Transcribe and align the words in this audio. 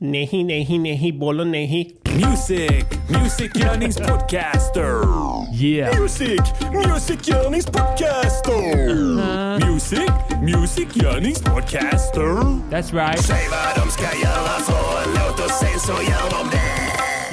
Nehi, 0.00 0.44
nehi, 0.44 0.78
nehi, 0.78 1.12
bollo, 1.12 1.44
nehi. 1.44 1.96
Music, 2.16 2.84
musikgörningspodcaster. 3.08 5.04
Yeah. 5.52 6.00
Music, 6.00 6.40
musikgörningspodcaster. 6.72 9.58
Music, 9.60 10.10
musikgörningspodcaster. 10.42 12.20
Uh-huh. 12.20 12.60
That's 12.70 12.92
right. 12.92 13.20
Säg 13.20 13.48
vad 13.50 13.76
de 13.84 13.90
ska 13.90 14.02
göra 14.02 14.58
för 14.66 15.02
en 15.02 15.08
låt 15.14 15.40
och 15.44 15.50
sen 15.50 15.80
så 15.80 15.92
gör 15.92 16.30
de 16.30 16.50
det. 16.50 16.73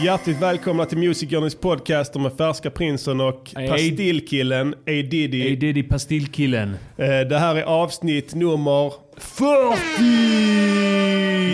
Hjärtligt 0.04 0.42
välkomna 0.42 0.86
till 0.86 0.98
Music 0.98 1.32
Journeys 1.32 1.56
podcaster 1.56 2.20
med 2.20 2.34
Färska 2.38 2.70
Prinsen 2.70 3.22
och. 3.22 3.52
Pastillkillen 3.70 4.74
A 4.74 4.76
Diddy. 4.86 5.42
Hey 5.42 5.56
Diddy 5.56 5.84
Pastillkillen. 5.84 6.70
Eh, 6.98 7.08
Det 7.30 7.38
här 7.40 7.56
är 7.56 7.64
avsnitt 7.64 8.36
nummer 8.36 8.94
40! 9.18 10.04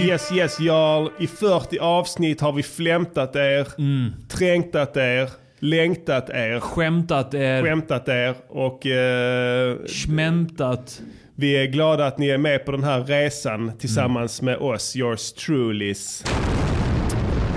Yes, 0.07 0.31
yes, 0.31 0.59
Jarl. 0.59 1.07
I 1.19 1.27
40 1.27 1.79
avsnitt 1.79 2.41
har 2.41 2.51
vi 2.51 2.63
flämtat 2.63 3.35
er, 3.35 3.67
Mm. 3.77 4.11
trängtat 4.29 4.97
er, 4.97 5.29
längtat 5.59 6.29
er, 6.29 6.59
Skämtat 6.59 7.33
er. 7.33 7.63
skämtat 7.63 8.07
er 8.07 8.35
och 8.49 8.85
eh, 8.85 9.75
Schmämtat. 9.87 11.01
vi 11.35 11.57
är 11.57 11.65
glada 11.65 12.05
att 12.07 12.17
ni 12.17 12.27
är 12.29 12.37
med 12.37 12.65
på 12.65 12.71
den 12.71 12.83
här 12.83 13.03
resan 13.03 13.71
tillsammans 13.79 14.41
med 14.41 14.57
oss, 14.57 14.95
yours 14.95 15.31
trulys. 15.33 16.23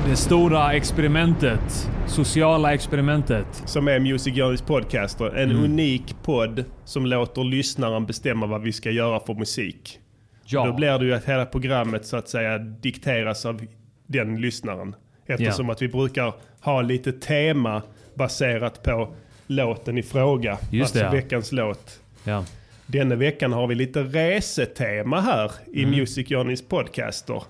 Det 0.06 0.16
stora 0.16 0.72
experimentet. 0.72 1.90
Sociala 2.06 2.74
experimentet. 2.74 3.46
Som 3.66 3.88
är 3.88 3.98
Music 4.00 4.34
Journeys 4.36 4.62
podcaster. 4.62 5.36
En 5.36 5.50
Mm. 5.50 5.64
unik 5.64 6.14
podd 6.22 6.64
som 6.84 7.06
låter 7.06 7.44
lyssnaren 7.44 8.06
bestämma 8.06 8.46
vad 8.46 8.62
vi 8.62 8.72
ska 8.72 8.90
göra 8.90 9.20
för 9.20 9.34
musik. 9.34 9.98
Ja. 10.44 10.66
Då 10.66 10.72
blir 10.72 10.98
det 10.98 11.04
ju 11.04 11.14
att 11.14 11.24
hela 11.24 11.46
programmet 11.46 12.06
så 12.06 12.16
att 12.16 12.28
säga 12.28 12.58
dikteras 12.58 13.46
av 13.46 13.66
den 14.06 14.40
lyssnaren. 14.40 14.94
Eftersom 15.26 15.66
Ja. 15.66 15.72
att 15.72 15.82
vi 15.82 15.88
brukar 15.88 16.32
ha 16.60 16.82
lite 16.82 17.12
tema 17.12 17.82
baserat 18.14 18.82
på 18.82 19.14
låten 19.46 19.98
i 19.98 20.02
fråga. 20.02 20.58
Just 20.70 20.82
alltså 20.82 20.98
det, 20.98 21.04
ja. 21.04 21.10
veckans 21.10 21.52
låt. 21.52 22.00
ja. 22.24 22.44
Denna 22.86 23.14
veckan 23.14 23.52
har 23.52 23.66
vi 23.66 23.74
lite 23.74 24.02
resetema 24.02 25.20
här 25.20 25.50
i 25.72 25.82
Mm. 25.84 25.98
Music 25.98 26.30
Journeys 26.30 26.68
podcaster. 26.68 27.42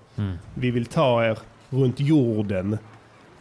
Vi 0.53 0.71
vill 0.71 0.85
ta 0.85 1.25
er 1.25 1.37
runt 1.71 1.99
jorden. 1.99 2.73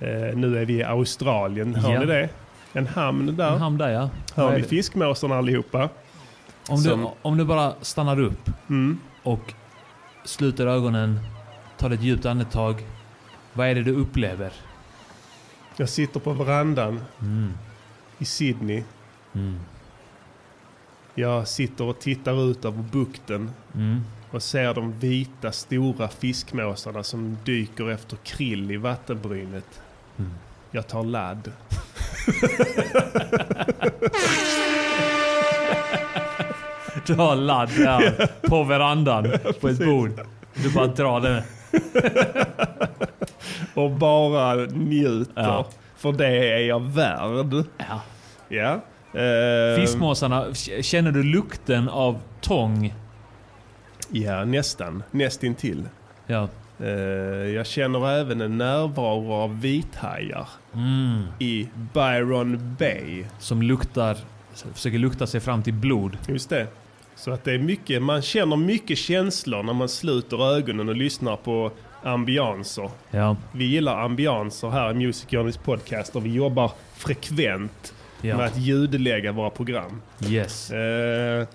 Eh, 0.00 0.36
nu 0.36 0.58
är 0.58 0.64
vi 0.64 0.74
i 0.74 0.82
Australien, 0.82 1.74
hör 1.74 1.92
Ja. 1.94 2.00
ni 2.00 2.06
det? 2.06 2.28
En 2.72 2.86
hamn 2.86 3.36
där. 3.36 3.52
En 3.52 3.58
hamn 3.60 3.78
där 3.78 3.88
ja. 3.90 4.10
Hör 4.34 4.56
ni 4.58 4.62
fiskmåsarna 4.62 5.36
allihopa? 5.38 5.88
Om 6.68 6.82
du, 6.82 7.06
om 7.22 7.36
du 7.36 7.44
bara 7.44 7.74
stannar 7.82 8.20
upp 8.20 8.50
Mm. 8.68 8.98
och 9.22 9.54
sluter 10.24 10.66
ögonen, 10.66 11.20
tar 11.78 11.90
ett 11.90 12.02
djupt 12.02 12.26
andetag. 12.26 12.82
Vad 13.52 13.66
är 13.66 13.74
det 13.74 13.82
du 13.82 13.92
upplever? 13.94 14.52
Jag 15.76 15.88
sitter 15.88 16.20
på 16.20 16.32
verandan 16.32 17.00
Mm. 17.20 17.52
i 18.18 18.24
Sydney. 18.24 18.82
Mm. 19.34 19.58
Jag 21.14 21.48
sitter 21.48 21.84
och 21.84 21.98
tittar 22.00 22.50
ut 22.50 22.64
över 22.64 22.82
bukten 22.92 23.50
Mm. 23.74 24.00
Och 24.30 24.42
ser 24.42 24.74
de 24.74 24.92
vita 24.98 25.52
stora 25.52 26.08
fiskmåsarna 26.08 27.02
som 27.02 27.38
dyker 27.44 27.90
efter 27.90 28.16
krill 28.16 28.70
i 28.70 28.76
vattenbrynet. 28.76 29.80
Mm. 30.18 30.30
Jag 30.70 30.88
tar 30.88 31.04
ladd. 31.04 31.52
Du 37.06 37.14
har 37.14 37.36
ladd 37.36 37.68
där 37.76 38.28
på 38.48 38.64
verandan 38.64 39.32
på 39.60 39.68
ett 39.68 39.78
bord. 39.78 40.10
Du 40.54 40.70
bara 40.72 40.86
drar 40.86 41.20
den. 41.20 41.42
Och 43.74 43.90
bara 43.90 44.54
njuter. 44.54 45.32
Ja. 45.42 45.66
För 45.96 46.12
det 46.12 46.26
är 46.26 46.58
jag 46.58 46.80
värd. 46.80 47.64
Ja. 47.78 48.00
Ja. 48.48 48.80
Eh, 49.20 49.80
Fiskmåsarna, 49.80 50.54
känner 50.82 51.12
du 51.12 51.22
lukten 51.22 51.88
av 51.88 52.20
tång? 52.40 52.94
Ja, 54.10 54.44
nästan. 54.44 55.02
Nästintill. 55.10 55.88
Ja. 56.26 56.48
Eh, 56.80 56.88
jag 57.54 57.66
känner 57.66 58.08
även 58.20 58.40
en 58.40 58.58
närvaro 58.58 59.32
av 59.32 59.60
vithajar 59.60 60.48
Mm. 60.74 61.22
i 61.38 61.68
Byron 61.94 62.76
Bay. 62.78 63.24
Som 63.38 63.62
luktar, 63.62 64.16
försöker 64.74 64.98
lukta 64.98 65.26
sig 65.26 65.40
fram 65.40 65.62
till 65.62 65.72
blod. 65.74 66.18
Just 66.28 66.50
det. 66.50 66.66
Så 67.16 67.30
att 67.30 67.44
det 67.44 67.52
är 67.52 67.58
mycket, 67.58 68.02
man 68.02 68.22
känner 68.22 68.56
mycket 68.56 68.98
känslor 68.98 69.62
när 69.62 69.72
man 69.72 69.88
sluter 69.88 70.54
ögonen 70.56 70.88
och 70.88 70.96
lyssnar 70.96 71.36
på 71.36 71.70
ambianser. 72.02 72.90
Ja. 73.10 73.36
Vi 73.52 73.64
gillar 73.64 74.00
ambianser 74.04 74.68
här 74.70 74.90
i 74.90 74.94
Music 74.94 75.26
Journeys 75.32 75.56
podcast 75.56 76.16
och 76.16 76.26
vi 76.26 76.34
jobbar 76.34 76.72
frekvent 76.96 77.94
med 78.22 78.30
Ja. 78.30 78.42
att 78.44 78.58
ljudlägga 78.58 79.32
våra 79.32 79.50
program. 79.50 80.02
Yes. 80.28 80.70
Eh, 80.70 81.46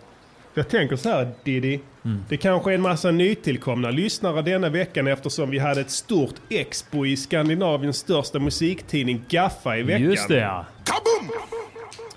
jag 0.55 0.69
tänker 0.69 0.95
så 0.95 1.09
här 1.09 1.31
Diddy. 1.43 1.79
Mm. 2.05 2.23
Det 2.29 2.38
kanske 2.38 2.71
är 2.71 2.75
en 2.75 2.81
massa 2.81 3.11
nytillkomna 3.11 3.89
lyssnare 3.89 4.41
denna 4.41 4.69
veckan 4.69 5.07
eftersom 5.07 5.49
vi 5.49 5.59
hade 5.59 5.81
ett 5.81 5.91
stort 5.91 6.35
expo 6.49 7.05
i 7.05 7.17
Skandinaviens 7.17 7.97
största 7.97 8.39
musiktidning 8.39 9.21
Gaffa 9.29 9.77
i 9.77 9.83
veckan. 9.83 10.03
Just 10.03 10.27
det 10.27 10.39
ja. 10.39 10.66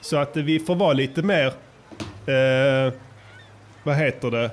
Så 0.00 0.16
att 0.16 0.36
vi 0.36 0.60
får 0.60 0.74
vara 0.76 0.92
lite 0.92 1.22
mer, 1.22 1.46
eh, 1.46 2.92
vad 3.82 3.96
heter 3.96 4.30
det, 4.30 4.50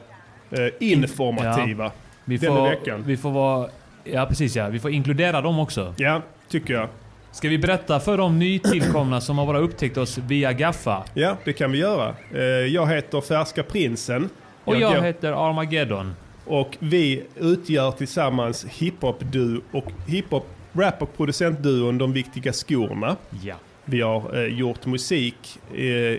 eh, 0.52 0.73
informativa 0.91 1.91
Vi 2.25 2.38
denna 2.38 2.56
får, 2.56 2.69
veckan. 2.69 3.03
vi 3.06 3.17
får 3.17 3.31
vara... 3.31 3.69
Ja 4.03 4.25
precis 4.25 4.56
ja. 4.56 4.67
Vi 4.69 4.79
får 4.79 4.91
inkludera 4.91 5.41
dem 5.41 5.59
också. 5.59 5.94
Ja, 5.97 6.22
tycker 6.50 6.73
jag. 6.73 6.88
Ska 7.35 7.50
vi 7.50 7.57
berätta 7.57 8.00
för 8.00 8.18
de 8.18 8.40
nytillkomna 8.40 9.22
som 9.22 9.38
har 9.38 9.46
bara 9.46 9.59
upptäckt 9.59 9.97
oss 9.97 10.18
via 10.18 10.53
Gaffa? 10.53 11.03
Ja, 11.13 11.38
det 11.44 11.53
kan 11.53 11.72
vi 11.72 11.78
göra. 11.78 12.16
Eh, 12.34 12.41
jag 12.44 12.88
heter 12.88 13.22
Färska 13.22 13.63
Prinsen. 13.63 14.29
Och 14.63 14.75
jag 14.79 14.94
går- 14.96 15.01
heter 15.01 15.50
Armageddon. 15.50 16.13
Och 16.46 16.78
vi 16.79 17.23
utgör 17.35 17.91
tillsammans 17.91 18.66
hiphop-duo 18.66 19.62
och 19.72 19.91
hiphop, 20.07 20.47
rap 20.73 21.01
och 21.01 21.18
producentduon 21.18 21.97
De 21.97 22.13
Viktiga 22.13 22.53
Skorna. 22.53 23.16
Ja. 23.44 23.56
Vi 23.85 24.02
har 24.02 24.38
eh, 24.44 24.46
gjort 24.59 24.85
musik 24.85 25.59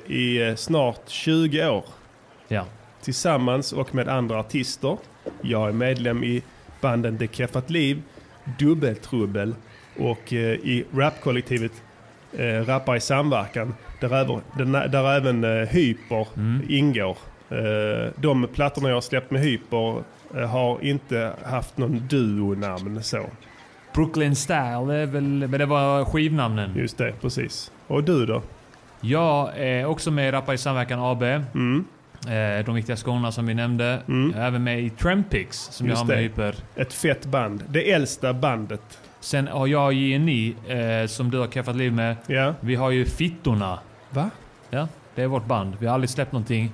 i 0.06 0.42
eh, 0.48 0.54
snart 0.54 1.00
20 1.08 1.68
år 1.68 1.84
Ja. 2.48 2.64
tillsammans 3.02 3.72
och 3.72 3.94
med 3.94 4.08
andra 4.08 4.38
artister. 4.40 4.96
Jag 5.42 5.68
är 5.68 5.72
medlem 5.72 6.24
i 6.24 6.42
banden 6.80 7.16
Det 7.18 7.34
Keffat 7.34 7.70
Liv, 7.70 8.02
Dubbeltrubbel 8.58 9.54
och 9.98 10.32
eh, 10.32 10.38
i 10.38 10.84
rapkollektivet 10.94 11.72
eh, 12.32 12.44
Rappar 12.44 12.96
i 12.96 13.00
samverkan 13.00 13.74
där 14.00 14.14
även, 14.14 14.72
där, 14.72 14.88
där 14.88 15.16
även 15.16 15.44
eh, 15.44 15.68
Hyper 15.68 16.26
ingår. 16.68 17.18
Eh, 17.50 18.12
de 18.16 18.48
plattorna 18.54 18.88
jag 18.88 18.96
har 18.96 19.00
släppt 19.00 19.30
med 19.30 19.40
Hyper 19.40 20.02
eh, 20.34 20.48
har 20.50 20.84
inte 20.84 21.32
haft 21.44 21.76
någon 21.76 22.02
duo-namn 22.08 23.02
så. 23.02 23.26
Brooklyn 23.94 24.36
Style, 24.36 24.94
är 24.94 25.06
väl, 25.06 25.22
men 25.22 25.50
det 25.50 25.66
var 25.66 26.04
skivnamnen. 26.04 26.76
Just 26.76 26.98
det, 26.98 27.12
precis. 27.20 27.72
Och 27.86 28.04
du 28.04 28.26
då? 28.26 28.42
Jag 29.00 29.50
är 29.56 29.84
också 29.84 30.10
med 30.10 30.28
i 30.28 30.32
Rappa 30.32 30.54
i 30.54 30.58
Samverkan 30.58 31.00
AB. 31.00 31.22
Mm. 31.22 31.84
Eh, 32.26 32.64
de 32.64 32.74
viktiga 32.74 32.96
skorna 32.96 33.32
som 33.32 33.46
vi 33.46 33.54
nämnde. 33.54 34.02
Mm. 34.08 34.32
Jag 34.34 34.42
är 34.44 34.48
även 34.48 34.64
med 34.64 34.80
i 34.80 34.90
Trampix 34.90 35.58
som 35.72 35.86
Just 35.86 35.98
jag 35.98 36.04
har 36.04 36.06
med 36.06 36.16
det. 36.16 36.22
Hyper. 36.22 36.54
Ett 36.76 36.92
fett 36.92 37.26
band. 37.26 37.62
Det 37.68 37.92
äldsta 37.92 38.34
bandet. 38.34 38.98
Sen 39.26 39.48
har 39.48 39.66
jag 39.66 39.92
JNI 39.92 40.54
eh, 40.68 41.06
som 41.06 41.30
du 41.30 41.38
har 41.38 41.46
keffat 41.46 41.76
liv 41.76 41.92
med. 41.92 42.16
Ja. 42.26 42.54
Vi 42.60 42.74
har 42.74 42.90
ju 42.90 43.04
Fittorna. 43.04 43.78
Va? 44.10 44.30
Ja, 44.70 44.88
det 45.14 45.22
är 45.22 45.26
vårt 45.26 45.46
band. 45.46 45.76
Vi 45.78 45.86
har 45.86 45.94
aldrig 45.94 46.10
släppt 46.10 46.32
någonting. 46.32 46.70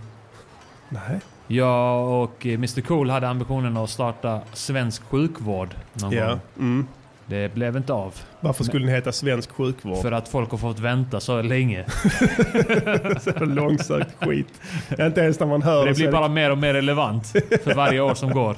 Nej. 0.89 1.21
Jag 1.47 2.09
och 2.23 2.47
eh, 2.47 2.55
Mr 2.55 2.81
Cool 2.81 3.11
hade 3.11 3.29
ambitionen 3.29 3.77
att 3.77 3.91
starta 3.91 4.41
svensk 4.53 5.03
sjukvård 5.03 5.75
någon 5.93 6.13
Ja. 6.13 6.29
gång. 6.29 6.41
Mm. 6.59 6.87
Det 7.27 7.55
blev 7.55 7.77
inte 7.77 7.93
av. 7.93 8.15
Varför 8.41 8.65
skulle 8.65 8.87
den 8.87 8.95
heta 8.95 9.13
Svensk 9.13 9.51
sjukvård? 9.53 10.03
För 10.03 10.13
att 10.13 10.29
folk 10.29 10.51
har 10.51 10.59
fått 10.59 10.79
vänta 10.79 11.21
så 11.21 11.43
länge. 11.43 11.85
Så 13.21 13.45
långsökt 13.45 14.25
skit. 14.25 14.61
Inte 15.01 15.21
ens 15.21 15.41
när 15.41 15.47
man 15.47 15.63
hör 15.63 15.87
Det 15.87 15.95
så 15.95 16.01
blir 16.01 16.13
bara 16.13 16.29
mer 16.29 16.51
och 16.51 16.59
mer 16.59 16.75
relevant 16.75 17.27
för 17.65 17.75
varje 17.75 18.01
år 18.01 18.15
som 18.15 18.31
går. 18.31 18.57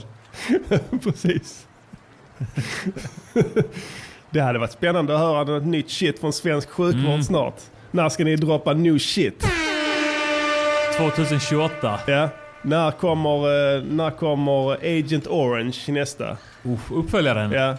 Precis. 1.02 1.66
det 4.30 4.40
hade 4.40 4.58
varit 4.58 4.72
spännande 4.72 5.14
att 5.14 5.20
höra 5.20 5.44
något 5.44 5.64
nytt 5.66 5.90
shit 5.90 6.18
från 6.20 6.32
svensk 6.32 6.68
sjukvård 6.70 7.04
Mm. 7.04 7.22
snart. 7.22 7.60
När 7.90 8.08
ska 8.08 8.24
ni 8.24 8.36
droppa 8.36 8.72
new 8.72 8.98
shit? 8.98 9.46
2028. 10.96 11.98
Ja. 12.06 12.28
När 12.62 12.90
kommer, 12.90 13.76
eh, 13.76 13.82
när 13.82 14.10
kommer 14.10 14.72
Agent 14.98 15.26
Orange 15.26 15.76
nästa? 15.88 16.36
Uff, 16.62 16.90
uppföljaren. 16.92 17.52
Ja. 17.52 17.76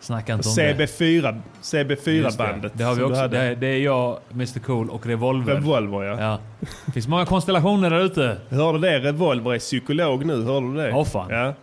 Snacka 0.00 0.32
inte 0.32 0.48
om 0.48 0.54
det. 0.56 0.74
CB4, 0.74 1.40
Just 1.62 1.70
det. 1.72 1.84
CB4-bandet. 1.84 2.72
Det 2.74 2.84
har 2.84 2.94
vi 2.94 3.02
också. 3.02 3.28
Det 3.28 3.38
är, 3.38 3.56
det 3.56 3.66
är 3.66 3.78
jag, 3.78 4.18
Mr 4.32 4.58
Cool 4.58 4.90
och 4.90 5.06
Revolver. 5.06 5.54
Revolver 5.54 6.02
ja. 6.02 6.20
ja. 6.20 6.38
Det 6.86 6.92
finns 6.92 7.08
många 7.08 7.26
konstellationer 7.26 7.90
där 7.90 8.00
ute. 8.00 8.36
Hörde 8.50 8.78
det? 8.78 8.98
Revolver 8.98 9.54
är 9.54 9.58
psykolog 9.58 10.24
nu, 10.24 10.44
hörde 10.44 10.66
du 10.66 10.74
det? 10.76 10.92
Åh, 10.92 11.04
fan. 11.04 11.30
Ja. 11.30 11.54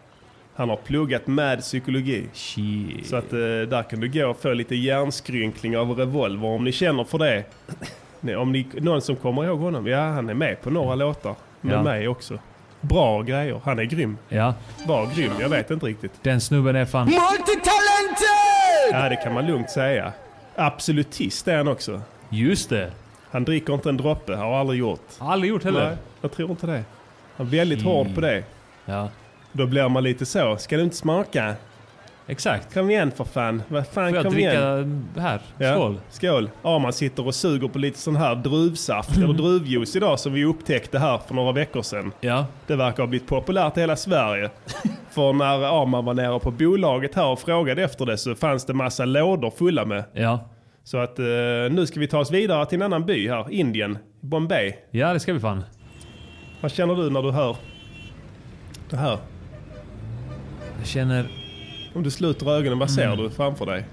Han 0.57 0.69
har 0.69 0.75
pluggat 0.77 1.27
med 1.27 1.59
psykologi. 1.61 2.27
Shit. 2.33 3.07
Så 3.07 3.15
att 3.15 3.33
eh, 3.33 3.39
där 3.39 3.89
kan 3.89 3.99
du 3.99 4.09
gå 4.09 4.27
och 4.27 4.41
få 4.41 4.53
lite 4.53 4.75
hjärnskrynkling 4.75 5.77
av 5.77 5.91
revolver 5.97 6.47
om 6.47 6.63
ni 6.63 6.71
känner 6.71 7.03
för 7.03 7.17
det. 7.17 7.43
Om 8.37 8.51
ni, 8.51 8.67
någon 8.73 9.01
som 9.01 9.15
kommer 9.15 9.45
ihåg 9.45 9.59
honom, 9.59 9.87
ja 9.87 9.99
han 9.99 10.29
är 10.29 10.33
med 10.33 10.61
på 10.61 10.69
några 10.69 10.95
låtar. 10.95 11.35
Med 11.61 11.73
Ja. 11.75 11.83
mig 11.83 12.07
också. 12.07 12.39
Bra 12.81 13.21
grejer, 13.21 13.61
han 13.63 13.79
är 13.79 13.83
grym. 13.83 14.17
Ja, 14.29 14.53
Var 14.87 15.07
grym, 15.15 15.31
jag 15.39 15.49
vet 15.49 15.71
inte 15.71 15.85
riktigt. 15.85 16.11
den 16.21 16.41
snubben 16.41 16.75
är 16.75 16.85
fan... 16.85 17.05
Multitalented! 17.05 18.91
Ja 18.91 19.09
det 19.09 19.15
kan 19.15 19.33
man 19.33 19.47
lugnt 19.47 19.69
säga. 19.69 20.13
Absolutist 20.55 21.47
är 21.47 21.57
han 21.57 21.67
också. 21.67 22.01
Just 22.29 22.69
det. 22.69 22.91
Han 23.31 23.43
dricker 23.45 23.73
inte 23.73 23.89
en 23.89 23.97
droppe, 23.97 24.35
har 24.35 24.59
aldrig 24.59 24.79
gjort. 24.79 25.01
Aldrig 25.19 25.49
gjort 25.49 25.63
heller. 25.63 25.85
Nej, 25.87 25.97
jag 26.21 26.31
tror 26.31 26.49
inte 26.51 26.67
det. 26.67 26.83
Han 27.37 27.47
är 27.47 27.51
väldigt 27.51 27.81
hård 27.83 28.15
på 28.15 28.21
det. 28.21 28.43
Ja, 28.85 29.09
Då 29.57 29.65
blir 29.65 29.89
man 29.89 30.03
lite 30.03 30.25
så, 30.25 30.57
ska 30.57 30.77
du 30.77 30.83
inte 30.83 30.95
smaka? 30.95 31.55
exakt. 32.27 32.73
Kom 32.73 32.89
igen 32.89 33.11
för 33.11 33.23
fan. 33.23 33.63
Vad 33.67 33.87
fan, 33.87 34.09
Får 34.09 34.15
jag 34.15 34.23
kom 34.25 34.33
dricka 34.33 34.53
igen. 34.53 35.07
här? 35.17 35.41
Ja. 35.57 35.73
Skål. 35.73 35.99
Skål. 36.09 36.49
Ja, 36.63 36.79
man 36.79 36.93
sitter 36.93 37.27
och 37.27 37.35
suger 37.35 37.67
på 37.67 37.79
lite 37.79 37.99
sån 37.99 38.15
här 38.15 38.35
druvsaft 38.35 39.17
eller 39.17 39.33
druvjuice 39.33 39.95
idag 39.95 40.19
som 40.19 40.33
vi 40.33 40.45
upptäckte 40.45 40.99
här 40.99 41.17
för 41.17 41.35
några 41.35 41.51
veckor 41.51 41.81
sedan. 41.81 42.11
Ja. 42.19 42.45
Det 42.67 42.75
verkar 42.75 43.03
ha 43.03 43.07
blivit 43.07 43.27
populärt 43.27 43.77
i 43.77 43.79
hela 43.79 43.95
Sverige. 43.95 44.49
för 45.09 45.33
när 45.33 45.81
Arman 45.81 46.05
var 46.05 46.13
nere 46.13 46.39
på 46.39 46.51
bolaget 46.51 47.15
här 47.15 47.27
och 47.27 47.39
frågade 47.39 47.83
efter 47.83 48.05
det 48.05 48.17
så 48.17 48.35
fanns 48.35 48.65
det 48.65 48.73
massa 48.73 49.05
lådor 49.05 49.51
fulla 49.57 49.85
med. 49.85 50.03
Ja. 50.13 50.49
Så 50.83 50.97
att 50.97 51.19
eh, 51.19 51.25
nu 51.71 51.85
ska 51.87 51.99
vi 51.99 52.07
ta 52.07 52.19
oss 52.19 52.31
vidare 52.31 52.65
till 52.65 52.75
en 52.75 52.81
annan 52.81 53.05
by 53.05 53.29
här, 53.29 53.51
Indien, 53.51 53.97
Bombay. 54.21 54.73
Ja, 54.91 55.13
det 55.13 55.19
ska 55.19 55.33
vi 55.33 55.39
fan. 55.39 55.63
Vad 56.61 56.71
känner 56.71 56.95
du 56.95 57.09
när 57.09 57.21
du 57.21 57.31
hör 57.31 57.55
det 58.89 58.97
här? 58.97 59.17
Jag 60.87 60.91
känner... 60.91 61.27
Om 61.93 62.03
du 62.03 62.11
sluter 62.11 62.51
ögonen, 62.51 62.79
vad 62.79 62.91
ser 62.91 63.15
du 63.15 63.29
framför 63.29 63.65
dig? 63.65 63.83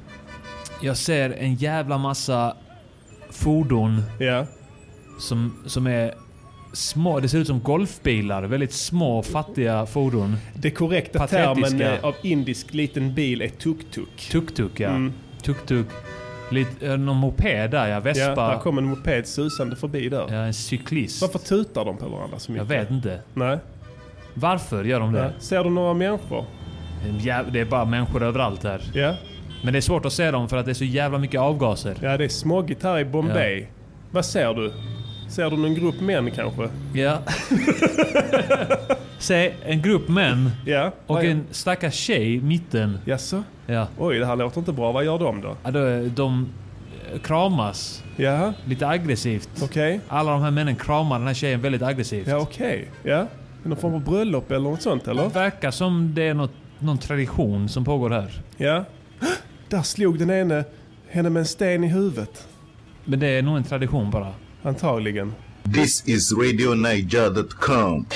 Jag 0.83 0.97
ser 0.97 1.31
en 1.31 1.55
jävla 1.55 1.99
massa 1.99 2.57
fordon 3.31 4.03
Ja, 4.21 4.47
som, 5.21 5.55
som 5.67 5.87
är 5.87 6.15
små. 6.73 7.21
Det 7.21 7.29
ser 7.29 7.39
ut 7.39 7.47
som 7.47 7.61
golfbilar. 7.61 8.43
Väldigt 8.43 8.73
små, 8.73 9.23
fattiga 9.23 9.87
fordon. 9.87 10.37
det 10.55 10.71
korrekta 10.71 11.19
Patetiska. 11.19 11.79
termen 11.79 12.05
av 12.05 12.15
indisk 12.23 12.75
liten 12.75 13.15
bil 13.15 13.43
är 13.43 13.49
tuk-tuk. 13.49 14.29
Tuk-tuk, 14.31 14.81
ja. 14.81 14.89
Mm. 14.89 15.13
Tuk-tuk. 15.43 15.87
Lite, 16.51 16.97
någon 16.97 17.17
moped 17.17 17.71
där, 17.71 17.87
ja. 17.89 17.95
Ja, 17.95 18.01
Vespa. 18.01 18.49
där 18.51 18.59
kom 18.59 18.79
en 18.79 18.85
moped 18.85 19.27
susande 19.27 19.77
förbi 19.77 20.09
där. 20.09 20.27
Ja, 20.29 20.35
en 20.37 20.55
cyklist. 20.55 21.23
Varför 21.23 21.39
tutar 21.39 21.85
de 21.85 21.97
på 21.97 22.09
varandra 22.09 22.39
så 22.39 22.53
Jag 22.53 22.65
mycket? 22.65 22.71
vet 22.83 22.91
inte. 22.91 23.21
Nej. 23.35 23.59
Varför 24.35 24.85
gör 24.85 25.01
de 25.01 25.15
Ja. 25.15 25.23
det? 25.23 25.33
Ser 25.39 25.65
du 25.65 25.71
några 25.71 25.95
människor? 25.95 26.45
Ja, 27.21 27.41
det 27.53 27.61
är 27.61 27.65
bara 27.65 27.85
människor 27.85 28.23
överallt 28.23 28.65
här. 28.65 28.81
Ja. 28.95 29.15
Men 29.63 29.73
det 29.73 29.79
är 29.79 29.81
svårt 29.81 30.05
att 30.07 30.13
se 30.13 30.31
dem 30.31 30.49
för 30.49 30.57
att 30.57 30.65
det 30.65 30.73
är 30.73 30.75
så 30.75 30.85
jävla 30.85 31.19
mycket 31.19 31.41
avgaser. 31.41 31.97
Ja, 32.03 32.17
det 32.17 32.25
är 32.25 32.29
smoggigt 32.29 32.83
här 32.83 32.99
i 32.99 33.05
Bombay. 33.05 33.67
Vad 34.11 34.25
ser 34.25 34.55
du? 34.55 34.73
Ser 35.29 35.51
du 35.51 35.57
någon 35.57 35.75
grupp 35.75 36.01
män 36.01 36.31
kanske? 36.31 36.69
Ja. 36.95 37.19
Se, 39.19 39.53
en 39.67 39.83
grupp 39.83 40.09
män 40.09 40.51
Ja. 40.67 40.91
och 41.07 41.25
en 41.25 41.45
stackars 41.51 41.95
tjej 41.95 42.35
i 42.35 42.41
mitten. 42.41 42.99
Jaså? 43.05 43.43
Ja. 43.67 43.87
Oj, 43.99 44.19
det 44.19 44.27
här 44.27 44.37
låter 44.37 44.59
inte 44.59 44.73
bra. 44.73 44.93
Vad 44.93 45.05
gör 45.05 45.19
de 45.19 45.41
då? 45.41 45.57
Ja, 45.65 45.71
då- 45.71 46.09
De 46.15 46.49
eh, 47.13 47.19
kramas 47.21 48.03
Jaha, 48.17 48.55
lite 48.65 48.89
aggressivt. 48.89 49.49
okej. 49.63 50.01
Alla 50.09 50.33
de 50.33 50.43
här 50.43 50.51
männen 50.51 50.77
kramar 50.77 51.19
den 51.19 51.27
här 51.27 51.35
tjejen 51.35 51.61
väldigt 51.61 51.83
aggressivt. 51.83 52.27
Ja, 52.29 52.37
okej. 52.37 52.89
Ja. 53.03 53.13
Är 53.15 53.27
det 53.63 53.69
Någon 53.69 53.79
form 53.79 53.95
av 53.95 54.01
bröllop 54.05 54.51
eller 54.51 54.71
något 54.71 54.83
sånt 54.83 55.09
eller? 55.09 55.23
Det 55.23 55.29
verkar 55.29 55.71
som 55.71 56.13
det 56.15 56.23
är 56.29 56.35
något, 56.35 56.53
någon 56.85 56.99
tradition 56.99 57.69
som 57.69 57.85
pågår 57.85 58.11
här. 58.11 58.33
Ja. 58.57 58.85
Där 59.69 59.83
slog 59.83 60.19
den 60.19 60.31
ene 60.31 60.65
henne 61.09 61.31
med 61.31 61.41
en 61.41 61.47
sten 61.47 61.85
i 61.85 61.89
huvudet. 61.89 62.49
Men 63.05 63.21
det 63.21 63.27
är 63.27 63.43
nog 63.43 63.57
en 63.57 63.65
tradition 63.65 64.11
bara. 64.11 64.33
Antagligen. 64.63 65.33
This 65.75 66.09
is 66.09 66.33
RadioNiger.com. 66.33 68.07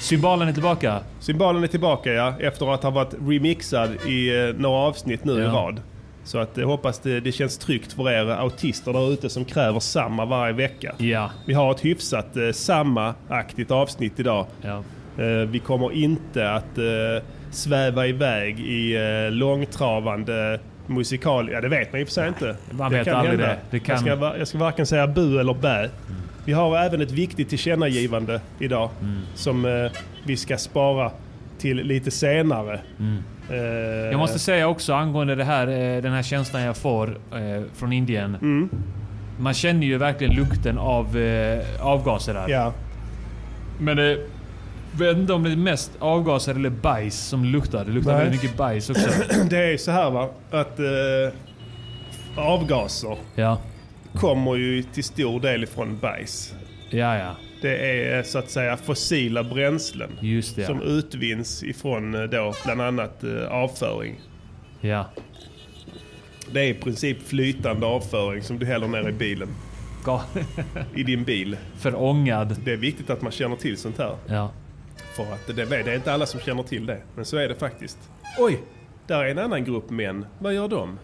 Symbolen 0.00 0.48
är 0.48 0.52
tillbaka. 0.52 1.00
Symbolen 1.20 1.62
är 1.64 1.66
tillbaka 1.66 2.12
ja, 2.12 2.34
efter 2.40 2.74
att 2.74 2.82
ha 2.82 2.90
varit 2.90 3.14
remixad 3.28 3.90
i 4.06 4.28
eh, 4.48 4.54
några 4.60 4.78
avsnitt 4.78 5.24
nu 5.24 5.32
i 5.32 5.42
Ja. 5.44 5.50
rad. 5.52 5.80
Så 6.24 6.38
att 6.38 6.56
jag 6.56 6.66
hoppas 6.66 6.98
det, 6.98 7.20
det 7.20 7.32
känns 7.32 7.58
tryggt 7.58 7.92
för 7.92 8.10
er 8.10 8.26
autister 8.26 8.92
där 8.92 9.12
ute 9.12 9.30
som 9.30 9.44
kräver 9.44 9.80
samma 9.80 10.24
varje 10.24 10.52
vecka. 10.52 10.94
Ja. 10.98 11.30
Vi 11.46 11.54
har 11.54 11.70
ett 11.70 11.84
hyfsat 11.84 12.36
eh, 12.36 12.50
samma-aktigt 12.52 13.70
avsnitt 13.70 14.20
idag. 14.20 14.46
ja. 14.62 14.82
Eh, 15.24 15.48
vi 15.48 15.58
kommer 15.58 15.92
inte 15.92 16.50
att 16.50 16.78
eh, 16.78 16.84
sväva 17.50 18.06
iväg 18.06 18.60
i 18.60 18.96
eh, 18.96 19.32
långtravande 19.32 20.60
musikal... 20.86 21.50
Ja, 21.52 21.60
det 21.60 21.68
vet 21.68 21.92
man 21.92 22.00
och 22.04 22.08
för 22.08 22.14
sig 22.14 22.28
inte. 22.28 22.56
Man 22.70 22.92
vet 22.92 23.08
aldrig 23.08 23.38
det. 23.38 23.56
Det 23.70 23.78
kan- 23.80 24.06
Jag, 24.06 24.18
ska, 24.18 24.38
jag 24.38 24.48
ska 24.48 24.58
varken 24.58 24.86
säga 24.86 25.06
bu 25.06 25.40
eller 25.40 25.54
bä. 25.54 25.88
Vi 26.44 26.52
har 26.52 26.76
även 26.78 27.00
ett 27.00 27.10
viktigt 27.10 27.48
tillkännagivande 27.48 28.40
idag 28.58 28.90
Mm. 29.02 29.18
som 29.34 29.64
eh, 29.64 29.90
vi 30.24 30.36
ska 30.36 30.56
spara 30.56 31.10
till 31.58 31.76
lite 31.76 32.10
senare. 32.10 32.74
Eh, 32.74 32.80
Mm. 33.00 33.22
Jag 34.10 34.18
måste 34.18 34.38
säga 34.38 34.68
också 34.68 34.92
angående 34.94 35.34
det 35.34 35.44
här, 35.44 35.66
eh, 35.68 36.02
den 36.02 36.12
här 36.12 36.22
känslan 36.22 36.62
jag 36.62 36.76
får 36.76 37.08
eh, 37.32 37.62
från 37.74 37.92
Indien. 37.92 38.34
Mm. 38.42 38.68
Man 39.40 39.54
känner 39.54 39.86
ju 39.86 39.98
verkligen 39.98 40.34
lukten 40.36 40.78
av 40.78 41.18
eh, 41.18 41.58
avgaser 41.86 42.34
där. 42.34 42.48
Ja, 42.48 42.72
Men 43.80 43.96
det... 43.96 44.18
vet 44.96 45.16
inte 45.16 45.32
om 45.32 45.42
det 45.42 45.52
är 45.52 45.56
mest 45.56 45.90
avgaser 45.98 46.54
eller 46.54 46.70
bajs 46.70 47.18
som 47.18 47.44
luktar. 47.44 47.84
Det 47.84 47.90
luktar 47.92 48.12
Nej. 48.12 48.24
väldigt 48.24 48.42
mycket 48.42 48.56
bajs 48.58 48.90
också. 48.90 49.08
det 49.50 49.72
är 49.72 49.76
så 49.76 49.90
här 49.90 50.10
va, 50.10 50.28
att 50.50 50.78
eh, 50.78 51.32
avgaser 52.36 53.16
Ja. 53.34 53.58
kommer 54.14 54.56
ju 54.56 54.82
till 54.82 55.04
stor 55.04 55.40
del 55.40 55.62
ifrån 55.64 55.98
bajs. 55.98 56.54
Ja, 56.90 57.18
ja. 57.18 57.36
Det 57.62 57.76
är 57.76 58.16
eh, 58.18 58.22
så 58.24 58.38
att 58.38 58.50
säga 58.50 58.76
fossila 58.76 59.44
bränslen. 59.44 60.10
Just 60.20 60.56
det. 60.56 60.64
som 60.66 60.76
Ja. 60.80 60.84
utvinns 60.86 61.62
ifrån 61.62 62.14
eh, 62.14 62.22
då 62.22 62.54
bland 62.64 62.80
annat 62.80 63.24
eh, 63.24 63.48
avföring. 63.50 64.20
ja. 64.80 65.04
Det 66.52 66.60
är 66.60 66.64
i 66.68 66.74
princip 66.74 67.22
flytande 67.28 67.86
avföring 67.86 68.42
som 68.42 68.58
du 68.58 68.66
häller 68.66 68.88
ner 68.88 69.08
i 69.08 69.12
bilen. 69.12 69.48
I 70.94 71.02
din 71.02 71.24
bil. 71.24 71.56
Förångad. 71.78 72.56
Det 72.64 72.72
är 72.72 72.76
viktigt 72.76 73.10
att 73.10 73.22
man 73.22 73.32
känner 73.32 73.56
till 73.56 73.76
sånt 73.76 73.98
här. 73.98 74.16
Ja. 74.26 74.50
För 75.18 75.32
att 75.34 75.46
det, 75.46 75.52
det 75.64 75.76
är 75.76 75.94
inte 75.94 76.12
alla 76.12 76.26
som 76.26 76.40
känner 76.40 76.62
till 76.62 76.86
det. 76.86 76.98
Men 77.16 77.24
så 77.24 77.36
är 77.36 77.48
det 77.48 77.54
faktiskt. 77.54 77.98
Oj! 78.38 78.60
Där 79.06 79.24
är 79.24 79.30
en 79.30 79.38
annan 79.38 79.64
grupp 79.64 79.90
män. 79.90 80.26
Vad 80.38 80.54
gör 80.54 80.68
de? 80.68 80.98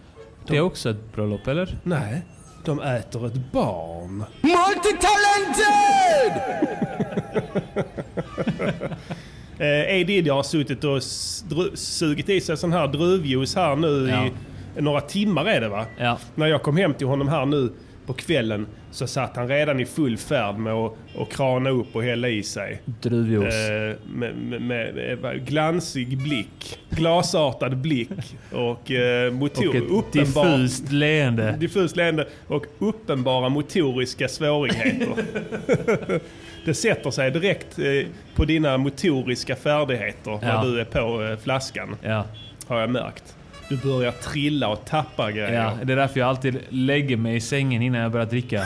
Det 0.47 0.57
är 0.57 0.61
också 0.61 0.89
ett 0.89 1.13
bröllop, 1.15 1.47
eller? 1.47 1.77
Nej, 1.83 2.21
de 2.65 2.79
äter 2.81 3.27
ett 3.27 3.51
barn. 3.51 4.23
Multitalented! 4.41 6.41
Eh, 9.57 10.01
A. 10.01 10.03
Diddy 10.07 10.29
har 10.29 10.43
suttit 10.43 10.83
och 10.83 11.03
sugit 11.79 12.29
i 12.29 12.41
sig 12.41 12.57
sån 12.57 12.73
här 12.73 12.87
druvjuice 12.87 13.55
här 13.55 13.75
nu 13.75 14.09
Ja. 14.09 14.25
i 14.77 14.81
några 14.81 15.01
timmar 15.01 15.45
är 15.45 15.61
det 15.61 15.69
va? 15.69 15.85
Ja. 15.97 16.17
När 16.35 16.47
jag 16.47 16.63
kom 16.63 16.77
hem 16.77 16.93
till 16.93 17.07
honom 17.07 17.27
här 17.27 17.45
nu 17.45 17.73
på 18.05 18.13
kvällen 18.13 18.67
så 18.91 19.07
satt 19.07 19.35
han 19.35 19.47
redan 19.47 19.79
i 19.79 19.85
full 19.85 20.17
färd 20.17 20.55
med 20.57 20.73
att, 20.73 20.93
att 21.19 21.29
krana 21.29 21.69
upp 21.69 21.95
och 21.95 22.03
hälla 22.03 22.29
i 22.29 22.43
sig. 22.43 22.81
Druvjuice. 23.01 23.53
Eh, 23.69 23.95
med, 24.13 24.35
med, 24.35 24.61
med, 24.61 25.19
med 25.21 25.47
glansig 25.47 26.17
blick, 26.23 26.79
glasartad 26.89 27.77
blick 27.77 28.09
och 28.51 28.91
eh, 28.91 29.31
motor, 29.33 29.67
och 29.69 29.75
ett 29.75 29.83
uppenbar, 29.83 30.57
diffust 30.57 30.91
leende. 30.91 31.55
diffust 31.59 31.95
leende 31.95 32.27
och 32.47 32.65
uppenbara 32.79 33.49
motoriska 33.49 34.27
svårigheter. 34.27 35.07
Det 36.65 36.73
sätter 36.73 37.11
sig 37.11 37.31
direkt 37.31 37.79
eh, 37.79 37.85
på 38.35 38.45
dina 38.45 38.77
motoriska 38.77 39.55
färdigheter 39.55 40.31
Ja. 40.31 40.39
när 40.41 40.63
du 40.63 40.79
är 40.79 40.85
på 40.85 41.23
eh, 41.23 41.37
flaskan, 41.37 41.95
Ja. 42.03 42.25
har 42.67 42.79
jag 42.79 42.89
märkt. 42.89 43.35
Du 43.69 43.77
börjar 43.77 44.11
trilla 44.11 44.67
och 44.67 44.85
tappa 44.85 45.31
grejer. 45.31 45.53
ja. 45.53 45.71
Det 45.83 45.93
är 45.93 45.97
därför 45.97 46.19
jag 46.19 46.29
alltid 46.29 46.59
lägger 46.69 47.17
mig 47.17 47.35
i 47.35 47.41
sängen 47.41 47.81
innan 47.81 48.01
jag 48.01 48.11
börjar 48.11 48.25
dricka. 48.25 48.65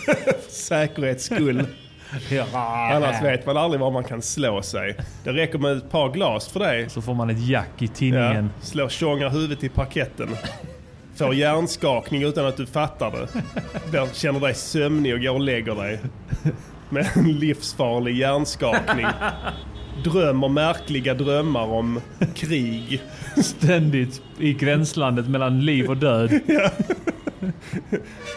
Säkerhets 0.48 1.24
skull. 1.24 1.66
ja. 2.30 2.44
Annars 2.94 3.22
vet 3.22 3.46
man 3.46 3.56
aldrig 3.56 3.80
var 3.80 3.90
man 3.90 4.04
kan 4.04 4.22
slå 4.22 4.62
sig. 4.62 4.96
Det 5.24 5.32
räcker 5.32 5.58
med 5.58 5.76
ett 5.76 5.90
par 5.90 6.08
glas 6.12 6.48
för 6.48 6.60
dig. 6.60 6.90
Så 6.90 7.02
får 7.02 7.14
man 7.14 7.30
ett 7.30 7.48
jack 7.48 7.68
i 7.78 7.84
Ja, 7.84 7.90
tinningen. 7.94 8.50
slår 8.60 8.88
tjongar 8.88 9.30
huvudet 9.30 9.64
i 9.64 9.68
parketten. 9.68 10.28
Får 11.14 11.34
hjärnskakning 11.34 12.22
utan 12.22 12.46
att 12.46 12.56
du 12.56 12.66
fattar 12.66 13.10
det. 13.10 13.28
Blir- 13.90 14.14
Känner 14.14 14.40
dig 14.40 14.54
sömnig 14.54 15.14
och 15.14 15.20
går 15.20 15.30
och 15.34 15.40
lägger 15.40 15.74
dig. 15.74 15.98
Med 16.88 17.06
en 17.14 17.32
livsfarlig 17.32 18.16
hjärnskakning. 18.16 19.06
Drömmer 20.04 20.48
märkliga 20.48 21.14
drömmar 21.14 21.64
om 21.66 22.00
krig. 22.34 23.02
Ständigt 23.42 24.22
i 24.38 24.52
gränslandet 24.52 25.28
mellan 25.28 25.60
liv 25.64 25.88
och 25.90 25.96
död. 25.96 26.30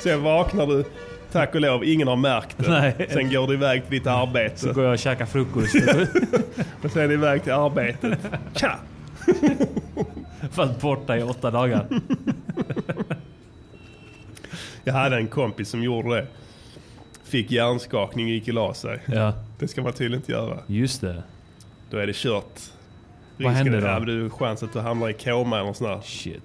Sen 0.03 0.23
vaknar 0.23 0.67
du, 0.67 0.83
tack 1.31 1.55
och 1.55 1.61
lov, 1.61 1.83
ingen 1.83 2.07
har 2.07 2.15
märkt 2.15 2.57
det. 2.57 2.69
Nej. 2.69 3.07
Sen 3.11 3.29
går 3.33 3.47
du 3.47 3.53
iväg 3.53 3.81
till 3.87 3.91
ditt 3.99 4.07
arbete. 4.07 4.59
Så 4.59 4.73
går 4.73 4.83
jag 4.83 4.93
och 4.93 4.99
käkar 4.99 5.25
frukost. 5.25 5.75
Och 6.83 6.91
sen 6.91 7.11
iväg 7.11 7.43
till 7.43 7.51
arbetet. 7.53 8.19
Tja! 8.55 8.79
Varit 10.55 10.81
borta 10.81 11.17
i 11.17 11.23
åtta 11.23 11.51
dagar. 11.51 11.87
Jag 14.83 14.93
hade 14.93 15.15
en 15.15 15.27
kompis 15.27 15.69
som 15.69 15.83
gjorde 15.83 16.15
det. 16.15 16.27
Fick 17.23 17.51
hjärnskakning 17.51 18.25
och 18.25 18.31
gick 18.31 18.47
och 18.47 18.53
la 18.53 18.73
sig. 18.73 18.99
Ja, 19.05 19.33
Det 19.59 19.67
ska 19.67 19.81
man 19.81 19.93
tydligen 19.93 20.21
inte 20.21 20.31
göra. 20.31 20.57
just 20.67 21.01
det. 21.01 21.23
Då 21.93 21.99
är 21.99 22.07
det 22.07 22.15
kört. 22.15 22.59
Vad 23.37 23.51
hände 23.53 23.79
då? 23.79 23.87
Ja, 23.87 23.95
är 23.95 24.29
chans 24.29 24.63
att 24.63 24.73
du 24.73 24.79
hamnar 24.79 25.09
i 25.09 25.13
koma 25.13 25.55
eller 25.57 25.67
något 25.67 25.77
sånt 25.77 25.89
där. 25.89 26.01
Shit. 26.07 26.41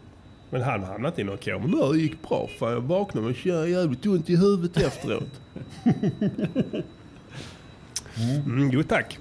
Men 0.50 0.62
han 0.62 0.85
hamnade 0.85 1.09
inte 1.09 1.21
i 1.21 1.25
någon 1.25 1.38
koma. 1.38 1.87
Det 1.93 1.99
gick 1.99 2.28
bra. 2.28 2.49
Fan, 2.59 2.71
jag 2.73 2.81
vaknade 2.81 3.26
med 3.26 3.37
jävligt 3.71 4.07
ont 4.07 4.31
i 4.31 4.37
huvudet 4.37 4.76
efteråt. 4.83 5.40
mm, 8.47 8.71
jo 8.73 8.83
tack. 8.83 9.19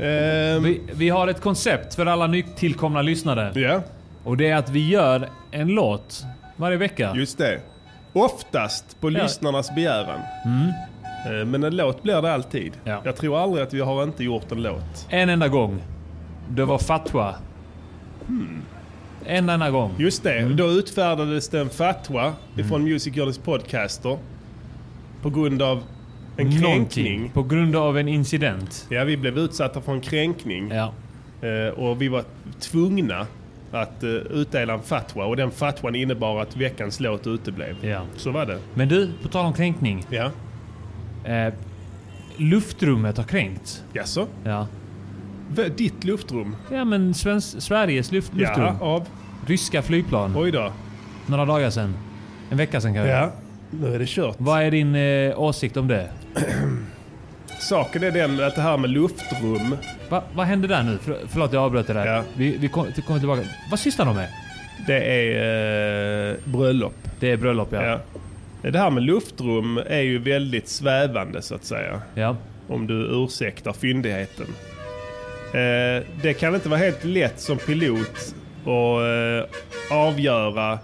Ehm, 0.00 0.62
Vi, 0.62 0.80
vi 0.94 1.08
har 1.08 1.28
ett 1.28 1.40
koncept 1.40 1.94
för 1.94 2.06
alla 2.06 2.26
nytillkomna 2.26 3.02
lyssnare. 3.02 3.60
ja, 3.60 3.82
Och 4.24 4.36
det 4.36 4.48
är 4.48 4.56
att 4.56 4.70
vi 4.70 4.88
gör 4.88 5.28
en 5.50 5.68
låt 5.68 6.24
varje 6.56 6.76
vecka. 6.76 7.12
just 7.16 7.38
det. 7.38 7.60
Oftast 8.12 9.00
på 9.00 9.10
Ja. 9.10 9.22
lyssnarnas 9.22 9.74
begäran. 9.74 10.20
Eh, 10.44 10.68
Men 11.24 11.64
en 11.64 11.76
låt 11.76 12.02
blir 12.02 12.22
det 12.22 12.32
alltid. 12.32 12.72
Ja. 12.84 13.00
Jag 13.04 13.16
tror 13.16 13.38
aldrig 13.42 13.62
att 13.62 13.74
vi 13.74 13.80
har 13.80 14.02
inte 14.02 14.24
gjort 14.24 14.52
en 14.52 14.62
låt. 14.62 15.06
En 15.08 15.28
enda 15.28 15.48
gång. 15.48 15.82
Det 16.48 16.64
var 16.64 16.78
fatwa. 16.78 17.34
En 19.26 19.48
enda 19.48 19.70
gång. 19.70 19.94
Just 19.98 20.22
det, 20.22 20.38
Mm. 20.38 20.56
då 20.56 20.66
utfärdades 20.66 21.48
det 21.48 21.60
en 21.60 21.70
fatwa 21.70 22.32
ifrån 22.56 22.82
Music 22.84 23.16
Girls 23.16 23.38
Podcaster. 23.38 24.18
På 25.22 25.30
grund 25.30 25.62
av 25.62 25.82
en 26.36 26.46
Någonting. 26.50 26.62
kränkning. 26.62 27.30
På 27.34 27.42
grund 27.42 27.76
av 27.76 27.98
en 27.98 28.08
incident. 28.08 28.86
Ja, 28.90 29.04
vi 29.04 29.16
blev 29.16 29.38
utsatta 29.38 29.80
för 29.80 29.92
en 29.92 30.00
kränkning. 30.00 30.70
Ja. 30.70 30.92
Eh, 31.48 31.68
och 31.78 32.02
vi 32.02 32.08
var 32.08 32.24
tvungna 32.60 33.26
att 33.72 34.04
uh, 34.04 34.10
utdela 34.10 34.72
en 34.74 34.82
fatwa. 34.82 35.24
Och 35.24 35.36
den 35.36 35.50
fatwan 35.50 35.94
innebar 35.94 36.42
att 36.42 36.56
veckans 36.56 37.00
låt 37.00 37.26
uteblev. 37.26 37.76
ja. 37.82 38.00
Så 38.16 38.30
var 38.30 38.46
det. 38.46 38.58
Men 38.74 38.88
du, 38.88 39.10
på 39.22 39.28
tal 39.28 39.46
om 39.46 39.52
kränkning. 39.52 40.04
Ja. 40.10 40.30
Eh, 41.24 41.52
luftrummet 42.36 43.16
har 43.16 43.24
kränkt. 43.24 43.84
Jaså? 43.92 44.26
Ja. 44.44 44.66
V- 45.50 45.68
Ditt 45.76 46.04
luftrum? 46.04 46.56
Ja 46.72 46.84
men 46.84 47.12
Svens- 47.12 47.60
Sveriges 47.60 48.12
luft, 48.12 48.34
luftrum. 48.34 48.64
Ja, 48.64 48.76
av? 48.80 49.06
Ryska 49.46 49.82
flygplan. 49.82 50.34
Oj 50.36 50.50
då. 50.50 50.72
Några 51.26 51.44
dagar 51.44 51.70
sedan. 51.70 51.94
En 52.50 52.56
vecka 52.58 52.80
sedan 52.80 52.94
kanske. 52.94 53.12
Ja, 53.12 53.30
nu 53.70 53.94
är 53.94 53.98
det 53.98 54.08
kört. 54.08 54.34
Vad 54.38 54.62
är 54.62 54.70
din 54.70 54.94
eh, 54.94 55.40
åsikt 55.40 55.76
om 55.76 55.88
det? 55.88 56.08
Saken 57.60 58.02
är 58.02 58.10
den 58.10 58.44
att 58.44 58.54
det 58.54 58.62
här 58.62 58.76
med 58.78 58.90
luftrum. 58.90 59.76
Va, 60.08 60.22
vad 60.34 60.46
hände 60.46 60.68
där 60.68 60.82
nu? 60.82 60.98
För, 60.98 61.18
förlåt 61.28 61.52
jag 61.52 61.62
avbröt 61.62 61.86
det 61.86 61.92
där. 61.92 62.06
Ja. 62.06 62.22
Vi, 62.36 62.56
vi 62.56 62.68
kom, 62.68 62.86
kommer 63.06 63.18
tillbaka. 63.20 63.42
Vad 63.70 63.78
sysslar 63.80 64.06
de 64.06 64.16
med? 64.16 64.28
Det 64.86 65.04
är 65.04 66.30
eh, 66.30 66.36
bröllop. 66.44 66.94
Det 67.20 67.30
är 67.30 67.36
bröllop 67.36 67.68
ja. 67.72 67.82
Ja. 67.84 67.98
Det 68.62 68.78
här 68.78 68.90
med 68.90 69.02
luftrum 69.02 69.78
är 69.86 70.00
ju 70.00 70.18
väldigt 70.18 70.68
svävande 70.68 71.42
så 71.42 71.54
att 71.54 71.64
säga. 71.64 72.02
ja. 72.14 72.36
Om 72.68 72.86
du 72.86 72.94
ursäktar 73.24 73.72
fyndigheten. 73.72 74.46
Eh, 75.54 76.02
det 76.22 76.34
kan 76.40 76.54
inte 76.54 76.68
vara 76.68 76.80
helt 76.80 77.04
lätt 77.04 77.40
som 77.40 77.58
pilot 77.58 78.34
att 78.60 78.66
eh, 78.70 79.96
avgöra 79.98 80.78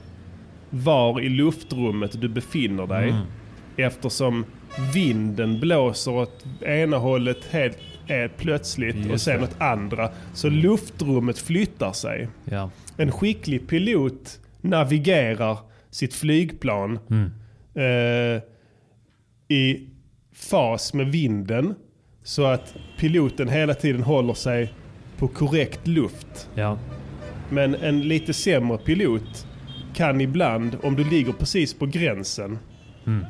var 0.71 1.21
i 1.21 1.29
luftrummet 1.29 2.21
du 2.21 2.29
befinner 2.29 2.87
dig. 2.87 3.09
Mm. 3.09 3.23
Eftersom 3.77 4.45
vinden 4.95 5.61
blåser 5.61 6.11
åt 6.13 6.45
ena 6.67 6.97
hållet 6.97 7.39
helt, 7.51 7.79
helt 8.07 8.37
plötsligt 8.37 8.97
och 8.97 9.11
Just 9.13 9.25
sen 9.25 9.39
det. 9.41 9.45
åt 9.47 9.61
andra. 9.61 10.11
Så 10.35 10.49
luftrummet 10.49 11.39
flyttar 11.39 11.93
sig. 11.93 12.29
ja. 12.45 12.71
En 12.97 13.13
skicklig 13.13 13.69
pilot 13.69 14.39
navigerar 14.61 15.59
sitt 15.91 16.15
flygplan 16.15 16.99
Mm. 17.11 17.31
Eh, 17.75 18.43
i 19.49 19.89
fas 20.33 20.95
med 20.95 21.07
vinden 21.07 21.75
så 22.23 22.45
att 22.45 22.75
piloten 22.99 23.49
hela 23.49 23.75
tiden 23.75 24.03
håller 24.03 24.35
sig 24.35 24.73
på 25.19 25.29
korrekt 25.29 25.87
luft. 25.87 26.49
Ja. 26.55 26.79
Men 27.51 27.75
en 27.75 28.01
lite 28.01 28.33
sämre 28.35 28.79
pilot 28.79 29.47
kan 29.95 30.21
ibland, 30.21 30.77
om 30.83 30.97
du 30.97 31.05
ligger 31.05 31.33
precis 31.33 31.75
på 31.75 31.87
gränsen, 31.87 32.59
Mm. 33.07 33.25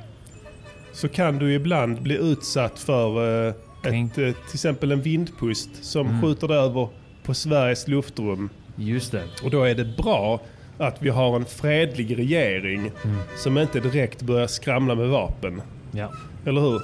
så 0.93 1.09
kan 1.09 1.39
du 1.39 1.55
ibland 1.55 2.03
bli 2.03 2.15
utsatt 2.17 2.79
för 2.79 3.47
eh, 3.49 3.55
ett, 3.83 3.95
eh, 4.19 4.33
till 4.33 4.55
exempel 4.55 4.93
en 4.93 5.03
vindpust 5.03 5.85
som 5.85 6.07
Mm. 6.07 6.23
skjuter 6.23 6.53
över 6.53 6.89
på 7.23 7.35
Sveriges 7.35 7.89
luftrum. 7.89 8.51
Just 8.77 9.13
det. 9.13 9.25
Och 9.45 9.51
då 9.51 9.63
är 9.65 9.75
det 9.75 9.85
bra 9.97 10.41
att 10.79 11.03
vi 11.03 11.09
har 11.09 11.37
en 11.37 11.45
fredlig 11.45 12.19
regering 12.19 12.91
som 13.37 13.59
inte 13.59 13.81
direkt 13.81 14.23
börjar 14.23 14.47
skramla 14.47 14.95
med 14.95 15.09
vapen. 15.09 15.63
Ja. 15.91 16.13
Eller 16.47 16.61
hur? 16.61 16.81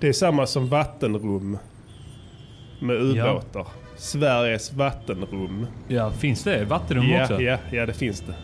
Det 0.00 0.08
är 0.08 0.12
samma 0.12 0.46
som 0.46 0.68
vattenrum 0.68 1.58
med 2.80 2.96
ubåtar. 2.96 3.66
Sveriges 3.96 4.72
vattenrum. 4.72 5.66
ja. 5.88 6.10
Finns 6.10 6.44
det 6.44 6.64
vattenrum 6.64 7.08
Ja, 7.08 7.22
också? 7.22 7.40
ja, 7.42 7.58
ja, 7.72 7.86
det 7.86 7.92
finns 7.92 8.20
det. 8.20 8.34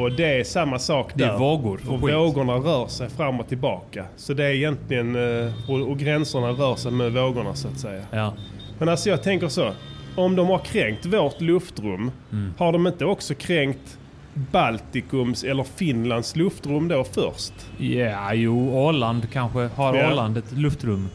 Och 0.00 0.12
det 0.12 0.40
är 0.40 0.44
samma 0.44 0.78
sak 0.78 1.10
Det 1.14 1.24
är 1.24 1.28
där. 1.28 1.38
vågor 1.38 1.80
och 1.88 1.94
Och 1.94 2.00
skit. 2.04 2.14
vågorna 2.14 2.52
rör 2.52 2.86
sig 2.86 3.08
fram 3.10 3.40
och 3.40 3.48
tillbaka. 3.48 4.04
Så 4.16 4.34
det 4.34 4.44
är 4.44 4.50
egentligen... 4.50 5.16
eh, 5.46 5.52
Och, 5.70 5.80
och 5.90 5.98
gränserna 5.98 6.48
rör 6.50 6.74
sig 6.76 6.92
med 6.92 7.12
vågorna 7.12 7.54
så 7.54 7.68
att 7.68 7.78
säga. 7.78 8.02
Ja. 8.10 8.34
Men 8.78 8.88
alltså 8.88 9.10
jag 9.10 9.22
tänker 9.22 9.48
så. 9.48 9.70
Om 10.16 10.36
de 10.36 10.46
har 10.48 10.58
kränkt 10.58 11.06
vårt 11.06 11.40
luftrum, 11.40 12.10
har 12.58 12.72
de 12.72 12.86
inte 12.86 13.04
också 13.04 13.34
kränkt 13.34 13.98
Baltikums 14.34 15.44
eller 15.44 15.64
Finlands 15.64 16.36
luftrum 16.36 16.88
då 16.88 17.04
först? 17.04 17.52
Ja, 17.78 18.34
jo. 18.34 18.70
Åland 18.78 19.30
kanske. 19.32 19.58
Har 19.76 19.94
Ja. 19.94 20.12
Åland 20.12 20.36
ett 20.36 20.52
luftrum? 20.52 21.08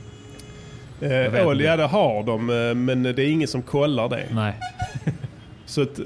Eh, 1.02 1.48
Ål, 1.48 1.62
ja 1.62 1.78
det 1.78 1.84
har 1.88 2.24
de, 2.24 2.50
eh, 2.50 2.76
men 2.76 3.04
det 3.04 3.10
är 3.24 3.30
ingen 3.32 3.48
som 3.48 3.62
kollar 3.62 4.10
det. 4.10 4.26
Nej. 4.32 4.54
Så 5.66 5.82
att, 5.82 6.00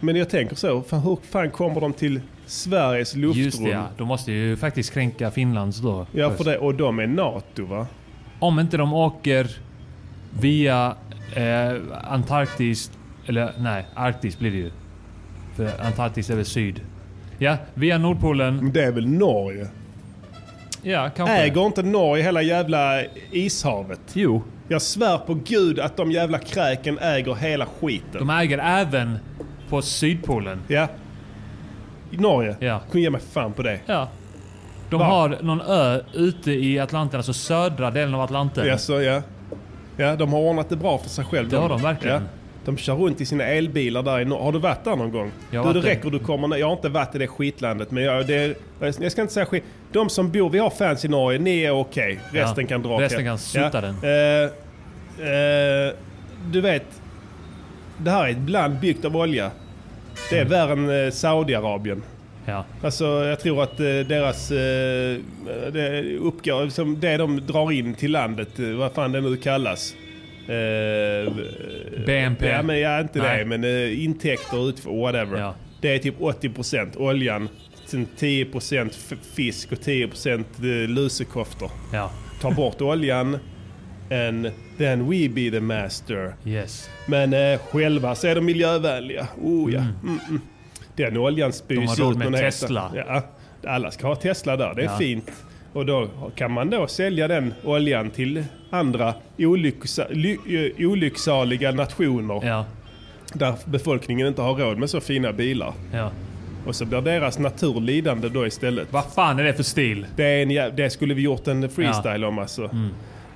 men 0.00 0.16
jag 0.16 0.30
tänker 0.30 0.56
så, 0.56 0.82
fan, 0.82 1.00
hur 1.00 1.18
fan 1.30 1.50
kommer 1.50 1.80
de 1.80 1.92
till 1.92 2.20
Sveriges 2.46 3.16
luftrum? 3.16 3.44
Just 3.44 3.64
det 3.64 3.70
ja. 3.70 3.86
De 3.98 4.08
måste 4.08 4.32
ju 4.32 4.56
faktiskt 4.56 4.92
kränka 4.94 5.30
Finlands 5.30 5.78
då. 5.78 6.06
Ja, 6.12 6.28
först. 6.30 6.42
för 6.44 6.50
det, 6.50 6.58
och 6.58 6.74
de 6.74 6.98
är 6.98 7.06
NATO 7.06 7.64
va? 7.64 7.86
Om 8.38 8.58
inte 8.60 8.76
de 8.76 8.92
åker 8.94 9.50
via 10.40 10.96
eh, 11.36 11.72
Antarktis, 12.04 12.90
eller 13.26 13.52
nej, 13.58 13.86
Arktis 13.94 14.38
blir 14.38 14.50
det 14.50 14.56
ju. 14.56 14.70
För 15.70 15.84
Antarktis 15.86 16.30
är 16.30 16.36
väl 16.36 16.44
syd. 16.44 16.80
Ja, 17.38 17.56
via 17.74 17.98
Nordpolen. 17.98 18.56
Men 18.56 18.72
Det 18.72 18.84
är 18.84 18.92
väl 18.92 19.08
Norge? 19.08 19.66
Ja, 20.82 21.10
kanske. 21.16 21.34
Äger 21.36 21.66
inte 21.66 21.82
Norge 21.82 22.22
hela 22.24 22.42
jävla 22.42 23.02
ishavet? 23.30 24.00
Jo, 24.12 24.42
Jag 24.68 24.82
svär 24.82 25.18
på 25.18 25.34
gud 25.34 25.80
att 25.80 25.96
de 25.96 26.12
jävla 26.12 26.38
kräken 26.38 26.98
äger 26.98 27.34
hela 27.34 27.66
skiten. 27.80 28.26
de 28.26 28.30
äger 28.30 28.58
även 28.58 29.18
på 29.68 29.82
Sydpolen. 29.82 30.60
Ja. 30.68 30.88
Norge? 32.10 32.56
Ja. 32.60 32.78
Kunde 32.90 33.00
ge 33.00 33.10
mig 33.10 33.20
fan 33.20 33.52
på 33.52 33.62
det. 33.62 33.80
Ja. 33.86 34.08
De 34.90 34.98
Va? 35.00 35.06
har 35.06 35.38
någon 35.42 35.60
ö 35.60 36.00
ute 36.14 36.52
i 36.52 36.78
Atlanten, 36.78 37.16
alltså 37.18 37.32
södra 37.32 37.90
delen 37.90 38.14
av 38.14 38.20
Atlanten. 38.20 38.66
Ja, 38.66 38.78
så, 38.78 39.02
ja. 39.02 39.22
ja, 39.96 40.16
de 40.16 40.32
har 40.32 40.40
ordnat 40.40 40.68
det 40.68 40.76
bra 40.76 40.98
för 40.98 41.08
sig 41.08 41.24
själv. 41.24 41.48
Det 41.48 41.56
har 41.56 41.68
de 41.68 41.82
verkligen. 41.82 42.22
Ja. 42.22 42.28
De 42.64 42.76
kör 42.76 42.94
runt 42.94 43.20
i 43.20 43.26
sina 43.26 43.44
elbilar 43.44 44.02
där 44.02 44.20
i 44.20 44.24
norr. 44.24 44.38
Har 44.38 44.52
du 44.52 44.58
varit 44.58 44.84
där 44.84 44.96
någon 44.96 45.10
gång? 45.12 45.30
Jag 45.50 45.74
du, 45.74 45.80
det 45.80 45.88
räcker 45.88 46.10
du 46.10 46.18
kommer 46.18 46.48
ner. 46.48 46.56
Jag 46.56 46.66
har 46.66 46.72
inte 46.72 46.88
varit 46.88 47.14
i 47.14 47.18
det 47.18 47.26
skitlandet. 47.26 47.90
Men 47.90 48.04
jag, 48.04 48.26
det, 48.26 48.58
jag 48.80 49.12
ska 49.12 49.22
inte 49.22 49.34
säga 49.34 49.46
skit. 49.46 49.64
De 49.92 50.10
som 50.10 50.30
bor, 50.30 50.50
vi 50.50 50.58
har 50.58 50.70
fans 50.70 51.04
i 51.04 51.08
Norge, 51.08 51.38
ni 51.38 51.62
är 51.62 51.70
okej. 51.70 52.18
Resten 52.30 52.64
Ja, 52.64 52.68
kan 52.68 52.82
dra 52.82 53.00
resten 53.00 53.24
kan 53.24 53.38
sutta 53.38 53.80
den. 53.80 53.94
Eh, 54.02 54.50
eh, 55.28 55.94
du 56.50 56.60
vet, 56.60 56.86
det 57.98 58.10
här 58.10 58.26
är 58.26 58.30
ett 58.30 58.50
land 58.50 58.80
byggt 58.80 59.04
av 59.04 59.16
olja. 59.16 59.50
Det 60.30 60.38
är 60.38 60.44
värre 60.44 60.72
än 60.72 61.04
eh, 61.06 61.10
Saudiarabien. 61.10 62.02
Ja. 62.44 62.64
Alltså 62.82 63.04
jag 63.04 63.40
tror 63.40 63.62
att 63.62 63.76
deras... 63.78 64.48
Det, 65.72 66.16
uppgår, 66.20 66.64
liksom, 66.64 67.00
det 67.00 67.16
de 67.16 67.46
drar 67.46 67.72
in 67.72 67.94
till 67.94 68.12
landet, 68.12 68.48
vad 68.78 68.92
fan 68.92 69.12
det 69.12 69.20
nu 69.20 69.36
kallas. 69.36 69.94
Eh, 70.48 71.32
BNP. 72.06 72.46
Ja, 72.48 72.62
men 72.62 72.80
ja, 72.80 73.00
inte 73.00 73.18
Nej. 73.18 73.38
det. 73.38 73.44
Men 73.44 73.64
eh, 73.64 74.04
intäkter 74.04 74.68
ut 74.68 74.84
whatever. 74.84 75.38
Ja. 75.38 75.54
Det 75.80 75.94
är 75.94 75.98
typ 75.98 76.18
80% 76.20 76.96
oljan. 76.98 77.48
Sen 77.86 78.06
10% 78.18 78.90
f- 78.90 79.18
fisk 79.34 79.72
och 79.72 79.78
10% 79.78 80.38
eh, 80.58 80.88
lusekoftor. 80.90 81.70
Ja. 81.92 82.10
Ta 82.40 82.50
bort 82.50 82.80
oljan 82.80 83.38
and 84.10 84.50
then 84.78 85.10
we 85.10 85.28
be 85.28 85.50
the 85.50 85.60
master. 85.60 86.34
Yes. 86.46 86.90
Men 87.06 87.32
eh, 87.32 87.58
själva 87.58 88.14
så 88.14 88.26
är 88.26 88.34
de 88.34 88.44
miljövänliga. 88.44 89.26
Oh 89.42 89.72
ja. 89.74 89.80
Mm, 89.80 90.18
mm. 90.28 90.40
Den 90.96 91.16
oljan 91.16 91.52
spys 91.52 91.78
De 91.78 91.86
har 91.86 91.96
råd 91.96 92.22
ut 92.22 92.30
med 92.30 92.40
Tesla. 92.40 92.92
Ja, 92.94 93.22
alla 93.66 93.90
ska 93.90 94.06
ha 94.06 94.16
Tesla 94.16 94.56
där. 94.56 94.74
Det 94.74 94.82
är 94.82 94.86
Ja. 94.86 94.98
fint. 94.98 95.30
Och 95.72 95.86
då 95.86 96.08
kan 96.34 96.52
man 96.52 96.70
då 96.70 96.86
sälja 96.86 97.28
den 97.28 97.54
oljan 97.64 98.10
till 98.10 98.44
andra 98.70 99.14
olycksa, 99.38 100.06
ly, 100.10 100.32
eh, 100.32 100.88
olycksaliga 100.88 101.72
nationer. 101.72 102.46
Ja. 102.46 102.64
Där 103.34 103.54
befolkningen 103.64 104.26
inte 104.26 104.42
har 104.42 104.54
råd 104.54 104.78
med 104.78 104.90
så 104.90 105.00
fina 105.00 105.32
bilar. 105.32 105.72
Ja. 105.92 106.10
Och 106.66 106.76
så 106.76 106.84
blir 106.84 107.00
deras 107.00 107.38
natur 107.38 107.80
lidande 107.80 108.28
då 108.28 108.46
istället. 108.46 108.92
Vad 108.92 109.04
fan 109.04 109.38
är 109.38 109.44
det 109.44 109.54
för 109.54 109.62
stil? 109.62 110.06
Det, 110.16 110.42
en, 110.42 110.76
det 110.76 110.90
skulle 110.90 111.14
vi 111.14 111.22
gjort 111.22 111.48
en 111.48 111.68
freestyle 111.68 112.24
om 112.24 112.38
alltså. 112.38 112.62
Mm. 112.64 112.88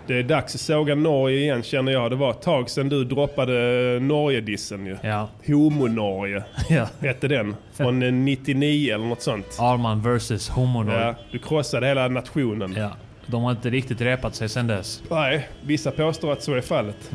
Det 0.07 0.15
är 0.19 0.23
dags 0.23 0.55
att 0.55 0.61
såga 0.61 0.95
Norge 0.95 1.39
igen 1.39 1.63
känner 1.63 1.93
jag. 1.93 2.11
Det 2.11 2.17
var 2.17 2.31
ett 2.31 2.43
tag 2.43 2.71
sedan 2.71 2.89
du 2.89 3.05
droppade 3.05 3.53
Norge-dissen 4.01 4.87
ju. 4.87 4.97
Ja. 5.03 5.29
Homo-Norge 5.47 6.43
ja. 6.69 6.89
hette 7.01 7.29
den. 7.29 7.57
Från 7.73 8.03
eh, 8.03 8.13
99 8.13 8.95
eller 8.95 9.05
något 9.07 9.23
sånt. 9.23 9.47
Arman 9.61 10.03
versus 10.03 10.49
Homonor. 10.49 10.95
Ja, 10.95 11.01
Ja. 11.01 11.15
du 11.31 11.39
krossade 11.39 11.87
hela 11.87 12.09
nationen. 12.09 12.79
De 13.27 13.43
har 13.43 13.51
inte 13.51 13.71
riktigt 13.71 14.01
repat 14.01 14.35
sig 14.35 14.49
sen 14.49 14.67
dess. 14.67 15.03
Nej, 15.11 15.49
vissa 15.63 15.91
påstår 15.91 16.33
att 16.33 16.43
så 16.43 16.55
är 16.55 16.61
fallet. 16.61 17.11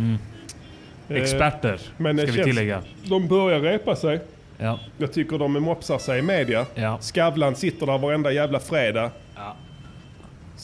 Eh, 1.10 1.16
Experter, 1.18 1.80
men 1.98 2.16
det 2.16 2.28
ska 2.28 2.32
vi 2.32 2.44
tillägga. 2.44 2.82
De 3.04 3.28
börjar 3.28 3.60
repa 3.60 3.96
sig. 3.96 4.20
Ja. 4.58 4.80
Jag 4.98 5.14
tycker 5.14 5.38
de 5.38 5.54
mopsar 5.54 5.98
sig 5.98 6.20
i 6.20 6.22
media. 6.22 6.66
Ja. 6.76 6.98
Skavlan 7.02 7.56
sitter 7.56 7.86
där 7.86 7.98
varenda 7.98 8.32
jävla 8.32 8.60
fredag. 8.60 9.12
Ja. 9.36 9.56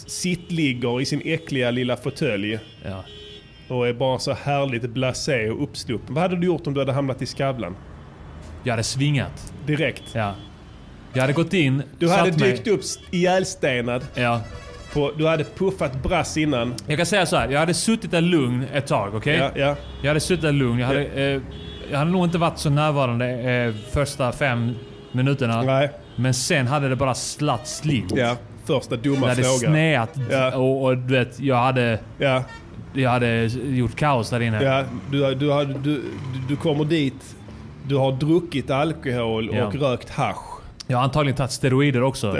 Sittligger 0.07 1.01
i 1.01 1.05
sin 1.05 1.21
äckliga 1.25 1.71
lilla 1.71 1.97
fåtölj. 1.97 2.59
Ja. 2.85 3.03
Och 3.67 3.87
är 3.87 3.93
bara 3.93 4.19
så 4.19 4.33
härligt 4.33 4.89
blasé 4.89 5.49
och 5.49 5.63
uppsluppen. 5.63 6.13
Vad 6.15 6.21
hade 6.21 6.35
du 6.35 6.47
gjort 6.47 6.67
om 6.67 6.73
du 6.73 6.79
hade 6.81 6.93
hamnat 6.93 7.21
i 7.21 7.25
Skavlan? 7.25 7.75
Jag 8.63 8.73
hade 8.73 8.83
svingat. 8.83 9.53
Direkt. 9.65 10.03
Ja. 10.13 10.33
Jag 11.13 11.21
hade 11.21 11.33
gått 11.33 11.53
in, 11.53 11.83
Du 11.99 12.09
hade 12.09 12.31
satt 12.31 12.39
mig- 12.39 12.51
dykt 12.51 12.67
upp 12.67 12.81
ihjälstenad. 13.11 14.05
Ja. 14.15 14.41
På, 14.93 15.11
du 15.17 15.27
hade 15.27 15.43
puffat 15.43 16.03
brass 16.03 16.37
innan. 16.37 16.73
Jag 16.87 16.97
kan 16.97 17.05
säga 17.05 17.25
så 17.25 17.35
här. 17.35 17.49
jag 17.49 17.59
hade 17.59 17.73
suttit 17.73 18.11
där 18.11 18.21
lugn 18.21 18.65
ett 18.73 18.87
tag, 18.87 19.15
okej? 19.15 19.37
Ja, 19.37 19.51
ja. 19.55 19.75
Jag 20.01 20.07
hade 20.07 20.19
suttit 20.19 20.41
där 20.41 20.51
lugn. 20.51 20.79
Jag 20.79 20.87
hade, 20.87 21.05
eh, 21.05 21.41
jag 21.91 21.97
hade 21.99 22.11
nog 22.11 22.23
inte 22.25 22.37
varit 22.37 22.57
så 22.59 22.69
närvarande 22.69 23.29
eh, 23.29 23.73
första 23.93 24.31
fem 24.31 24.71
minuterna. 25.11 25.61
Nej. 25.61 25.89
Men 26.15 26.33
sen 26.33 26.67
hade 26.67 26.89
det 26.89 26.95
bara 26.95 27.13
slatt 27.15 27.67
slint. 27.67 28.13
Ja. 28.15 28.35
Första 28.67 28.95
dumma 28.95 29.19
Det 29.25 29.27
hade 29.29 29.43
frågan. 29.43 29.71
sneat 29.73 30.09
Ja. 30.31 30.55
och, 30.55 30.83
och 30.83 30.97
du 30.97 31.13
vet, 31.13 31.39
jag 31.39 31.55
hade, 31.55 31.99
Ja. 32.17 32.43
jag 32.93 33.09
hade 33.09 33.43
gjort 33.63 33.95
kaos 33.95 34.29
där 34.29 34.39
inne. 34.39 34.63
Ja, 34.63 34.83
du, 35.11 35.35
du, 35.35 35.65
du, 35.83 36.03
du, 36.49 36.55
kommer 36.55 36.85
dit, 36.85 37.35
du 37.87 37.95
har 37.95 38.11
druckit 38.11 38.69
alkohol 38.71 39.49
Ja. 39.53 39.65
och 39.65 39.75
rökt 39.75 40.09
hasch. 40.09 40.61
Jag 40.87 40.97
har 40.97 41.03
antagligen 41.03 41.35
tagit 41.37 41.51
steroider 41.51 42.03
också. 42.03 42.37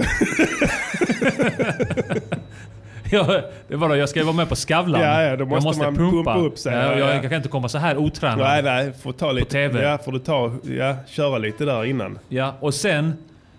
ja, 3.12 3.42
det 3.68 3.76
var 3.76 3.90
då, 3.90 3.96
jag 3.96 4.10
ska 4.10 4.20
ju 4.20 4.26
vara 4.26 4.36
med 4.36 4.50
på 4.50 4.56
Skavlan. 4.56 5.02
Ja, 5.02 5.24
ja, 5.24 5.36
då 5.36 5.46
jag 5.50 5.64
måste 5.64 5.84
man 5.84 5.96
pumpa 5.96 6.38
upp 6.38 6.58
sig. 6.58 6.74
Ja, 6.74 6.80
Ja, 6.82 6.92
jag, 6.92 7.00
ja. 7.10 7.14
jag 7.14 7.22
kan 7.22 7.34
inte 7.34 7.50
komma 7.50 7.70
så 7.70 7.78
här 7.78 7.98
otränad. 7.98 8.40
Nej, 8.40 8.64
nej, 8.64 8.94
får 9.04 9.12
ta 9.14 9.32
lite, 9.32 9.52
TV. 9.52 9.84
Ja, 9.84 9.98
får 10.06 10.12
du 10.12 10.20
ta, 10.20 10.52
ja, 10.78 10.96
köra 11.08 11.38
lite 11.38 11.66
där 11.66 11.86
innan. 11.86 12.20
Ja, 12.30 12.56
och 12.60 12.74
sen 12.74 13.14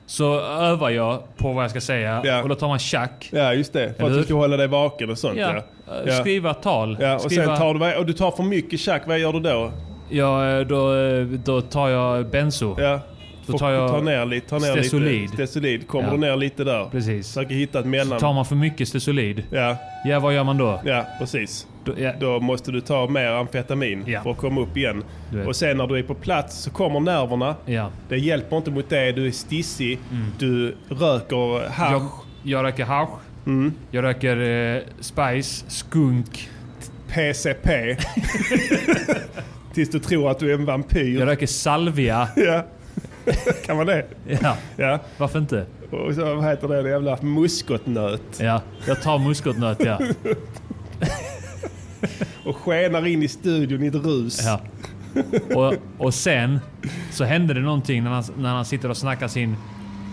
så 0.08 0.40
övar 0.40 0.90
jag 0.90 1.22
på 1.36 1.52
vad 1.52 1.64
jag 1.64 1.70
ska 1.70 1.80
säga. 1.80 2.22
Ja. 2.24 2.42
Och 2.42 2.48
då 2.48 2.54
tar 2.54 2.68
man 2.68 2.78
tjack. 2.78 3.28
Ja, 3.32 3.54
just 3.54 3.72
det. 3.72 3.94
För 3.96 4.04
Eller 4.04 4.14
att 4.14 4.20
du 4.20 4.24
ska 4.24 4.34
hålla 4.34 4.56
dig 4.56 4.66
vaken 4.66 5.10
och 5.10 5.18
sånt. 5.18 5.38
Ja, 5.38 5.62
Ja, 5.88 6.12
eh, 6.12 6.20
skriva 6.20 6.54
tal. 6.54 6.96
ja 7.00 7.14
och 7.14 7.20
skriva, 7.20 7.46
sen 7.46 7.56
tar 7.56 7.74
du, 7.74 7.96
och 7.96 8.06
du 8.06 8.12
tar 8.12 8.30
för 8.30 8.42
mycket 8.42 8.80
tjack, 8.80 9.02
vad 9.06 9.18
gör 9.18 9.32
du 9.32 9.40
då? 9.40 9.70
ja, 10.08 10.50
eh, 10.50 10.60
då, 10.66 10.96
eh, 10.96 11.24
då 11.24 11.60
tar 11.60 11.88
jag 11.88 12.26
benzo. 12.26 12.76
Ja. 12.80 13.00
Får- 13.52 13.58
tar 13.58 13.70
jag 13.70 13.88
ta 13.90 14.00
ner 14.00 14.24
lite. 14.26 14.48
Ta 14.48 14.58
ner 14.58 14.72
Stesolid. 14.72 15.20
Lite, 15.20 15.34
stesolid. 15.34 15.88
Kommer 15.88 16.08
Ja. 16.08 16.12
du 16.14 16.18
ner 16.18 16.36
lite 16.36 16.64
där. 16.64 16.88
Precis. 16.90 17.28
Försöker 17.28 17.54
hitta 17.54 17.78
ett 17.80 17.86
mellan. 17.86 18.18
Tar 18.20 18.32
man 18.32 18.44
för 18.44 18.56
mycket 18.56 18.88
stesolid, 18.88 19.42
Ja, 19.50 19.76
ja 20.04 20.20
vad 20.20 20.34
gör 20.34 20.44
man 20.44 20.58
då? 20.58 20.80
ja, 20.84 21.06
precis. 21.18 21.66
då 21.84 21.92
ja, 21.98 22.12
Då 22.20 22.40
måste 22.40 22.72
du 22.72 22.80
ta 22.80 23.06
mer 23.08 23.26
amfetamin 23.30 24.04
Ja. 24.06 24.22
för 24.22 24.30
att 24.30 24.36
komma 24.36 24.60
upp 24.60 24.76
igen. 24.76 25.04
Och 25.46 25.56
sen 25.56 25.76
när 25.76 25.86
du 25.86 25.98
är 25.98 26.02
på 26.02 26.14
plats 26.14 26.56
så 26.62 26.70
kommer 26.70 27.00
nerverna. 27.00 27.54
ja. 27.66 27.90
Det 28.08 28.16
hjälper 28.18 28.56
inte 28.56 28.70
mot 28.70 28.90
det. 28.90 29.12
Du 29.12 29.26
är 29.26 29.30
stissig. 29.30 29.98
Du 30.38 30.76
röker 30.88 31.68
hasch. 31.70 31.92
Jag, 31.92 32.02
jag 32.42 32.64
röker 32.64 32.84
hasch. 32.84 33.08
Mm. 33.46 33.72
Jag 33.90 34.04
röker 34.04 34.36
eh, 34.76 34.82
spice, 35.00 35.64
skunk. 35.68 36.48
PCP. 37.08 37.96
Tills 39.74 39.90
du 39.90 39.98
tror 39.98 40.30
att 40.30 40.38
du 40.38 40.50
är 40.50 40.54
en 40.54 40.64
vampyr. 40.64 41.18
Jag 41.18 41.28
röker 41.28 41.46
salvia. 41.46 42.28
Ja. 42.36 42.64
kan 43.66 43.76
man 43.76 43.86
det? 43.86 44.04
Ja, 44.42 44.56
Ja. 44.76 44.98
varför 45.16 45.38
inte? 45.38 45.66
Och 45.90 46.14
så 46.14 46.34
vad 46.34 46.44
heter 46.44 46.68
det? 46.68 46.82
det 46.82 46.88
jävla 46.90 47.18
muskotnöt. 47.22 48.22
Ja, 48.40 48.62
jag 48.86 49.02
tar 49.02 49.18
muskotnöt 49.18 49.78
ja. 49.84 49.98
Och 52.44 52.56
skenar 52.56 53.06
in 53.06 53.22
i 53.22 53.28
studion 53.28 53.82
i 53.82 53.86
ett 53.86 53.94
rus. 53.94 54.40
ja. 54.44 54.60
Och, 55.54 55.74
och 55.98 56.14
sen 56.14 56.60
så 57.10 57.24
hände 57.24 57.54
det 57.54 57.60
någonting 57.60 58.04
när 58.04 58.10
han, 58.10 58.24
när 58.38 58.48
han 58.48 58.64
sitter 58.64 58.90
och 58.90 58.96
snackar 58.96 59.28
sin 59.28 59.56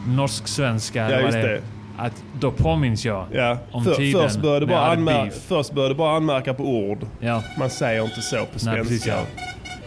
norsk-svenska. 0.08 1.12
Ja, 1.12 1.20
just 1.20 1.32
det 1.34 1.42
det. 1.42 1.62
Att 1.98 2.24
då 2.40 2.52
påminns 2.52 3.06
jag 3.06 3.26
Ja. 3.32 3.58
om 3.72 3.84
För, 3.84 3.94
tiden 3.96 4.22
först, 4.22 4.40
började 4.42 4.66
bara 4.66 4.96
anmär- 4.96 5.24
beef. 5.24 5.34
först 5.48 5.74
började 5.74 5.96
bara 5.96 6.16
anmärka 6.18 6.54
på 6.54 6.64
ord. 6.64 7.00
Ja, 7.20 7.44
Man 7.60 7.70
säger 7.70 8.04
inte 8.04 8.22
så 8.22 8.38
på 8.38 8.60
svenska. 8.60 8.72
Nej, 8.72 8.82
precis, 8.82 9.08
ja. 9.08 9.20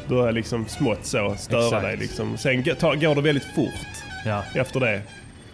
Börjar 0.08 0.32
liksom 0.32 0.66
smått 0.68 1.04
så 1.06 1.34
störa 1.38 1.64
Exakt. 1.64 1.82
dig. 1.82 1.96
Liksom. 1.96 2.36
Sen 2.38 2.62
går 2.62 3.14
det 3.14 3.20
väldigt 3.20 3.54
fort 3.54 4.04
ja. 4.26 4.42
efter 4.54 4.80
det. 4.80 5.02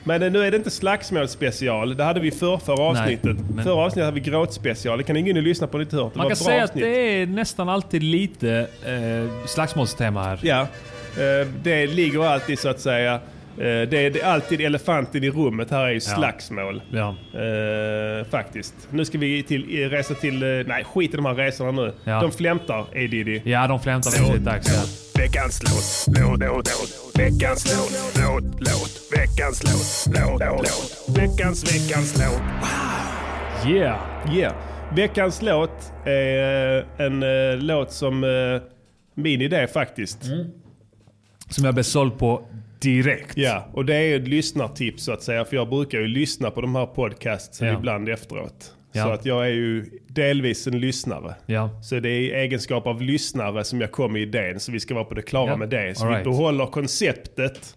Men 0.04 0.22
eh, 0.22 0.32
nu 0.32 0.42
är 0.42 0.50
det 0.50 0.56
inte 0.56 0.70
slagsmålsspecial. 0.70 1.96
Det 1.96 2.04
hade 2.04 2.20
vi 2.20 2.30
för 2.30 2.56
förra 2.58 2.82
avsnittet. 2.82 3.36
men- 3.54 3.64
Förra 3.64 3.74
avsnittet 3.84 4.04
hade 4.04 4.14
vi 4.14 4.30
gråtspecial. 4.30 4.98
Det 4.98 5.04
kan 5.04 5.14
ni 5.14 5.22
gå 5.22 5.28
in 5.28 5.36
och 5.36 5.42
lyssna 5.42 5.66
på. 5.66 5.78
Lite 5.78 5.96
hört. 5.96 6.12
Det 6.12 6.18
Man 6.18 6.28
kan 6.28 6.36
säga 6.36 6.62
avsnitt. 6.62 6.84
att 6.84 6.90
det 6.90 7.22
är 7.22 7.26
nästan 7.26 7.68
alltid 7.68 8.02
lite 8.02 8.66
eh, 8.86 9.46
slagsmålstema 9.46 10.24
här. 10.24 10.38
Ja, 10.42 10.60
eh, 10.60 11.48
det 11.62 11.86
ligger 11.86 12.24
alltid 12.24 12.58
så 12.58 12.68
att 12.68 12.80
säga. 12.80 13.20
Eh, 13.58 13.62
Det 13.62 13.94
är, 14.06 14.10
det 14.10 14.20
är 14.20 14.26
alltid 14.32 14.60
elefanten 14.60 15.24
i 15.24 15.30
rummet. 15.30 15.70
Här 15.70 15.84
är 15.84 15.90
ju 15.90 16.00
slagsmål. 16.00 16.82
Ja. 16.90 17.16
Eh, 17.34 18.24
faktiskt. 18.30 18.74
Nu 18.90 19.04
ska 19.04 19.18
vi 19.18 19.42
till, 19.42 19.90
resa 19.90 20.14
till... 20.14 20.42
eh, 20.42 20.48
Nej, 20.66 20.84
skit 20.84 21.12
i 21.14 21.16
de 21.16 21.24
här 21.24 21.34
resorna 21.34 21.70
nu. 21.70 21.92
Ja. 22.04 22.20
De 22.20 22.32
flämtar, 22.32 22.80
A 22.80 22.86
Diddy. 22.92 23.40
Ja, 23.44 23.66
de 23.66 23.80
flämtar 23.80 24.10
väldigt 24.22 24.44
dags. 24.44 24.68
Ja. 24.74 24.82
Veckans 25.22 25.62
låt, 25.62 26.16
låt, 26.18 26.40
låt, 26.40 26.66
låt. 26.68 27.18
Veckans 27.18 27.76
låt, 27.76 28.16
låt, 28.24 28.44
låt. 28.60 29.00
Veckans 29.12 29.62
låt, 29.64 30.16
låt, 30.40 30.40
låt. 30.40 31.18
Veckans, 31.18 31.74
veckans 31.74 32.16
låt. 32.18 32.42
Yeah! 33.72 33.98
Yeah. 34.36 34.54
Veckans 34.96 35.42
låt 35.42 35.92
är 36.04 36.78
eh, 36.78 37.06
en 37.06 37.22
eh, 37.22 37.56
låt 37.58 37.92
som... 37.92 38.24
eh, 38.24 38.62
min 39.14 39.40
idé 39.40 39.66
faktiskt. 39.66 40.18
Som 41.48 41.64
jag 41.64 41.74
blev 41.74 41.84
såld 41.84 42.18
på 42.18 42.48
direkt. 42.84 43.36
Ja, 43.36 43.68
och 43.72 43.84
det 43.84 43.94
är 43.96 44.16
ett 44.16 44.28
lyssnartips 44.28 45.04
så 45.04 45.12
att 45.12 45.22
säga. 45.22 45.44
För 45.44 45.56
jag 45.56 45.68
brukar 45.68 45.98
ju 45.98 46.06
lyssna 46.06 46.50
på 46.50 46.60
de 46.60 46.74
här 46.74 46.86
podcastsen 46.86 47.68
Ja. 47.68 47.74
ibland 47.78 48.08
efteråt. 48.08 48.72
Ja. 48.92 49.02
Så 49.04 49.10
att 49.10 49.24
jag 49.26 49.44
är 49.46 49.50
ju 49.52 49.84
delvis 50.08 50.66
en 50.66 50.80
lyssnare. 50.80 51.34
Ja. 51.46 51.80
Så 51.82 52.00
det 52.00 52.08
är 52.08 52.20
i 52.20 52.32
egenskap 52.32 52.86
av 52.86 53.02
lyssnare 53.02 53.64
som 53.64 53.80
jag 53.80 53.92
kom 53.92 54.12
med 54.12 54.22
idén. 54.22 54.60
Så 54.60 54.72
vi 54.72 54.80
ska 54.80 54.94
vara 54.94 55.04
på 55.04 55.14
det 55.14 55.22
klara 55.22 55.50
Ja. 55.50 55.56
med 55.56 55.68
det. 55.68 55.98
Så 55.98 56.04
All 56.04 56.08
vi 56.10 56.14
right. 56.14 56.24
behåller 56.24 56.66
konceptet. 56.66 57.76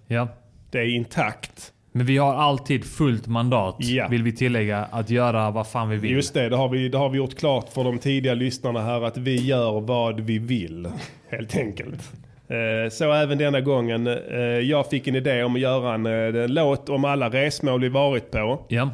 Det 0.71 0.79
är 0.79 0.95
intakt. 0.95 1.73
Men 1.91 2.05
vi 2.05 2.17
har 2.17 2.33
alltid 2.35 2.85
fullt 2.85 3.27
mandat, 3.27 3.75
Ja. 3.79 4.07
vill 4.07 4.23
vi 4.23 4.31
tillägga, 4.31 4.77
att 4.91 5.09
göra 5.09 5.51
vad 5.51 5.67
fan 5.67 5.89
vi 5.89 5.97
vill. 5.97 6.11
Just 6.11 6.33
det, 6.33 6.49
det 6.49 6.55
har, 6.55 6.69
vi, 6.69 6.89
det 6.89 6.97
har 6.97 7.09
vi 7.09 7.17
gjort 7.17 7.35
klart 7.35 7.69
för 7.73 7.83
de 7.83 7.99
tidiga 7.99 8.33
lyssnarna 8.33 8.81
här 8.81 9.01
att 9.01 9.17
vi 9.17 9.35
gör 9.45 9.79
vad 9.81 10.19
vi 10.19 10.39
vill. 10.39 10.87
Helt 11.29 11.55
enkelt. 11.57 12.11
Eh, 12.49 12.89
Så 12.89 13.13
även 13.13 13.37
denna 13.37 13.61
gången. 13.61 14.07
Eh, 14.07 14.39
Jag 14.43 14.89
fick 14.89 15.07
en 15.07 15.15
idé 15.15 15.43
om 15.43 15.55
att 15.55 15.61
göra 15.61 15.93
en, 15.93 16.05
eh, 16.05 16.43
en 16.43 16.53
låt 16.53 16.89
om 16.89 17.05
alla 17.05 17.29
resmål 17.29 17.81
vi 17.81 17.89
varit 17.89 18.31
på. 18.31 18.65
Ja. 18.67 18.89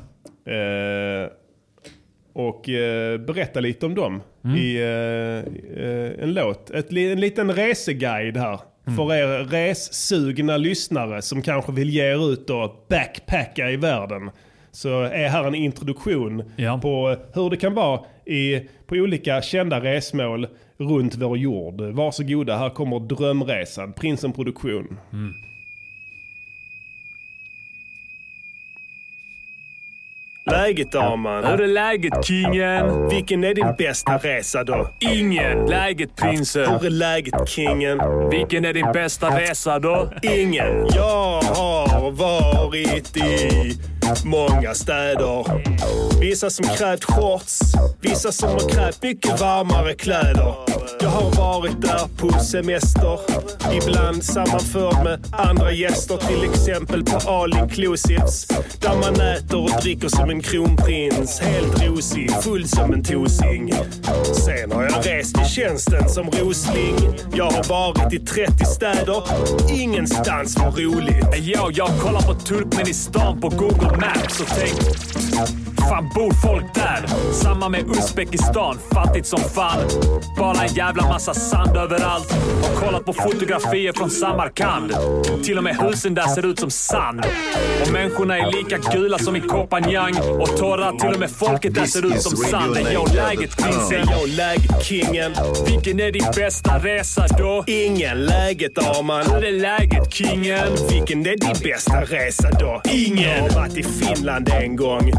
Och 2.33 2.63
berätta 3.27 3.59
lite 3.59 3.85
om 3.85 3.95
dem 3.95 4.21
i 4.57 4.75
eh, 4.81 5.83
eh, 5.83 6.23
en 6.23 6.33
låt. 6.33 6.69
Ett, 6.69 6.91
en 6.93 7.19
liten 7.19 7.51
reseguide 7.53 8.37
här. 8.37 8.59
För 8.97 9.13
er 9.13 9.43
ressugna 9.43 10.57
lyssnare 10.57 11.21
som 11.21 11.41
kanske 11.41 11.71
vill 11.71 11.89
ge 11.89 12.03
er 12.11 12.31
ut 12.33 12.49
och 12.49 12.85
backpacka 12.89 13.69
i 13.69 13.75
världen. 13.75 14.31
Så 14.71 15.01
är 15.01 15.27
här 15.27 15.43
en 15.43 15.55
introduktion 15.55 16.43
Ja. 16.55 16.79
på 16.81 17.15
hur 17.33 17.49
det 17.49 17.57
kan 17.57 17.73
vara 17.73 17.99
i, 18.25 18.59
på 18.87 18.95
olika 18.95 19.41
kända 19.41 19.79
resmål 19.79 20.47
runt 20.77 21.15
vår 21.15 21.37
jord. 21.37 21.81
Varsågoda, 21.81 22.57
här 22.57 22.69
kommer 22.69 22.99
Drömresan, 22.99 23.93
Prinsen 23.93 24.33
Produktion. 24.33 24.97
Läget 30.45 30.95
Arman? 30.95 31.43
Hur 31.43 31.61
är 31.61 31.67
läget 31.67 32.25
kingen? 32.25 33.09
Vilken 33.09 33.43
är 33.43 33.53
din 33.53 33.75
bästa 33.77 34.17
resa 34.17 34.63
då? 34.63 34.89
Ingen. 34.99 35.65
Läget 35.65 36.15
prinsen? 36.15 36.71
Hur 36.71 36.85
är 36.85 36.89
läget 36.89 37.49
kingen? 37.49 37.99
Vilken 38.29 38.65
är 38.65 38.73
din 38.73 38.91
bästa 38.93 39.39
resa 39.39 39.79
då? 39.79 40.09
Ingen. 40.21 40.87
Jag 40.95 41.41
har 41.41 42.11
varit 42.11 43.17
i 43.17 44.02
många 44.25 44.73
städer. 44.73 45.45
Vissa 46.19 46.49
som 46.49 46.65
krävt 46.65 47.03
shorts, 47.03 47.59
vissa 48.01 48.31
som 48.31 48.49
har 48.49 48.69
krävt 48.69 49.03
mycket 49.03 49.41
varmare 49.41 49.93
kläder. 49.93 50.55
Jag 50.99 51.09
har 51.09 51.35
varit 51.35 51.81
där 51.81 52.07
på 52.17 52.39
semester, 52.39 53.19
ibland 53.73 54.23
sammanförd 54.23 55.03
med 55.03 55.19
andra 55.31 55.71
gäster. 55.71 56.17
Till 56.17 56.43
exempel 56.43 57.03
på 57.03 57.29
All 57.31 57.57
Inclusives, 57.57 58.47
där 58.81 58.95
man 58.95 59.21
äter 59.21 59.63
och 59.63 59.81
dricker 59.81 60.07
som 60.07 60.29
en 60.29 60.41
kronprins. 60.41 61.39
Helt 61.39 61.83
rosig, 61.83 62.31
full 62.41 62.67
som 62.67 62.93
en 62.93 63.03
tosing. 63.03 63.73
Sen 64.45 64.71
har 64.71 64.83
jag 64.83 65.05
rest 65.05 65.41
i 65.41 65.45
tjänsten 65.49 66.09
som 66.09 66.29
rosling. 66.31 66.95
Jag 67.35 67.51
har 67.51 67.63
varit 67.69 68.13
i 68.13 68.19
30 68.19 68.65
städer, 68.65 69.23
ingenstans 69.69 70.57
var 70.57 70.71
roligt. 70.71 71.25
Ja, 71.41 71.69
jag 71.73 71.89
kollar 71.99 72.21
på 72.21 72.33
Turkmenistan 72.33 73.41
på 73.41 73.49
Google 73.49 73.92
Maps 73.99 74.39
och 74.39 74.47
tänkt 74.47 75.72
Fan 75.89 76.09
bor 76.15 76.33
folk 76.33 76.73
där? 76.73 77.05
Samma 77.33 77.69
med 77.69 77.89
Uzbekistan, 77.89 78.79
fattigt 78.93 79.27
som 79.27 79.39
fan. 79.39 79.77
Bara 80.37 80.63
en 80.63 80.73
jävla 80.73 81.03
massa 81.03 81.33
sand 81.33 81.77
överallt. 81.77 82.31
Har 82.63 82.85
kollat 82.85 83.05
på 83.05 83.13
fotografier 83.13 83.93
från 83.93 84.09
Samarkand. 84.09 84.93
Till 85.43 85.57
och 85.57 85.63
med 85.63 85.75
husen 85.77 86.13
där 86.15 86.27
ser 86.27 86.45
ut 86.45 86.59
som 86.59 86.71
sand. 86.71 87.25
Och 87.85 87.91
människorna 87.93 88.37
är 88.37 88.51
lika 88.51 88.77
gula 88.77 89.19
som 89.19 89.35
i 89.35 89.41
Kopanjang. 89.41 90.13
Och 90.39 90.57
torra, 90.57 90.91
till 90.91 91.13
och 91.13 91.19
med 91.19 91.31
folket 91.31 91.75
där 91.75 91.85
ser 91.85 92.05
ut 92.05 92.21
som 92.21 92.37
sand. 92.37 92.77
Yo, 92.77 93.05
läget 93.15 93.57
prinsen. 93.57 94.09
Yo, 94.19 94.25
läget 94.37 94.85
kingen. 94.85 95.33
Vilken 95.67 95.99
är 95.99 96.11
din 96.11 96.25
bästa 96.35 96.79
resa 96.79 97.27
då? 97.37 97.63
Ingen 97.67 98.25
läget 98.25 98.77
Arman. 98.77 99.25
Hur 99.31 99.45
är 99.45 99.51
läget 99.51 100.13
kingen? 100.13 100.67
Vilken 100.89 101.25
är 101.25 101.37
din 101.37 101.71
bästa 101.71 102.01
resa 102.01 102.49
då? 102.59 102.81
Ingen! 102.91 103.23
Jag 103.23 103.41
har 103.41 103.49
varit 103.49 103.77
i 103.77 103.83
Finland 103.83 104.49
en 104.49 104.75
gång. 104.75 105.11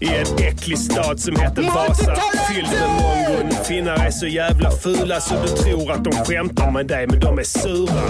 I 0.00 0.06
en 0.06 0.46
äcklig 0.46 0.78
stad 0.78 1.20
som 1.20 1.36
heter 1.36 1.62
Vasa. 1.62 2.16
Fylld 2.48 2.68
med 2.68 2.88
mongon. 2.88 3.64
Finnar 3.64 4.06
är 4.06 4.10
så 4.10 4.26
jävla 4.26 4.70
fula 4.70 5.20
så 5.20 5.34
du 5.34 5.48
tror 5.48 5.92
att 5.92 6.04
de 6.04 6.12
skämtar 6.12 6.70
med 6.70 6.86
dig, 6.86 7.06
men 7.06 7.20
de 7.20 7.38
är 7.38 7.42
sura. 7.42 8.02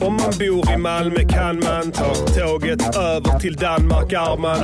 Om 0.00 0.12
man 0.12 0.32
bor 0.38 0.72
i 0.72 0.76
Malmö 0.76 1.20
kan 1.28 1.56
man 1.64 1.92
ta 1.92 2.14
tåget 2.14 2.96
över 2.96 3.38
till 3.38 3.56
Danmark, 3.56 4.12
Arman. 4.12 4.58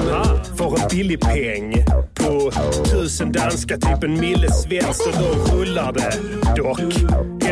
För 0.56 0.82
en 0.82 0.88
billig 0.90 1.20
peng 1.20 1.84
på 2.14 2.52
tusen 2.84 3.32
danska, 3.32 3.76
typ 3.76 4.04
en 4.04 4.20
mille 4.20 4.50
svensk 4.50 5.06
och 5.06 5.14
då 5.18 5.54
rullar 5.54 5.92
det. 5.92 6.12
Dock, 6.56 6.80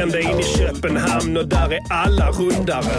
ända 0.03 0.21
in 0.21 0.41
i 0.41 0.43
Köpenhamn 0.43 1.37
och 1.37 1.49
där 1.49 1.73
är 1.73 1.81
alla 1.91 2.31
rundare. 2.31 2.95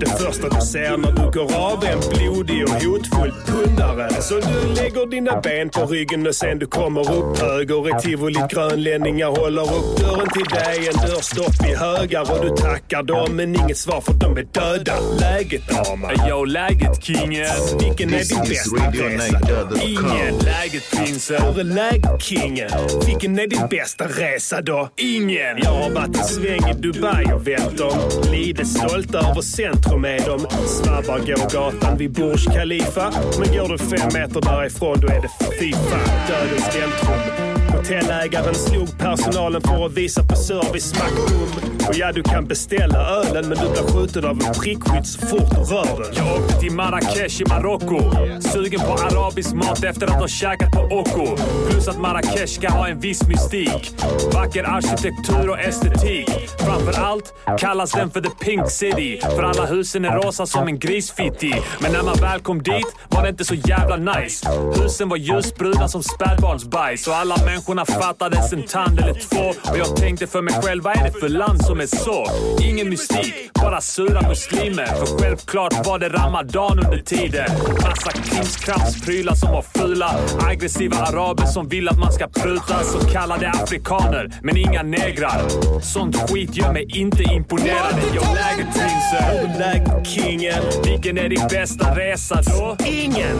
Det 0.00 0.06
första 0.06 0.48
du 0.48 0.60
ser 0.60 0.96
när 0.96 1.12
du 1.12 1.30
går 1.38 1.54
av 1.56 1.84
är 1.84 1.92
en 1.92 2.00
blodig 2.14 2.64
och 2.64 2.70
hotfull 2.70 3.32
pundare. 3.46 4.22
Så 4.22 4.34
du 4.34 4.74
lägger 4.74 5.06
dina 5.10 5.40
ben 5.40 5.68
på 5.68 5.86
ryggen 5.86 6.26
och 6.26 6.34
sen 6.34 6.58
du 6.58 6.66
kommer 6.66 7.12
upp 7.12 7.38
höger 7.38 7.88
i 7.88 8.02
tivolit. 8.02 8.50
Grönlänningar 8.50 9.26
håller 9.26 9.62
upp 9.62 9.98
dörren 10.00 10.28
till 10.28 10.44
dig. 10.44 10.88
En 10.88 11.08
dörrstopp 11.08 11.66
i 11.68 11.74
högar 11.74 12.32
och 12.32 12.44
du 12.44 12.56
tackar 12.62 13.02
dem 13.02 13.36
men 13.36 13.54
inget 13.54 13.76
svar 13.76 14.00
för 14.00 14.12
de 14.12 14.36
är 14.36 14.42
döda. 14.42 14.94
Läget 15.20 15.78
Arman? 15.78 16.28
Yo, 16.28 16.44
läget 16.44 17.04
kingen? 17.04 17.46
Vilken 17.80 18.14
är 18.14 18.18
This 18.18 18.28
din 18.28 18.42
is 18.42 18.48
bästa 18.48 18.90
resa? 18.90 19.40
Ingen. 19.82 20.38
Läget 20.38 20.90
prinsen? 20.96 21.42
Hur 21.42 21.60
är 21.60 21.64
läget 21.64 22.22
kingen? 22.22 22.70
Vilken 23.06 23.38
är 23.38 23.46
din 23.46 23.66
bästa 23.70 24.04
resa 24.04 24.62
då? 24.62 24.88
Ingen. 24.96 25.58
Jag 25.62 25.70
har 25.70 25.90
varit 25.90 26.16
en 26.16 26.24
sväng 26.28 26.70
i 26.70 26.74
Dubai 26.74 27.24
och 27.34 27.46
vänt 27.46 27.78
dem. 27.78 27.98
Lite 28.30 28.64
stolta 28.64 29.18
över 29.18 29.42
centrum 29.42 30.04
är 30.04 30.18
de. 30.26 30.38
Snabbar 30.66 31.18
går 31.18 31.52
gatan 31.52 31.98
vid 31.98 32.12
Burj 32.12 32.44
Khalifa. 32.44 33.12
Men 33.38 33.58
går 33.58 33.68
du 33.68 33.78
fem 33.78 34.08
meter 34.14 34.40
därifrån 34.40 35.00
då 35.00 35.08
är 35.08 35.22
det 35.22 35.30
fy 35.60 35.72
fan 35.72 36.26
dödens 36.28 36.76
väntrum. 36.76 37.47
Hotellägaren 37.78 38.54
slog 38.54 38.98
personalen 38.98 39.62
för 39.62 39.86
att 39.86 39.92
visa 39.92 40.22
på 40.22 40.36
service 40.36 40.84
smackbom. 40.84 41.68
Och 41.88 41.94
ja, 41.94 42.12
du 42.12 42.22
kan 42.22 42.46
beställa 42.46 42.98
ölen 42.98 43.48
men 43.48 43.58
du 43.58 43.70
blir 43.70 43.92
skjuten 43.92 44.24
av 44.24 44.30
en 44.30 44.54
prickskytt 44.54 45.06
så 45.06 45.26
fort 45.26 45.50
du 45.50 45.74
rör 45.74 46.02
den. 46.02 46.14
Jag 46.14 46.42
åkte 46.42 46.60
till 46.60 46.72
Marrakesh 46.72 47.42
i 47.42 47.44
Marocko. 47.48 48.00
Sugen 48.40 48.80
på 48.80 48.92
arabisk 48.92 49.52
mat 49.52 49.84
efter 49.84 50.06
att 50.06 50.20
ha 50.20 50.28
käkat 50.28 50.72
på 50.72 50.80
Oko. 50.80 51.36
Plus 51.70 51.88
att 51.88 52.00
Marrakesh 52.00 52.46
ska 52.46 52.68
ha 52.68 52.88
en 52.88 53.00
viss 53.00 53.28
mystik. 53.28 53.94
Vacker 54.34 54.64
arkitektur 54.64 55.50
och 55.50 55.58
estetik. 55.58 56.30
Framför 56.58 57.00
allt 57.00 57.34
kallas 57.58 57.92
den 57.92 58.10
för 58.10 58.20
the 58.20 58.30
Pink 58.44 58.70
City. 58.70 59.20
För 59.20 59.42
alla 59.42 59.66
husen 59.66 60.04
är 60.04 60.10
rosa 60.10 60.46
som 60.46 60.68
en 60.68 60.78
grisfitti. 60.78 61.54
Men 61.80 61.92
när 61.92 62.02
man 62.02 62.16
väl 62.20 62.40
kom 62.40 62.62
dit 62.62 62.86
var 63.08 63.22
det 63.22 63.28
inte 63.28 63.44
så 63.44 63.54
jävla 63.54 63.96
nice. 63.96 64.50
Husen 64.82 65.08
var 65.08 65.16
ljusbruna 65.16 65.88
som 65.88 66.02
spädbarnsbajs. 66.02 67.08
Och 67.08 67.16
alla 67.16 67.36
människorna 67.74 68.00
fattades 68.00 68.52
en 68.52 68.62
tand 68.62 68.98
eller 68.98 69.14
två. 69.14 69.70
Och 69.70 69.78
jag 69.78 69.96
tänkte 69.96 70.26
för 70.26 70.42
mig 70.42 70.54
själv, 70.62 70.82
vad 70.82 70.96
är 70.96 71.04
det 71.04 71.20
för 71.20 71.28
land 71.28 71.64
som 71.64 71.80
är 71.80 71.86
så? 71.86 72.26
Ingen 72.62 72.88
mystik, 72.88 73.34
bara 73.54 73.80
sura 73.80 74.28
muslimer. 74.28 74.86
För 74.86 75.18
självklart 75.18 75.86
var 75.86 75.98
det 75.98 76.08
ramadan 76.08 76.78
under 76.78 76.98
tiden. 76.98 77.46
Massa 77.82 78.10
krimskramsprylar 78.10 79.34
som 79.34 79.52
var 79.52 79.62
fula. 79.62 80.14
Aggressiva 80.40 80.96
araber 80.96 81.46
som 81.46 81.68
vill 81.68 81.88
att 81.88 81.98
man 81.98 82.12
ska 82.12 82.28
pruta. 82.28 82.82
Så 82.84 82.98
kallade 82.98 83.50
afrikaner, 83.50 84.30
men 84.42 84.56
inga 84.56 84.82
negrar. 84.82 85.40
Sånt 85.80 86.16
skit 86.30 86.56
gör 86.56 86.72
mig 86.72 86.86
inte 86.94 87.22
imponerad. 87.22 87.94
Jag 88.14 88.24
läget 88.34 88.68
prinsen. 88.74 89.58
Läget 89.58 90.06
kingen? 90.06 90.62
Vilken 90.84 91.18
är 91.18 91.28
din 91.28 91.48
bästa 91.50 91.96
resa 91.96 92.42
då? 92.42 92.76
Ingen. 92.86 93.38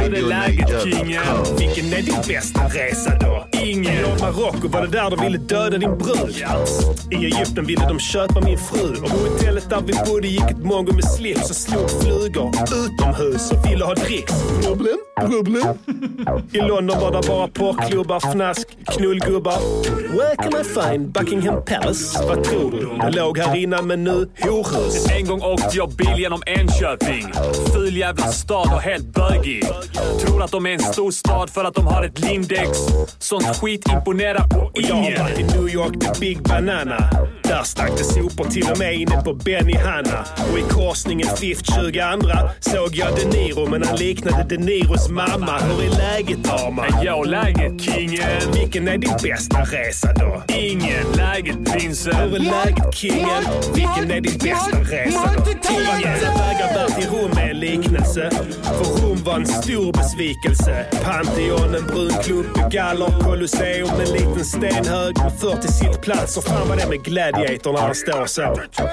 Hur 0.00 0.14
är 0.14 0.28
läget 0.28 0.82
kingen? 0.82 1.22
Vilken 1.58 1.92
är 1.92 2.02
din 2.02 2.22
bästa 2.28 2.60
resa 2.68 3.09
då? 3.20 3.46
Ingen. 3.52 3.94
I 3.94 4.20
Marocko 4.20 4.68
var 4.68 4.80
det 4.80 4.86
där 4.88 5.10
de 5.10 5.24
ville 5.24 5.38
döda 5.38 5.78
din 5.78 5.98
brud. 5.98 6.44
I 7.10 7.14
Egypten 7.14 7.66
ville 7.66 7.88
de 7.88 7.98
köpa 7.98 8.40
min 8.40 8.58
fru. 8.58 8.88
Och 8.90 9.10
på 9.10 9.16
hotellet 9.16 9.70
där 9.70 9.80
vi 9.86 9.92
bodde 10.10 10.28
gick 10.28 10.50
ett 10.50 10.64
mongo 10.64 10.92
med 10.92 11.04
slips 11.04 11.50
och 11.50 11.56
slog 11.56 11.90
flugor 11.90 12.50
utomhus 12.84 13.52
och 13.52 13.70
ville 13.70 13.84
ha 13.84 13.94
dricks. 13.94 14.32
Problem? 14.64 14.98
Problem? 15.20 15.74
I 16.52 16.58
London 16.58 17.00
var 17.00 17.22
det 17.22 17.28
bara 17.28 17.48
porrklubbar, 17.48 18.20
fnask, 18.20 18.68
knullgubbar. 18.86 19.58
Where 20.16 20.36
can 20.36 20.60
I 20.60 20.64
find 20.64 21.12
Buckingham 21.12 21.64
Palace? 21.64 22.24
Vad 22.28 22.44
tror 22.44 22.70
du? 22.70 22.98
Det 23.06 23.10
låg 23.10 23.38
här 23.38 23.56
innan 23.56 23.86
men 23.86 24.04
nu 24.04 24.30
horhus. 24.40 25.10
En 25.10 25.26
gång 25.26 25.42
åkte 25.42 25.76
jag 25.76 25.90
bil 25.90 26.14
genom 26.16 26.42
Enköping. 26.46 27.32
Ful 27.74 27.96
jävla 27.96 28.26
stad 28.26 28.72
och 28.74 28.80
helt 28.80 29.06
bögig. 29.06 29.64
Tror 30.20 30.42
att 30.42 30.50
de 30.50 30.66
är 30.66 30.70
en 30.70 30.78
stor 30.80 31.10
stad 31.10 31.50
för 31.50 31.64
att 31.64 31.74
de 31.74 31.86
har 31.86 32.04
ett 32.04 32.18
Lindex. 32.18 32.78
Sånt 33.18 33.56
skit 33.56 33.88
imponerar 33.92 34.48
på 34.48 34.60
Och 34.60 34.72
jag 34.82 34.94
har 34.94 35.02
ingen. 35.08 35.22
varit 35.22 35.38
i 35.38 35.42
New 35.42 35.68
York, 35.68 36.00
the 36.00 36.20
Big 36.20 36.42
Banana. 36.42 37.10
Där 37.42 37.62
stack 37.62 37.90
det 37.98 38.04
sopor 38.04 38.44
till 38.44 38.70
och 38.70 38.78
med 38.78 38.94
inne 38.94 39.22
på 39.24 39.34
Benny 39.34 39.76
Hanna. 39.76 40.24
Och 40.52 40.58
i 40.58 40.62
korsningen 40.62 41.36
Fifth 41.36 41.74
22 41.74 42.00
såg 42.60 42.94
jag 42.96 43.08
De 43.16 43.24
Niro, 43.24 43.66
men 43.70 43.82
han 43.86 43.96
liknade 43.96 44.44
De 44.48 44.56
Niros 44.56 45.08
mamma. 45.08 45.58
Hur 45.58 45.84
är 45.84 45.90
läget 45.96 46.50
Arman? 46.50 47.04
Yo, 47.06 47.24
läget 47.24 47.80
kingen? 47.82 48.52
Vilken 48.54 48.88
är 48.88 48.98
din 48.98 49.12
bästa 49.22 49.58
resa 49.62 50.12
då? 50.12 50.42
Ingen. 50.54 51.06
Läget 51.16 51.56
Hur 51.56 51.64
prinsen? 51.64 52.14
är 52.14 52.38
läget 52.38 52.94
kingen? 52.94 53.42
Vilken 53.74 54.10
är 54.10 54.20
din 54.20 54.38
bästa 54.38 54.78
resa 54.80 55.30
då? 55.36 55.44
Tillbaka 55.44 56.10
vägar 56.38 56.74
bär 56.74 57.00
till 57.00 57.08
Rom 57.10 57.30
är 57.38 57.50
en 57.50 57.60
liknelse. 57.60 58.30
För 58.62 59.02
Rom 59.02 59.18
var 59.24 59.34
en 59.34 59.46
stor 59.46 59.92
besvikelse. 59.92 60.86
Pantheon, 61.04 61.74
en 61.74 61.86
brun 61.86 62.12
klubb, 62.22 62.46
galler, 62.90 63.20
Colosseum, 63.20 63.88
en 64.00 64.12
liten 64.12 64.44
stenhög 64.44 65.18
med 65.18 65.32
40 65.40 65.68
sittplatser. 65.68 66.40
Fan 66.40 66.68
vad 66.68 66.78
det 66.78 66.82
är 66.82 66.88
med 66.88 67.02
Gladiator 67.02 67.72
när 67.72 67.80
han 67.80 67.94
står 67.94 68.26
så. 68.26 68.42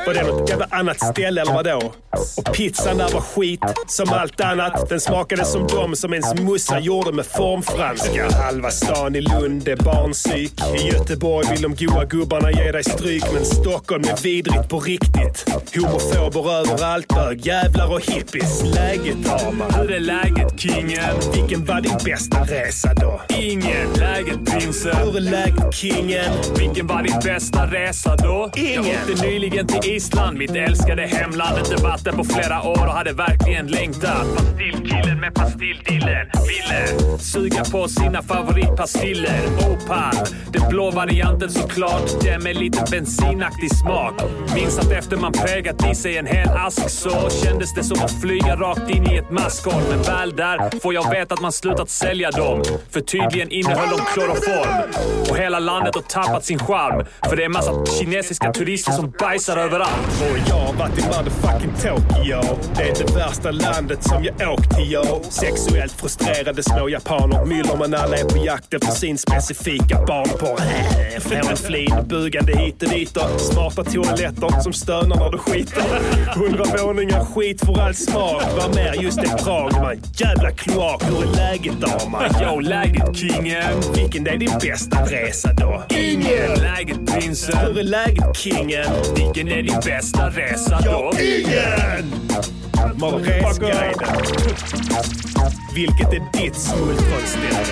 Var 0.05 0.13
det 0.13 0.23
något 0.23 0.49
jävla 0.49 0.67
annat 0.69 0.99
ställe 0.99 1.41
eller 1.41 1.53
vadå? 1.53 1.93
Och 2.37 2.53
pizzan 2.53 2.97
där 2.97 3.09
var 3.13 3.21
skit, 3.21 3.59
som 3.87 4.09
allt 4.09 4.41
annat. 4.41 4.89
Den 4.89 4.99
smakade 5.01 5.45
som 5.45 5.67
de 5.67 5.95
som 5.95 6.13
ens 6.13 6.33
mussa 6.39 6.79
gjorde 6.79 7.11
med 7.11 7.25
formfranska. 7.25 8.31
Halva 8.31 8.71
stan 8.71 9.15
i 9.15 9.21
Lund 9.21 9.67
är 9.67 9.75
barnpsyk. 9.75 10.53
I 10.79 10.87
Göteborg 10.87 11.47
vill 11.51 11.61
de 11.61 11.75
goa 11.85 12.05
gubbarna 12.05 12.51
ge 12.51 12.71
dig 12.71 12.83
stryk. 12.83 13.23
Men 13.33 13.45
Stockholm 13.45 14.03
är 14.03 14.23
vidrigt 14.23 14.69
på 14.69 14.79
riktigt. 14.79 15.45
Homofober 15.75 16.53
överallt, 16.53 17.07
bög, 17.07 17.45
jävlar 17.45 17.93
och 17.93 18.01
hippies. 18.01 18.63
Läget 18.63 19.29
Arman? 19.29 19.73
Hur 19.73 19.91
är 19.91 19.99
läget 19.99 20.59
kingen? 20.59 21.15
Vilken 21.33 21.65
var 21.65 21.81
din 21.81 21.97
bästa 22.05 22.43
resa 22.43 22.93
då? 22.93 23.21
Ingen. 23.29 23.86
Läget 23.99 24.45
prinsen? 24.45 24.95
Hur 24.97 25.17
är 25.17 25.21
läget 25.21 25.73
kingen? 25.73 26.33
Vilken 26.59 26.87
var 26.87 27.03
din 27.03 27.19
bästa 27.23 27.65
resa 27.65 28.15
då? 28.15 28.51
Ingen. 28.55 28.73
Jag 28.73 29.09
åkte 29.09 29.25
nyligen 29.25 29.67
till 29.67 29.91
Island, 29.91 30.37
mitt 30.37 30.55
älskade 30.55 31.01
hemland. 31.01 31.59
Inte 31.59 31.83
varit 31.83 32.03
där 32.03 32.11
på 32.11 32.23
flera 32.23 32.61
år 32.61 32.85
och 32.87 32.93
hade 32.93 33.13
verkligen 33.13 33.67
längtat. 33.67 34.25
Pastillkillen 34.37 35.19
med 35.19 35.33
pastilldillen 35.33 36.27
ville 36.47 37.19
suga 37.19 37.63
på 37.65 37.87
sina 37.87 38.21
favoritpastiller. 38.21 39.39
Opal, 39.69 40.15
den 40.53 40.69
blå 40.69 40.91
varianten 40.91 41.49
såklart. 41.49 42.21
Den 42.23 42.43
med 42.43 42.55
lite 42.55 42.83
bensinaktig 42.91 43.77
smak. 43.77 44.13
Minns 44.55 44.77
att 44.79 44.91
efter 44.91 45.17
man 45.17 45.31
prägat 45.31 45.91
i 45.91 45.95
sig 45.95 46.17
en 46.17 46.25
hel 46.25 46.49
ask 46.49 46.89
så 46.89 47.29
kändes 47.43 47.73
det 47.73 47.83
som 47.83 47.97
att 48.03 48.21
flyga 48.21 48.55
rakt 48.55 48.89
in 48.89 49.11
i 49.11 49.15
ett 49.17 49.31
maskhåll. 49.31 49.83
Men 49.89 50.01
väl 50.01 50.35
där 50.35 50.79
får 50.79 50.93
jag 50.93 51.09
veta 51.09 51.33
att 51.33 51.41
man 51.41 51.51
slutat 51.51 51.89
sälja 51.89 52.31
dem. 52.31 52.63
För 52.89 53.01
tydligen 53.01 53.51
innehöll 53.77 53.97
de 53.97 54.05
kloroform. 54.13 55.29
Och 55.29 55.37
hela 55.37 55.59
landet 55.59 55.95
har 55.95 56.01
tappat 56.01 56.45
sin 56.45 56.59
charm. 56.59 57.05
För 57.29 57.35
det 57.35 57.43
är 57.43 57.49
massa 57.49 57.85
kinesiska 57.99 58.53
turister 58.53 58.91
som 58.91 59.13
bajsar 59.19 59.57
överallt. 59.57 60.21
Och 60.21 60.37
jag 60.49 60.55
har 60.55 60.73
varit 60.73 60.99
i 60.99 61.01
motherfucking 61.01 61.73
Tokyo. 61.73 62.41
Det 62.75 62.83
är 62.83 63.05
det 63.05 63.15
värsta 63.15 63.51
landet 63.51 64.03
som 64.03 64.23
jag 64.23 64.53
åkt 64.53 64.75
till 64.75 64.93
yo. 64.93 65.23
Sexuellt 65.29 65.91
frustrerade 65.91 66.63
små 66.63 66.89
japaner 66.89 67.45
myller 67.45 67.77
men 67.77 67.93
alla 67.93 68.17
är 68.17 68.23
på 68.23 68.37
jakt 68.37 68.73
efter 68.73 68.91
sin 68.91 69.17
specifika 69.17 70.05
barnporr. 70.05 70.61
En 71.49 71.57
flin, 71.57 71.95
bugande 72.05 72.57
hit 72.57 72.83
och 72.83 72.89
dit 72.89 73.17
och 73.17 73.41
smarta 73.41 73.83
toaletter 73.83 74.61
som 74.61 74.73
stönar 74.73 75.15
när 75.15 75.31
du 75.31 75.37
skiter. 75.37 75.83
Hundra 76.35 76.63
våningar 76.83 77.25
skit 77.25 77.65
för 77.65 77.81
all 77.81 77.93
smak. 77.93 78.43
Vad 78.57 78.75
mer 78.75 78.93
just 79.01 79.21
det 79.21 79.27
Prag 79.43 79.73
man. 79.73 79.95
Jävla 80.13 80.51
kloak. 80.51 81.03
Hur 81.03 81.23
är 81.23 81.35
läget 81.35 81.73
damer? 81.81 82.43
Yo, 82.43 82.59
läget 82.59 83.17
kingen? 83.17 83.66
Vilken 83.95 84.27
är 84.27 84.37
din 84.37 84.51
bästa 84.61 85.05
resa 85.05 85.53
då? 85.53 85.83
Ingen! 85.89 86.59
Läget 86.59 87.05
prinsen? 87.13 87.57
Hur 87.57 87.79
är 87.79 87.83
läget 87.83 88.37
kingen? 88.37 88.85
Vilken 89.15 89.47
är 89.47 89.61
din 89.61 89.79
bästa 89.85 90.29
resa 90.29 90.79
då? 90.85 91.11
Ingen! 91.21 92.11
Resguiden. 93.23 93.93
Vilket 95.75 96.13
är 96.13 96.41
ditt 96.41 96.55
smultronställe? 96.55 97.65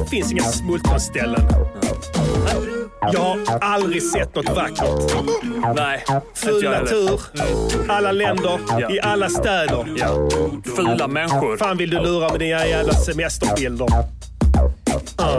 Det 0.00 0.10
finns 0.10 0.32
inga 0.32 0.42
smultronställen. 0.42 1.40
Jag 3.12 3.20
har 3.20 3.58
aldrig 3.60 4.02
sett 4.02 4.34
något 4.34 4.48
vackert. 4.56 5.14
Nej, 5.76 6.04
Ful 6.34 6.64
natur, 6.70 7.20
alla 7.88 8.12
länder, 8.12 8.58
Ja. 8.78 8.90
i 8.90 9.00
alla 9.00 9.28
städer. 9.28 9.86
Ja. 9.96 10.28
Fula 10.76 11.08
människor. 11.08 11.56
Fan 11.56 11.76
vill 11.76 11.90
du 11.90 12.00
lura 12.00 12.28
med 12.30 12.40
dina 12.40 12.66
jävla 12.66 12.94
semesterbilder? 12.94 13.86
Uh. 15.20 15.38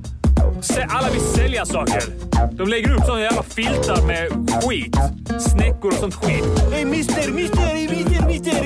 Alla 0.89 1.09
vill 1.09 1.21
sälja 1.21 1.65
saker. 1.65 2.03
De 2.51 2.67
lägger 2.67 2.91
upp 2.95 3.05
såna 3.05 3.21
jävla 3.21 3.43
filtar 3.43 4.01
med 4.07 4.27
skit. 4.63 4.95
Snäckor 5.41 5.87
och 5.91 5.97
sånt 5.99 6.15
skit. 6.15 6.43
Hey, 6.73 6.85
mister, 6.85 7.31
mister, 7.31 7.73
mister, 7.73 8.27
mister. 8.27 8.59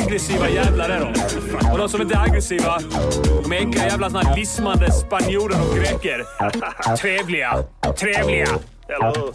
Aggressiva 0.00 0.48
jävlar 0.48 0.88
är 0.88 1.00
de. 1.00 1.70
Och 1.72 1.78
de 1.78 1.88
som 1.88 2.02
inte 2.02 2.14
är 2.14 2.22
aggressiva, 2.22 2.80
de 3.42 3.52
är 3.52 3.56
enkla 3.58 3.84
jävla 3.84 4.10
såna 4.10 4.22
här 4.22 4.36
lismande 4.36 4.92
spanjorer 4.92 5.56
och 5.70 5.76
greker. 5.76 6.24
Trevliga, 6.96 7.64
trevliga. 7.98 8.46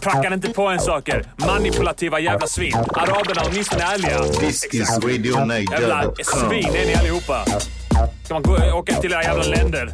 Prackar 0.00 0.34
inte 0.34 0.48
på 0.48 0.68
en 0.68 0.80
saker. 0.80 1.24
Manipulativa 1.36 2.20
jävla 2.20 2.46
svin. 2.46 2.74
Araberna 2.76 3.42
åtminstone 3.50 3.82
är 3.82 3.94
ärliga. 3.94 4.18
This 4.18 4.64
is 4.64 4.98
Jävla 5.70 6.14
svin 6.24 6.74
är 6.74 6.86
ni 6.86 6.94
allihopa. 6.94 7.44
Ska 8.24 8.34
man 8.34 8.42
gå, 8.42 8.78
åka 8.78 8.94
till 8.94 9.12
era 9.12 9.22
jävla 9.22 9.44
länder? 9.44 9.90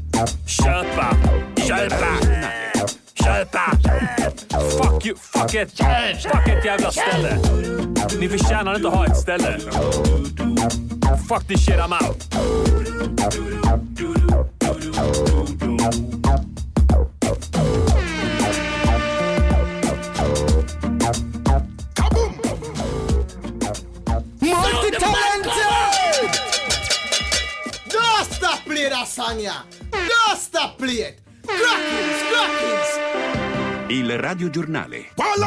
Köpa! 0.47 1.17
Köpa! 1.67 2.66
Köpa! 3.25 3.71
Fuck 4.83 5.07
you! 5.07 5.17
Fuck 5.17 5.55
ett, 5.55 5.73
fuck 6.23 6.49
ett 6.49 6.65
jävla 6.65 6.91
ställe! 6.91 7.39
Ni 8.19 8.29
förtjänar 8.29 8.75
inte 8.75 8.89
att 8.89 8.95
ha 8.95 9.07
ett 9.07 9.17
ställe. 9.17 9.59
Fuck 11.29 11.49
this 11.49 11.65
shit, 11.65 11.77
I'm 11.77 11.93
out. 11.93 12.27
Multi-talented! 24.41 25.51
Don't 27.89 28.25
stop 28.35 28.65
play. 28.65 28.89
Don't 29.93 30.37
stop 30.39 30.79
play 30.79 31.01
it. 31.01 31.26
Crackins, 31.47 32.23
crackins. 32.31 33.01
Il 33.91 34.19
radiogiornale. 34.19 34.97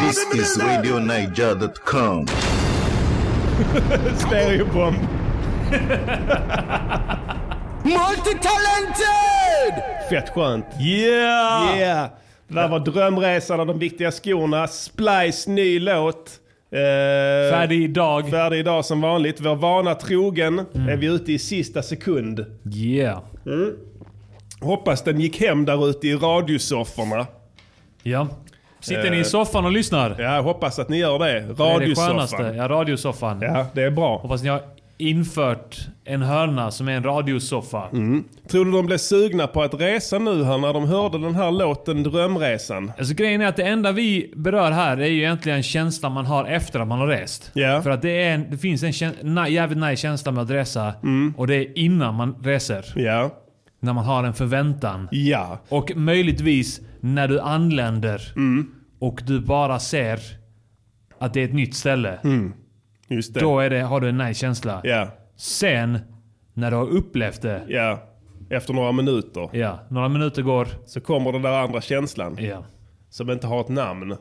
This 0.02 0.26
is 0.34 0.58
RadioNiger.com. 0.58 2.28
Stereobomb. 4.18 4.96
Multi-talented! 7.84 9.84
Fett 10.10 10.30
skönt. 10.30 10.66
Yeah! 10.80 11.78
Yeah! 11.80 12.10
Det 12.48 12.56
där 12.56 12.68
var 12.68 12.80
Drömresan 12.80 13.60
och 13.60 13.68
de 13.68 13.80
viktiga 13.80 14.12
skorna. 14.12 14.68
Splice 14.68 15.50
ny 15.50 15.80
låt. 15.80 16.32
Eh, 16.72 16.80
Färdig 17.52 17.84
idag. 17.84 18.30
Färdig 18.30 18.60
idag 18.60 18.86
som 18.86 19.02
vanligt. 19.02 19.42
Vår 19.42 19.56
vana 19.56 19.96
trogen 19.96 20.66
Mm. 20.76 20.90
är 20.90 20.96
vi 20.98 21.08
ute 21.08 21.34
i 21.34 21.40
sista 21.40 21.82
sekund. 21.82 22.46
Yeah. 22.74 23.20
Hoppas 24.62 25.04
den 25.04 25.20
gick 25.20 25.42
hem 25.42 25.66
där 25.66 25.90
ute 25.90 26.08
i 26.08 26.16
radiosofforna. 26.16 27.28
Ja. 28.04 28.28
Sitter 28.80 29.12
ni 29.12 29.18
i 29.20 29.24
soffan 29.24 29.66
och 29.66 29.72
lyssnar? 29.72 30.16
Ja, 30.20 30.36
jag 30.36 30.44
hoppas 30.44 30.80
att 30.80 30.90
ni 30.90 30.98
gör 30.98 31.20
det. 31.20 31.26
Det 31.26 31.64
är 31.64 31.80
det 31.80 31.96
skönaste. 31.96 32.36
Radiosoffan. 32.38 32.56
Ja, 32.58 32.68
radiosoffan. 32.68 33.42
Ja, 33.42 33.66
det 33.74 33.84
är 33.84 33.92
bra. 33.92 34.18
Hoppas 34.18 34.44
ni 34.44 34.50
har 34.50 34.62
infört 34.98 35.78
en 36.06 36.22
hörna 36.22 36.72
som 36.72 36.88
är 36.88 36.92
en 36.92 37.04
radiosoffa. 37.04 37.84
Tror 38.52 38.66
du 38.66 38.72
de 38.72 38.86
blev 38.86 38.98
sugna 38.98 39.48
på 39.48 39.62
att 39.62 39.74
resa 39.74 40.20
nu 40.20 40.44
här 40.44 40.58
när 40.58 40.74
de 40.74 40.86
hörde 40.88 41.18
den 41.18 41.36
här 41.36 41.52
låten 41.52 42.04
Drömresan? 42.04 42.92
Alltså 42.98 43.14
grejen 43.14 43.42
är 43.42 43.46
att 43.48 43.56
det 43.56 43.64
enda 43.64 43.92
vi 43.92 44.34
berör 44.36 44.72
här 44.72 44.98
är 44.98 45.06
ju 45.08 45.18
egentligen 45.18 45.64
känslan 45.64 46.12
man 46.12 46.26
har 46.26 46.46
efter 46.46 46.80
att 46.80 46.88
man 46.88 47.00
har 47.00 47.08
rest. 47.08 47.52
Ja. 47.54 47.82
För 47.82 47.90
att 47.90 48.02
det, 48.02 48.24
är 48.24 48.34
en, 48.34 48.46
det 48.52 48.58
finns 48.58 48.84
en 48.84 48.92
käns- 48.94 49.22
na- 49.22 49.50
jävligt 49.50 49.78
nice 49.80 49.96
känsla 50.02 50.32
med 50.32 50.44
att 50.44 50.50
resa. 50.50 50.94
Mm. 51.04 51.34
Och 51.38 51.48
det 51.48 51.56
är 51.56 51.78
innan 51.78 52.16
man 52.16 52.36
reser. 52.44 52.86
Ja. 52.96 53.30
När 53.80 53.94
man 53.94 54.06
har 54.06 54.24
en 54.24 54.34
förväntan. 54.34 55.08
Ja. 55.12 55.60
Och 55.70 55.92
möjligtvis 55.96 56.82
när 57.00 57.28
du 57.28 57.40
anländer 57.40 58.22
Mm. 58.36 58.72
och 59.00 59.22
du 59.28 59.40
bara 59.40 59.80
ser 59.80 60.20
att 61.20 61.34
det 61.34 61.42
är 61.42 61.46
ett 61.46 61.54
nytt 61.54 61.76
ställe. 61.76 62.20
Just 63.08 63.34
det. 63.34 63.40
Då 63.40 63.60
är 63.60 63.70
det, 63.70 63.80
har 63.82 64.02
du 64.02 64.10
en 64.10 64.18
nice 64.18 64.40
känsla. 64.40 64.82
Ja. 64.84 65.08
Sen, 65.36 66.00
när 66.54 66.72
du 66.72 66.78
har 66.78 66.88
upplevt 66.90 67.42
det. 67.42 67.62
Ja. 67.68 68.04
Efter 68.50 68.74
några 68.74 68.92
minuter 68.92 69.50
Ja, 69.54 69.80
några 69.90 70.10
minuter 70.10 70.42
går. 70.42 70.68
så 70.86 71.02
kommer 71.02 71.32
den 71.32 71.42
där 71.42 71.52
andra 71.64 71.82
känslan. 71.82 72.38
Ja. 72.40 72.64
Som 73.10 73.30
inte 73.30 73.48
har 73.48 73.62
ett 73.62 73.70
namn. 73.70 74.16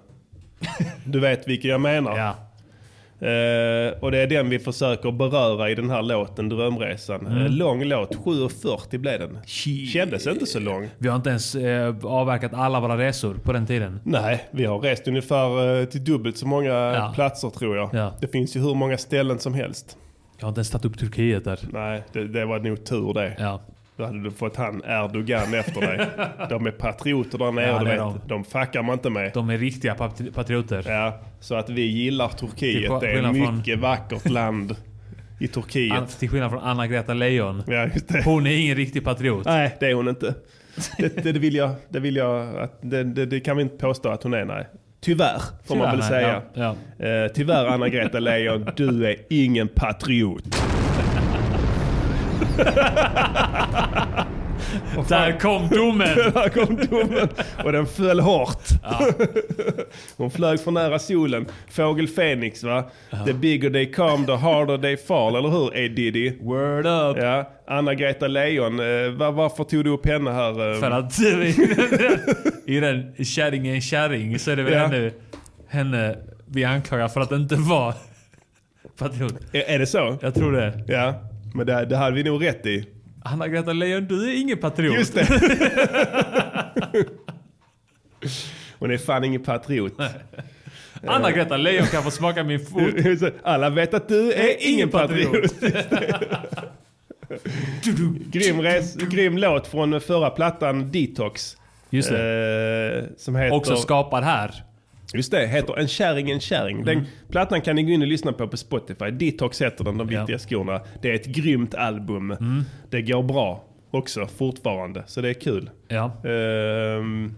Du 1.04 1.20
vet 1.20 1.48
vilken 1.48 1.70
jag 1.70 1.80
menar. 1.80 2.18
Ja. 2.18 2.34
Eh, 3.20 3.98
och 4.00 4.10
det 4.10 4.18
är 4.18 4.26
den 4.26 4.50
vi 4.50 4.58
försöker 4.58 5.10
beröra 5.12 5.70
i 5.70 5.74
den 5.74 5.90
här 5.90 6.02
låten 6.02 6.48
Drömresan. 6.48 7.26
Mm. 7.26 7.38
Eh, 7.42 7.50
lång 7.50 7.84
låt, 7.84 8.16
7.40 8.16 8.98
blev 8.98 9.20
den. 9.20 9.38
Kändes 9.92 10.26
inte 10.26 10.46
så 10.46 10.60
lång. 10.60 10.88
Vi 10.98 11.08
har 11.08 11.16
inte 11.16 11.30
ens 11.30 11.54
eh, 11.54 11.94
avverkat 12.02 12.54
alla 12.54 12.80
våra 12.80 12.98
resor 12.98 13.34
på 13.34 13.52
den 13.52 13.66
tiden. 13.66 14.00
Nej, 14.04 14.48
vi 14.50 14.64
har 14.64 14.78
rest 14.78 15.08
ungefär 15.08 15.86
till 15.86 16.04
dubbelt 16.04 16.36
så 16.36 16.46
många 16.46 16.68
Ja. 16.72 17.12
platser 17.14 17.50
tror 17.50 17.76
jag. 17.76 17.90
Ja. 17.92 18.14
Det 18.20 18.28
finns 18.28 18.56
ju 18.56 18.60
hur 18.60 18.74
många 18.74 18.98
ställen 18.98 19.38
som 19.38 19.54
helst. 19.54 19.96
Jag 20.38 20.44
har 20.44 20.48
inte 20.48 20.58
ens 20.58 20.70
tagit 20.70 20.84
upp 20.84 20.98
Turkiet 20.98 21.44
där. 21.44 21.58
Nej, 21.72 22.02
det, 22.12 22.28
det 22.28 22.44
var 22.44 22.58
nog 22.58 22.84
tur 22.84 23.14
det. 23.14 23.36
Ja. 23.38 23.60
Då 23.98 24.04
hade 24.04 24.22
du 24.22 24.30
fått 24.30 24.56
han 24.56 24.82
Erdogan 24.84 25.54
efter 25.54 25.80
dig. 25.80 26.06
De 26.48 26.66
är 26.66 26.70
patrioter 26.70 27.38
där 27.38 27.52
nere, 27.52 27.66
Ja, 27.66 27.78
du 27.78 27.84
vet. 27.84 28.28
De. 28.28 28.44
fuckar 28.44 28.82
man 28.82 28.92
inte 28.92 29.10
med. 29.10 29.30
De 29.34 29.50
är 29.50 29.58
riktiga 29.58 29.94
patri- 29.94 30.32
patrioter. 30.32 30.84
Ja, 30.86 31.20
så 31.40 31.54
att 31.54 31.70
vi 31.70 31.82
gillar 31.82 32.28
Turkiet. 32.28 33.00
Det 33.00 33.06
är 33.10 33.16
ett 33.30 33.36
från- 33.36 33.56
mycket 33.56 33.78
vackert 33.78 34.30
land 34.30 34.76
i 35.40 35.48
Turkiet. 35.48 35.98
An- 35.98 36.06
till 36.06 36.28
skillnad 36.30 36.50
från 36.50 36.60
Anna-Greta 36.62 37.14
Leijon. 37.14 37.62
Ja. 37.66 37.88
Hon 38.24 38.46
är 38.46 38.50
ingen 38.56 38.76
riktig 38.76 39.04
patriot. 39.04 39.44
Nej, 39.44 39.76
det 39.80 39.86
är 39.86 39.94
hon 39.94 40.08
inte. 40.08 40.34
Det, 40.98 41.22
det, 41.24 41.32
det 41.32 41.38
vill 41.38 41.54
jag, 41.54 41.70
det 41.88 42.00
vill 42.00 42.16
jag, 42.16 42.56
att, 42.58 42.78
det, 42.82 43.04
det, 43.04 43.40
kan 43.40 43.56
vi 43.56 43.62
inte 43.62 43.76
påstå 43.76 44.08
att 44.08 44.22
hon 44.22 44.34
är, 44.34 44.44
nej. 44.44 44.66
Tyvärr, 45.00 45.40
får 45.66 45.76
man 45.76 45.86
väl 45.90 45.94
Tyvärr, 46.06 46.08
säga. 46.08 46.42
nej. 46.54 46.74
Ja, 46.98 47.06
Eh, 47.06 47.28
tyvärr 47.34 47.66
Anna-Greta 47.66 48.20
Leijon, 48.20 48.68
du 48.76 49.06
är 49.06 49.16
ingen 49.30 49.68
patriot. 49.68 50.56
Där 55.08 55.40
kom 55.40 55.68
domen! 55.68 56.08
Där 56.34 56.48
kom 56.48 56.76
domen 56.90 57.28
och 57.64 57.72
den 57.72 57.86
föll 57.86 58.20
hårt. 58.20 58.62
Hon 60.16 60.30
flög 60.30 60.60
för 60.60 60.70
nära 60.70 60.98
solen. 60.98 61.46
Fågel 61.70 62.08
Fenix 62.08 62.62
va? 62.64 62.90
The 63.26 63.32
bigger 63.32 63.70
they 63.70 63.92
come 63.92 64.26
the 64.26 64.32
harder 64.32 64.78
they 64.78 64.96
fall, 64.96 65.36
eller 65.36 65.48
hur? 65.48 65.66
A 65.68 65.88
Diddy. 65.96 66.32
Word 66.40 66.86
up! 66.86 67.16
Ja, 67.22 67.50
Anna-Greta 67.68 68.28
Leijon, 68.28 68.80
eh, 68.80 69.10
var, 69.10 69.32
varför 69.32 69.64
tog 69.64 69.84
du 69.84 69.90
upp 69.90 70.06
henne 70.06 70.30
här? 70.30 70.72
eh? 70.74 70.80
För 70.80 70.90
att 70.90 71.20
i 72.66 72.80
den 72.80 73.24
kärring 73.24 73.66
är 73.68 73.74
en 73.74 73.80
kärring 73.80 74.38
så 74.38 74.50
är 74.50 74.56
det 74.56 74.62
väl 74.62 74.72
Ja. 74.72 74.86
henne, 74.86 75.10
henne 75.68 76.16
vi 76.46 76.64
anklagar 76.64 77.08
för 77.08 77.20
att 77.20 77.32
inte 77.32 77.56
vara 77.56 77.94
patriot. 78.98 79.34
Är, 79.52 79.60
är 79.74 79.78
det 79.78 79.86
så? 79.86 80.16
Jag 80.20 80.34
tror 80.34 80.52
det. 80.52 80.84
Ja, 80.88 81.14
men 81.58 81.66
det, 81.66 81.84
det 81.84 81.96
hade 81.96 82.16
vi 82.16 82.22
nog 82.22 82.44
rätt 82.44 82.66
i. 82.66 82.84
Anna-Greta 83.24 83.72
Leijon, 83.72 84.04
du 84.04 84.28
är 84.28 84.40
ingen 84.40 84.58
patriot. 84.58 84.94
Just 84.94 85.14
det. 85.14 85.26
Hon 88.78 88.90
är 88.90 88.98
fan 88.98 89.24
ingen 89.24 89.42
patriot. 89.42 89.92
Anna-Greta 91.06 91.56
Leijon 91.56 91.86
kan 91.86 92.02
få 92.02 92.10
smaka 92.10 92.44
min 92.44 92.60
fot. 92.60 92.94
Alla 93.42 93.70
vet 93.70 93.94
att 93.94 94.08
du 94.08 94.32
är 94.32 94.56
ingen 94.58 94.88
patriot. 94.88 95.54
grym, 98.32 98.60
res, 98.60 98.96
grym 98.96 99.38
låt 99.38 99.66
från 99.66 100.00
förra 100.00 100.30
plattan 100.30 100.90
Detox. 100.92 101.56
Just 101.90 102.10
det. 102.10 103.08
Eh, 103.08 103.16
som 103.16 103.36
heter... 103.36 103.56
Också 103.56 103.76
skapad 103.76 104.24
här. 104.24 104.64
Just 105.14 105.30
det, 105.30 105.46
heter 105.46 105.78
En 105.78 105.88
kärring 105.88 106.30
en 106.30 106.40
kärring. 106.40 106.84
Den 106.84 107.06
plattan 107.30 107.60
kan 107.60 107.76
ni 107.76 107.82
gå 107.82 107.90
in 107.90 108.02
och 108.02 108.08
lyssna 108.08 108.32
på 108.32 108.48
på 108.48 108.56
Spotify. 108.56 109.10
Detox 109.10 109.62
heter 109.62 109.84
den, 109.84 109.98
de 109.98 110.08
Ja. 110.10 110.18
viktiga 110.20 110.38
skorna. 110.38 110.80
Det 111.02 111.10
är 111.10 111.14
ett 111.14 111.26
grymt 111.26 111.74
album. 111.74 112.34
Det 112.90 113.02
går 113.02 113.22
bra 113.22 113.64
också 113.90 114.26
fortfarande, 114.26 115.02
så 115.06 115.20
det 115.20 115.28
är 115.28 115.34
kul. 115.34 115.70
Ja. 115.88 116.04
Ehm, 116.28 117.34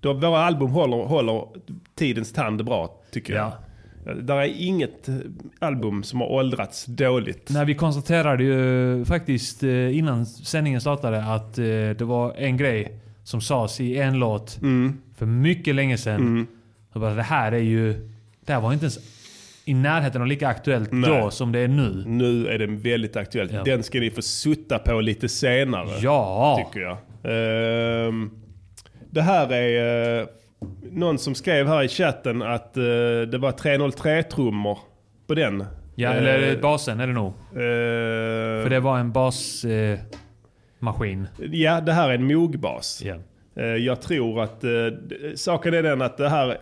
då 0.00 0.12
våra 0.12 0.38
album 0.38 0.70
håller, 0.70 0.96
håller 0.96 1.44
tidens 1.94 2.32
tand 2.32 2.64
bra, 2.64 3.00
tycker 3.12 3.34
jag. 3.34 3.44
Ja. 4.06 4.14
Där 4.14 4.36
är 4.36 4.54
inget 4.66 5.08
album 5.58 6.02
som 6.02 6.20
har 6.20 6.28
åldrats 6.28 6.86
dåligt. 6.86 7.48
Nej, 7.50 7.64
vi 7.66 7.74
konstaterade 7.74 8.44
ju 8.44 9.04
faktiskt 9.04 9.62
eh, 9.62 9.98
innan 9.98 10.26
sändningen 10.26 10.80
startade 10.80 11.24
att 11.24 11.58
eh, 11.58 11.64
det 11.98 12.00
var 12.04 12.34
en 12.34 12.56
grej 12.56 13.00
som 13.26 13.40
sades 13.40 13.80
i 13.80 13.98
en 13.98 14.18
låt 14.18 14.58
Mm. 14.62 14.98
för 15.16 15.26
mycket 15.26 15.74
länge 15.74 15.98
sedan. 15.98 16.46
Så 16.92 16.98
bara, 16.98 17.14
det 17.14 17.22
här 17.22 17.52
är 17.52 17.58
ju... 17.58 18.10
Det 18.46 18.52
här 18.52 18.60
var 18.60 18.72
inte 18.72 18.84
ens 18.84 18.98
i 19.64 19.74
närheten 19.74 20.20
av 20.20 20.26
lika 20.26 20.48
aktuellt 20.48 20.92
Nej. 20.92 21.10
då 21.22 21.30
som 21.30 21.52
det 21.52 21.58
är 21.58 21.68
nu. 21.68 22.02
Nu 22.06 22.46
är 22.48 22.58
den 22.58 22.78
väldigt 22.80 23.16
aktuell. 23.16 23.50
Ja. 23.52 23.62
Den 23.64 23.82
ska 23.82 24.00
ni 24.00 24.10
få 24.10 24.22
sutta 24.22 24.78
på 24.78 25.00
lite 25.00 25.28
senare. 25.28 25.88
Ja! 26.00 26.64
Tycker 26.66 26.80
jag. 26.80 26.96
Ehm, 27.24 28.30
det 29.10 29.22
här 29.22 29.52
är 29.52 30.20
eh, 30.20 30.26
någon 30.90 31.18
som 31.18 31.34
skrev 31.34 31.66
här 31.68 31.82
i 31.82 31.88
chatten 31.88 32.42
att 32.42 32.76
eh, 32.76 32.82
det 33.30 33.38
var 33.38 33.52
303-trummor 33.52 34.78
på 35.26 35.34
den. 35.34 35.64
Ja, 35.94 36.10
Eh, 36.14 36.16
eller 36.18 36.62
basen 36.62 37.00
är 37.00 37.06
det 37.06 37.12
nog. 37.12 37.26
eh, 37.26 38.62
För 38.62 38.70
det 38.70 38.80
var 38.80 38.98
en 38.98 39.12
basmaskin. 39.12 39.98
Maskin. 40.78 41.26
Ja, 41.52 41.80
det 41.80 41.92
här 41.92 42.10
är 42.10 42.14
en 42.14 42.24
mogbas. 42.26 43.02
Eh, 43.54 43.64
Jag 43.64 44.00
tror 44.02 44.42
att 44.42 44.64
eh, 44.64 44.70
saken 45.34 45.74
är 45.74 45.82
den 45.82 46.02
att 46.02 46.16
det 46.16 46.28
här 46.28 46.58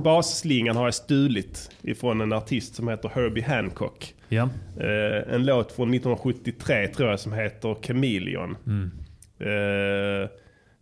basslingan 0.00 0.76
har 0.76 0.84
jag 0.84 0.94
stulit 0.94 1.70
ifrån 1.82 2.20
en 2.20 2.32
artist 2.32 2.74
som 2.74 2.88
heter 2.88 3.08
Herbie 3.08 3.42
Hancock. 3.42 4.14
Ja. 4.28 4.48
Eh, 4.80 5.34
en 5.34 5.44
låt 5.46 5.72
från 5.72 5.94
1973 5.94 6.88
tror 6.88 7.10
jag 7.10 7.20
som 7.20 7.32
heter 7.32 7.76
Chameleon. 7.82 8.56
Mm. 8.66 8.90
Eh, 9.38 10.28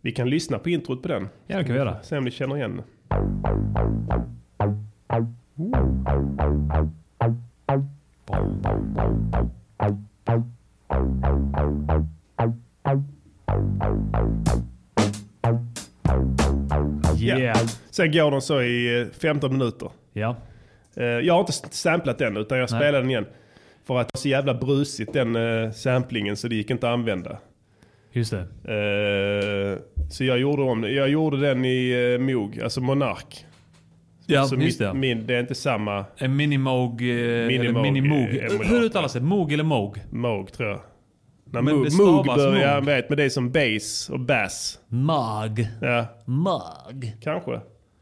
vi 0.01 0.11
kan 0.11 0.29
lyssna 0.29 0.59
på 0.59 0.69
introt 0.69 1.01
på 1.01 1.07
den. 1.07 1.29
Ja, 1.47 1.57
det 1.57 1.63
kan 1.63 1.73
vi 1.73 1.79
göra. 1.79 2.03
Se 2.03 2.17
om 2.17 2.23
ni 2.23 2.31
känner 2.31 2.55
igen 2.57 2.75
den. 2.75 2.83
Ja. 17.17 17.37
Yeah. 17.39 17.57
Sen 17.89 18.11
går 18.11 18.31
den 18.31 18.41
så 18.41 18.61
i 18.61 19.01
eh, 19.01 19.07
15 19.21 19.51
minuter. 19.57 19.89
Ja. 20.13 20.35
Eh, 20.97 21.03
Jag 21.05 21.33
har 21.33 21.39
inte 21.39 21.51
samplat 21.53 22.17
den 22.17 22.37
utan 22.37 22.57
jag 22.57 22.71
Nej. 22.71 22.79
spelar 22.79 22.99
den 23.01 23.09
igen. 23.09 23.25
För 23.87 23.99
att 23.99 24.07
det 24.07 24.11
var 24.17 24.19
så 24.21 24.27
jävla 24.29 24.53
brusigt 24.53 25.13
den 25.13 25.35
eh, 25.35 25.71
samplingen 25.71 26.37
så 26.37 26.47
det 26.47 26.55
gick 26.55 26.69
inte 26.71 26.87
att 26.87 26.93
använda. 26.93 27.37
Just 28.11 28.31
det. 28.31 28.39
Eh, 28.73 29.79
så 30.09 30.23
jag 30.23 30.39
gjorde 30.39 30.61
om 30.61 30.83
Jag 30.83 31.09
gjorde 31.09 31.37
den 31.41 31.65
i 31.65 32.13
eh, 32.13 32.21
Moog, 32.25 32.59
alltså 32.63 32.81
Monark. 32.81 33.45
Ja, 34.25 34.43
så 34.45 34.55
just 34.55 34.65
mitt, 34.65 34.79
det. 34.79 34.93
Min, 34.93 35.27
det 35.27 35.35
är 35.35 35.39
inte 35.39 35.55
samma 35.55 36.05
En 36.17 36.35
minimog... 36.35 37.01
Eh, 37.01 37.47
minimog. 37.47 37.85
eh, 37.85 37.89
emulator. 37.97 38.63
Hur 38.63 38.83
uttalas 38.83 39.13
det? 39.13 39.21
Mog 39.21 39.53
eller 39.53 39.63
mog? 39.63 39.97
Moog 40.11 40.51
tror 40.51 40.69
jag. 40.69 40.79
När 41.53 41.61
Men 41.61 41.75
Moog, 41.75 41.93
Moog 41.93 42.25
börjar, 42.25 42.51
Moog. 42.51 42.61
jag 42.61 42.85
vet, 42.85 43.09
men 43.09 43.17
det 43.17 43.23
är 43.23 43.29
som 43.29 43.51
bass 43.51 44.09
och 44.09 44.19
bass. 44.19 44.79
Mag. 44.87 45.67
Ja, 45.81 46.05
Mag. 46.25 47.15
kanske. 47.21 47.61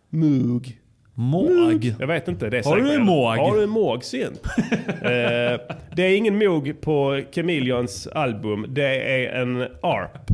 Moog. 0.10 0.78
Måg. 1.14 1.96
Jag 2.00 2.08
vet 2.08 2.28
inte. 2.28 2.50
Det 2.50 2.58
är 2.58 2.64
Har 2.64 2.78
du 2.78 2.94
en 2.94 3.04
måg? 3.04 3.38
Har 3.38 3.58
du 3.58 3.64
en 3.64 3.70
måg 3.70 4.04
synd? 4.04 4.40
eh, 4.88 5.60
det 5.96 6.04
är 6.04 6.18
ingen 6.18 6.38
måg 6.38 6.82
på 6.82 7.22
Chameleons 7.32 8.08
album. 8.08 8.66
Det 8.70 9.24
är 9.24 9.42
en 9.42 9.62
ARP. 9.82 10.32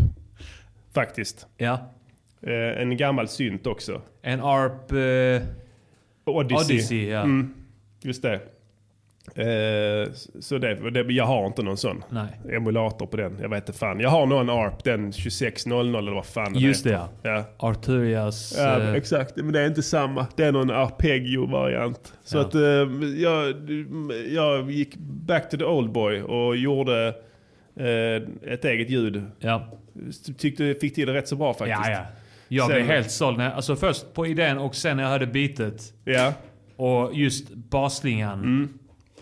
Faktiskt. 0.94 1.48
Ja. 1.58 1.80
Eh, 2.42 2.82
en 2.82 2.98
gammal 2.98 3.28
synt 3.28 3.68
också. 3.68 4.02
En 4.22 4.42
ARP... 4.42 4.92
Eh, 4.92 5.48
Odyssey. 6.26 6.76
Odyssey, 6.76 7.10
ja. 7.10 7.22
Mm, 7.22 7.54
just 8.02 8.22
det. 8.22 8.40
Eh, 9.36 10.12
så 10.40 10.58
det, 10.58 10.90
det, 10.92 11.14
jag 11.14 11.26
har 11.26 11.46
inte 11.48 11.64
någon 11.64 11.78
sån 11.78 12.04
Nej. 12.10 12.56
emulator 12.58 13.06
på 13.06 13.18
den. 13.18 13.38
Jag 13.42 13.50
vet 13.50 13.68
inte 13.70 13.80
fan. 13.80 14.00
Jag 14.00 14.10
har 14.10 14.26
nog 14.26 14.40
en 14.40 14.50
ARP, 14.50 14.84
den 14.84 15.12
2600 15.12 16.00
eller 16.00 16.12
vad 16.12 16.26
fan 16.26 16.56
Just 16.56 16.84
det 16.84 16.90
heter. 16.90 17.08
ja. 17.22 17.30
Ja. 17.60 17.68
Arturias... 17.70 18.56
Ja, 18.58 18.80
eh, 18.82 18.94
exakt. 18.94 19.36
Men 19.36 19.52
det 19.52 19.62
är 19.62 19.68
inte 19.68 19.84
samma. 19.84 20.28
Det 20.36 20.44
är 20.44 20.52
någon 20.52 20.72
arpeggio-variant. 20.72 22.14
Så 22.24 22.38
Ja. 22.38 22.42
att 22.42 22.56
eh, 22.56 22.62
jag, 23.22 23.54
jag 24.30 24.72
gick 24.72 24.96
back 24.98 25.50
to 25.50 25.58
the 25.58 25.66
old 25.66 25.92
boy 25.92 26.22
och 26.22 26.58
gjorde 26.58 27.08
eh, 27.76 28.52
ett 28.54 28.66
eget 28.66 28.90
ljud. 28.90 29.24
ja. 29.40 29.74
Tyckte, 30.38 30.76
fick 30.82 30.96
till 30.96 31.08
det 31.08 31.14
rätt 31.14 31.28
så 31.28 31.36
bra 31.36 31.54
faktiskt. 31.54 31.80
Ja, 31.86 31.92
ja. 31.92 32.00
Jag 32.48 32.68
Sen- 32.68 32.76
blev 32.76 32.86
helt 32.88 33.12
såld. 33.12 33.38
När, 33.38 33.52
alltså 33.52 33.76
först 33.76 34.14
på 34.14 34.28
idén 34.28 34.58
och 34.58 34.76
sen 34.76 34.98
när 34.98 35.04
jag 35.04 35.10
hörde 35.10 35.28
beatet. 35.28 35.82
Ja. 36.06 36.34
Och 36.76 37.12
just 37.16 37.50
basslingan. 37.54 38.70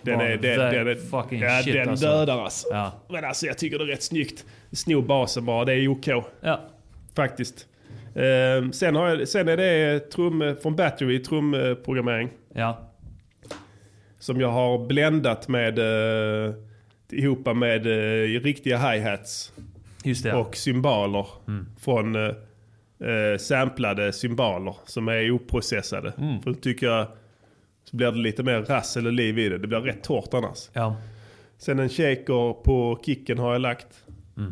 Den 0.05 0.21
är, 0.21 0.37
den, 0.37 0.59
den, 0.59 0.87
är, 0.87 0.95
fucking 0.95 1.41
ja, 1.41 1.61
shit, 1.63 1.73
den 1.73 1.89
alltså. 1.89 2.05
dödar 2.05 2.43
alltså. 2.43 2.67
Ja. 2.71 2.91
Men 3.09 3.25
alltså 3.25 3.45
jag 3.45 3.57
tycker 3.57 3.77
det 3.77 3.83
är 3.83 3.87
rätt 3.87 4.03
snyggt. 4.03 4.45
Sno 4.71 5.01
basen 5.01 5.45
bara, 5.45 5.65
det 5.65 5.73
är 5.73 5.87
OK. 5.87 6.07
Ja. 6.41 6.59
Faktiskt. 7.15 7.67
Eh, 8.15 8.69
sen, 8.71 8.95
har 8.95 9.09
jag, 9.09 9.27
sen 9.27 9.47
är 9.47 9.57
det 9.57 9.99
trum, 9.99 10.55
från 10.61 10.75
Battery, 10.75 11.23
trumprogrammering. 11.23 12.29
Ja. 12.53 12.91
Som 14.19 14.41
jag 14.41 14.51
har 14.51 14.85
bländat 14.87 15.47
med 15.47 15.79
eh, 15.79 16.53
ihop 17.11 17.55
med 17.55 17.87
eh, 17.87 18.41
riktiga 18.41 18.77
hi-hats 18.77 19.51
Just 20.03 20.23
det. 20.23 20.29
ja. 20.29 20.35
och 20.37 20.55
cymbaler 20.55 21.27
från 21.79 22.15
eh, 22.15 22.31
eh, 23.09 23.37
samplade 23.37 24.13
cymbaler 24.13 24.75
som 24.85 25.07
är 25.07 25.31
oprocessade. 25.31 26.11
För 26.43 26.49
då 26.49 26.53
tycker 26.53 26.87
jag 26.87 27.07
så 27.85 27.97
blir 27.97 28.11
det 28.11 28.17
lite 28.17 28.43
mer 28.43 28.61
rassel 28.61 29.05
och 29.05 29.13
liv 29.13 29.39
i 29.39 29.49
det. 29.49 29.57
Det 29.57 29.67
blir 29.67 29.79
rätt 29.79 30.03
torrt 30.03 30.33
annars. 30.33 30.69
Ja. 30.73 30.95
Sen 31.57 31.79
en 31.79 31.89
shaker 31.89 32.63
på 32.63 32.99
kicken 33.05 33.37
har 33.39 33.51
jag 33.51 33.61
lagt. 33.61 33.87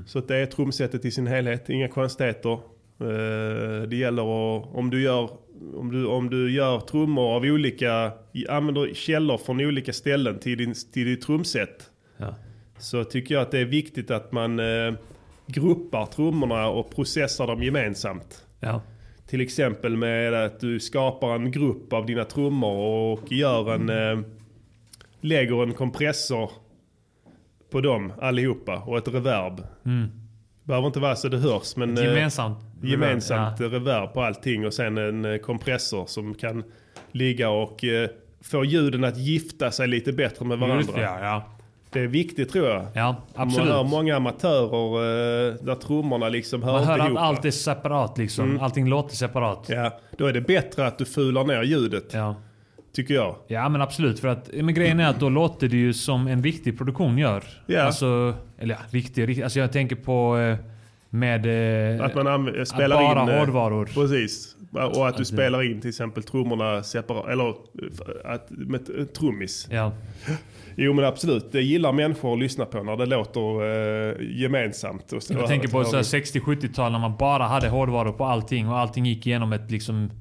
Så 0.06 0.20
att 0.20 0.28
det 0.28 0.36
är 0.36 0.46
trumsetet 0.46 1.06
i 1.06 1.12
sin 1.12 1.28
helhet, 1.28 1.70
inga 1.70 1.88
konstigheter. 1.88 2.54
Eh, 3.00 3.88
det 3.88 3.96
gäller 3.96 4.22
att, 4.22 4.76
om 4.76 4.90
du 4.90 5.02
gör, 5.02 5.30
om 5.76 5.92
du, 5.92 6.06
om 6.06 6.30
du 6.30 6.52
gör 6.52 6.80
trummor 6.80 7.36
av 7.36 7.44
olika, 7.44 8.12
använder 8.50 8.94
källor 8.94 9.38
från 9.38 9.62
olika 9.62 9.94
ställen 9.94 10.40
till 10.40 10.58
din, 10.58 10.74
till 10.94 11.06
ditt 11.06 11.22
trumset. 11.22 11.90
Ja. 12.18 12.36
Så 12.80 13.04
tycker 13.04 13.36
jag 13.36 13.42
att 13.42 13.52
det 13.52 13.60
är 13.60 13.66
viktigt 13.66 14.12
att 14.12 14.32
man 14.32 14.60
eh, 14.60 14.94
gruppar 15.48 16.06
trummorna 16.06 16.70
och 16.70 16.96
processar 16.96 17.48
dem 17.48 17.64
gemensamt. 17.64 18.46
Ja. 18.60 18.82
Till 19.34 19.42
exempel 19.42 19.98
med 19.98 20.34
att 20.34 20.60
du 20.60 20.80
skapar 20.80 21.36
en 21.36 21.52
grupp 21.52 21.94
av 21.94 22.06
dina 22.06 22.24
trummor 22.26 22.78
och 23.12 23.32
gör 23.32 23.74
en, 23.74 23.90
eh, 23.90 24.26
lägger 25.22 25.64
en 25.64 25.74
kompressor 25.74 26.52
på 27.72 27.82
dem 27.82 28.14
allihopa 28.22 28.78
och 28.78 28.98
ett 28.98 29.08
reverb. 29.08 29.62
Behöver 30.64 30.88
inte 30.88 31.00
vara 31.00 31.16
så 31.16 31.28
det 31.28 31.38
hörs 31.38 31.76
men 31.76 31.98
eh, 31.98 32.04
Gemensamt. 32.04 32.58
gemensamt 32.84 33.60
Ja. 33.60 33.66
reverb 33.66 34.14
på 34.14 34.22
allting 34.22 34.66
och 34.66 34.74
sen 34.74 34.98
en 34.98 35.26
eh, 35.26 35.38
kompressor 35.38 36.06
som 36.06 36.34
kan 36.36 36.64
ligga 37.12 37.50
och 37.50 37.84
eh, 37.84 38.10
få 38.42 38.66
ljuden 38.66 39.04
att 39.04 39.18
gifta 39.18 39.72
sig 39.72 39.88
lite 39.88 40.14
bättre 40.14 40.46
med 40.46 40.60
Just 40.60 40.70
varandra. 40.90 40.94
det, 40.96 41.02
ja. 41.02 41.20
ja. 41.26 41.58
Det 41.94 42.00
är 42.00 42.08
viktigt 42.08 42.52
tror 42.52 42.68
jag. 42.70 42.86
Ja, 42.94 43.16
Man 43.36 43.48
absolut. 43.48 43.70
hör 43.70 43.84
många 43.84 44.16
amatörer 44.16 44.98
eh, 45.50 45.54
där 45.64 45.76
trummorna 45.76 46.30
liksom 46.30 46.64
hör 46.64 46.72
Man 46.74 46.84
hör 46.84 47.00
att 47.00 47.18
allt 47.18 47.46
är 47.46 47.52
separat 47.52 48.18
liksom. 48.18 48.60
Allting 48.62 48.88
låter 48.90 49.16
separat. 49.16 49.66
Ja, 49.70 50.00
då 50.18 50.26
är 50.26 50.34
det 50.34 50.42
bättre 50.42 50.88
att 50.88 50.98
du 50.98 51.06
fular 51.06 51.44
ner 51.44 51.64
ljudet, 51.64 52.10
Ja. 52.14 52.36
tycker 52.96 53.14
jag. 53.14 53.36
Ja 53.48 53.70
men 53.70 53.82
absolut. 53.82 54.20
För 54.20 54.28
att, 54.28 54.50
men 54.54 54.74
grejen 54.74 55.00
är 55.00 55.08
att 55.10 55.20
då 55.20 55.30
låter 55.30 55.68
det 55.68 55.78
ju 55.78 55.94
som 55.94 56.28
en 56.28 56.44
riktig 56.44 56.78
produktion 56.78 57.18
gör. 57.18 57.44
Ja. 57.66 57.82
Alltså, 57.82 58.34
eller 58.60 58.76
ja, 58.76 58.80
riktig, 58.90 59.28
riktig. 59.28 59.44
Alltså 59.44 59.60
jag 59.60 59.72
tänker 59.72 59.96
på 59.96 60.38
eh, 60.38 60.58
med... 61.14 61.46
eh, 62.00 62.06
Att 62.06 62.16
man 62.16 62.28
anv- 62.28 62.66
spelar 62.66 62.96
bara 62.96 63.24
in... 63.24 63.30
eh, 63.30 63.40
hårdvaror. 63.40 63.86
Precis. 63.86 64.56
Och 64.72 64.80
att 64.88 64.94
du 64.94 65.02
Att 65.04 65.18
det- 65.18 65.26
spelar 65.26 65.64
in 65.72 65.82
till 65.82 65.90
exempel 65.90 66.24
trummorna 66.24 66.84
separat, 66.84 67.30
eller 67.30 67.50
att, 68.26 68.48
med 68.50 69.14
trummis. 69.14 69.68
Ja. 69.72 69.92
Jo 70.76 70.94
men 70.94 71.06
absolut, 71.06 71.52
det 71.52 71.62
gillar 71.62 71.92
människor 71.92 72.34
att 72.34 72.40
lyssna 72.40 72.66
på 72.66 72.84
när 72.84 72.98
det 72.98 73.06
låter 73.06 73.62
eh, 74.12 74.16
gemensamt. 74.42 75.12
Och, 75.14 75.22
Jag 75.30 75.48
tänker 75.48 75.68
på 75.68 75.84
så 75.84 75.96
här 75.96 76.04
60-70-tal 76.04 76.92
när 76.92 77.00
man 77.00 77.16
bara 77.18 77.44
hade 77.44 77.70
hårdvaror 77.70 78.12
på 78.12 78.26
allting 78.26 78.70
och 78.70 78.78
allting 78.80 79.06
gick 79.06 79.28
igenom 79.28 79.54
ett, 79.54 79.72
liksom, 79.72 80.12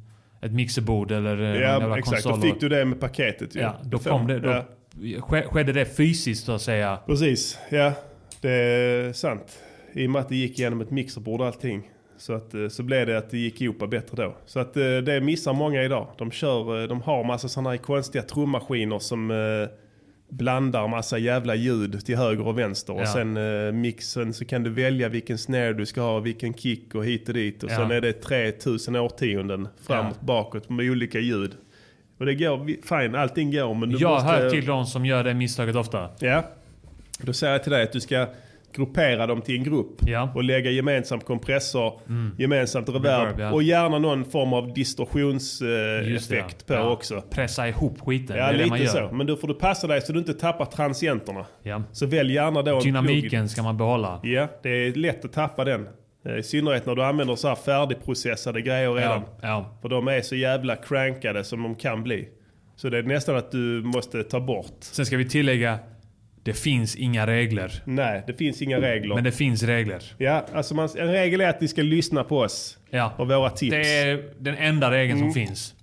ett 0.42 0.52
mixerbord 0.52 1.10
eller 1.12 1.42
eh, 1.54 1.60
Ja 1.60 1.98
exakt, 1.98 2.22
då 2.24 2.30
konsol. 2.30 2.50
fick 2.50 2.60
du 2.60 2.68
det 2.68 2.84
med 2.84 3.00
paketet 3.00 3.56
ju. 3.56 3.60
ja, 3.60 3.74
då 3.84 3.98
kom 3.98 4.26
det, 4.26 4.38
då 4.40 4.48
Ja, 5.00 5.20
ske- 5.20 5.42
skedde 5.46 5.72
det 5.72 5.84
fysiskt 5.96 6.44
så 6.46 6.52
att 6.52 6.62
säga. 6.62 6.98
precis, 7.06 7.58
ja. 7.70 7.92
Det 8.40 8.50
är 8.52 9.12
sant. 9.12 9.58
I 9.92 10.06
och 10.06 10.10
med 10.10 10.20
att 10.20 10.28
det 10.28 10.36
gick 10.36 10.58
igenom 10.58 10.80
ett 10.80 10.90
mixerbord 10.90 11.40
och 11.40 11.46
allting. 11.46 11.90
Så, 12.16 12.32
att, 12.32 12.54
eh, 12.54 12.68
så 12.68 12.82
blev 12.82 13.06
det 13.06 13.18
att 13.18 13.30
det 13.30 13.38
gick 13.38 13.60
ihop 13.60 13.90
bättre 13.90 14.22
då. 14.24 14.34
Så 14.46 14.60
att 14.60 14.76
eh, 14.76 14.82
det 14.96 15.20
missar 15.20 15.52
många 15.52 15.82
idag. 15.82 16.06
De, 16.18 16.30
kör, 16.30 16.82
eh, 16.82 16.88
de 16.88 17.02
har 17.02 17.24
massa 17.24 17.48
sådana 17.48 17.70
här 17.70 17.76
konstiga 17.76 18.22
trummaskiner 18.24 18.98
som 18.98 19.30
blandar 20.28 20.88
massa 20.88 21.18
jävla 21.18 21.54
ljud 21.54 22.06
till 22.06 22.16
höger 22.16 22.46
och 22.46 22.58
vänster. 22.58 22.92
Och 22.92 23.00
Ja. 23.00 23.06
sen 23.06 23.36
eh, 23.36 23.72
mixen 23.72 24.34
så 24.34 24.44
kan 24.44 24.62
du 24.62 24.70
välja 24.70 25.08
vilken 25.08 25.38
snare 25.38 25.72
du 25.72 25.86
ska 25.86 26.00
ha, 26.00 26.18
vilken 26.20 26.54
kick 26.54 26.94
och 26.94 27.04
hit 27.04 27.28
och 27.28 27.34
dit. 27.34 27.62
Och 27.62 27.70
Ja. 27.70 27.76
sen 27.76 27.90
är 27.90 28.00
det 28.00 28.12
3000 28.12 28.96
årtionden 28.96 29.68
framåt, 29.86 30.16
Ja. 30.20 30.26
bakåt 30.26 30.68
med 30.70 30.90
olika 30.90 31.18
ljud. 31.18 31.52
Och 32.18 32.26
det 32.26 32.34
går, 32.34 32.66
fine, 32.66 33.14
allting 33.14 33.50
går 33.52 33.74
men 33.74 33.88
du 33.88 33.98
Jag 33.98 34.10
måste... 34.10 34.28
hör 34.28 34.50
till 34.50 34.66
de 34.66 34.86
som 34.86 35.06
gör 35.06 35.24
det 35.24 35.34
misstaget 35.34 35.76
ofta. 35.76 36.08
Ja. 36.20 36.44
Då 37.20 37.32
säger 37.32 37.52
jag 37.52 37.62
till 37.62 37.72
dig 37.72 37.82
att 37.82 37.92
du 37.92 38.00
ska 38.00 38.26
gruppera 38.74 39.26
dem 39.26 39.42
till 39.42 39.56
en 39.56 39.64
grupp 39.64 39.96
Ja. 40.06 40.32
och 40.34 40.44
lägga 40.44 40.70
gemensamt 40.70 41.24
kompressor, 41.24 42.00
gemensamt 42.38 42.88
reverb, 42.88 43.04
Reverb, 43.26 43.40
ja. 43.40 43.52
och 43.52 43.62
gärna 43.62 43.98
någon 43.98 44.24
form 44.24 44.52
av 44.52 44.74
distorsionseffekt 44.74 46.66
på 46.66 46.74
ja. 46.74 46.90
också. 46.90 47.22
Pressa 47.30 47.68
ihop 47.68 48.00
skiten. 48.00 48.36
Ja, 48.36 48.50
lite 48.50 48.86
så. 48.86 49.10
Men 49.12 49.26
då 49.26 49.36
får 49.36 49.48
du 49.48 49.54
passa 49.54 49.86
dig 49.86 50.00
så 50.00 50.12
du 50.12 50.18
inte 50.18 50.34
tappar 50.34 50.64
transienterna. 50.64 51.46
Så 51.92 52.06
välj 52.06 52.34
gärna 52.34 52.62
då 52.62 52.76
en 52.76 52.82
Dynamiken 52.82 53.48
ska 53.48 53.62
man 53.62 53.76
behålla. 53.76 54.20
Ja, 54.22 54.48
det 54.62 54.68
är 54.68 54.94
lätt 54.94 55.24
att 55.24 55.32
tappa 55.32 55.64
den. 55.64 55.88
Eh, 56.26 56.36
I 56.36 56.42
synnerhet 56.42 56.86
när 56.86 56.94
du 56.94 57.04
använder 57.04 57.36
så 57.36 57.48
här 57.48 57.54
färdigprocessade 57.54 58.60
grejer 58.62 58.92
redan. 58.92 59.22
För 59.82 59.88
de 59.88 60.08
är 60.08 60.20
så 60.20 60.36
jävla 60.36 60.76
crankade 60.76 61.44
som 61.44 61.62
de 61.62 61.74
kan 61.74 62.02
bli. 62.02 62.28
Så 62.76 62.88
det 62.88 62.98
är 62.98 63.02
nästan 63.02 63.36
att 63.36 63.50
du 63.52 63.82
måste 63.84 64.22
ta 64.22 64.40
bort. 64.40 64.76
Sen 64.80 65.06
ska 65.06 65.16
vi 65.16 65.28
tillägga, 65.28 65.78
det 66.44 66.52
finns 66.52 66.96
inga 66.96 67.26
regler. 67.26 67.82
Nej, 67.84 68.22
det 68.26 68.32
finns 68.32 68.62
inga 68.62 68.80
regler. 68.80 69.14
Men 69.14 69.24
det 69.24 69.32
finns 69.32 69.62
regler. 69.62 70.02
Ja, 70.18 70.46
alltså 70.54 70.74
man, 70.74 70.88
en 70.98 71.08
regel 71.12 71.40
är 71.40 71.48
att 71.48 71.60
ni 71.60 71.68
ska 71.68 71.82
lyssna 71.82 72.24
på 72.24 72.38
oss 72.38 72.78
Ja. 72.90 73.12
och 73.16 73.28
våra 73.28 73.50
tips. 73.50 73.70
Det 73.70 73.98
är 73.98 74.24
den 74.38 74.54
enda 74.56 74.90
regeln 74.90 75.18
Mm. 75.20 75.32
som 75.32 75.46
finns. 75.46 75.74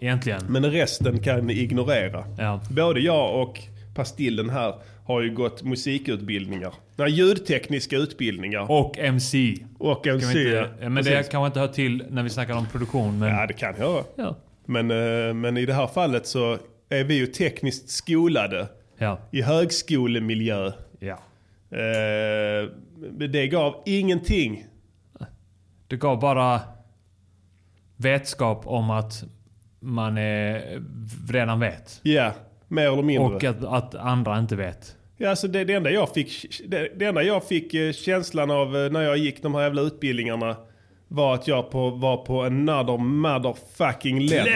Egentligen. 0.00 0.40
Men 0.48 0.64
resten 0.70 1.18
kan 1.18 1.46
ni 1.46 1.52
ignorera. 1.54 2.24
Ja. 2.38 2.60
Både 2.70 3.00
jag 3.00 3.42
och 3.42 3.58
Pastillen 3.94 4.50
här 4.50 4.74
har 5.06 5.22
ju 5.22 5.30
gått 5.34 5.62
musikutbildningar. 5.62 6.72
Nej, 6.96 7.10
ljudtekniska 7.10 7.96
utbildningar. 7.96 8.70
Och 8.70 8.98
MC. 8.98 9.56
Och 9.78 10.06
en 10.06 10.20
Kan 10.20 10.30
inte, 10.30 10.68
men 10.80 10.94
det 10.94 11.02
Precis. 11.02 11.28
kanske 11.30 11.46
inte 11.46 11.60
hör 11.60 11.68
till 11.68 12.04
när 12.10 12.22
vi 12.22 12.30
snackar 12.30 12.54
om 12.54 12.66
produktion. 12.66 13.18
Men, 13.18 13.28
Ja, 13.28 13.46
det 13.46 13.52
kan 13.54 13.74
jag. 13.78 14.04
ja. 14.16 14.36
Men, 14.66 14.90
eh, 14.90 15.34
men 15.34 15.56
i 15.56 15.66
det 15.66 15.74
här 15.74 15.86
fallet 15.86 16.26
så 16.26 16.58
är 16.88 17.04
vi 17.04 17.14
ju 17.14 17.26
tekniskt 17.26 17.90
skolade 17.90 18.66
Ja. 18.98 19.18
i 19.30 19.42
högskolemiljö. 19.42 20.72
ja. 20.98 21.18
Eh, 21.70 22.68
det 23.28 23.48
gav 23.48 23.82
ingenting. 23.86 24.66
Det 25.88 25.96
gav 25.96 26.20
bara 26.20 26.60
vetskap 27.96 28.66
om 28.66 28.90
att 28.90 29.24
man 29.80 30.18
eh, 30.18 30.60
redan 31.30 31.60
vet. 31.60 32.00
Ja, 32.02 32.32
mer 32.68 32.92
eller 32.92 33.02
mindre. 33.02 33.34
Och 33.34 33.44
att, 33.44 33.64
att 33.64 33.94
andra 33.94 34.38
inte 34.38 34.56
vet. 34.56 34.96
Ja, 35.16 35.30
alltså 35.30 35.48
det, 35.48 35.64
det, 35.64 35.74
enda 35.74 35.90
jag 35.90 36.14
fick, 36.14 36.60
det, 36.68 36.88
det 36.96 37.04
enda 37.04 37.22
jag 37.22 37.44
fick 37.44 37.74
eh, 37.74 37.92
känslan 37.92 38.50
av 38.50 38.76
eh, 38.76 38.90
när 38.90 39.02
jag 39.02 39.16
gick 39.16 39.42
de 39.42 39.54
här 39.54 39.62
jävla 39.62 39.82
utbildningarna 39.82 40.56
var 41.12 41.34
att 41.34 41.48
jag 41.48 41.70
på, 41.70 41.90
var 41.90 42.16
på 42.16 42.42
another 42.42 42.96
motherfucking 42.98 44.20
level. 44.20 44.48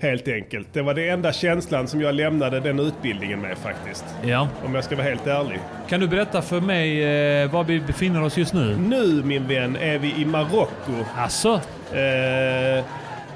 Helt 0.00 0.28
enkelt. 0.28 0.68
Det 0.72 0.82
var 0.82 0.94
det 0.94 1.08
enda 1.08 1.32
känslan 1.32 1.88
som 1.88 2.00
jag 2.00 2.14
lämnade 2.14 2.60
den 2.60 2.78
utbildningen 2.80 3.40
med 3.40 3.58
faktiskt. 3.58 4.04
Ja. 4.22 4.48
Om 4.64 4.74
jag 4.74 4.84
ska 4.84 4.96
vara 4.96 5.06
helt 5.06 5.26
ärlig. 5.26 5.58
Kan 5.88 6.00
du 6.00 6.08
berätta 6.08 6.42
för 6.42 6.60
mig 6.60 7.04
eh, 7.42 7.50
var 7.52 7.64
vi 7.64 7.80
befinner 7.80 8.22
oss 8.22 8.36
just 8.36 8.52
nu? 8.54 8.76
Nu 8.76 9.22
min 9.24 9.48
vän 9.48 9.76
är 9.76 9.98
vi 9.98 10.14
i 10.20 10.24
Marocko. 10.24 10.92
Alltså, 11.16 11.60
Eh, 11.92 12.84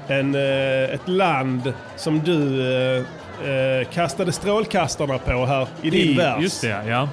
en, 0.07 0.35
eh, 0.35 0.93
ett 0.93 1.07
land 1.07 1.73
som 1.95 2.19
du 2.19 2.61
eh, 2.73 3.03
eh, 3.49 3.87
kastade 3.87 4.31
strålkastarna 4.31 5.17
på 5.17 5.45
här 5.45 5.67
i 5.81 5.89
din 5.89 6.09
i, 6.09 6.17
vers. 6.17 6.41
just 6.41 6.61
det 6.61 6.83
ja. 6.87 7.09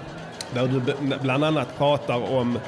Där 0.54 0.66
du 0.68 0.80
bland 1.22 1.44
annat 1.44 1.78
pratar 1.78 2.32
om 2.32 2.58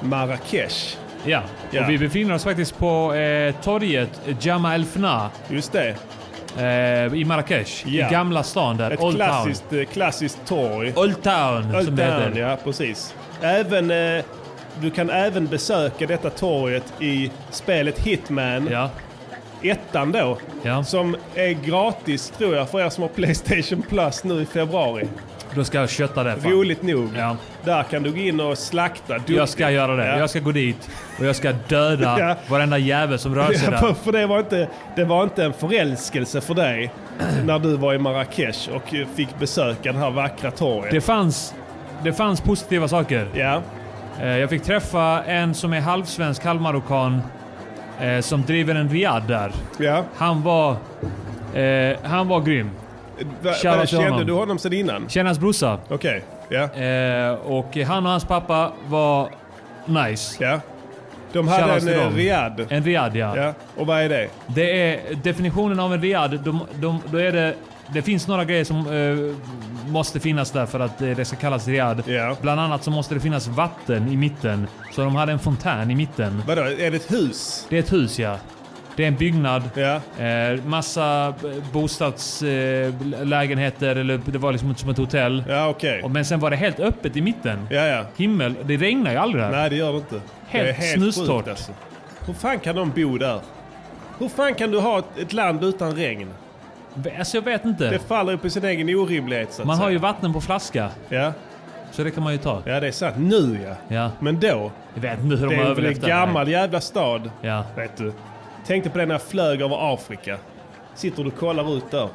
Marrakesh. 0.00 0.96
Ja. 1.26 1.42
Ja. 1.70 1.82
Och 1.84 1.90
vi 1.90 1.98
befinner 1.98 2.34
oss 2.34 2.44
faktiskt 2.44 2.78
på 2.78 3.14
eh, 3.14 3.54
torget 3.62 4.20
Jama 4.40 4.74
El 4.74 4.82
Fna 4.82 5.30
Just 5.48 5.72
det. 5.72 5.94
eh, 6.58 7.14
i 7.20 7.24
Marrakesh. 7.24 7.88
Ja. 7.88 8.08
I 8.08 8.10
gamla 8.12 8.42
stan 8.42 8.76
där. 8.76 8.90
Ett 8.90 9.00
Old 9.00 9.16
klassiskt, 9.16 9.72
eh, 9.72 9.84
klassiskt 9.84 10.38
torg. 10.46 10.92
Town. 10.92 11.04
Old 11.04 11.22
Town 11.22 11.74
Old 11.76 11.84
som 11.84 11.96
Town, 11.96 12.22
heter. 12.22 12.40
ja 12.40 12.56
precis. 12.64 13.14
Även, 13.42 13.90
eh, 13.90 14.24
du 14.80 14.90
kan 14.90 15.10
även 15.10 15.46
besöka 15.46 16.06
detta 16.06 16.30
torget 16.30 16.92
i 17.00 17.30
spelet 17.50 17.98
Hitman. 17.98 18.68
Ja. 18.72 18.90
Ettan 19.62 20.12
då. 20.12 20.38
Ja. 20.62 20.84
Som 20.84 21.16
är 21.34 21.52
gratis 21.52 22.32
tror 22.38 22.56
jag 22.56 22.68
för 22.70 22.80
er 22.80 22.88
som 22.90 23.02
har 23.02 23.08
Playstation 23.08 23.82
Plus 23.82 24.24
nu 24.24 24.42
i 24.42 24.46
februari. 24.46 25.08
Då 25.54 25.64
ska 25.64 25.78
jag 25.80 25.90
kötta 25.90 26.24
det. 26.24 26.36
fan. 26.36 26.52
Roligt 26.52 26.82
nog. 26.82 27.10
Ja. 27.16 27.36
Där 27.64 27.82
kan 27.82 28.02
du 28.02 28.10
gå 28.12 28.18
in 28.18 28.40
och 28.40 28.58
slakta. 28.58 29.18
Du- 29.26 29.34
Jag 29.34 29.48
ska 29.48 29.70
göra 29.70 29.96
det. 29.96 30.06
Ja. 30.06 30.18
Jag 30.18 30.30
ska 30.30 30.40
gå 30.40 30.52
dit 30.52 30.90
och 31.18 31.24
jag 31.26 31.36
ska 31.36 31.52
döda 31.68 32.16
Ja. 32.18 32.36
varenda 32.48 32.78
jävel 32.78 33.18
som 33.18 33.34
rör 33.34 33.52
sig 33.52 33.64
Ja, 33.64 33.70
där. 33.70 33.78
för, 33.78 33.94
för 33.94 34.12
det 34.12 34.26
var, 34.26 34.38
inte, 34.38 34.68
det 34.96 35.04
var 35.04 35.22
inte 35.22 35.44
en 35.44 35.52
förälskelse 35.52 36.40
för 36.40 36.54
dig 36.54 36.90
när 37.44 37.58
du 37.58 37.76
var 37.76 37.94
i 37.94 37.98
Marrakesh 37.98 38.70
och 38.70 38.94
fick 39.14 39.38
besöka 39.38 39.92
det 39.92 39.98
här 39.98 40.10
vackra 40.10 40.50
torget. 40.50 40.90
Det 40.90 41.00
fanns, 41.00 41.54
det 42.02 42.12
fanns 42.12 42.40
positiva 42.40 42.88
saker. 42.88 43.28
Ja, 43.34 43.62
Eh, 44.20 44.28
Jag 44.38 44.50
fick 44.50 44.62
träffa 44.62 45.22
en 45.24 45.54
som 45.54 45.72
är 45.72 45.80
halvsvensk, 45.80 46.44
halvmarockan. 46.44 47.22
eh, 48.00 48.20
Som 48.20 48.42
driver 48.42 48.74
en 48.74 48.88
riad 48.88 49.22
där. 49.28 49.52
ja. 49.78 50.04
Han 50.16 50.42
var... 50.42 50.70
Eh, 51.54 51.96
han 52.02 52.28
var 52.28 52.40
grym. 52.40 52.70
Va, 53.42 53.50
va, 53.64 53.86
kände 53.86 54.08
honom. 54.10 54.26
du 54.26 54.32
honom 54.32 54.58
sedan 54.58 54.72
innan? 54.72 55.08
Känner 55.08 55.24
hans 55.26 55.38
brorsa. 55.38 55.78
Okej, 55.88 56.22
ja. 56.48 56.62
Eh, 56.62 57.32
och 57.32 57.76
han 57.76 58.06
och 58.06 58.12
hans 58.12 58.24
pappa 58.24 58.72
var 58.88 59.30
nice. 59.86 60.44
ja. 60.44 60.60
De 61.32 61.48
hade 61.48 61.72
en 61.72 61.88
eh, 61.88 62.14
riad. 62.14 62.66
En 62.68 62.82
riad 62.82 63.16
ja. 63.16 63.36
Ja, 63.36 63.54
och 63.76 63.86
vad 63.86 64.00
är 64.00 64.08
det? 64.08 64.28
Det 64.46 64.92
är 64.92 65.14
definitionen 65.14 65.80
av 65.80 65.94
en 65.94 66.02
riad. 66.02 66.40
De, 66.44 66.60
de, 66.74 67.00
då 67.10 67.18
är 67.18 67.32
det, 67.32 67.54
det 67.92 68.02
finns 68.02 68.28
några 68.28 68.44
grejer 68.44 68.64
som 68.64 68.78
eh, 68.78 69.36
måste 69.92 70.20
finnas 70.20 70.50
där 70.50 70.66
för 70.66 70.80
att 70.80 71.02
eh, 71.02 71.10
det 71.10 71.24
ska 71.24 71.36
kallas 71.36 71.68
riad. 71.68 72.02
Ja. 72.06 72.36
Bland 72.40 72.60
annat 72.60 72.84
så 72.84 72.90
måste 72.90 73.14
det 73.14 73.20
finnas 73.20 73.48
vatten 73.48 74.08
i 74.08 74.16
mitten. 74.16 74.66
Så 74.92 75.04
de 75.04 75.16
hade 75.16 75.32
en 75.32 75.38
fontän 75.38 75.90
i 75.90 75.94
mitten. 75.94 76.42
Vadå, 76.46 76.62
är 76.62 76.90
det 76.90 76.96
ett 76.96 77.12
hus? 77.12 77.66
Det 77.68 77.76
är 77.76 77.80
ett 77.80 77.92
hus 77.92 78.18
ja. 78.18 78.36
Det 78.96 79.04
är 79.04 79.08
en 79.08 79.16
byggnad. 79.16 79.62
Ja, 79.74 80.00
Eh, 80.24 80.64
massa 80.64 81.26
eh, 81.28 81.34
bostadslägenheter, 81.72 83.94
eh, 83.96 84.00
eller 84.00 84.20
det 84.26 84.38
var 84.38 84.52
liksom 84.52 84.74
som 84.74 84.90
ett 84.90 84.98
hotell. 84.98 85.44
ja. 85.48 85.74
Och, 86.02 86.10
men 86.10 86.24
sen 86.24 86.40
var 86.40 86.50
det 86.50 86.56
helt 86.56 86.80
öppet 86.80 87.16
i 87.16 87.20
mitten. 87.20 87.66
Ja, 87.70 87.86
ja. 87.86 88.04
Himmel. 88.16 88.54
Det 88.64 88.76
regnar 88.76 89.10
ju 89.10 89.16
aldrig 89.16 89.44
där. 89.44 89.50
Nej, 89.50 89.70
det 89.70 89.76
gör 89.76 89.92
det 89.92 89.98
inte. 89.98 90.20
Helt 90.46 90.64
det 90.64 90.70
är 90.70 90.74
helt 90.74 91.02
snustorrt. 91.02 91.48
alltså. 91.48 91.72
Hur 92.26 92.34
fan 92.34 92.58
kan 92.58 92.76
de 92.76 92.90
bo 92.90 93.18
där? 93.18 93.40
Hur 94.18 94.28
fan 94.28 94.54
kan 94.54 94.70
du 94.70 94.78
ha 94.80 94.98
ett, 94.98 95.18
ett 95.18 95.32
land 95.32 95.64
utan 95.64 95.96
regn? 95.96 96.28
Alltså 97.18 97.36
jag 97.36 97.42
vet 97.42 97.64
inte. 97.64 97.90
Det 97.90 97.98
faller 97.98 98.32
ju 98.32 98.38
på 98.38 98.50
sin 98.50 98.64
egen 98.64 98.88
orimlighet 98.94 99.52
så 99.52 99.62
att 99.62 99.66
Man 99.66 99.76
säga. 99.76 99.84
har 99.86 99.90
ju 99.90 99.98
vatten 99.98 100.32
på 100.32 100.40
flaska. 100.40 100.88
Ja. 101.08 101.32
Så 101.92 102.04
det 102.04 102.10
kan 102.10 102.22
man 102.24 102.32
ju 102.32 102.38
ta. 102.38 102.62
ja, 102.64 102.80
det 102.80 102.86
är 102.86 102.92
sant. 102.92 103.14
Nu 103.18 103.58
ja. 103.68 103.74
Ja. 103.96 104.10
Men 104.20 104.40
då? 104.40 104.70
Jag 104.94 105.02
vet 105.02 105.20
inte 105.22 105.36
hur 105.36 105.46
de 105.46 105.54
Det 105.54 105.62
har 105.62 105.64
är 105.64 105.66
väl 105.66 105.66
en 105.66 105.70
överlevt 105.70 106.00
där. 106.00 106.08
gammal 106.08 106.48
jävla 106.48 106.80
stad. 106.80 107.30
Ja. 107.42 107.64
Vet 107.76 107.96
du. 107.96 108.12
Tänkte 108.66 108.90
på 108.90 108.98
det 108.98 109.06
när 109.06 109.14
jag 109.14 109.22
flög 109.22 109.62
över 109.62 109.94
Afrika. 109.94 110.38
Sitter 110.94 111.22
du 111.24 111.28
och 111.30 111.36
kollar 111.36 111.76
ut 111.76 111.90
där. 111.90 112.08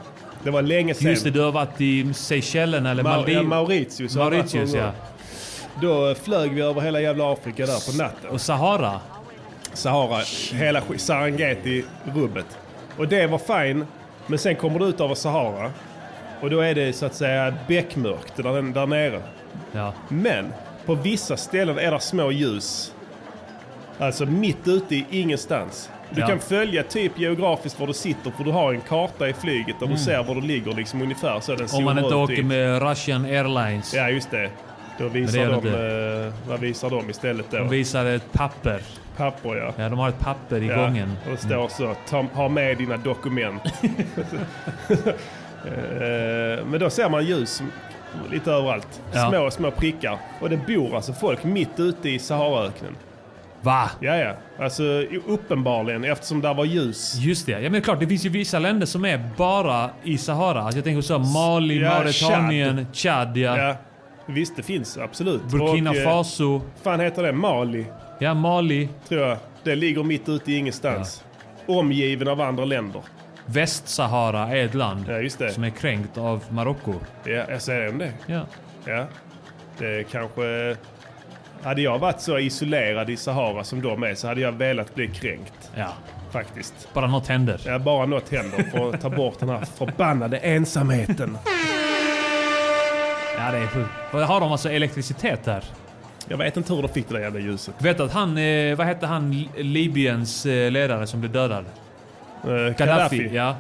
Det 0.44 0.52
var 0.52 0.62
länge 0.62 0.94
sedan. 0.94 1.10
Just 1.10 1.24
det, 1.24 1.30
du 1.30 1.42
har 1.42 1.52
varit 1.52 1.82
i 1.82 2.14
Seychellerna 2.14 2.92
eller 2.92 3.04
Ma- 3.04 3.10
Maldiv. 3.10 3.36
ja, 3.36 3.44
Mauritius. 3.44 4.16
Mauritius, 4.16 4.74
ja. 4.74 4.92
Då 5.82 6.16
flög 6.16 6.52
vi 6.54 6.62
över 6.62 6.82
hela 6.82 7.02
jävla 7.02 7.34
Afrika 7.34 7.66
där 7.66 7.92
på 7.92 7.98
natten. 8.04 8.30
Och 8.30 8.42
Sahara. 8.42 9.00
Sahara, 9.74 10.22
hela 10.54 10.82
Serengeti-rubbet. 10.98 12.58
Och 12.98 13.08
det 13.08 13.28
var 13.28 13.38
fine, 13.38 13.86
men 14.28 14.40
sen 14.40 14.56
kommer 14.56 14.80
du 14.80 14.86
ut 14.86 15.02
över 15.02 15.16
Sahara 15.16 15.72
och 16.42 16.50
då 16.50 16.60
är 16.60 16.76
det 16.76 16.94
så 16.94 17.06
att 17.06 17.16
säga 17.16 17.54
beckmörkt 17.68 18.34
där, 18.36 18.74
där 18.74 18.86
nere. 18.88 19.22
Ja. 19.72 19.94
Men 20.10 20.54
på 20.86 20.96
vissa 20.96 21.38
ställen 21.38 21.80
är 21.80 21.92
det 21.92 22.00
små 22.00 22.32
ljus. 22.32 22.94
Alltså 24.00 24.26
mitt 24.26 24.68
ute 24.68 24.96
i 24.96 25.06
ingenstans. 25.12 25.90
Du 26.12 26.22
Ja. 26.22 26.28
kan 26.28 26.40
följa 26.40 26.84
typ 26.84 27.20
geografiskt 27.20 27.80
var 27.80 27.88
du 27.88 27.94
sitter 27.94 28.32
för 28.32 28.44
du 28.44 28.52
har 28.52 28.74
en 28.74 28.82
karta 28.82 29.30
i 29.30 29.34
flyget 29.34 29.76
där 29.80 29.86
Mm. 29.86 29.98
du 29.98 30.04
ser 30.04 30.24
var 30.24 30.36
du 30.36 30.42
ligger 30.42 30.74
liksom 30.74 31.02
ungefär 31.02 31.40
så 31.40 31.56
den 31.56 31.68
Om 31.74 31.84
man 31.84 32.00
inte 32.00 32.16
åker 32.16 32.40
i- 32.40 32.44
med 32.44 32.82
Russian 32.90 33.26
Airlines. 33.26 33.94
Ja 33.94 34.10
just 34.10 34.32
det. 34.32 34.50
Då 34.98 35.04
det 35.04 35.10
visar 35.10 35.40
gör 35.40 35.52
de, 35.62 35.70
det 35.70 36.26
eh, 36.28 36.34
vad 36.50 36.60
visar 36.60 36.90
de 36.90 37.10
istället 37.10 37.46
då? 37.52 37.58
De 37.58 37.70
visar 37.70 38.06
ett 38.06 38.34
papper. 38.34 38.82
Papper 39.18 39.56
ja. 39.56 39.74
Ja, 39.84 39.90
de 39.90 40.00
har 40.00 40.10
ett 40.10 40.20
papper 40.20 40.64
i 40.64 40.68
Ja, 40.68 40.76
gången. 40.76 41.18
Och 41.26 41.32
det 41.32 41.38
står 41.38 41.68
så, 41.68 41.96
ta, 42.10 42.26
ha 42.34 42.50
med 42.50 42.78
dina 42.78 42.98
dokument. 42.98 43.62
Eh, 45.66 46.66
Men 46.66 46.80
då 46.80 46.90
ser 46.90 47.10
man 47.10 47.26
ljus 47.26 47.64
lite 48.32 48.52
överallt. 48.52 49.02
Ja. 49.14 49.30
Små, 49.30 49.52
små 49.52 49.72
prickar. 49.72 50.18
Och 50.42 50.50
det 50.50 50.58
bor 50.68 50.96
alltså 50.96 51.14
folk 51.14 51.44
mitt 51.44 51.80
ute 51.80 52.10
i 52.10 52.20
Saharaöknen. 52.20 52.96
Va? 53.62 53.90
Ja, 54.00 54.16
ja. 54.18 54.34
Alltså 54.60 54.84
uppenbarligen 55.28 56.04
eftersom 56.04 56.42
där 56.42 56.54
var 56.54 56.66
ljus. 56.66 57.16
Just 57.20 57.46
det. 57.46 57.52
Ja 57.52 57.60
men 57.60 57.72
det 57.72 57.78
är 57.78 57.82
klart, 57.82 58.00
det 58.00 58.08
finns 58.08 58.26
ju 58.26 58.30
vissa 58.30 58.60
länder 58.60 58.86
som 58.86 59.06
är 59.06 59.30
bara 59.38 59.90
i 60.04 60.18
Sahara. 60.18 60.62
Alltså 60.62 60.78
jag 60.78 60.84
tänker 60.86 61.02
så 61.02 61.20
Mali, 61.20 61.82
Ja, 61.82 61.90
Mauretanien, 61.90 62.88
Chad, 62.94 63.38
ja. 63.38 63.58
Ja. 63.58 63.76
Visst, 64.26 64.56
det 64.56 64.64
finns 64.64 64.98
absolut. 64.98 65.44
Burkina 65.44 65.90
Och, 65.90 65.96
eh, 65.96 66.04
Faso. 66.04 66.62
fan 66.84 67.00
heter 67.00 67.24
det? 67.24 67.32
Mali, 67.34 67.86
Ja, 68.20 68.34
Mali. 68.34 68.90
tror 69.08 69.22
jag. 69.22 69.38
Det 69.64 69.76
ligger 69.76 70.04
mitt 70.04 70.30
ute 70.30 70.52
i 70.52 70.56
ingenstans. 70.58 71.24
Omgiven 71.66 72.28
av 72.28 72.42
andra 72.42 72.66
länder. 72.66 73.02
Västsahara 73.46 74.48
är 74.58 74.66
ett 74.66 74.74
land 74.74 75.06
Ja, 75.08 75.18
just 75.20 75.40
det. 75.40 75.52
som 75.52 75.64
är 75.64 75.70
kränkt 75.70 76.18
av 76.18 76.44
Marocko. 76.50 76.94
Ja, 77.24 77.44
jag 77.50 77.62
säger 77.62 77.92
det. 77.92 78.12
Ja. 78.28 78.42
Ja. 78.86 79.06
Det 79.78 80.12
kanske... 80.12 80.76
Hade 81.64 81.82
jag 81.82 82.00
varit 82.00 82.22
så 82.22 82.40
isolerad 82.40 83.10
i 83.10 83.18
Sahara 83.18 83.64
som 83.64 83.82
de 83.82 84.04
är 84.04 84.16
så 84.16 84.28
hade 84.28 84.42
jag 84.42 84.52
velat 84.52 84.96
bli 84.96 85.08
kränkt. 85.08 85.72
ja. 85.76 85.88
Faktiskt. 86.32 86.94
Bara 86.94 87.08
något 87.08 87.28
händer. 87.28 87.62
Ja, 87.66 87.80
bara 87.80 88.06
något 88.06 88.30
händer 88.32 88.64
för 88.72 88.90
att 88.94 89.02
ta 89.02 89.10
bort 89.10 89.40
den 89.40 89.50
här 89.50 89.66
förbannade 89.78 90.38
ensamheten. 90.38 91.38
Ja, 93.38 93.52
det 93.52 93.58
är 93.58 93.68
sjukt. 93.68 93.90
Har 94.12 94.40
de 94.40 94.52
alltså 94.52 94.70
elektricitet 94.72 95.44
där? 95.44 95.64
Jag 96.28 96.38
vet 96.38 96.58
inte 96.58 96.74
hur 96.74 96.82
de 96.82 96.88
fick 96.88 97.08
det 97.08 97.14
där 97.14 97.22
jävla 97.22 97.40
ljuset. 97.40 97.76
Vet 97.78 98.00
att 98.00 98.14
han, 98.14 98.38
eh, 98.38 98.76
vad 98.76 98.88
hette 98.88 99.06
han, 99.08 99.32
Li- 99.32 99.64
Libyens 99.64 100.46
eh, 100.46 100.72
ledare 100.72 101.08
som 101.08 101.20
blev 101.20 101.32
dödad? 101.32 101.66
Uh, 102.48 102.52
Gaddafi. 102.52 102.78
Gaddafi. 102.86 103.30
Ja. 103.34 103.56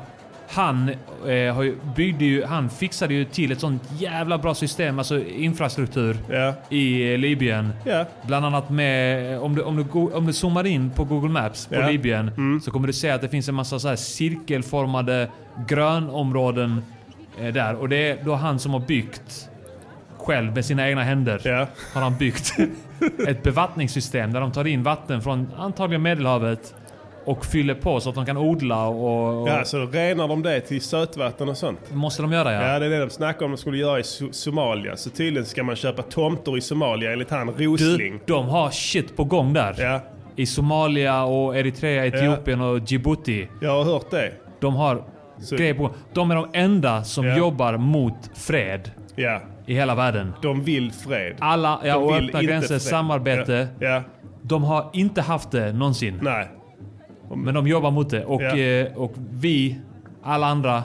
Han, 0.51 0.89
eh, 1.27 1.55
har 1.55 1.63
ju, 1.63 1.75
byggde 1.95 2.25
ju, 2.25 2.45
han 2.45 2.69
fixade 2.69 3.13
ju 3.13 3.25
till 3.25 3.51
ett 3.51 3.59
sånt 3.59 3.83
jävla 3.97 4.37
bra 4.37 4.55
system, 4.55 4.99
alltså 4.99 5.23
infrastruktur 5.25 6.17
Ja. 6.29 6.53
i 6.69 7.11
eh, 7.13 7.17
Libyen. 7.17 7.73
Ja. 7.85 8.05
Bland 8.27 8.45
annat 8.45 8.69
med, 8.69 9.39
om 9.39 9.55
du, 9.55 9.61
om 9.61 9.75
du, 9.77 9.99
om 10.13 10.25
du 10.25 10.33
zoomar 10.33 10.65
in 10.65 10.89
på 10.91 11.03
Google 11.03 11.29
Maps 11.29 11.65
på. 11.67 11.75
Mm. 11.75 11.87
Libyen 11.91 12.61
så 12.65 12.71
kommer 12.71 12.87
du 12.87 12.93
se 12.93 13.09
att 13.09 13.21
det 13.21 13.29
finns 13.29 13.49
en 13.49 13.55
massa 13.55 13.79
så 13.79 13.87
här 13.87 13.95
cirkelformade 13.95 15.27
grönområden 15.67 16.81
eh, 17.41 17.53
där. 17.53 17.75
Och 17.75 17.89
det 17.89 18.09
är 18.09 18.23
då 18.23 18.35
han 18.35 18.59
som 18.59 18.73
har 18.73 18.79
byggt 18.79 19.49
själv 20.17 20.53
med 20.53 20.65
sina 20.65 20.89
egna 20.89 21.03
händer. 21.03 21.41
Ja. 21.43 21.67
Har 21.93 22.01
han 22.01 22.17
byggt 22.17 22.53
ett 23.27 23.43
bevattningssystem 23.43 24.33
där 24.33 24.41
de 24.41 24.51
tar 24.51 24.67
in 24.67 24.83
vatten 24.83 25.21
från 25.21 25.51
antagligen 25.57 26.01
Medelhavet 26.01 26.73
och 27.29 27.45
fyller 27.45 27.73
på 27.73 27.99
så 27.99 28.09
att 28.09 28.15
de 28.15 28.25
kan 28.25 28.37
odla 28.37 28.87
och... 28.87 29.41
och 29.41 29.49
Ja, 29.49 29.65
så 29.65 29.85
renar 29.85 30.27
de 30.27 30.41
det 30.43 30.61
till 30.61 30.81
sötvatten 30.81 31.49
och 31.49 31.57
sånt. 31.57 31.79
Måste 31.93 32.21
de 32.21 32.31
göra 32.31 32.53
ja. 32.53 32.61
Ja, 32.73 32.79
det 32.79 32.85
är 32.85 32.89
det 32.89 32.99
de 32.99 33.09
snackar 33.09 33.45
om 33.45 33.51
de 33.51 33.57
skulle 33.57 33.77
göra 33.77 33.99
i 33.99 34.01
So- 34.01 34.31
Somalia. 34.31 34.95
Så 34.97 35.09
tydligen 35.09 35.45
ska 35.45 35.63
man 35.63 35.75
köpa 35.75 36.01
tomter 36.01 36.57
i 36.57 36.61
Somalia 36.61 37.11
enligt 37.11 37.29
han 37.29 37.49
Rosling. 37.57 38.13
Du, 38.25 38.33
de 38.33 38.45
har 38.49 38.69
shit 38.69 39.15
på 39.17 39.23
gång 39.23 39.53
där. 39.53 39.75
Ja, 39.77 39.99
I 40.35 40.45
Somalia 40.45 41.23
och 41.23 41.57
Eritrea, 41.57 42.05
Etiopien 42.05 42.61
och 42.61 42.79
Djibouti. 42.79 43.47
jag 43.61 43.71
har 43.83 43.83
hört 43.93 44.11
det. 44.11 44.31
De 44.61 44.75
har 44.75 45.03
Så- 45.41 45.55
grejer 45.55 45.73
på 45.73 45.89
De 46.13 46.31
är 46.31 46.35
de 46.35 46.47
enda 46.53 47.03
som 47.03 47.25
Ja. 47.25 47.37
jobbar 47.37 47.77
mot 47.77 48.29
fred 48.35 48.91
Ja, 49.15 49.41
i 49.65 49.73
hela 49.73 49.95
världen. 49.95 50.33
de 50.41 50.63
vill 50.63 50.91
fred. 50.91 51.35
Alla, 51.39 51.79
ja, 51.83 51.93
De 51.93 52.03
och 52.03 52.15
vill 52.15 52.25
öppna 52.27 52.41
gränser, 52.43 52.67
fred. 52.67 52.81
samarbete. 52.81 53.67
Ja, 53.79 53.87
ja. 53.87 54.01
De 54.41 54.63
har 54.63 54.89
inte 54.93 55.21
haft 55.21 55.51
det 55.51 55.73
någonsin. 55.73 56.19
nej. 56.23 56.47
Men 57.35 57.53
de 57.53 57.67
jobbar 57.67 57.91
mot 57.91 58.09
det. 58.09 58.25
Och, 58.25 58.41
Ja. 58.41 58.57
eh, 58.57 58.97
och 58.97 59.13
vi, 59.31 59.79
alla 60.23 60.47
andra, 60.47 60.83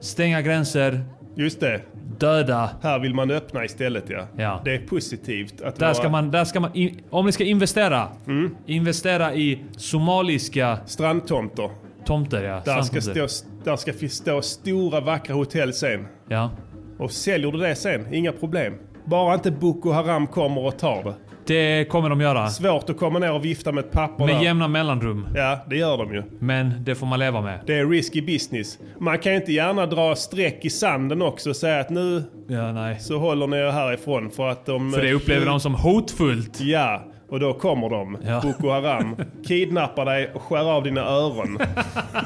stänga 0.00 0.42
gränser, 0.42 1.04
Just 1.34 1.60
det. 1.60 1.80
döda. 2.18 2.70
Här 2.82 2.98
vill 2.98 3.14
man 3.14 3.30
öppna 3.30 3.64
istället 3.64 4.04
ja. 4.10 4.26
Ja. 4.36 4.60
Det 4.64 4.74
är 4.74 4.78
positivt 4.78 5.60
att 5.62 5.76
Där 5.76 5.86
vara 5.86 5.94
ska 5.94 6.08
man, 6.08 6.30
där 6.30 6.44
ska 6.44 6.60
man 6.60 6.70
in, 6.74 7.00
om 7.10 7.26
ni 7.26 7.32
ska 7.32 7.44
investera, 7.44 8.08
Mm. 8.26 8.56
investera 8.66 9.34
i 9.34 9.64
somaliska 9.76 10.78
strandtomter. 10.86 11.70
tomter. 12.04 12.44
Ja, 12.44 12.62
Där 12.64 12.82
ska, 12.82 13.00
stå, 13.00 13.26
där 13.64 13.76
ska 13.76 13.92
stå 14.08 14.42
stora 14.42 15.00
vackra 15.00 15.34
hotell 15.34 15.72
sen. 15.72 16.06
ja. 16.28 16.50
Och 16.98 17.10
säljer 17.10 17.52
du 17.52 17.58
det 17.58 17.74
sen, 17.74 18.14
inga 18.14 18.32
problem. 18.32 18.74
Bara 19.04 19.34
inte 19.34 19.50
Boko 19.50 19.90
Haram 19.90 20.26
kommer 20.26 20.64
och 20.66 20.78
tar 20.78 21.04
det. 21.04 21.14
Det 21.46 21.84
kommer 21.90 22.08
de 22.08 22.20
göra. 22.20 22.48
Svårt 22.48 22.90
att 22.90 22.96
komma 22.98 23.18
ner 23.18 23.32
och 23.32 23.44
vifta 23.44 23.72
med 23.72 23.84
ett 23.84 23.92
papper 23.92 24.26
Med 24.26 24.34
där. 24.34 24.42
jämna 24.42 24.68
mellanrum. 24.68 25.28
Ja, 25.34 25.58
det 25.70 25.76
gör 25.76 25.96
de 25.98 26.14
ju. 26.14 26.22
Men 26.38 26.84
det 26.84 26.94
får 26.94 27.06
man 27.06 27.18
leva 27.18 27.40
med. 27.40 27.60
Det 27.66 27.74
är 27.78 27.86
risky 27.86 28.22
business. 28.22 28.78
Man 29.00 29.18
kan 29.18 29.32
inte 29.32 29.52
gärna 29.52 29.86
dra 29.86 30.16
streck 30.16 30.64
i 30.64 30.70
sanden 30.70 31.22
också 31.22 31.50
och 31.50 31.56
säga 31.56 31.80
att 31.80 31.90
nu 31.90 32.24
Ja, 32.48 32.72
nej. 32.72 33.00
så 33.00 33.18
håller 33.18 33.46
ni 33.46 33.56
er 33.56 33.70
härifrån 33.70 34.30
för 34.30 34.48
att 34.48 34.66
de... 34.66 34.92
För 34.92 35.02
det 35.02 35.12
upplever 35.12 35.46
de 35.46 35.60
som 35.60 35.74
hotfullt. 35.74 36.60
Ja, 36.60 37.02
och 37.28 37.40
då 37.40 37.52
kommer 37.54 37.88
de, 37.90 38.18
Ja. 38.26 38.40
Boko 38.42 38.68
Haram, 38.70 39.16
kidnappar 39.46 40.04
dig 40.04 40.30
och 40.34 40.42
skär 40.42 40.72
av 40.72 40.82
dina 40.84 41.00
öron. 41.00 41.58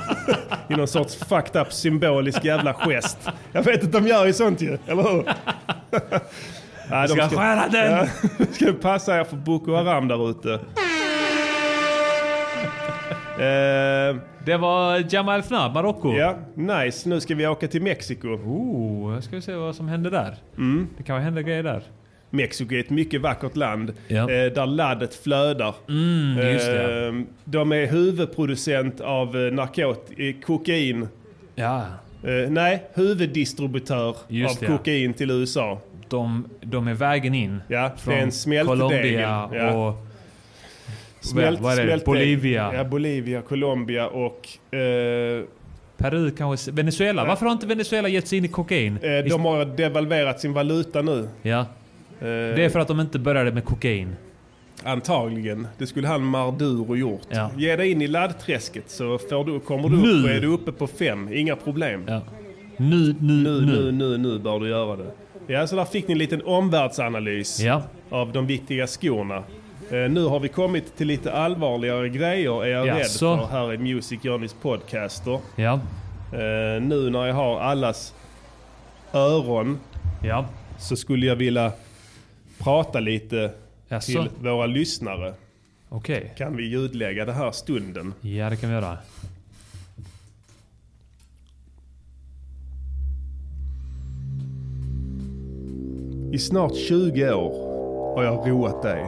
I 0.68 0.74
någon 0.74 0.88
sorts 0.88 1.16
fucked 1.16 1.62
up 1.62 1.72
symbolisk 1.72 2.44
jävla 2.44 2.74
gest. 2.74 3.18
Jag 3.52 3.62
vet 3.62 3.84
att 3.84 3.92
de 3.92 4.06
gör 4.06 4.26
ju 4.26 4.32
sånt 4.32 4.62
ju, 4.62 4.78
eller 4.86 5.02
hur? 5.02 5.24
Nej, 6.90 7.08
Ska 7.08 7.28
skära 7.28 7.68
den! 7.68 7.90
Ja, 8.38 8.44
ska 8.52 8.72
passa 8.72 9.20
er 9.20 9.24
för 9.24 9.36
Boko 9.36 9.74
Haram 9.74 10.08
där 10.08 10.30
ute. 10.30 10.60
Eh, 13.40 14.16
Det 14.44 14.56
var 14.56 15.04
Jamal 15.14 15.40
Fnab, 15.40 15.74
Marocko. 15.74 16.12
ja, 16.16 16.34
nice. 16.54 17.08
Nu 17.08 17.20
ska 17.20 17.34
vi 17.34 17.46
åka 17.46 17.68
till 17.68 17.82
Mexiko. 17.82 18.28
Oh, 18.28 19.14
jag 19.14 19.24
ska 19.24 19.40
se 19.40 19.54
vad 19.54 19.74
som 19.74 19.88
händer 19.88 20.10
där. 20.10 20.34
Mm. 20.58 20.88
Det 20.96 21.02
kan 21.02 21.20
hända 21.22 21.42
grejer 21.42 21.62
där. 21.62 21.82
Mexiko 22.30 22.74
är 22.74 22.80
ett 22.80 22.90
mycket 22.90 23.20
vackert 23.20 23.56
land 23.56 23.92
Ja. 24.08 24.20
eh, 24.20 24.52
där 24.52 24.66
laddet 24.66 25.14
flödar. 25.14 25.74
Mm, 25.88 26.52
just 26.52 26.66
det. 26.66 27.06
Eh, 27.08 27.12
de 27.44 27.72
är 27.72 27.86
huvudproducent 27.86 29.00
av 29.00 29.36
narkot- 29.36 30.42
kokain. 30.42 31.08
Ja, 31.54 31.82
nej, 32.48 32.82
huvuddistributör 32.94 34.16
Just 34.28 34.54
av 34.56 34.60
det, 34.60 34.66
kokain 34.76 35.14
till 35.14 35.30
USA. 35.30 35.78
De, 36.10 36.44
de 36.60 36.88
är 36.88 36.94
vägen 36.94 37.34
in. 37.34 37.60
Ja, 37.68 37.90
Från 37.98 38.14
det 38.14 38.20
är 38.20 38.24
en 38.24 38.32
smältdegel. 38.32 38.78
Colombia 38.88 39.48
Ja. 39.54 39.88
och... 39.88 40.06
Smält, 41.20 41.60
vad 41.60 41.78
är 41.78 41.86
det? 41.86 42.04
Bolivia. 42.04 42.70
Ja, 42.74 42.84
Bolivia, 42.84 43.42
Colombia 43.42 44.06
och... 44.08 44.48
Eh, 44.74 45.44
Peru 45.96 46.30
kanske... 46.30 46.70
Venezuela. 46.70 47.24
Varför 47.24 47.46
har 47.46 47.52
inte 47.52 47.66
Venezuela 47.66 48.08
gett 48.08 48.28
sig 48.28 48.38
in 48.38 48.44
i 48.44 48.48
kokain? 48.48 48.98
eh, 49.02 49.30
de 49.30 49.44
har 49.44 49.64
devalverat 49.64 50.40
sin 50.40 50.52
valuta 50.52 51.02
nu. 51.02 51.28
Ja, 51.42 51.66
Eh, 52.22 52.26
det 52.26 52.64
är 52.64 52.68
för 52.68 52.80
att 52.80 52.88
de 52.88 53.00
inte 53.00 53.18
började 53.18 53.52
med 53.52 53.64
kokain. 53.64 54.16
Antagligen. 54.84 55.66
Det 55.78 55.86
skulle 55.86 56.08
han 56.08 56.24
Maduro 56.24 56.96
gjort. 56.96 57.20
Ja. 57.30 57.50
Ge 57.56 57.76
dig 57.76 57.90
in 57.90 58.02
i 58.02 58.06
laddträsket 58.06 58.90
så 58.90 59.18
får 59.18 59.44
du, 59.44 59.60
kommer 59.60 59.88
du 59.88 59.96
Nu. 59.96 60.18
upp 60.18 60.24
och 60.24 60.30
är 60.30 60.40
du 60.40 60.46
uppe 60.46 60.72
på 60.72 60.86
fem. 60.86 61.28
Inga 61.32 61.56
problem. 61.56 62.04
Ja. 62.08 62.20
Nu, 62.76 63.14
nu, 63.20 63.32
Nu, 63.32 63.60
nu. 63.60 63.60
nu, 63.60 63.92
nu, 63.92 64.18
nu 64.18 64.38
bör 64.38 64.60
du 64.60 64.68
göra 64.68 64.96
det. 64.96 65.10
Ja, 65.46 65.66
så 65.66 65.76
där 65.76 65.84
fick 65.84 66.08
ni 66.08 66.12
en 66.12 66.18
liten 66.18 66.42
omvärldsanalys 66.44 67.60
Ja, 67.60 67.82
av 68.10 68.32
de 68.32 68.46
viktiga 68.46 68.86
skorna. 68.86 69.36
Eh, 69.90 70.10
nu 70.10 70.24
har 70.24 70.40
vi 70.40 70.48
kommit 70.48 70.96
till 70.96 71.06
lite 71.06 71.32
allvarligare 71.32 72.08
grejer 72.08 72.64
är 72.64 72.68
jag 72.68 72.86
Jaså? 72.86 73.30
rädd 73.30 73.38
för 73.40 73.46
här 73.46 73.72
i 73.74 73.78
Music 73.78 74.20
Journeys 74.22 74.54
podcaster. 74.62 75.38
ja, 75.56 75.80
Eh, 76.32 76.82
nu 76.82 77.10
när 77.10 77.26
jag 77.26 77.34
har 77.34 77.60
allas 77.60 78.14
öron 79.12 79.78
ja. 80.24 80.46
så 80.78 80.96
skulle 80.96 81.26
jag 81.26 81.36
vilja 81.36 81.72
prata 82.58 83.00
lite 83.00 83.50
Jaså? 83.88 84.12
till 84.12 84.28
våra 84.38 84.66
lyssnare. 84.66 85.34
Okej. 85.88 86.34
Kan 86.38 86.56
vi 86.56 86.64
ljudlägga 86.68 87.24
det 87.24 87.32
här 87.32 87.50
stunden? 87.52 88.14
Ja, 88.20 88.50
det 88.50 88.56
kan 88.56 88.68
vi 88.70 88.74
göra. 88.74 88.98
I 96.32 96.38
snart 96.38 96.76
20 96.76 97.32
år 97.32 97.52
har 98.14 98.24
jag 98.24 98.50
roat 98.50 98.82
dig. 98.82 99.02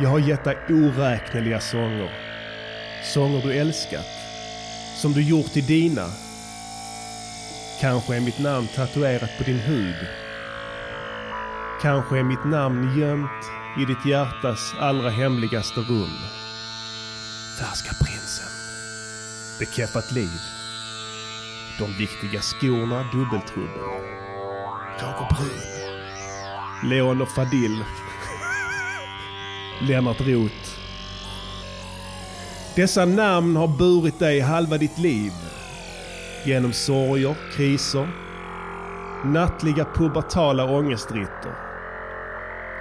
Jag 0.00 0.08
har 0.08 0.18
gett 0.18 0.44
dig 0.44 0.56
oräkneliga 0.68 1.60
sånger. 1.60 2.10
Sånger 3.14 3.42
du 3.42 3.52
älskat. 3.52 4.06
Som 4.96 5.12
du 5.12 5.22
gjort 5.22 5.46
till 5.46 5.66
dina. 5.66 6.06
Kanske 7.80 8.16
är 8.16 8.20
mitt 8.20 8.38
namn 8.38 8.66
tatuerat 8.74 9.30
på 9.38 9.44
din 9.44 9.58
hud. 9.58 10.06
Kanske 11.82 12.18
är 12.18 12.24
mitt 12.24 12.44
namn 12.44 13.00
gömt 13.00 13.44
i 13.80 13.84
ditt 13.84 14.06
hjärtas 14.06 14.74
allra 14.80 15.10
hemligaste 15.10 15.80
rum. 15.80 16.18
Färska 17.60 18.04
prinsen. 18.04 18.52
Bekeffat 19.58 20.12
liv. 20.12 20.40
De 21.78 21.98
viktiga 21.98 22.40
skorna 22.40 23.04
dubbeltrubbel. 23.12 24.17
Jakob 25.00 25.36
Brun. 25.36 26.90
Leon 26.90 27.22
och 27.22 27.28
Fadil. 27.28 27.84
Lennart 29.80 30.20
Roth. 30.20 30.78
Dessa 32.76 33.04
namn 33.04 33.56
har 33.56 33.68
burit 33.68 34.18
dig 34.18 34.40
halva 34.40 34.78
ditt 34.78 34.98
liv. 34.98 35.32
Genom 36.44 36.72
sorger, 36.72 37.36
kriser, 37.56 38.08
nattliga 39.24 39.84
pubertala 39.94 40.64
ångestritter. 40.64 41.54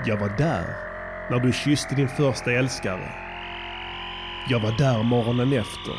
Jag 0.05 0.17
var 0.17 0.29
där 0.37 0.65
när 1.29 1.39
du 1.39 1.53
kysste 1.53 1.95
din 1.95 2.09
första 2.09 2.51
älskare. 2.51 3.11
Jag 4.49 4.59
var 4.59 4.71
där 4.71 5.03
morgonen 5.03 5.53
efter. 5.53 5.93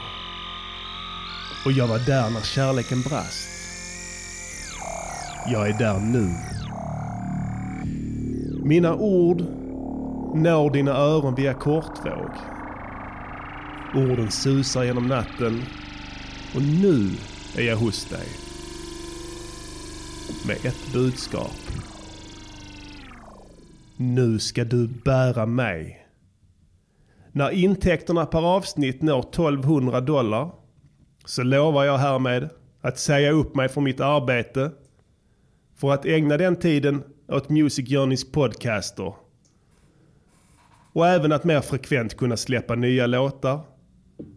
Och 1.64 1.72
jag 1.72 1.86
var 1.86 1.98
där 1.98 2.30
när 2.30 2.40
kärleken 2.40 3.02
brast. 3.02 3.57
Jag 5.50 5.68
är 5.68 5.78
där 5.78 6.00
nu. 6.00 6.34
Mina 8.64 8.94
ord 8.94 9.40
når 10.34 10.70
dina 10.70 10.90
öron 10.90 11.34
via 11.34 11.54
kortvåg. 11.54 12.30
Orden 13.94 14.30
susar 14.30 14.84
genom 14.84 15.08
natten 15.08 15.62
och 16.54 16.62
nu 16.62 17.10
är 17.56 17.62
jag 17.62 17.76
hos 17.76 18.04
dig. 18.04 18.26
Med 20.46 20.56
ett 20.56 20.92
budskap. 20.92 21.56
Nu 23.96 24.38
ska 24.38 24.64
du 24.64 24.88
bära 25.04 25.46
mig. 25.46 26.06
När 27.32 27.50
intäkterna 27.50 28.26
per 28.26 28.56
avsnitt 28.56 29.02
når 29.02 29.18
1200 29.18 30.00
dollar 30.00 30.50
så 31.24 31.42
lovar 31.42 31.84
jag 31.84 31.98
härmed 31.98 32.48
att 32.80 32.98
säga 32.98 33.30
upp 33.30 33.54
mig 33.54 33.68
från 33.68 33.84
mitt 33.84 34.00
arbete 34.00 34.70
för 35.80 35.92
att 35.92 36.04
ägna 36.04 36.36
den 36.36 36.56
tiden 36.56 37.02
åt 37.28 37.48
Music 37.48 37.88
Journeys 37.88 38.32
podcaster. 38.32 39.14
Och 40.92 41.08
även 41.08 41.32
att 41.32 41.44
mer 41.44 41.60
frekvent 41.60 42.16
kunna 42.16 42.36
släppa 42.36 42.74
nya 42.74 43.06
låtar 43.06 43.60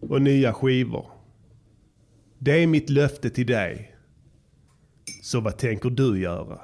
och 0.00 0.22
nya 0.22 0.52
skivor. 0.52 1.06
Det 2.38 2.62
är 2.62 2.66
mitt 2.66 2.90
löfte 2.90 3.30
till 3.30 3.46
dig. 3.46 3.94
Så 5.22 5.40
vad 5.40 5.58
tänker 5.58 5.90
du 5.90 6.20
göra? 6.20 6.60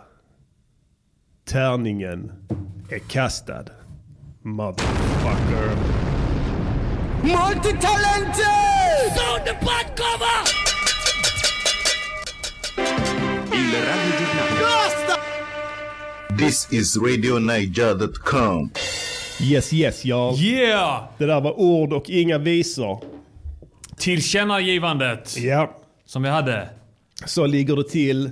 Tärningen 1.45 2.33
är 2.91 2.99
kastad. 2.99 3.65
Motherfucker. 4.43 5.77
Multitalented! 7.23 8.69
Il 13.69 13.75
radiogiornale. 13.75 14.61
Rasta! 14.63 15.21
This 16.39 16.73
is 16.73 16.97
RadioNiger.com. 16.97 18.71
Yes 19.41 19.73
yes 19.73 20.05
y'all. 20.05 20.35
Yeah! 20.37 21.03
Det 21.19 21.27
där 21.27 21.41
var 21.41 21.61
ord 21.61 21.93
och 21.93 22.11
inga 22.11 22.39
visor. 22.39 23.05
Tillkännagivandet 23.97 25.37
Ja, 25.39 25.77
som 26.05 26.23
vi 26.23 26.29
hade. 26.29 26.69
så 27.25 27.47
ligger 27.47 27.77
det 27.77 27.89
till. 27.89 28.25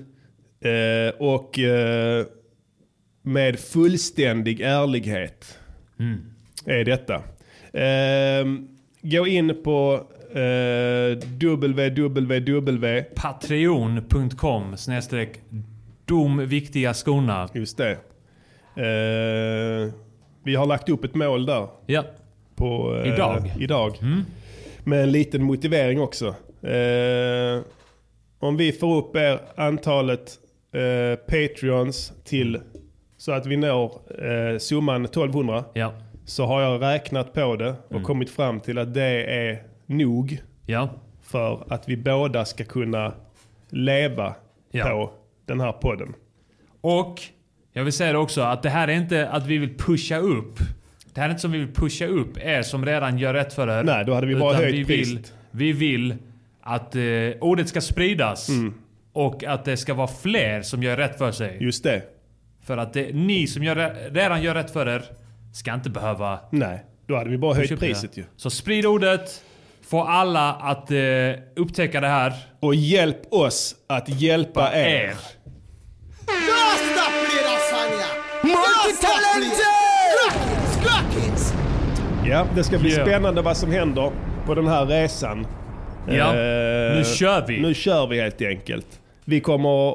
Eh, 0.60 1.14
och 1.18 1.58
eh, 1.58 2.26
med 3.22 3.58
fullständig 3.60 4.60
ärlighet 4.60 5.58
är 6.66 6.84
detta. 6.84 7.14
Eh, 7.80 8.46
gå 9.02 9.26
in 9.26 9.62
på 9.64 10.06
eh, 10.36 11.18
www. 11.18 13.02
Patreon.com 13.14 14.76
snedstreck 14.76 15.40
de 16.04 16.38
viktiga 16.46 16.94
skorna. 16.94 17.48
Just 17.54 17.76
det. 17.78 17.90
Eh, 18.76 19.92
vi 20.44 20.54
har 20.54 20.66
lagt 20.66 20.88
upp 20.88 21.04
ett 21.04 21.14
mål 21.14 21.46
där. 21.46 21.68
Ja. 21.86 22.04
På, 22.56 22.96
eh, 23.04 23.12
Idag? 23.14 23.52
idag. 23.58 23.92
Med 24.84 25.02
en 25.02 25.12
liten 25.12 25.42
motivering 25.42 26.00
också. 26.00 26.26
Eh, 26.66 27.60
om 28.38 28.56
vi 28.56 28.72
får 28.72 28.96
upp 28.96 29.16
er 29.16 29.38
antalet 29.56 30.38
eh, 30.72 31.18
Patreons 31.18 32.12
till 32.24 32.60
så 33.16 33.32
att 33.32 33.46
vi 33.46 33.56
når 33.56 33.92
eh, 34.24 34.58
summan 34.58 35.04
1200 35.04 35.64
Ja. 35.74 35.92
så 36.24 36.44
har 36.46 36.62
jag 36.62 36.82
räknat 36.82 37.32
på 37.32 37.56
det 37.56 37.74
och 37.88 38.02
kommit 38.02 38.30
fram 38.30 38.60
till 38.60 38.78
att 38.78 38.94
det 38.94 39.24
är 39.24 39.62
nog 39.86 40.38
Ja. 40.66 40.90
för 41.22 41.66
att 41.72 41.88
vi 41.88 41.96
båda 41.96 42.44
ska 42.44 42.64
kunna 42.64 43.12
leva 43.70 44.34
Ja. 44.70 44.84
på 44.88 45.12
den 45.46 45.60
här 45.60 45.72
podden. 45.72 46.14
Och 46.80 47.22
jag 47.72 47.84
vill 47.84 47.92
säga 47.92 48.12
det 48.12 48.18
också 48.18 48.40
att 48.40 48.62
det 48.62 48.70
här 48.70 48.88
är 48.88 48.92
inte 48.92 49.28
att 49.28 49.46
vi 49.46 49.58
vill 49.58 49.76
pusha 49.78 50.16
upp. 50.18 50.58
Det 51.14 51.20
här 51.20 51.28
är 51.28 51.30
inte 51.30 51.42
som 51.42 51.52
vi 51.52 51.58
vill 51.58 51.74
pusha 51.74 52.06
upp 52.06 52.38
er 52.38 52.62
som 52.62 52.86
redan 52.86 53.18
gör 53.18 53.34
rätt 53.34 53.52
för 53.52 53.68
er. 53.78 53.84
Nej, 53.84 54.04
då 54.04 54.14
hade 54.14 54.26
vi 54.26 54.36
bara 54.36 54.56
höjt 54.56 54.74
vi 54.74 54.82
vill, 54.84 55.18
vi 55.50 55.72
vill 55.72 56.16
att 56.60 56.96
eh, 56.96 57.02
ordet 57.40 57.68
ska 57.68 57.80
spridas. 57.80 58.48
Mm. 58.48 58.74
Och 59.12 59.44
att 59.44 59.64
det 59.64 59.76
ska 59.76 59.94
vara 59.94 60.06
fler 60.08 60.62
som 60.62 60.82
gör 60.82 60.96
rätt 60.96 61.18
för 61.18 61.32
sig. 61.32 61.56
Just 61.60 61.82
det. 61.84 62.02
För 62.62 62.76
att 62.76 62.92
det, 62.92 63.14
ni 63.14 63.46
som 63.46 63.62
gör, 63.64 64.10
redan 64.10 64.42
gör 64.42 64.54
rätt 64.54 64.70
för 64.70 64.88
er 64.88 65.02
ska 65.54 65.74
inte 65.74 65.90
behöva 65.90 66.38
Nej, 66.50 66.84
då 67.06 67.16
hade 67.16 67.30
vi 67.30 67.38
bara 67.38 67.54
höjt 67.54 67.80
priset 67.80 68.16
ju. 68.16 68.24
Så 68.36 68.50
sprid 68.50 68.86
ordet. 68.86 69.44
Få 69.90 70.02
alla 70.02 70.52
att 70.52 70.90
eh, 70.90 70.96
upptäcka 71.56 72.00
det 72.00 72.08
här. 72.08 72.32
Och 72.60 72.74
hjälp 72.74 73.32
oss 73.32 73.74
att 73.86 74.08
hjälpa 74.08 74.72
er. 74.74 74.86
Er. 74.86 75.14
Ja, 82.24 82.46
det 82.54 82.64
ska 82.64 82.78
bli 82.78 82.90
Yeah. 82.90 83.06
spännande 83.06 83.42
vad 83.42 83.56
som 83.56 83.72
händer 83.72 84.12
på 84.46 84.54
den 84.54 84.68
här 84.68 84.86
resan. 84.86 85.46
Ja, 86.08 86.14
Eh, 86.34 86.96
nu 86.96 87.04
kör 87.04 87.46
vi. 87.46 87.60
Nu 87.60 87.74
kör 87.74 88.06
vi 88.06 88.20
helt 88.20 88.42
enkelt. 88.42 89.00
Vi 89.24 89.40
kommer 89.40 89.88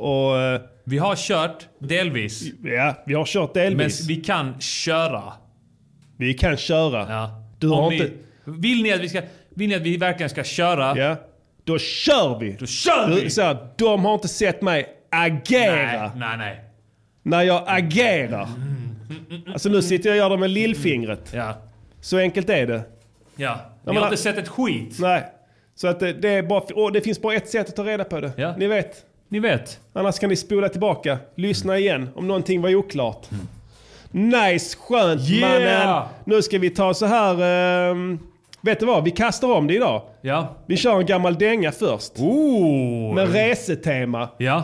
att... 0.56 0.62
Vi 0.84 0.98
har 0.98 1.16
kört 1.16 1.68
delvis. 1.80 2.44
ja, 2.64 2.96
vi 3.06 3.14
har 3.14 3.26
kört 3.26 3.56
Men 3.56 3.64
delvis. 3.64 4.10
Vi, 4.10 4.16
vi 4.16 4.22
kan 4.22 4.62
köra. 4.62 5.34
kan 6.40 6.58
köra. 6.58 7.06
Ja. 7.10 7.30
Du 7.60 7.68
Om 7.70 7.78
har 7.80 7.90
ni, 7.90 7.96
inte... 7.98 8.12
Vill 8.46 8.84
ni, 8.84 8.94
att 8.94 9.00
vi 9.00 9.10
ska, 9.10 9.22
vill 9.56 9.70
ni 9.70 9.76
att 9.76 9.82
vi 9.82 9.98
verkligen 9.98 10.30
ska 10.30 10.44
köra? 10.44 10.98
Ja, 10.98 11.16
då 11.64 11.78
kör 11.78 12.40
vi. 12.40 12.56
Då 12.60 12.66
kör 12.66 13.22
vi! 13.22 13.30
så 13.30 13.42
här, 13.42 13.58
de 13.78 14.06
har 14.06 14.14
inte 14.14 14.28
sett 14.28 14.62
mig 14.62 14.86
agera 15.10 16.02
nej, 16.02 16.10
nej, 16.16 16.38
nej. 16.38 16.60
när 17.24 17.42
jag 17.42 17.64
agerar. 17.68 18.48
Alltså 19.48 19.70
nu 19.70 19.82
sitter 19.82 20.10
jag 20.10 20.14
och 20.14 20.18
gör 20.18 20.30
det 20.30 20.38
med 20.38 20.50
lillfingret. 20.50 21.32
Ja. 21.34 21.54
Så 22.02 22.18
enkelt 22.18 22.50
är 22.50 22.68
det. 22.68 22.82
Ja. 23.36 23.60
Ni 23.86 23.96
har 23.96 24.04
inte 24.04 24.18
sett 24.18 24.38
ett 24.38 24.48
skit. 24.48 24.98
Nej. 25.00 25.24
Så 25.76 25.88
att 25.88 26.00
det, 26.00 26.14
det, 26.14 26.30
är 26.30 26.44
bara, 26.44 26.60
och 26.76 26.92
det 26.92 27.02
finns 27.02 27.22
bara 27.22 27.34
ett 27.34 27.50
sätt 27.50 27.70
att 27.70 27.76
ta 27.76 27.84
reda 27.84 28.04
på 28.04 28.20
det. 28.20 28.32
Ja. 28.38 28.56
Ni 28.58 28.68
vet. 28.68 29.06
Ni 29.30 29.40
vet. 29.40 29.80
Annars 29.94 30.20
kan 30.20 30.30
ni 30.30 30.36
spola 30.36 30.70
tillbaka, 30.70 31.18
lyssna 31.36 31.78
igen 31.78 32.10
om 32.16 32.28
någonting 32.28 32.62
var 32.62 32.76
oklart. 32.76 33.28
Nice, 34.12 34.78
skönt 34.78 35.30
Yeah! 35.30 35.86
mannen. 35.88 36.08
Nu 36.26 36.42
ska 36.42 36.60
vi 36.60 36.70
ta 36.70 36.94
så 36.94 37.06
här... 37.06 37.42
ehm, 37.92 38.20
vet 38.62 38.80
du 38.80 38.86
vad? 38.86 39.04
Vi 39.04 39.12
kastar 39.12 39.52
om 39.52 39.68
det 39.68 39.74
idag. 39.74 40.02
Ja. 40.22 40.56
Vi 40.68 40.78
kör 40.78 41.00
en 41.00 41.06
gammal 41.06 41.38
dänga 41.38 41.72
först. 41.72 42.12
Oh! 42.20 43.16
Med 43.16 43.34
resetema. 43.34 44.30
Ja. 44.38 44.64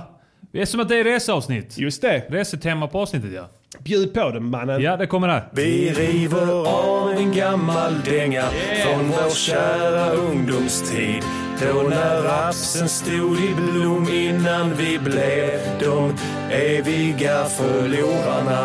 Det 0.51 0.61
är 0.61 0.65
som 0.65 0.79
att 0.79 0.89
det 0.89 0.99
är 0.99 1.03
reseavsnitt. 1.03 1.77
Just 1.77 2.01
det. 2.01 2.23
Resetema 2.29 2.87
på 2.87 2.99
avsnittet 2.99 3.29
ja. 3.35 3.49
Bjud 3.79 4.13
på 4.13 4.29
den 4.29 4.45
mannen. 4.45 4.81
Ja, 4.81 4.97
det 4.97 5.07
kommer 5.07 5.27
här. 5.27 5.43
Vi 5.51 5.89
river 5.89 6.67
av 6.67 7.11
en 7.11 7.33
gammal 7.33 8.01
dänga 8.05 8.43
från 8.83 9.07
vår 9.07 9.29
kära 9.29 10.09
ungdomstid. 10.11 11.23
Då 11.61 11.81
när 11.89 12.21
rapsen 12.21 12.89
stod 12.89 13.37
i 13.39 13.53
blom 13.55 14.07
innan 14.13 14.73
vi 14.73 14.99
blev 14.99 15.59
de 15.79 16.13
eviga 16.51 17.45
förlorarna. 17.45 18.57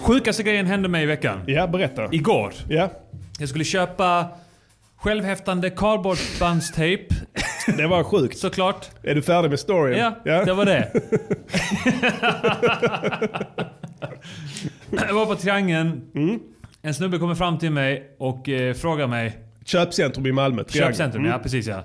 Sjukaste 0.00 0.42
grejen 0.42 0.66
hände 0.66 0.88
mig 0.88 1.02
i 1.02 1.06
veckan. 1.06 1.38
Ja, 1.46 1.66
berätta. 1.66 2.08
Igår. 2.12 2.52
Ja. 2.68 2.88
Jag 3.38 3.48
skulle 3.48 3.64
köpa 3.64 4.28
självhäftande 4.96 5.70
kardborrebandstejp 5.70 7.14
Det 7.76 7.86
var 7.86 8.04
sjukt. 8.04 8.38
Såklart. 8.38 8.86
Är 9.02 9.14
du 9.14 9.22
färdig 9.22 9.50
med 9.50 9.60
storyn? 9.60 9.98
Ja, 10.24 10.44
det 10.44 10.52
var 10.52 10.64
det. 10.64 10.90
jag 15.08 15.14
var 15.14 15.26
på 15.26 15.34
Triangeln. 15.34 16.02
Mm. 16.14 16.40
En 16.82 16.94
snubbe 16.94 17.18
kommer 17.18 17.34
fram 17.34 17.58
till 17.58 17.70
mig 17.70 18.14
och 18.18 18.48
eh, 18.48 18.74
frågar 18.74 19.06
mig... 19.06 19.38
Köpcentrum 19.64 20.26
i 20.26 20.32
Malmö. 20.32 20.64
Triangeln. 20.64 20.92
Köpcentrum, 20.92 21.22
Mm. 21.24 21.32
ja 21.32 21.38
precis 21.38 21.66
ja. 21.66 21.84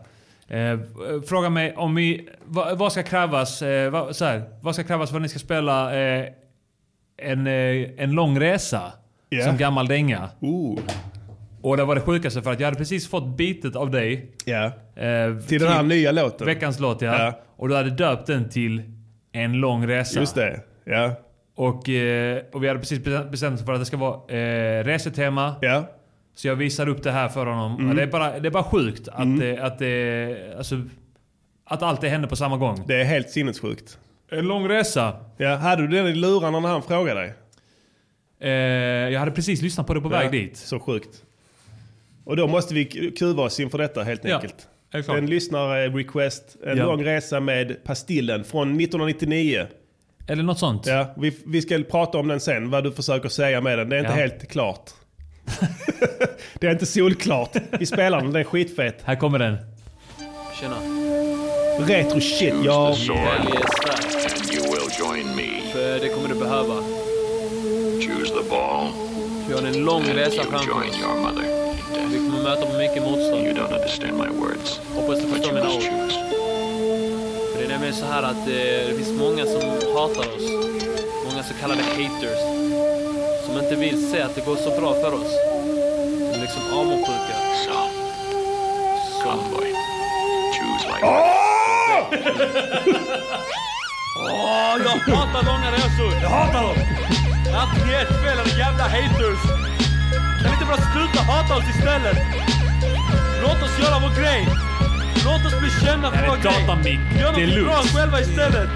Eh, 0.58 0.80
frågar 1.28 1.50
mig 1.50 1.76
om 1.76 1.96
vi... 1.96 2.30
Vad, 2.46 2.78
vad 2.78 2.92
ska 2.92 3.04
krävas? 3.04 3.62
Eh, 3.62 3.90
vad, 3.92 4.16
så 4.16 4.26
här, 4.26 4.44
vad 4.62 4.74
ska 4.76 4.84
krävas 4.84 5.10
för 5.10 5.16
att 5.18 5.22
ni 5.22 5.30
ska 5.30 5.40
spela 5.40 5.96
eh, 6.00 6.26
en, 7.18 7.48
eh, 7.48 7.90
en 7.98 8.12
lång 8.12 8.40
resa? 8.40 8.92
Ja. 9.30 9.46
Som 9.46 9.58
gammal 9.58 9.88
dänga. 9.88 10.30
Ooh. 10.40 10.80
Och 11.62 11.78
det 11.78 11.84
var 11.86 11.96
det 11.96 12.02
sjukaste 12.02 12.42
för 12.42 12.52
att 12.52 12.60
jag 12.60 12.68
hade 12.68 12.78
precis 12.78 13.08
fått 13.10 13.38
bitet 13.38 13.76
av 13.76 13.92
dig. 13.92 14.32
Ja. 14.46 14.66
Eh, 14.96 15.38
Till 15.48 15.60
den 15.62 15.72
här 15.72 15.84
nya 15.84 16.12
låten. 16.12 16.48
Veckans 16.48 16.80
låt 16.80 17.02
ja. 17.02 17.24
Ja. 17.24 17.40
Och 17.58 17.70
du 17.70 17.76
hade 17.76 17.90
döpt 17.90 18.28
den 18.28 18.50
till 18.50 18.82
En 19.32 19.54
lång 19.54 19.88
resa. 19.88 20.20
Just 20.20 20.36
det. 20.36 20.60
Ja. 20.86 21.12
Och, 21.56 21.90
eh, 21.90 22.42
och 22.52 22.64
vi 22.64 22.68
hade 22.68 22.80
precis 22.80 23.00
bestämt 23.32 23.60
oss 23.60 23.66
för 23.66 23.74
att 23.74 23.80
det 23.80 23.86
ska 23.86 23.98
vara 23.98 24.38
eh, 24.38 24.84
resetema. 24.84 25.56
Ja. 25.62 25.90
Så 26.36 26.48
jag 26.48 26.56
visar 26.56 26.90
upp 26.90 27.04
det 27.04 27.12
här 27.12 27.30
för 27.30 27.46
honom. 27.46 27.80
Mm. 27.80 27.96
Det, 27.96 28.04
är 28.04 28.08
bara, 28.08 28.40
det 28.40 28.48
är 28.48 28.52
bara 28.52 28.64
sjukt 28.64 29.08
att, 29.08 29.40
det, 29.40 29.58
att, 29.60 29.80
det, 29.80 30.54
alltså, 30.58 30.82
att 31.66 31.84
allt 31.84 32.02
det 32.02 32.10
händer 32.10 32.30
på 32.30 32.36
samma 32.36 32.58
gång. 32.58 32.84
Det 32.88 33.02
är 33.02 33.04
helt 33.04 33.30
sinnessjukt. 33.30 33.98
En 34.32 34.48
lång 34.48 34.68
resa. 34.70 35.14
Ja. 35.38 35.56
Hade 35.56 35.88
du 35.88 35.98
den 35.98 36.08
i 36.08 36.14
lurarna 36.16 36.60
när 36.60 36.70
han 36.70 36.82
frågade 36.84 37.20
dig? 37.20 37.34
Eh, 38.40 38.50
jag 39.14 39.20
hade 39.20 39.32
precis 39.32 39.62
lyssnat 39.62 39.88
på 39.88 39.94
det 39.94 40.02
på 40.02 40.10
väg 40.10 40.28
Ja, 40.28 40.32
dit. 40.32 40.58
Så 40.58 40.80
sjukt. 40.80 41.24
Och 42.26 42.36
då 42.36 42.48
måste 42.48 42.74
vi 42.74 42.86
kuva 43.20 43.44
oss 43.44 43.60
inför 43.60 43.78
detta 43.78 44.04
helt 44.04 44.24
Ja, 44.26 44.36
enkelt. 44.36 44.56
klart. 45.06 45.18
En 45.18 45.26
lyssnar-request. 45.30 46.58
En 46.66 46.78
Ja. 46.78 46.86
lång 46.86 47.04
resa 47.06 47.40
med 47.40 47.84
Pastillen 47.84 48.44
från 48.44 48.68
1999. 48.78 49.66
Eller 50.28 50.44
något 50.44 50.60
sånt. 50.60 50.86
Ja, 50.86 51.14
vi, 51.18 51.38
vi 51.46 51.62
ska 51.62 51.80
prata 51.92 52.18
om 52.18 52.28
den 52.28 52.40
sen, 52.40 52.70
vad 52.70 52.84
du 52.84 52.92
försöker 52.92 53.30
säga 53.30 53.62
med 53.62 53.78
den. 53.78 53.90
Det 53.90 53.96
är 53.96 54.00
inte 54.00 54.12
Ja. 54.12 54.16
helt 54.18 54.48
klart. 54.52 54.90
det 56.60 56.68
är 56.68 56.72
inte 56.72 56.86
solklart. 56.86 57.56
Vi 57.80 57.86
spelar 57.86 58.22
den, 58.22 58.32
den 58.32 58.40
är 58.42 58.44
skitfet. 58.44 58.96
Här 59.04 59.16
kommer 59.16 59.40
den. 59.40 59.58
Tjena. 60.60 60.76
Retro 61.88 62.20
shit, 62.22 62.54
ja. 62.66 62.86
Välj 62.86 62.98
svärd. 62.98 63.22
And 64.32 64.54
you 64.54 64.64
will 64.64 64.90
join 65.00 65.36
me. 65.36 65.72
För 65.74 66.00
det 66.00 66.10
kommer 66.10 66.30
du 66.30 66.36
behöva. 66.36 66.74
Choose 68.02 68.34
the 68.44 68.50
ball. 68.50 68.88
Vi 69.48 69.54
har 69.54 69.62
en 69.62 69.86
lång 69.86 70.04
resa 70.04 70.44
framför 70.44 70.72
oss. 70.72 71.61
Vi 72.12 72.18
kommer 72.18 72.44
möta 72.44 72.66
på 72.66 72.74
mycket 72.78 72.98
You 72.98 73.06
motstånd. 73.12 73.48
don't 73.58 73.74
understand 73.76 74.14
my 74.18 74.30
words. 74.42 74.80
Hoppas 74.96 75.20
du 75.22 75.28
förstår 75.28 75.52
you 75.52 75.54
mina 75.54 75.70
ord. 75.76 75.82
choose. 75.84 76.18
För 77.52 77.58
det 77.60 77.64
är 77.66 77.70
nämligen 77.70 77.96
så 77.96 78.06
här 78.06 78.24
att 78.24 78.44
eh, 78.48 78.88
det 78.88 78.94
finns 78.98 79.12
många 79.20 79.46
som 79.46 79.62
hatar 79.96 80.26
oss. 80.36 80.46
Många 81.30 81.44
så 81.44 81.54
kallade 81.62 81.82
haters. 81.84 82.40
Som 83.46 83.58
inte 83.64 83.76
vill 83.76 84.12
se 84.12 84.22
att 84.22 84.36
det 84.36 84.46
går 84.46 84.56
så 84.56 84.70
bra 84.82 84.94
för 84.94 85.14
oss. 85.14 85.32
De 86.32 86.38
är 86.38 86.42
liksom 86.42 86.62
avundsjuka. 86.80 87.36
So, 87.66 87.74
come 89.24 89.44
boy. 89.52 89.70
Choose 90.56 90.88
like 90.88 91.06
Åh, 94.18 94.78
jag 94.86 95.16
hatar 95.16 95.44
långa 95.46 95.72
resor! 95.72 96.22
Jag 96.22 96.30
hatar 96.30 96.62
dem! 96.62 96.76
Antingen 97.56 97.96
ett 98.02 98.08
fel 98.24 98.40
eller 98.40 98.58
jävla 98.60 98.84
haters! 98.84 99.42
Bara 100.72 100.82
sluta 100.82 101.20
hata 101.32 101.56
oss 101.56 101.70
istället? 101.70 102.18
Låt 103.42 103.64
oss 103.64 103.80
göra 103.80 104.00
vår 104.00 104.22
grej! 104.22 104.48
Låt 105.26 105.46
oss 105.46 105.60
bli 105.60 105.70
kända 105.86 106.12
Det 106.12 106.18
för 106.18 106.24
är 106.24 106.30
vår 106.30 106.38
grej! 106.38 106.54
datamick 106.68 107.00
Gör 107.20 107.32
något 107.32 107.66
bra 107.66 108.00
själva 108.00 108.22
istället! 108.22 108.70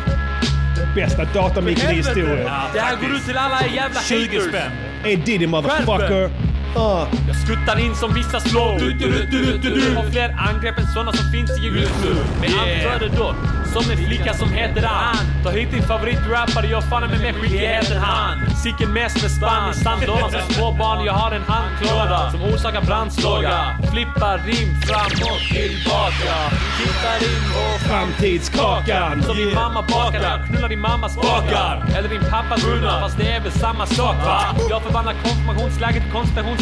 Bästa 0.95 1.25
datamicken 1.25 1.91
i 1.91 1.93
historien. 1.93 2.49
Det 2.73 2.79
här 2.79 2.95
går 2.95 3.15
ut 3.15 3.25
till 3.25 3.37
alla 3.37 3.65
jävla 3.67 4.01
20 4.01 4.37
haters! 4.37 4.49
spänn. 4.49 4.71
Hey 5.03 5.15
Diddy 5.15 5.47
motherfucker. 5.47 6.31
Jag 6.75 7.35
skuttar 7.45 7.79
in 7.79 7.95
som 7.95 8.13
vissa 8.13 8.39
slår. 8.39 8.79
Du, 8.79 8.93
du, 8.93 9.09
du, 9.11 9.25
du, 9.25 9.57
du, 9.57 9.69
du. 9.69 9.95
Har 9.95 10.03
fler 10.03 10.35
angrepp 10.37 10.77
än 10.77 10.87
såna 10.87 11.13
som 11.13 11.31
finns 11.31 11.51
i 11.59 11.67
Egypten. 11.67 12.15
Med 12.41 12.49
anförde 12.49 13.07
då, 13.17 13.35
som 13.73 13.91
en 13.91 13.97
flicka 13.97 14.33
som 14.33 14.49
heter 14.53 14.83
Ann. 14.85 15.15
Ta 15.43 15.49
hit 15.49 15.71
din 15.71 15.83
favoritrappare, 15.83 16.67
jag 16.67 16.83
fann 16.83 17.01
med 17.01 17.19
mig 17.19 17.33
skickligheten 17.33 17.97
han. 17.97 18.55
Sicken 18.63 18.93
mest 18.93 19.21
med 19.21 19.31
spann 19.31 19.71
i 19.71 19.73
sandlådan 19.73 20.31
som 20.31 20.53
småbarn. 20.53 21.05
Jag 21.05 21.13
har 21.13 21.31
en 21.31 21.43
handklåda 21.47 22.31
som 22.31 22.41
orsakar 22.43 22.81
brandslåga. 22.81 23.77
Flippar 23.91 24.37
rim 24.37 24.81
fram 24.87 25.11
och 25.31 25.39
tillbaka. 25.55 26.35
Tittar 26.79 27.17
in 27.29 27.45
och 27.63 27.81
Framtidskakan. 27.89 29.23
som 29.23 29.37
din 29.37 29.53
mamma 29.53 29.81
bakar 29.81 30.21
jag 30.21 30.47
knullar 30.47 30.69
din 30.69 30.79
mammas 30.79 31.15
bakar. 31.15 31.85
Eller 31.97 32.09
din 32.09 32.21
pappas 32.31 32.65
munnar, 32.65 33.01
fast 33.01 33.17
det 33.17 33.31
är 33.31 33.39
väl 33.41 33.51
samma 33.51 33.85
sak 33.85 34.15
va? 34.25 34.39
Jag 34.69 34.81
förvandlar 34.81 35.13
konfirmationsläget 35.23 36.03
till 36.03 36.11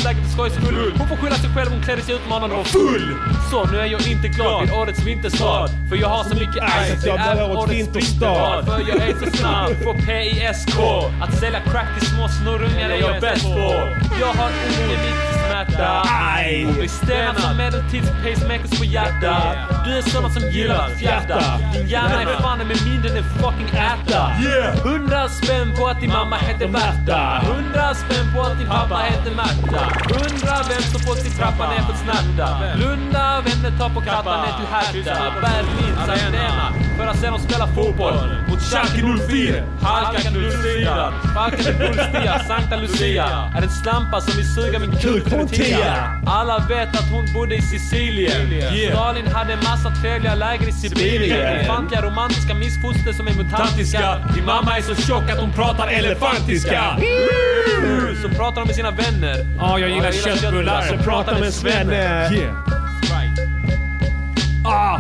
konspirationsläget 0.04 0.24
för 0.24 0.32
skojs 0.32 0.54
skull. 0.54 0.94
Hon 0.98 1.08
får 1.08 1.16
skylla 1.16 1.36
sig 1.36 1.50
själv, 1.56 1.72
hon 1.72 1.82
klädde 1.82 2.02
sig 2.02 2.16
utmanande 2.16 2.56
och 2.56 2.68
full. 2.68 3.16
Så 3.52 3.66
nu 3.72 3.80
är 3.80 3.86
jag 3.86 4.08
inte 4.08 4.28
glad 4.28 4.62
vid 4.62 4.72
årets 4.74 5.04
vinterstad. 5.04 5.68
För 5.90 5.96
jag 5.96 6.10
har 6.10 6.24
så 6.24 6.36
mycket 6.36 6.64
ice 6.64 6.94
att 6.94 7.06
jag 7.06 7.20
är 7.20 7.58
årets 7.58 7.72
vinterstad. 7.74 8.64
För 8.66 8.80
jag 8.80 9.10
är 9.10 9.16
så 9.26 9.38
snabb 9.38 9.84
på 9.84 9.94
PISK. 9.94 10.78
Att 11.22 11.40
sälja 11.40 11.60
crack 11.60 12.00
till 12.00 12.08
små 12.08 12.28
snorungar 12.28 12.90
är 12.90 13.00
jag 13.00 13.22
bäst 13.22 13.44
på. 13.44 13.90
Jag 14.20 14.34
har 14.34 14.50
inte 14.68 14.88
mitt-smärta. 14.88 15.34
Aj. 15.34 15.43
Och 15.54 16.74
blir 16.74 16.88
stenad 16.88 17.42
som 17.42 17.58
medeltids 17.58 18.10
pacemakers 18.24 18.80
på 18.80 18.86
hjärtat. 18.86 19.58
Du 19.86 19.98
är 19.98 20.02
såna 20.02 20.30
som 20.30 20.44
gillar 20.52 20.90
fjärta. 20.90 21.60
Din 21.74 21.88
hjärna 21.88 22.22
är 22.22 22.42
fan 22.42 22.58
med 22.58 22.78
mindre 22.86 23.10
än 23.12 23.18
en 23.18 23.24
fucking 23.24 23.70
ärta. 23.74 24.22
Hundra 24.84 25.30
spänn 25.30 25.74
på 25.78 25.88
att 25.88 26.00
din 26.02 26.10
mamma 26.10 26.36
heter 26.38 26.68
Märta. 26.68 27.42
Hundra 27.46 27.94
spänn 27.94 28.28
på 28.36 28.42
att 28.42 28.58
din 28.60 28.68
pappa 28.68 28.98
heter 28.98 29.32
Märta. 29.36 29.82
Hundra 30.14 30.56
vem 30.70 30.82
som 30.92 31.00
fått 31.00 31.18
sin 31.18 31.32
trappa 31.32 31.70
ner 31.72 31.84
för 31.90 31.98
snärta. 32.04 32.48
Lunda 32.76 33.42
vänner 33.46 33.78
tar 33.80 33.90
på 33.90 34.02
kappan 34.02 34.40
ner 34.46 34.54
till 34.60 34.70
Hertha. 34.74 35.34
Berlins 35.42 36.10
arena. 36.10 36.74
För 36.98 37.08
att 37.08 37.20
se 37.20 37.28
dem 37.28 37.40
spela 37.40 37.68
fotboll. 37.68 38.14
Mot 38.50 38.62
Schalke 38.62 39.02
04. 39.30 39.64
Halka 39.82 40.22
knullstian. 40.22 41.14
Falken 41.36 41.66
är 41.66 41.78
bullstia. 41.80 42.40
Sankta 42.48 42.76
Lucia. 42.76 43.26
Är 43.58 43.62
en 43.62 43.70
slampa 43.70 44.22
som 44.22 44.34
vill 44.38 44.54
suga 44.56 44.80
min 44.80 44.92
kuk 44.92 45.24
tia. 45.54 46.22
Alla 46.26 46.66
vet 46.70 46.90
att 46.90 47.10
hon 47.12 47.26
bodde 47.34 47.56
i 47.56 47.62
Sicilien. 47.62 48.72
Stalin 48.92 49.28
hade 49.28 49.56
massa 49.56 49.92
trevliga 50.02 50.36
läger 50.36 50.68
i 50.68 50.72
Sibirien. 50.72 51.60
Infantliga 51.60 52.02
romantiska 52.02 52.54
missfoster 52.54 53.14
som 53.14 53.28
är 53.28 53.34
mutantiska. 53.34 54.18
Din 54.36 54.46
mamma 54.46 54.78
är 54.78 54.82
så 54.82 54.96
tjock 54.96 55.30
att 55.30 55.40
hon 55.40 55.52
pratar 55.52 55.88
elefantiska. 55.88 56.98
Så 58.22 58.30
pratar 58.30 58.62
de 58.62 58.68
med 58.68 58.76
sina 58.76 58.92
vänner. 58.92 59.48
Ja, 59.58 59.80
jag 59.80 59.90
gillar 59.90 60.12
köttbullar. 60.12 60.82
Så 60.82 60.98
pratar 60.98 61.40
med 61.40 61.54
svenne. 61.54 62.30
Yeah. 62.34 62.56
Ah! 64.66 65.00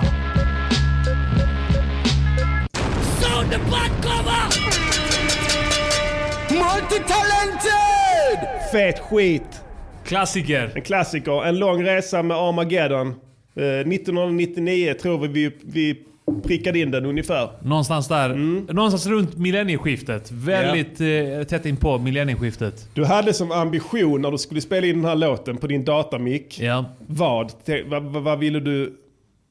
Multitalented! 6.50 8.40
Fet 8.72 9.00
skit. 9.00 9.63
Klassiker. 10.06 10.72
En 10.76 10.82
klassiker. 10.82 11.46
En 11.46 11.60
lång 11.60 11.84
resa 11.84 12.24
med 12.24 12.38
Armageddon. 12.38 13.08
Eh, 13.56 13.64
1999 13.64 14.94
tror 15.02 15.20
vi 15.20 15.28
vi, 15.28 15.52
vi 15.66 15.98
prickade 16.44 16.80
in 16.80 16.92
den 16.92 17.06
ungefär. 17.06 17.50
Någonstans 17.62 18.08
där. 18.08 18.30
Mm. 18.30 18.66
Någonstans 18.70 19.08
runt 19.08 19.38
millennieskiftet. 19.38 20.32
Väldigt 20.32 21.02
eh, 21.02 21.44
tätt 21.48 21.66
in 21.66 21.78
på 21.78 21.98
millennieskiftet. 21.98 22.90
Du 22.94 23.06
hade 23.06 23.34
som 23.34 23.52
ambition 23.52 24.22
när 24.22 24.32
du 24.32 24.38
skulle 24.38 24.62
spela 24.62 24.88
in 24.88 24.96
den 24.96 25.06
här 25.06 25.16
låten 25.16 25.58
på 25.58 25.68
din 25.68 25.86
datamick. 25.86 26.62
Vad? 27.08 27.66
Te- 27.66 27.84
Vad, 27.84 28.04
vad, 28.04 28.24
vad 28.24 28.40
ville 28.40 28.60
du? 28.60 28.94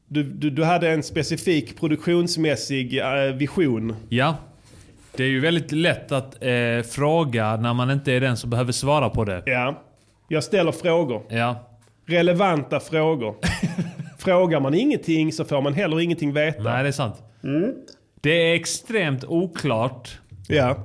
Du, 0.09 0.23
du? 0.23 0.51
du 0.51 0.65
hade 0.65 0.91
en 0.91 1.03
specifik 1.03 1.81
produktionsmässig 1.81 2.99
eh, 2.99 3.35
vision. 3.35 3.97
Ja. 4.09 4.37
Det 5.17 5.25
är 5.25 5.29
ju 5.29 5.41
väldigt 5.41 5.73
lätt 5.73 6.13
att 6.13 6.35
eh, 6.43 6.51
fråga 6.91 7.57
när 7.57 7.75
man 7.75 7.91
inte 7.91 8.13
är 8.13 8.21
den 8.21 8.37
som 8.37 8.51
behöver 8.51 8.73
svara 8.73 9.09
på 9.09 9.25
det. 9.25 9.43
Ja. 9.47 9.83
Jag 10.33 10.45
ställer 10.45 10.73
frågor. 10.73 11.23
Ja. 11.29 11.57
Relevanta 12.07 12.81
frågor. 12.81 13.37
Frågar 14.19 14.61
man 14.61 14.75
ingenting 14.75 15.33
så 15.33 15.45
får 15.45 15.63
man 15.63 15.75
heller 15.75 16.01
ingenting 16.01 16.33
veta. 16.33 16.63
Nej, 16.63 16.83
det 16.83 16.89
är 16.89 16.93
sant. 16.93 17.15
Mm. 17.45 17.75
Det 18.21 18.31
är 18.51 18.55
extremt 18.55 19.25
oklart 19.25 20.19
Ja. 20.49 20.77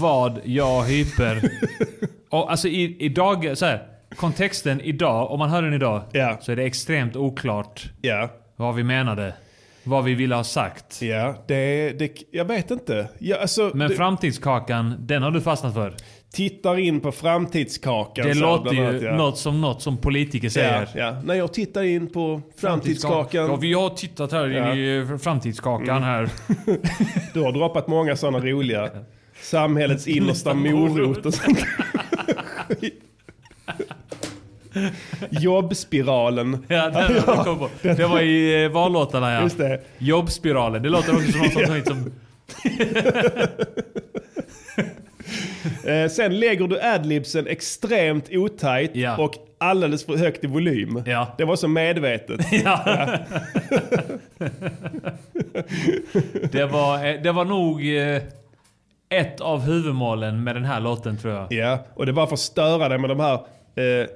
vad 0.00 0.40
jag 0.44 0.82
hyper. 0.82 1.42
Och 2.30 2.50
alltså 2.50 2.68
i, 2.68 2.96
idag, 2.98 3.58
så 3.58 3.66
här, 3.66 3.86
kontexten 4.16 4.80
idag, 4.80 5.30
om 5.30 5.38
man 5.38 5.50
hör 5.50 5.62
den 5.62 5.74
idag, 5.74 6.02
Ja. 6.12 6.38
så 6.40 6.52
är 6.52 6.56
det 6.56 6.62
extremt 6.64 7.16
oklart 7.16 7.90
Ja. 8.02 8.28
vad 8.56 8.74
vi 8.74 8.82
menade. 8.82 9.34
Vad 9.84 10.04
vi 10.04 10.14
ville 10.14 10.34
ha 10.34 10.44
sagt. 10.44 11.02
Ja, 11.02 11.34
det, 11.46 11.90
det, 11.98 12.12
jag 12.30 12.44
vet 12.44 12.70
inte. 12.70 13.08
Ja, 13.18 13.36
alltså, 13.40 13.70
Men 13.74 13.88
det, 13.88 13.96
framtidskakan, 13.96 14.94
den 14.98 15.22
har 15.22 15.30
du 15.30 15.40
fastnat 15.40 15.74
för. 15.74 15.94
Tittar 16.34 16.78
in 16.78 17.00
på 17.00 17.12
framtidskakan. 17.12 18.26
Det 18.28 18.34
låter 18.34 18.72
ju 18.74 18.86
annat, 18.86 19.02
ja. 19.02 19.16
något 19.16 19.38
som 19.38 19.60
något 19.60 19.82
som 19.82 19.96
politiker 19.96 20.46
Ja, 20.46 20.50
säger. 20.50 20.88
ja. 20.94 21.16
När 21.24 21.34
jag 21.34 21.52
tittar 21.52 21.82
in 21.82 22.06
på 22.10 22.40
framtidskakan. 22.56 23.46
Ja, 23.46 23.56
vi 23.56 23.72
har 23.72 23.90
tittat 23.90 24.32
här 24.32 24.46
Ja. 24.48 24.72
in 24.72 24.78
i 24.78 25.06
eh, 25.10 25.18
framtidskakan 25.18 26.02
här. 26.02 26.28
Du 27.34 27.40
har 27.40 27.52
droppat 27.52 27.86
många 27.88 28.16
sådana 28.16 28.38
roliga. 28.38 28.90
Samhällets 29.42 30.06
innersta 30.08 30.54
morot 30.54 31.26
och 31.26 31.34
sånt. 31.34 31.58
Jobbspiralen. 35.30 36.64
Ja, 36.68 36.90
den 36.90 37.22
kommit 37.22 37.58
på. 37.58 37.68
Det 37.82 38.06
var 38.06 38.20
i 38.20 38.64
eh, 38.64 38.70
vallåtarna 38.70 39.32
ja. 39.32 39.42
Just 39.42 39.58
det. 39.58 39.80
Jobbspiralen. 39.98 40.82
Det 40.82 40.88
låter 40.88 41.14
också 41.14 41.32
som 41.32 41.40
något 41.40 41.52
som, 41.52 41.82
som 41.84 42.12
Eh, 45.86 46.08
sen 46.08 46.40
lägger 46.40 46.66
du 46.66 46.80
adlibsen 46.80 47.46
extremt 47.46 48.28
otajt 48.32 48.90
Ja. 48.94 49.16
och 49.16 49.34
alldeles 49.58 50.06
för 50.06 50.16
högt 50.16 50.44
i 50.44 50.46
volym. 50.46 51.02
Ja. 51.06 51.34
Det 51.38 51.44
var 51.44 51.56
så 51.56 51.68
medvetet. 51.68 52.40
Ja. 52.64 53.08
det, 56.52 56.66
var, 56.66 57.06
eh, 57.06 57.22
det 57.22 57.32
var 57.32 57.44
nog 57.44 57.96
eh, 57.96 58.22
ett 59.08 59.40
av 59.40 59.60
huvudmålen 59.60 60.44
med 60.44 60.56
den 60.56 60.64
här 60.64 60.80
låten 60.80 61.18
tror 61.18 61.34
jag. 61.34 61.52
Ja, 61.52 61.78
och 61.94 62.06
det 62.06 62.12
var 62.12 62.26
för 62.26 62.34
att 62.34 62.40
störa 62.40 62.88
dig 62.88 62.98
med 62.98 63.10
de 63.10 63.20
här 63.20 63.34
eh, 63.34 64.06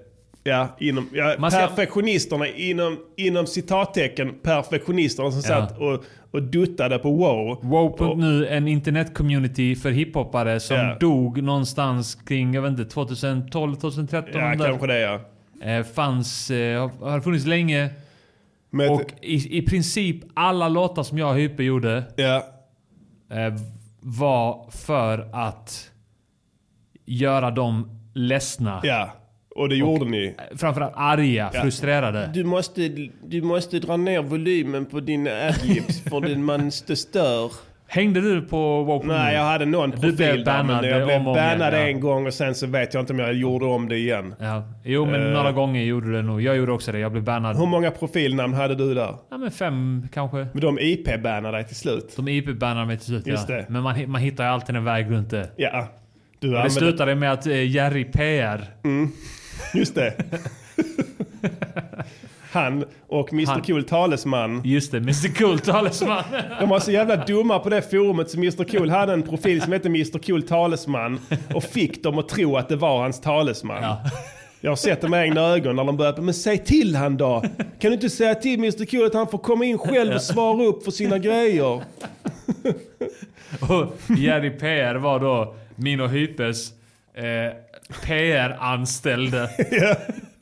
ja, 0.48 0.76
inom, 0.80 1.08
ja, 1.12 1.50
ska- 1.50 1.50
perfektionisterna 1.66 2.46
inom, 2.48 2.98
inom 3.16 3.46
citattecken 3.46 4.34
perfektionisterna 4.42 5.30
som 5.30 5.40
Ja. 5.40 5.48
satt 5.68 5.78
och, 5.78 6.04
och 6.30 6.42
duttade 6.42 6.98
på 6.98 7.10
wow. 7.10 7.58
Wow.nu, 7.62 8.46
en 8.46 8.68
internetcommunity 8.68 9.76
för 9.76 9.90
hiphoppare 9.90 10.60
som 10.60 10.76
Ja. 10.76 10.96
dog 11.00 11.42
någonstans 11.42 12.14
kring, 12.14 12.54
jag 12.54 12.62
vet 12.62 12.70
inte, 12.70 12.84
2012, 12.84 13.74
2013? 13.76 14.40
Ja, 14.40 14.54
där. 14.54 14.64
kanske 14.68 14.86
det 14.86 15.00
ja. 15.00 15.20
Eh, 15.62 15.84
fanns, 15.84 16.50
eh, 16.50 16.80
har- 16.80 17.10
har 17.10 17.20
funnits 17.20 17.46
länge. 17.46 17.90
Med 18.70 18.90
Och 18.90 19.02
i, 19.22 19.58
i 19.58 19.62
princip 19.62 20.16
alla 20.34 20.68
låtar 20.68 21.02
som 21.02 21.18
jag 21.18 21.30
och 21.30 21.36
Hype 21.36 21.62
gjorde 21.62 22.02
ja, 22.16 22.36
eh, 23.30 23.54
var 24.00 24.70
för 24.70 25.28
att 25.32 25.90
göra 27.04 27.50
dem 27.50 28.00
ledsna. 28.14 28.80
ja, 28.82 29.10
och 29.58 29.68
det 29.68 29.76
gjorde 29.76 30.04
ni. 30.04 30.34
Framförallt 30.56 30.94
arga, 30.96 31.50
Ja. 31.54 31.60
frustrerade. 31.62 32.30
Du 32.34 32.44
måste, 32.44 32.88
du 33.26 33.42
måste 33.42 33.78
dra 33.78 33.96
ner 33.96 34.22
volymen 34.22 34.86
på 34.86 35.00
dina 35.00 35.30
adlibs 35.30 36.02
för 36.10 36.20
den 36.20 36.44
man 36.44 36.70
stör. 36.70 37.52
Hängde 37.90 38.20
du 38.20 38.40
på 38.40 38.82
Wow.nu? 38.84 39.12
Nej, 39.12 39.34
jag 39.34 39.42
hade 39.44 39.64
någon 39.64 39.90
Du 39.90 39.96
profil 39.96 40.16
blev 40.16 40.36
där, 40.36 40.44
bannad 40.44 40.82
men 40.82 40.90
jag 40.90 41.06
blev 41.06 41.20
och 41.20 41.26
om 41.30 41.36
igen, 41.36 41.58
bannad 41.58 41.74
ja. 41.74 41.78
en 41.78 42.00
gång 42.00 42.26
och 42.26 42.34
sen 42.34 42.54
så 42.54 42.66
vet 42.66 42.94
jag 42.94 43.02
inte 43.02 43.12
om 43.12 43.18
jag 43.18 43.34
gjorde 43.34 43.64
om 43.66 43.88
det 43.88 43.96
igen. 43.96 44.34
Ja. 44.40 44.62
Jo, 44.84 45.06
men 45.06 45.26
Eh. 45.26 45.32
några 45.32 45.52
gånger 45.52 45.82
gjorde 45.82 46.06
du 46.06 46.12
det 46.12 46.22
nog. 46.22 46.42
Jag 46.42 46.56
gjorde 46.56 46.72
också 46.72 46.92
det. 46.92 46.98
Jag 46.98 47.12
blev 47.12 47.24
bannad. 47.24 47.56
Hur 47.56 47.66
många 47.66 47.90
profilnamn 47.90 48.54
hade 48.54 48.74
du 48.74 48.94
där? 48.94 49.14
Ja, 49.30 49.38
men 49.38 49.50
fem 49.50 50.08
kanske. 50.12 50.36
Men 50.36 50.60
de 50.60 50.78
IP-bannade 50.78 51.56
dig 51.56 51.64
till 51.66 51.76
slut. 51.76 52.12
De 52.16 52.28
IP-bannade 52.28 52.86
mig 52.86 52.96
till 52.96 53.06
slut. 53.06 53.26
Just 53.26 53.48
ja. 53.48 53.54
det. 53.54 53.66
Men 53.68 53.82
man, 53.82 54.10
man 54.10 54.20
hittar 54.20 54.44
ju 54.44 54.50
alltid 54.50 54.76
en 54.76 54.84
väg 54.84 55.10
runt 55.10 55.30
det. 55.30 55.50
Ja. 55.56 55.88
Du 56.40 56.56
Och 56.56 56.62
det 56.64 56.70
slutade 56.70 57.14
med 57.14 57.32
att 57.32 57.46
eh, 57.46 57.66
Jerry 57.70 58.04
PR... 58.04 58.64
Just 59.74 59.94
det. 59.94 60.14
Han 62.50 62.84
och 63.06 63.32
Mr 63.32 63.46
Han- 63.46 63.62
Cool 63.62 63.84
talesman. 63.84 64.62
Just 64.64 64.92
det, 64.92 64.98
Mr 64.98 65.34
Cool 65.38 65.58
talesman. 65.58 66.22
De 66.60 66.68
var 66.68 66.80
så 66.80 66.90
jävla 66.90 67.16
dumma 67.16 67.58
på 67.58 67.68
det 67.68 67.82
forumet 67.82 68.30
så 68.30 68.38
Mr 68.38 68.64
Cool 68.64 68.90
hade 68.90 69.12
en 69.12 69.22
profil 69.22 69.62
som 69.62 69.72
hette 69.72 69.88
Mr 69.88 70.18
Cool 70.26 70.42
talesman 70.42 71.20
och 71.54 71.64
fick 71.64 72.02
dem 72.02 72.18
att 72.18 72.28
tro 72.28 72.56
att 72.56 72.68
det 72.68 72.76
var 72.76 73.02
hans 73.02 73.20
talesman. 73.20 73.82
Ja. 73.82 74.00
Jag 74.60 74.70
har 74.70 74.76
sett 74.76 75.00
det 75.00 75.08
med 75.08 75.24
egna 75.24 75.40
ögon 75.40 75.76
när 75.76 75.84
de 75.84 75.96
började 75.96 76.22
men 76.22 76.34
säg 76.34 76.58
till 76.58 76.96
han 76.96 77.16
då. 77.16 77.40
Kan 77.78 77.90
du 77.90 77.92
inte 77.94 78.10
säga 78.10 78.34
till 78.34 78.58
Mr 78.58 78.84
Cool 78.90 79.06
att 79.06 79.14
han 79.14 79.28
får 79.28 79.38
komma 79.38 79.64
in 79.64 79.78
själv 79.78 80.14
och 80.14 80.22
svara 80.22 80.64
upp 80.64 80.84
för 80.84 80.90
sina 80.90 81.18
grejer? 81.18 81.82
Och 83.60 84.00
Jerry 84.18 84.50
PR 84.50 84.94
var 84.94 85.20
då 85.20 85.54
min 85.76 86.00
och 86.00 86.10
Hypes 86.10 86.70
eh, 87.14 87.24
PR-anställde. 88.06 89.50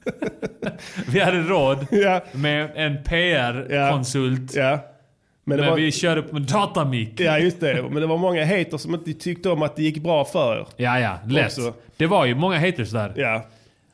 vi 1.08 1.20
hade 1.20 1.38
råd 1.42 1.86
Ja. 1.90 2.20
med 2.32 2.70
en 2.74 3.02
PR-konsult. 3.04 4.54
Ja. 4.54 4.78
Men 5.44 5.60
Men, 5.60 5.68
var, 5.70 5.76
vi 5.76 5.92
körde 5.92 6.22
på 6.22 6.36
en 6.36 6.46
datamick. 6.46 7.20
ja 7.20 7.38
just 7.38 7.60
det. 7.60 7.82
Men 7.82 7.94
det 8.00 8.06
var 8.06 8.18
många 8.18 8.46
haters 8.46 8.80
som 8.80 8.94
inte 8.94 9.12
tyckte 9.12 9.50
om 9.50 9.62
att 9.62 9.76
det 9.76 9.82
gick 9.82 9.98
bra 10.02 10.24
för 10.24 10.56
er. 10.56 10.66
Ja, 10.76 11.00
ja. 11.00 11.18
Lätt. 11.26 11.46
Också. 11.58 11.74
Det 11.96 12.06
var 12.06 12.24
ju 12.24 12.34
många 12.34 12.58
haters 12.60 12.90
där. 12.90 13.12
Ja. 13.16 13.46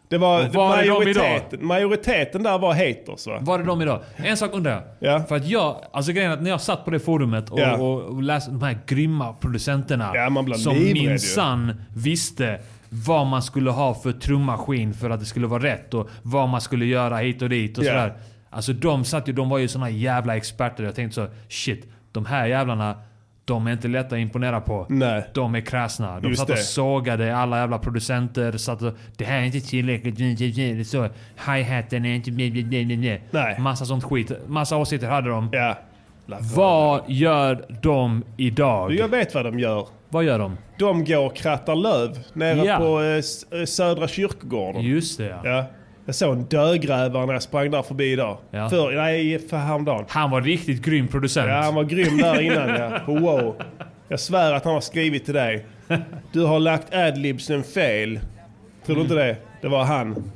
Det 0.09 0.19
var, 0.19 0.43
var 0.49 0.79
är 0.79 0.83
de 0.83 0.89
majoriteten, 0.89 1.67
majoriteten 1.67 2.43
där 2.43 2.59
var 2.59 2.75
haters 2.75 3.27
va? 3.27 3.39
Var 3.41 3.59
är 3.59 3.65
de 3.65 3.83
idag? 3.83 4.01
En 4.17 4.37
sak 4.37 4.51
undrar 4.55 4.73
jag. 4.73 4.83
Ja. 5.13 5.25
För 5.29 5.37
att 5.37 5.47
jag, 5.49 5.77
alltså 5.93 6.13
grejen 6.13 6.31
är 6.31 6.35
att 6.35 6.43
när 6.43 6.51
jag 6.51 6.61
satt 6.61 6.85
på 6.85 6.91
det 6.91 7.01
forumet 7.01 7.51
och, 7.51 7.61
Ja. 7.61 7.77
och, 7.77 8.03
och 8.03 8.23
läste 8.23 8.51
de 8.51 8.63
här 8.63 8.79
grymma 8.87 9.33
producenterna. 9.33 10.13
Ja, 10.15 10.55
som 10.55 10.75
minsann 10.79 11.83
visste 11.97 12.59
vad 12.95 13.27
man 13.27 13.43
skulle 13.43 13.71
ha 13.71 13.95
för 13.95 14.13
trummaskin 14.13 14.95
för 14.95 15.11
att 15.11 15.21
det 15.21 15.27
skulle 15.27 15.47
vara 15.47 15.63
rätt 15.63 15.95
och 15.95 16.09
vad 16.23 16.49
man 16.49 16.61
skulle 16.61 16.85
göra 16.85 17.17
hit 17.17 17.43
och 17.43 17.49
dit 17.49 17.79
och 17.79 17.85
Ja. 17.85 17.89
sådär. 17.91 18.13
Alltså 18.51 18.73
de 18.73 19.05
satt 19.05 19.29
ju, 19.29 19.33
de 19.33 19.49
var 19.49 19.59
ju 19.59 19.69
såna 19.69 19.91
jävla 19.91 20.37
experter. 20.37 20.85
Jag 20.85 20.95
tänkte 20.95 21.15
så, 21.15 21.27
shit, 21.49 21.87
de 22.13 22.27
här 22.27 22.47
jävlarna, 22.47 22.97
de 23.45 23.67
är 23.67 23.73
inte 23.73 23.89
lätta 23.89 24.15
att 24.15 24.21
imponera 24.21 24.61
på. 24.61 24.87
Nej. 24.89 25.25
De 25.35 25.55
är 25.55 25.61
kräsna. 25.61 26.21
De 26.21 26.29
Just 26.29 26.41
satt 26.41 26.51
och 26.51 26.57
det. 26.57 26.63
sågade 26.63 27.37
alla 27.37 27.59
jävla 27.59 27.79
producenter. 27.79 28.53
Satt 28.57 28.83
och, 28.83 28.95
det 29.17 29.25
här 29.25 29.39
är 29.39 29.45
inte 29.45 29.61
tillräckligt. 29.61 30.19
Hi-haten 31.47 32.05
är 32.05 32.15
inte... 32.15 33.21
Nej. 33.31 33.61
Massa 33.61 33.85
sånt 33.85 34.05
skit. 34.05 34.33
Massa 34.47 34.77
åsikter 34.77 35.09
hade 35.09 35.29
de. 35.29 35.49
Ja. 35.53 35.79
Vad 36.55 37.03
gör 37.07 37.65
de 37.83 38.25
idag? 38.37 38.93
Jag 38.95 39.09
vet 39.09 39.35
vad 39.35 39.45
de 39.45 39.59
gör. 39.59 39.87
Vad 40.13 40.25
gör 40.25 40.39
de? 40.39 40.57
De 40.79 41.05
går 41.05 41.27
och 41.27 41.37
krattar 41.37 41.75
löv 41.75 42.19
nere 42.33 42.67
Ja. 42.67 42.77
på 42.79 43.01
eh, 43.03 43.61
eh, 43.61 43.65
Södra 43.65 44.09
kyrkogården. 44.09 44.83
Just 44.83 45.19
det 45.19 45.25
ja. 45.25 45.41
Ja. 45.45 45.65
Jag 46.07 46.15
såg 46.15 46.33
en 46.37 46.45
dödgrävare 46.45 47.27
när 47.27 47.33
jag 47.33 47.43
sprang 47.43 47.71
där 47.71 47.83
förbi 47.83 48.13
idag. 48.13 48.39
Ja. 48.51 48.69
För, 48.69 48.93
nej, 48.93 49.39
för 49.39 49.57
häromdagen. 49.57 50.05
Han 50.09 50.31
var 50.31 50.41
riktigt 50.43 50.83
grym 50.85 51.09
producent. 51.09 51.49
Ja, 51.49 51.55
han 51.61 51.75
var 51.75 51.85
grym 51.85 52.17
där 52.19 52.41
innan 52.41 52.69
ja. 52.69 52.99
Wow. 53.07 53.57
Jag 54.09 54.21
svär 54.21 54.53
att 54.53 54.65
han 54.65 54.75
har 54.75 54.81
skrivit 54.81 55.25
till 55.25 55.35
dig. 55.35 55.67
Du 56.33 56.41
har 56.45 56.61
lagt 56.61 56.95
adlibsen 56.95 57.63
fel. 57.63 58.21
Tror 58.87 58.97
du 58.97 59.03
inte 59.03 59.15
det? 59.15 59.37
Det 59.61 59.69
var 59.69 59.85
han. 59.85 60.33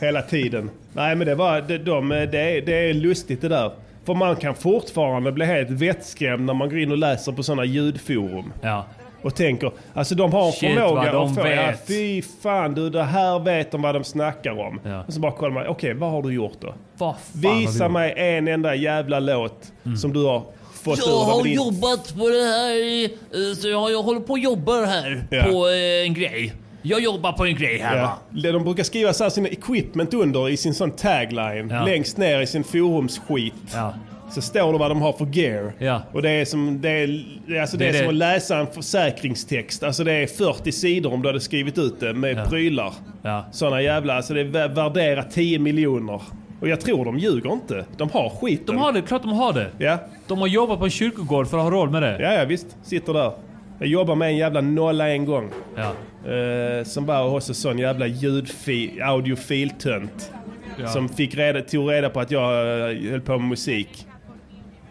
Hela 0.00 0.22
tiden. 0.22 0.70
Nej 0.92 1.16
men 1.16 1.26
det 1.26 1.34
var, 1.34 1.78
de, 1.84 2.08
det, 2.08 2.40
är, 2.40 2.62
det 2.66 2.90
är 2.90 2.94
lustigt 2.94 3.40
det 3.40 3.48
där. 3.48 3.70
För 4.10 4.14
man 4.14 4.36
kan 4.36 4.54
fortfarande 4.54 5.32
bli 5.32 5.44
helt 5.46 5.70
vettskrämd 5.70 6.44
när 6.46 6.54
man 6.54 6.68
går 6.68 6.78
in 6.78 6.90
och 6.90 6.98
läser 6.98 7.32
på 7.32 7.42
sådana 7.42 7.64
ljudforum. 7.64 8.52
Ja. 8.62 8.86
Och 9.22 9.34
tänker, 9.36 9.72
alltså 9.94 10.14
de 10.14 10.32
har 10.32 10.46
en 10.46 10.52
Shit, 10.52 10.74
förmåga 10.74 10.94
vad 10.94 11.12
de 11.12 11.28
att 11.28 11.34
få, 11.34 11.40
ja, 11.40 11.66
vet. 11.66 11.86
fy 11.86 12.22
fan 12.42 12.74
du 12.74 12.90
det 12.90 13.02
här 13.02 13.38
vet 13.38 13.70
de 13.70 13.82
vad 13.82 13.94
de 13.94 14.04
snackar 14.04 14.58
om. 14.60 14.80
Ja. 14.84 15.04
Och 15.06 15.12
så 15.14 15.20
bara 15.20 15.32
kollar 15.32 15.54
man, 15.54 15.66
okej 15.66 15.94
vad 15.94 16.10
har 16.10 16.22
du 16.22 16.34
gjort 16.34 16.56
då? 16.60 16.74
Vad 16.98 17.14
fan 17.16 17.50
har 17.50 17.58
Visa 17.60 17.84
du- 17.86 17.90
mig 17.92 18.14
en 18.16 18.48
enda 18.48 18.74
jävla 18.74 19.20
låt 19.20 19.72
Mm. 19.84 19.96
som 19.96 20.12
du 20.12 20.24
har 20.24 20.42
fått 20.82 20.98
Jag 20.98 21.08
ur 21.08 21.24
har 21.24 21.38
av 21.38 21.42
din... 21.44 21.52
jobbat 21.54 22.14
på 22.18 22.28
det 22.28 22.44
här, 22.44 23.04
eh, 23.04 23.54
så 23.56 23.68
jag, 23.68 23.90
jag 23.92 24.02
håller 24.02 24.20
på 24.20 24.32
och 24.32 24.38
jobbar 24.38 24.86
här 24.86 25.24
Ja. 25.30 25.42
på 25.42 25.68
eh, 25.68 26.06
en 26.06 26.14
grej. 26.14 26.52
Jag 26.82 27.00
jobbar 27.02 27.32
på 27.32 27.44
en 27.46 27.54
grej 27.54 27.78
här 27.78 28.02
va. 28.02 28.12
Ja. 28.34 28.52
De 28.52 28.64
brukar 28.64 28.82
skriva 28.84 29.12
så 29.12 29.22
här 29.24 29.30
sina 29.30 29.48
equipment 29.48 30.14
under 30.14 30.48
i 30.48 30.56
sin 30.56 30.74
sån 30.74 30.90
tagline. 30.90 31.70
Ja. 31.70 31.84
Längst 31.84 32.16
ner 32.16 32.40
i 32.40 32.46
sin 32.46 32.64
forumsskit. 32.64 33.54
Ja. 33.74 33.94
Så 34.30 34.40
står 34.42 34.72
det 34.72 34.78
vad 34.78 34.90
de 34.90 35.02
har 35.02 35.12
för 35.12 35.26
gear. 35.32 35.72
Ja. 35.78 36.02
Och 36.12 36.22
det 36.22 36.30
är 36.30 36.44
som, 36.44 36.80
det 36.80 36.90
är, 36.90 37.24
det 37.46 37.58
alltså 37.58 37.76
det 37.76 37.84
Det 37.84 37.90
är 37.90 37.94
är 37.94 37.98
som 37.98 38.04
det. 38.04 38.08
att 38.26 38.34
läsa 38.34 38.58
en 38.58 38.66
försäkringstext. 38.66 39.82
Alltså 39.82 40.04
det 40.04 40.12
är 40.12 40.26
40 40.26 40.72
sidor 40.72 41.12
om 41.12 41.22
du 41.22 41.28
hade 41.28 41.40
skrivit 41.40 41.78
ut 41.78 42.00
det 42.00 42.12
med 42.14 42.36
Ja. 42.38 42.44
prylar. 42.44 42.92
Ja. 43.22 43.44
Såna 43.52 43.82
jävla, 43.82 44.14
alltså 44.14 44.34
det 44.34 44.40
är 44.40 44.44
vä- 44.44 44.74
värderat 44.74 45.30
10 45.30 45.58
miljoner. 45.58 46.20
Och 46.60 46.68
jag 46.68 46.80
tror 46.80 47.04
de 47.04 47.18
ljuger 47.18 47.52
inte. 47.52 47.84
De 47.96 48.10
har 48.12 48.30
skiten. 48.30 48.66
De 48.66 48.76
har 48.78 48.92
det, 48.92 49.02
klart 49.02 49.22
de 49.22 49.32
har 49.32 49.52
det. 49.52 49.70
Ja, 49.78 49.98
De 50.26 50.38
har 50.38 50.46
jobbat 50.46 50.78
på 50.78 50.84
en 50.84 50.90
kyrkogård 50.90 51.48
för 51.48 51.56
att 51.58 51.64
ha 51.64 51.70
råd 51.70 51.90
med 51.92 52.02
det. 52.02 52.18
ja, 52.22 52.32
ja 52.32 52.44
visst. 52.44 52.66
Sitter 52.82 53.12
där. 53.12 53.32
Jag 53.80 53.88
jobbar 53.88 54.14
med 54.14 54.28
en 54.28 54.36
jävla 54.36 54.60
nolla 54.60 55.08
en 55.08 55.24
gång. 55.24 55.50
Ja. 55.76 55.92
Eh, 56.32 56.84
som 56.84 57.06
var 57.06 57.36
en 57.36 57.40
sån 57.40 57.78
jävla 57.78 58.06
ljudfi, 58.06 59.00
audiofiltönt. 59.02 60.32
Ja. 60.80 60.88
Som 60.88 61.08
fick 61.08 61.34
reda, 61.34 61.60
tog 61.60 61.92
reda 61.92 62.10
på 62.10 62.20
att 62.20 62.30
jag 62.30 62.52
eh, 62.90 63.10
höll 63.10 63.20
på 63.20 63.38
med 63.38 63.48
musik. 63.48 64.06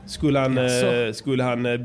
Skulle 0.06 0.40
han, 0.40 0.58
eh, 0.58 1.14
skulle 1.14 1.44
han 1.44 1.66
eh, 1.66 1.80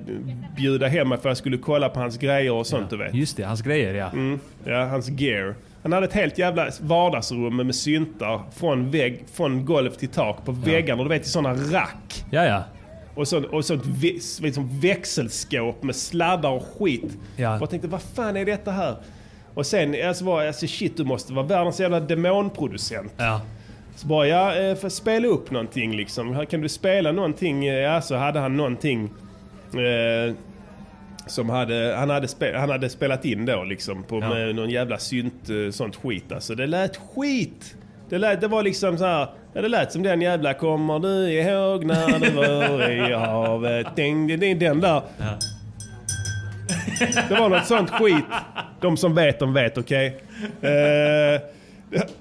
bjuda 0.57 0.87
hem 0.87 1.09
mig 1.09 1.19
för 1.19 1.29
att 1.29 1.31
jag 1.31 1.37
skulle 1.37 1.59
kolla 1.59 1.89
på 1.89 2.01
hans 2.01 2.19
grejer 2.19 2.53
och 2.53 2.67
sånt 2.67 2.91
du 2.91 2.97
vet. 2.97 3.15
Just 3.15 3.37
det, 3.37 3.43
hans 3.45 3.63
grejer 3.63 3.95
ja. 3.95 4.11
Mm, 4.13 4.41
ja, 4.65 4.85
hans 4.85 5.09
gear. 5.09 5.55
Han 5.83 5.93
hade 5.93 6.07
ett 6.07 6.13
helt 6.13 6.39
jävla 6.39 6.69
vardagsrum 6.81 7.57
med 7.57 7.75
syntar 7.75 8.43
från, 8.57 8.91
vägg, 8.91 9.25
från 9.33 9.65
golv 9.65 9.91
till 9.91 10.09
tak 10.09 10.45
på 10.45 10.53
väggarna. 10.53 11.03
Du 11.03 11.09
vet 11.09 11.27
i 11.27 11.29
sådana 11.29 11.55
rack. 11.55 12.25
Ja, 12.31 12.45
ja. 12.45 12.65
Och 13.15 13.29
sånt, 13.29 13.47
och 13.47 13.65
sånt 13.65 13.85
vä- 13.85 14.43
liksom 14.43 14.81
växelskåp 14.81 15.83
med 15.83 15.97
sladdar 15.97 16.51
och 16.51 16.62
skit. 16.79 17.19
Ja. 17.37 17.55
Och 17.57 17.62
jag 17.62 17.71
tänkte, 17.71 17.89
vad 17.89 18.03
fan 18.03 18.37
är 18.37 18.45
detta 18.45 18.71
här? 18.71 18.97
Och 19.55 19.67
sen 19.67 19.95
alltså, 20.09 20.25
var, 20.25 20.47
alltså 20.47 20.67
shit 20.67 20.97
du 20.97 21.05
måste 21.05 21.33
vara 21.33 21.47
världens 21.47 21.81
jävla 21.81 22.01
demonproducent. 22.01 23.12
Ja. 23.17 23.41
Så 23.97 24.07
bara, 24.07 24.27
ja, 24.27 24.57
eh, 24.57 24.75
för 24.77 24.89
spela 24.89 25.29
upp 25.29 25.51
någonting 25.51 25.97
liksom. 25.97 26.47
Kan 26.47 26.61
du 26.61 26.69
spela 26.69 27.12
någonting? 27.12 27.67
Eh, 27.67 27.75
Ja, 27.75 28.01
så 28.03 28.15
hade 28.17 28.41
han 28.41 28.57
någonting 28.57 29.11
eh, 29.73 30.35
som 31.27 31.49
hade, 31.51 31.95
han, 31.99 32.11
hade 32.11 32.29
spe, 32.29 32.57
han 32.59 32.71
hade 32.71 32.89
spelat 32.91 33.25
in 33.25 33.47
då 33.47 33.65
liksom 33.65 34.03
på 34.03 34.19
Ja. 34.21 34.29
med 34.29 34.55
någon 34.55 34.71
jävla 34.71 34.99
synt, 34.99 35.51
eh, 35.51 35.71
sånt 35.71 35.97
skit 35.97 36.33
alltså. 36.33 36.55
Det 36.55 36.67
lät 36.67 36.97
skit! 36.97 37.77
Det, 38.09 38.19
lät, 38.19 38.41
det 38.41 38.49
var 38.49 38.62
liksom 38.62 38.99
så 38.99 39.05
här, 39.05 39.29
ja, 39.55 39.63
det 39.63 39.69
lät 39.69 39.93
som 39.93 40.03
den 40.03 40.21
jävla 40.21 40.55
Kommer 40.55 40.99
du 40.99 41.31
ihåg 41.31 41.85
när 41.85 42.19
du 42.19 42.31
var 42.31 42.91
i 42.91 43.13
havet? 43.15 43.87
Ding, 43.97 44.27
ding, 44.27 44.41
ding, 44.41 44.59
den 44.59 44.81
där. 44.81 45.03
Det 47.29 47.35
var 47.35 47.49
något 47.49 47.67
sånt 47.67 47.91
skit. 47.91 48.25
De 48.81 48.97
som 48.97 49.15
vet, 49.15 49.39
de 49.39 49.55
vet, 49.55 49.79
okej? 49.79 50.07
Eh, 50.63 51.41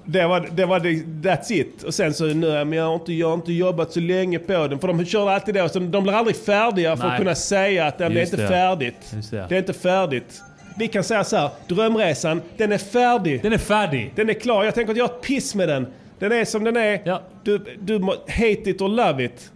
det 0.04 0.26
var, 0.26 0.48
det 0.50 0.66
var 0.66 0.80
det, 0.80 0.88
that's 1.28 1.52
it. 1.52 1.82
Och 1.82 1.94
sen 1.94 2.14
så, 2.14 2.24
nej 2.24 2.64
men 2.64 2.72
jag 2.72 2.84
har, 2.84 2.94
inte, 2.94 3.12
jag 3.12 3.26
har 3.28 3.34
inte 3.34 3.52
jobbat 3.52 3.92
så 3.92 4.00
länge 4.00 4.38
på 4.38 4.66
den. 4.68 4.78
För 4.78 4.88
de 4.88 5.04
kör 5.04 5.30
alltid 5.30 5.54
det. 5.54 5.68
Så 5.68 5.78
de 5.78 6.02
blir 6.02 6.12
aldrig 6.12 6.36
färdiga 6.36 6.96
för 6.96 7.04
Nej. 7.04 7.12
att 7.12 7.18
kunna 7.18 7.34
säga 7.34 7.86
att 7.86 7.98
det 7.98 8.04
är 8.04 8.20
inte 8.20 8.36
det. 8.36 8.48
färdigt. 8.48 9.14
Det. 9.30 9.46
Det 9.48 9.54
är 9.54 9.58
inte 9.58 9.72
färdigt. 9.72 10.42
Vi 10.78 10.88
kan 10.88 11.04
säga 11.04 11.24
så 11.24 11.36
här, 11.36 11.50
Drömresan, 11.68 12.42
den 12.56 12.72
är 12.72 12.78
färdig. 12.78 13.42
Den 13.42 13.52
är 13.52 13.58
färdig. 13.58 14.12
Den 14.16 14.30
är 14.30 14.34
klar. 14.34 14.64
Jag 14.64 14.74
tänker 14.74 14.92
att 14.92 14.98
jag 14.98 15.04
har 15.08 15.14
ett 15.14 15.22
piss 15.22 15.54
med 15.54 15.68
den. 15.68 15.86
Den 16.24 16.32
är 16.32 16.44
som 16.44 16.64
den 16.64 16.76
är. 16.76 17.02
Ja. 17.04 17.22
Du, 17.42 17.58
du 17.80 18.00
hate 18.28 18.70
it 18.70 18.80
or 18.80 18.88
love 18.88 19.24
it. 19.24 19.52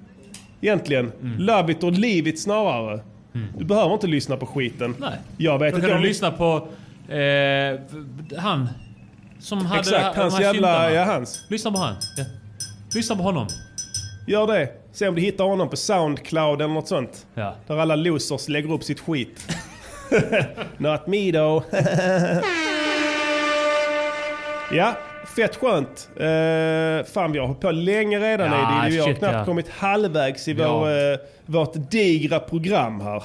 Egentligen. 0.61 1.13
Mm. 1.21 1.39
Love 1.39 1.73
it 1.73 1.85
or 1.85 1.91
leave 1.91 2.31
it 2.31 2.41
snarare. 2.41 3.01
Du 3.59 3.65
behöver 3.65 3.95
inte 3.95 4.07
lyssna 4.07 4.37
på 4.37 4.47
skiten. 4.47 4.95
Nej. 4.99 5.19
Jag 5.37 5.59
vet 5.59 5.75
Då 5.75 5.81
kan 5.81 5.91
jag... 5.91 6.01
du 6.01 6.07
lyssna 6.07 6.31
på 6.31 6.69
eh, 7.13 7.81
han 8.39 8.69
som 9.39 9.67
hade 9.67 9.81
Exakt, 9.81 10.15
de 10.15 10.21
hans 10.21 10.35
här 10.35 10.43
jävla... 10.43 10.93
Ja, 10.93 11.05
hans. 11.05 11.45
Lyssna 11.49 11.73
på 11.73 11.79
han. 11.79 11.95
Ja. 12.17 12.25
Lyssna 12.95 13.17
på 13.17 13.23
honom. 13.23 13.47
Gör 14.27 14.47
det. 14.47 14.69
Se 14.93 15.09
om 15.09 15.15
du 15.15 15.21
hittar 15.21 15.45
honom 15.45 15.71
på 15.71 15.77
Soundcloud 15.77 16.61
eller 16.61 16.75
något 16.75 16.89
sånt. 16.89 17.27
Ja. 17.35 17.55
Där 17.67 17.79
alla 17.79 17.97
losers 17.97 18.49
lägger 18.49 18.73
upp 18.73 18.85
sitt 18.85 19.01
skit. 19.01 19.57
Not 20.79 21.07
me 21.07 21.33
though. 21.33 21.65
ja, 24.73 24.95
fett 25.43 25.57
skönt. 25.57 26.09
Uh, 26.21 27.05
fan 27.13 27.33
vi 27.33 27.39
har 27.39 27.47
hållit 27.47 27.61
på 27.61 27.71
länge 27.71 28.19
redan 28.21 28.47
Ja, 28.53 28.83
Eddie. 28.87 28.93
Vi 28.95 28.99
har 29.01 29.07
shit, 29.09 29.19
knappt 29.19 29.35
ja. 29.35 29.45
kommit 29.45 29.69
halvvägs 29.69 30.49
i 30.49 30.53
Ja. 30.53 30.79
vår, 30.79 30.89
eh, 30.89 31.19
vårt 31.47 31.91
digra 31.91 32.41
program 32.41 33.01
här. 33.01 33.23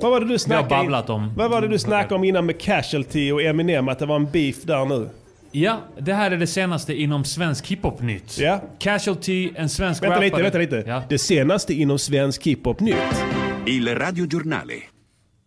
Vad 0.00 0.10
var 0.10 0.20
det 0.20 0.26
du 0.28 0.38
snackade, 0.38 1.12
om. 1.12 1.32
Vad 1.36 1.50
var 1.50 1.60
det 1.60 1.68
du 1.68 1.78
snackade 1.78 2.14
om 2.14 2.24
innan 2.24 2.46
med 2.46 2.60
Casualty 2.60 3.32
och 3.32 3.42
Eminem? 3.42 3.88
Att 3.88 3.98
det 3.98 4.06
var 4.06 4.16
en 4.16 4.30
beef 4.30 4.62
där 4.62 4.84
nu? 4.84 5.08
Ja, 5.52 5.76
det 5.98 6.12
här 6.14 6.30
är 6.30 6.36
det 6.36 6.46
senaste 6.46 6.94
inom 6.94 7.24
svensk 7.24 7.66
hiphop-nytt. 7.66 8.38
Ja. 8.38 8.60
Casualty, 8.78 9.50
en 9.56 9.68
svensk 9.68 10.02
Vänta 10.02 10.14
rappare. 10.14 10.24
lite, 10.24 10.42
vänta 10.42 10.58
lite. 10.58 10.84
Ja. 10.86 11.02
Det 11.08 11.18
senaste 11.18 11.74
inom 11.74 11.98
svensk 11.98 12.46
hiphop-nytt. 12.46 13.24
Il 13.66 13.88
radiogiornale. 13.94 14.74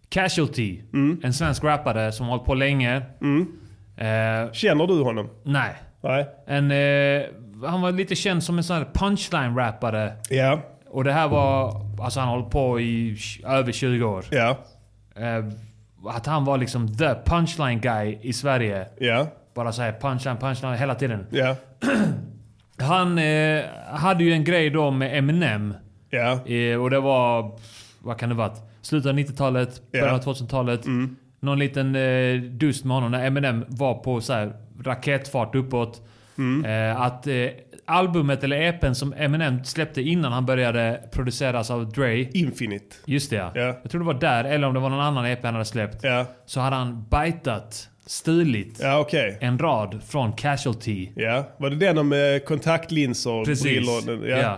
Casualty, 0.09 0.79
Mm. 0.93 1.19
en 1.23 1.33
svensk 1.33 1.63
rappare 1.63 2.11
som 2.11 2.25
har 2.25 2.31
hållit 2.33 2.45
på 2.45 2.53
länge. 2.53 2.95
Eh, 3.97 4.51
Känner 4.53 4.87
du 4.87 4.93
honom? 5.03 5.29
nej. 5.43 5.75
Nej. 6.01 6.27
En, 6.47 6.71
eh, 6.71 7.23
han 7.69 7.81
var 7.81 7.91
lite 7.91 8.15
känd 8.15 8.43
som 8.43 8.57
en 8.57 8.63
sån 8.63 8.75
här 8.77 8.87
punchline-rappare. 8.93 10.13
Ja. 10.29 10.59
Och 10.89 11.03
det 11.03 11.11
här 11.11 11.27
var... 11.27 11.81
Alltså 12.01 12.19
han 12.19 12.29
har 12.29 12.35
hållit 12.35 12.51
på 12.51 12.79
i 12.79 13.17
över 13.45 13.71
20 13.71 14.03
år. 14.03 14.25
Ja. 14.31 14.57
Eh, 15.15 15.45
att 16.15 16.25
han 16.25 16.45
var 16.45 16.57
liksom 16.57 16.97
the 16.97 17.15
punchline 17.25 17.79
guy 17.81 18.17
i 18.21 18.33
Sverige. 18.33 18.87
Ja. 18.99 19.27
Bara 19.55 19.71
såhär 19.71 19.91
punchline, 20.01 20.37
punchline 20.37 20.73
hela 20.77 20.95
tiden. 20.95 21.25
Ja. 21.29 21.55
Han 22.79 23.17
eh, 23.17 23.63
hade 23.93 24.23
ju 24.23 24.31
en 24.33 24.43
grej 24.43 24.69
då 24.69 24.91
med 24.91 25.17
Eminem. 25.17 25.73
Ja. 26.09 26.47
Eh, 26.47 26.81
och 26.81 26.89
det 26.89 26.99
var... 26.99 27.51
Vad 27.99 28.17
kan 28.19 28.29
det 28.29 28.35
varit? 28.35 28.61
Slutet 28.81 29.09
av 29.09 29.17
90-talet, 29.17 29.91
början 29.91 30.07
Ja. 30.07 30.13
av 30.13 30.21
2000-talet. 30.21 30.81
Någon 31.39 31.59
liten 31.59 31.95
eh, 31.95 32.35
dust 32.41 32.85
med 32.85 32.95
honom 32.97 33.11
när 33.11 33.25
Eminem 33.25 33.65
var 33.67 33.93
på 33.93 34.21
så 34.21 34.33
här 34.33 34.53
raketfart 34.83 35.55
uppåt. 35.55 36.01
Eh, 36.65 37.01
att 37.01 37.27
eh, 37.27 37.33
albumet 37.85 38.43
eller 38.43 38.61
EPen 38.61 38.95
som 38.95 39.13
Eminem 39.13 39.63
släppte 39.63 40.01
innan 40.01 40.31
han 40.31 40.45
började 40.45 41.01
produceras 41.11 41.71
av 41.71 41.89
Dre. 41.91 42.21
Infinite. 42.23 42.95
Just 43.05 43.29
det 43.29 43.35
ja. 43.35 43.51
Ja. 43.55 43.79
Jag 43.81 43.91
tror 43.91 43.99
det 44.01 44.05
var 44.07 44.13
där, 44.13 44.43
eller 44.43 44.67
om 44.67 44.73
det 44.73 44.79
var 44.79 44.89
någon 44.89 44.99
annan 45.01 45.25
EP 45.25 45.43
han 45.43 45.53
hade 45.53 45.65
släppt. 45.65 46.03
Ja. 46.03 46.25
Så 46.45 46.59
hade 46.59 46.75
han 46.75 47.05
bitat, 47.09 47.89
stulit, 48.05 48.79
Ja, 48.81 48.99
okej. 48.99 49.37
en 49.41 49.59
rad 49.59 49.99
från 50.07 50.33
Casualty. 50.33 51.09
Ja. 51.15 51.47
Var 51.57 51.69
det 51.69 51.75
den 51.75 51.97
om 51.97 52.13
eh, 52.13 52.19
kontaktlinser, 52.47 53.45
Precis. 53.45 53.63
brillor? 53.63 54.27
Ja. 54.29 54.37
Ja. 54.37 54.57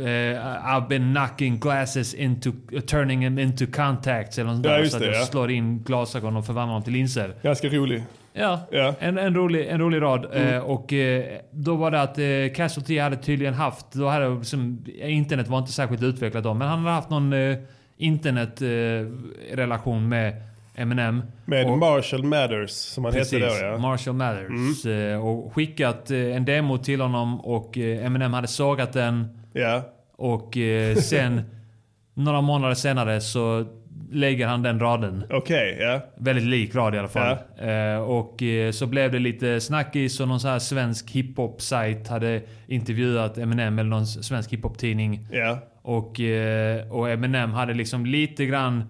Eh, 0.00 0.36
I've 0.66 0.88
been 0.88 1.14
knocking 1.14 1.58
glasses 1.60 2.14
into, 2.14 2.50
uh, 2.72 2.80
turning 2.80 3.20
them 3.20 3.38
into 3.38 3.66
contacts 3.66 4.38
eller 4.38 4.52
något 4.52 4.64
Ja, 4.66 4.72
där. 4.72 4.84
Så 4.84 4.96
att 4.96 5.02
jag 5.04 5.14
ja. 5.14 5.24
slår 5.24 5.50
in 5.50 5.82
glasögon 5.82 6.36
och 6.36 6.46
förvandlar 6.46 6.74
dem 6.74 6.82
till 6.82 6.92
linser. 6.92 7.34
Ganska 7.42 7.68
rolig. 7.68 8.02
Ja, 8.32 8.60
Ja. 8.70 8.94
En, 8.98 9.18
en, 9.18 9.34
rolig, 9.34 9.68
en 9.68 9.80
rolig 9.80 10.02
rad. 10.02 10.26
Mm. 10.32 10.54
Eh, 10.54 10.60
och 10.60 10.92
eh, 10.92 11.24
då 11.50 11.76
var 11.76 11.90
det 11.90 12.02
att 12.02 12.18
eh, 12.18 12.24
Casualty 12.56 12.98
hade 12.98 13.16
tydligen 13.16 13.54
haft, 13.54 13.92
då 13.92 14.08
hade 14.08 14.28
liksom, 14.34 14.84
internet 15.02 15.48
var 15.48 15.58
inte 15.58 15.72
särskilt 15.72 16.02
utvecklat 16.02 16.44
då, 16.44 16.54
men 16.54 16.68
han 16.68 16.78
hade 16.78 16.90
haft 16.94 17.10
någon 17.10 17.32
eh, 17.32 17.56
internetrelation 17.96 20.08
med 20.08 20.42
Eminem. 20.74 21.22
Med 21.44 21.66
Och- 21.70 21.78
Marshall 21.78 22.22
Mathers, 22.22 22.70
som 22.70 23.04
han 23.04 23.14
hette 23.14 23.38
då 23.38 23.46
ja. 23.46 23.66
Mm. 23.68 23.80
Marshall 23.80 24.14
Mathers. 24.14 24.86
Eh, 24.86 25.26
och 25.26 25.54
skickat 25.54 26.10
eh, 26.10 26.36
en 26.36 26.44
demo 26.44 26.78
till 26.78 27.00
honom 27.00 27.40
och 27.40 27.78
eh, 27.78 28.06
Eminem 28.06 28.32
hade 28.32 28.48
sågat 28.48 28.92
den. 28.92 29.28
Ja. 29.52 29.82
Och 30.16 30.56
eh, 30.56 30.96
sen, 30.96 31.42
några 32.14 32.40
månader 32.40 32.74
senare 32.74 33.20
så 33.20 33.64
lägger 34.12 34.46
han 34.46 34.62
den 34.62 34.80
raden. 34.80 35.24
Okej, 35.30 35.76
ja. 35.80 36.00
Väldigt 36.16 36.44
lik 36.44 36.74
rad 36.74 36.94
i 36.94 36.98
alla 36.98 37.08
fall. 37.08 37.36
Eh, 37.58 38.02
och 38.02 38.42
eh, 38.42 38.70
så 38.70 38.86
blev 38.86 39.12
det 39.12 39.18
lite 39.18 39.60
snackis 39.60 40.20
och 40.20 40.28
någon 40.28 40.40
så 40.40 40.48
här 40.48 40.58
svensk 40.58 41.10
hiphop-sajt 41.10 42.08
hade 42.08 42.42
intervjuat 42.66 43.38
Eminem 43.38 43.78
eller 43.78 43.90
någon 43.90 44.06
svensk 44.06 44.52
hiphop-tidning. 44.52 45.26
Ja. 45.32 45.58
Och, 45.82 46.20
eh, 46.20 46.92
och 46.92 47.10
Eminem 47.10 47.50
hade 47.52 47.74
liksom 47.74 48.06
lite 48.06 48.46
grann 48.46 48.84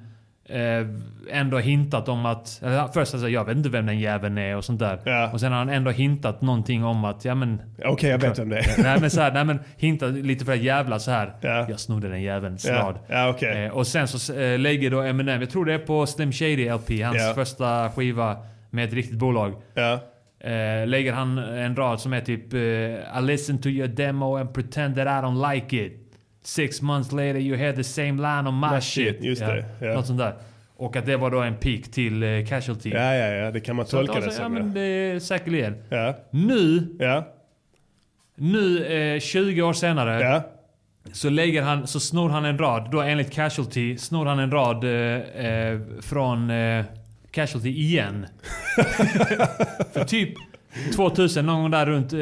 ändå 1.30 1.58
hintat 1.58 2.08
om 2.08 2.26
att... 2.26 2.62
Först 2.94 3.14
alltså, 3.14 3.28
jag 3.28 3.44
vet 3.44 3.56
inte 3.56 3.68
vem 3.68 3.86
den 3.86 3.98
jäveln 3.98 4.38
är 4.38 4.56
och 4.56 4.64
sånt 4.64 4.80
där. 4.80 5.00
Ja. 5.04 5.30
Och 5.32 5.40
sen 5.40 5.52
har 5.52 5.58
han 5.58 5.68
ändå 5.68 5.90
hintat 5.90 6.42
någonting 6.42 6.84
om 6.84 7.04
att, 7.04 7.24
ja 7.24 7.34
men... 7.34 7.62
Okej, 7.84 8.10
jag 8.10 8.18
vet 8.18 8.38
vem 8.38 8.48
det 8.48 8.58
är. 8.58 8.82
nej 8.82 9.00
men 9.00 9.10
så 9.10 9.20
här, 9.20 9.32
nej 9.32 9.44
men 9.44 9.58
hintat 9.76 10.12
lite 10.12 10.44
för 10.44 10.52
att 10.52 10.58
jävla 10.62 10.98
så 10.98 11.10
här. 11.10 11.32
Ja. 11.40 11.66
Jag 11.68 11.80
snodde 11.80 12.08
den 12.08 12.22
jävelns 12.22 12.64
Ja, 12.66 12.74
rad. 12.74 12.98
ja 13.08 13.28
okej. 13.28 13.64
Eh, 13.64 13.72
och 13.72 13.86
sen 13.86 14.08
så 14.08 14.34
eh, 14.34 14.58
lägger 14.58 14.90
då 14.90 15.00
Eminem, 15.02 15.40
jag 15.40 15.50
tror 15.50 15.64
det 15.64 15.74
är 15.74 15.78
på 15.78 16.06
Slim 16.06 16.32
Shady 16.32 16.70
LP, 16.72 16.90
hans 17.04 17.16
Ja. 17.16 17.32
första 17.34 17.90
skiva 17.90 18.36
med 18.70 18.84
ett 18.84 18.92
riktigt 18.94 19.18
bolag. 19.18 19.54
Ja. 19.74 19.92
Eh, 20.48 20.86
lägger 20.86 21.12
han 21.12 21.38
en 21.38 21.76
rad 21.76 22.00
som 22.00 22.12
är 22.12 22.20
typ 22.20 22.52
eh, 22.52 22.60
I 23.18 23.22
listen 23.22 23.58
to 23.58 23.68
your 23.68 23.88
demo 23.88 24.36
and 24.36 24.54
pretend 24.54 24.96
that 24.96 25.06
I 25.06 25.10
don't 25.26 25.52
like 25.54 25.76
it. 25.76 25.99
Six 26.42 26.82
months 26.82 27.12
later 27.12 27.38
you 27.38 27.56
hear 27.56 27.72
the 27.72 27.84
same 27.84 28.12
line 28.12 28.46
on 28.48 28.60
my 28.60 28.70
My 28.74 28.80
shit. 28.80 29.16
shit, 29.16 29.24
just 29.24 29.40
det, 29.42 29.64
ja. 29.80 29.94
Något 29.94 30.06
sånt 30.06 30.18
där. 30.18 30.34
Och 30.76 30.96
att 30.96 31.06
det 31.06 31.16
var 31.16 31.30
då 31.30 31.40
en 31.40 31.54
peak 31.54 31.82
till 31.82 32.22
eh, 32.22 32.44
Casualty. 32.48 32.90
Ja, 32.90 33.14
ja, 33.14 33.26
ja. 33.26 33.50
Det 33.50 33.60
kan 33.60 33.76
man 33.76 33.86
Så 33.86 33.96
tolka 33.96 34.12
det 34.20 34.24
alltså, 34.24 34.40
ja, 34.40 34.44
som. 34.46 34.54
men 34.54 34.66
Ja. 34.66 34.72
det 34.74 34.80
är 34.80 35.18
säkerligen. 35.18 35.74
Ja. 35.88 36.16
Nu, 36.30 36.86
Ja. 36.98 37.26
nu 38.34 38.84
eh, 39.14 39.20
20 39.20 39.62
år 39.62 39.72
senare, 39.72 40.20
Ja. 40.22 40.42
så, 41.12 41.30
lägger 41.30 41.62
han, 41.62 41.86
så 41.86 42.00
snor 42.00 42.28
han 42.30 42.44
en 42.44 42.58
rad, 42.58 42.88
då 42.92 43.00
enligt 43.00 43.32
Casualty, 43.32 43.96
snor 43.98 44.26
han 44.26 44.38
en 44.38 44.50
rad 44.50 44.84
eh, 44.84 45.46
eh, 45.46 45.80
från 46.00 46.50
eh, 46.50 46.84
Casualty 47.30 47.68
igen. 47.70 48.26
För 49.92 50.04
typ 50.04 50.34
2000, 50.96 51.46
någon 51.46 51.62
gång 51.62 51.70
där 51.70 51.86
runt 51.86 52.12
eh, 52.12 52.18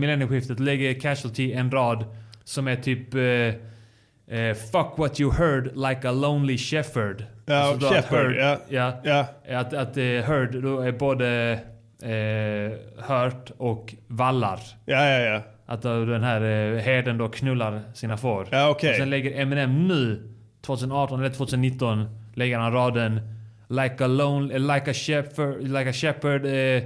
millennieskiftet, 0.00 0.60
lägger 0.60 1.00
Casualty 1.00 1.52
en 1.52 1.70
rad 1.70 2.04
som 2.44 2.68
är 2.68 2.76
typ 2.76 3.14
eh, 3.14 4.38
eh, 4.38 4.54
Fuck 4.54 4.98
what 4.98 5.20
you 5.20 5.32
heard 5.32 5.70
like 5.76 6.08
a 6.08 6.12
lonely 6.12 6.58
shepherd. 6.58 7.24
Ja, 7.46 7.54
Alltså 7.56 7.86
att 7.86 7.94
shepherd, 7.94 8.36
ja. 8.36 8.58
ja. 8.68 9.26
Ja. 9.48 9.58
Att, 9.58 9.74
att 9.74 9.96
eh, 9.96 10.04
heard 10.04 10.62
då 10.62 10.80
är 10.80 10.92
både 10.92 11.58
eh, 12.02 13.04
hört 13.04 13.50
och 13.58 13.94
vallar. 14.06 14.60
Ja, 14.84 15.08
ja, 15.08 15.18
ja. 15.20 15.42
Att 15.66 15.82
då 15.82 16.04
den 16.04 16.22
här 16.24 16.40
eh, 16.40 16.80
herden 16.80 17.18
då 17.18 17.28
knullar 17.28 17.80
sina 17.94 18.16
får. 18.16 18.48
Ja, 18.50 18.68
okej. 18.70 18.90
Och 18.90 18.96
sen 18.96 19.10
lägger 19.10 19.40
Eminem 19.40 19.88
nu, 19.88 20.28
2018 20.62 21.20
eller 21.20 21.30
2019, 21.30 22.08
lägger 22.34 22.58
han 22.58 22.72
raden 22.72 23.20
Like 23.68 24.04
a 24.04 24.06
lone, 24.06 24.54
eh, 24.54 24.60
like 24.60 24.90
a 24.90 24.94
shepherd, 24.94 25.68
like 25.68 25.90
a 25.90 25.92
shepherd 25.92 26.46
eh, 26.46 26.82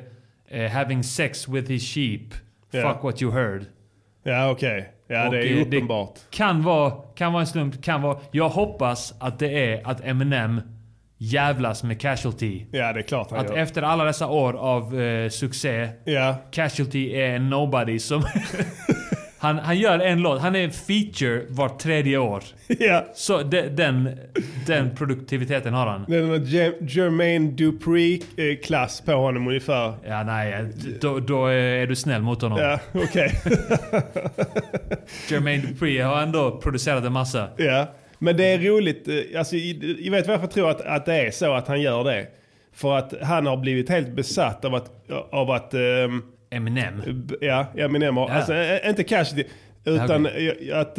eh, 0.48 0.70
having 0.70 1.02
sex 1.02 1.48
with 1.48 1.68
his 1.68 1.82
sheep. 1.94 2.34
Ja. 2.70 2.82
Fuck 2.92 3.02
what 3.02 3.22
you 3.22 3.32
heard. 3.32 3.66
Ja, 4.22 4.50
okej. 4.50 4.92
Ja, 5.08 5.26
Och, 5.26 5.32
det 5.34 5.48
är 5.52 5.60
uppenbart. 5.60 6.18
Kan 6.30 6.62
vara, 6.62 6.90
kan 7.14 7.32
vara 7.32 7.40
en 7.40 7.46
slump, 7.46 7.82
kan 7.84 8.02
vara... 8.02 8.18
Jag 8.30 8.48
hoppas 8.48 9.14
att 9.20 9.38
det 9.38 9.72
är 9.72 9.88
att 9.88 10.04
Eminem 10.04 10.60
jävlas 11.18 11.82
med 11.82 12.00
Casualty. 12.00 12.64
Ja, 12.70 12.92
det 12.92 13.00
är 13.00 13.02
klart 13.02 13.30
han 13.30 13.40
Att 13.40 13.48
gör. 13.50 13.56
efter 13.56 13.82
alla 13.82 14.04
dessa 14.04 14.26
år 14.26 14.52
av 14.52 15.00
eh, 15.00 15.28
succé, 15.28 15.88
Ja. 16.04 16.34
Casualty 16.50 17.12
är 17.14 17.36
en 17.36 17.50
nobody 17.50 17.98
som... 17.98 18.22
han, 19.38 19.58
han 19.58 19.78
gör 19.78 19.98
en 19.98 20.20
låt, 20.22 20.40
han 20.40 20.56
är 20.56 20.68
feature 20.68 21.42
vart 21.48 21.78
tredje 21.78 22.18
år. 22.18 22.42
Ja. 22.78 23.04
Så 23.14 23.42
de, 23.42 23.60
den, 23.68 24.18
den 24.66 24.96
produktiviteten 24.96 25.74
har 25.74 25.86
han. 25.86 26.04
Det 26.08 26.16
är 26.16 26.22
någon 26.22 26.44
Jermaine 26.88 27.56
Dupri-klass 27.56 29.00
på 29.00 29.12
honom 29.12 29.48
ungefär. 29.48 29.92
Ja, 30.06 30.22
nej, 30.22 30.66
då, 31.00 31.18
då 31.20 31.46
är 31.46 31.86
du 31.86 31.96
snäll 31.96 32.22
mot 32.22 32.42
honom. 32.42 32.58
Ja, 32.58 32.78
okej. 32.94 33.32
Jermaine 35.30 35.60
Dupri 35.66 35.98
har 35.98 36.22
ändå 36.22 36.60
producerat 36.60 37.04
en 37.04 37.12
massa. 37.12 37.48
Ja, 37.56 37.86
men 38.18 38.36
det 38.36 38.44
är 38.44 38.58
roligt. 38.58 39.08
eh, 39.08 39.38
Alltså, 39.38 39.56
jag 39.56 40.10
vet 40.12 40.26
varför 40.28 40.42
jag 40.42 40.50
tror 40.50 40.70
att, 40.70 40.80
att 40.80 41.06
det 41.06 41.14
är 41.14 41.30
så 41.30 41.52
att 41.52 41.68
han 41.68 41.80
gör 41.80 42.04
det. 42.04 42.26
För 42.74 42.96
att 42.98 43.14
han 43.22 43.46
har 43.46 43.56
blivit 43.56 43.88
helt 43.88 44.08
besatt 44.16 44.64
av 44.64 44.74
att... 44.74 44.90
Av 45.32 45.50
att 45.50 45.74
ehm, 45.74 46.22
Eminem. 46.50 47.02
ja, 47.40 47.66
Eminem 47.76 48.16
har, 48.16 48.28
Ja. 48.28 48.34
Alltså, 48.34 48.54
inte 48.88 49.04
Casualty. 49.04 49.48
Utan 49.84 50.26
eh, 50.26 50.78
att 50.78 50.98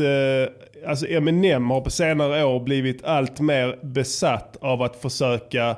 alltså 0.88 1.08
Eminem 1.08 1.70
har 1.70 1.82
på 1.82 1.90
senare 1.90 2.44
år 2.44 2.60
blivit 2.60 3.04
allt 3.04 3.40
mer 3.40 3.80
besatt 3.82 4.58
av 4.62 4.82
att 4.82 4.96
försöka 4.96 5.76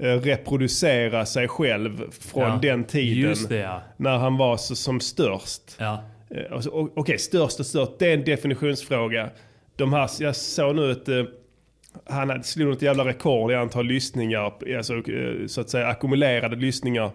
reproducera 0.00 1.26
sig 1.26 1.48
själv 1.48 2.10
från 2.10 2.42
Ja, 2.42 2.58
den 2.62 2.84
tiden. 2.84 3.34
det, 3.48 3.56
ja. 3.56 3.82
När 3.96 4.16
han 4.18 4.36
var 4.36 4.56
så, 4.56 4.76
som 4.76 5.00
störst. 5.00 5.62
Ja. 5.78 6.02
Alltså, 6.50 6.70
Okej, 6.96 7.18
störst 7.18 7.60
och 7.60 7.66
störst, 7.66 7.92
det 7.98 8.06
är 8.10 8.14
en 8.14 8.24
definitionsfråga. 8.24 9.30
De 9.76 9.92
här, 9.92 10.10
jag 10.20 10.36
såg 10.36 10.76
nu 10.76 10.90
att 10.92 11.08
eh, 11.08 11.22
han 12.04 12.42
slog 12.44 12.68
något 12.68 12.82
jävla 12.82 13.04
rekord 13.04 13.52
i 13.52 13.54
antal 13.54 13.86
lyssningar, 13.86 14.52
alltså, 14.76 15.02
så 15.46 15.60
att 15.60 15.70
säga 15.70 15.86
ackumulerade 15.86 16.56
lyssningar. 16.56 17.10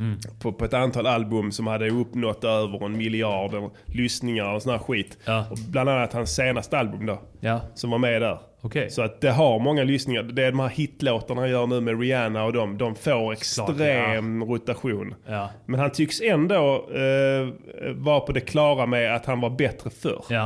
Mm. 0.00 0.18
På, 0.42 0.52
på 0.52 0.64
ett 0.64 0.74
antal 0.74 1.06
album 1.06 1.52
som 1.52 1.66
hade 1.66 1.90
uppnått 1.90 2.44
över 2.44 2.84
en 2.84 2.96
miljard 2.96 3.70
lyssningar 3.86 4.54
och 4.54 4.62
sån 4.62 4.72
här 4.72 4.78
skit. 4.78 5.18
Ja. 5.24 5.46
Och 5.50 5.58
bland 5.70 5.88
annat 5.88 6.12
hans 6.12 6.34
senaste 6.34 6.78
album 6.78 7.06
då. 7.06 7.20
Ja. 7.40 7.60
Som 7.74 7.90
var 7.90 7.98
med 7.98 8.22
där. 8.22 8.38
Okej. 8.60 8.90
Så 8.90 9.02
att 9.02 9.20
det 9.20 9.30
har 9.30 9.58
många 9.58 9.84
lyssningar. 9.84 10.22
Det 10.22 10.44
är 10.44 10.50
de 10.50 10.60
här 10.60 10.68
hitlåtarna 10.68 11.40
han 11.40 11.50
gör 11.50 11.66
nu 11.66 11.80
med 11.80 12.00
Rihanna 12.00 12.44
och 12.44 12.52
dem. 12.52 12.78
De 12.78 12.94
får 12.94 13.32
extrem 13.32 14.44
rotation. 14.44 15.14
Ja. 15.26 15.50
Men 15.66 15.80
han 15.80 15.90
tycks 15.90 16.20
ändå 16.20 16.88
eh, 16.94 17.48
vara 17.94 18.20
på 18.20 18.32
det 18.32 18.40
klara 18.40 18.86
med 18.86 19.16
att 19.16 19.26
han 19.26 19.40
var 19.40 19.50
bättre 19.50 19.90
förr. 19.90 20.24
Ja. 20.28 20.44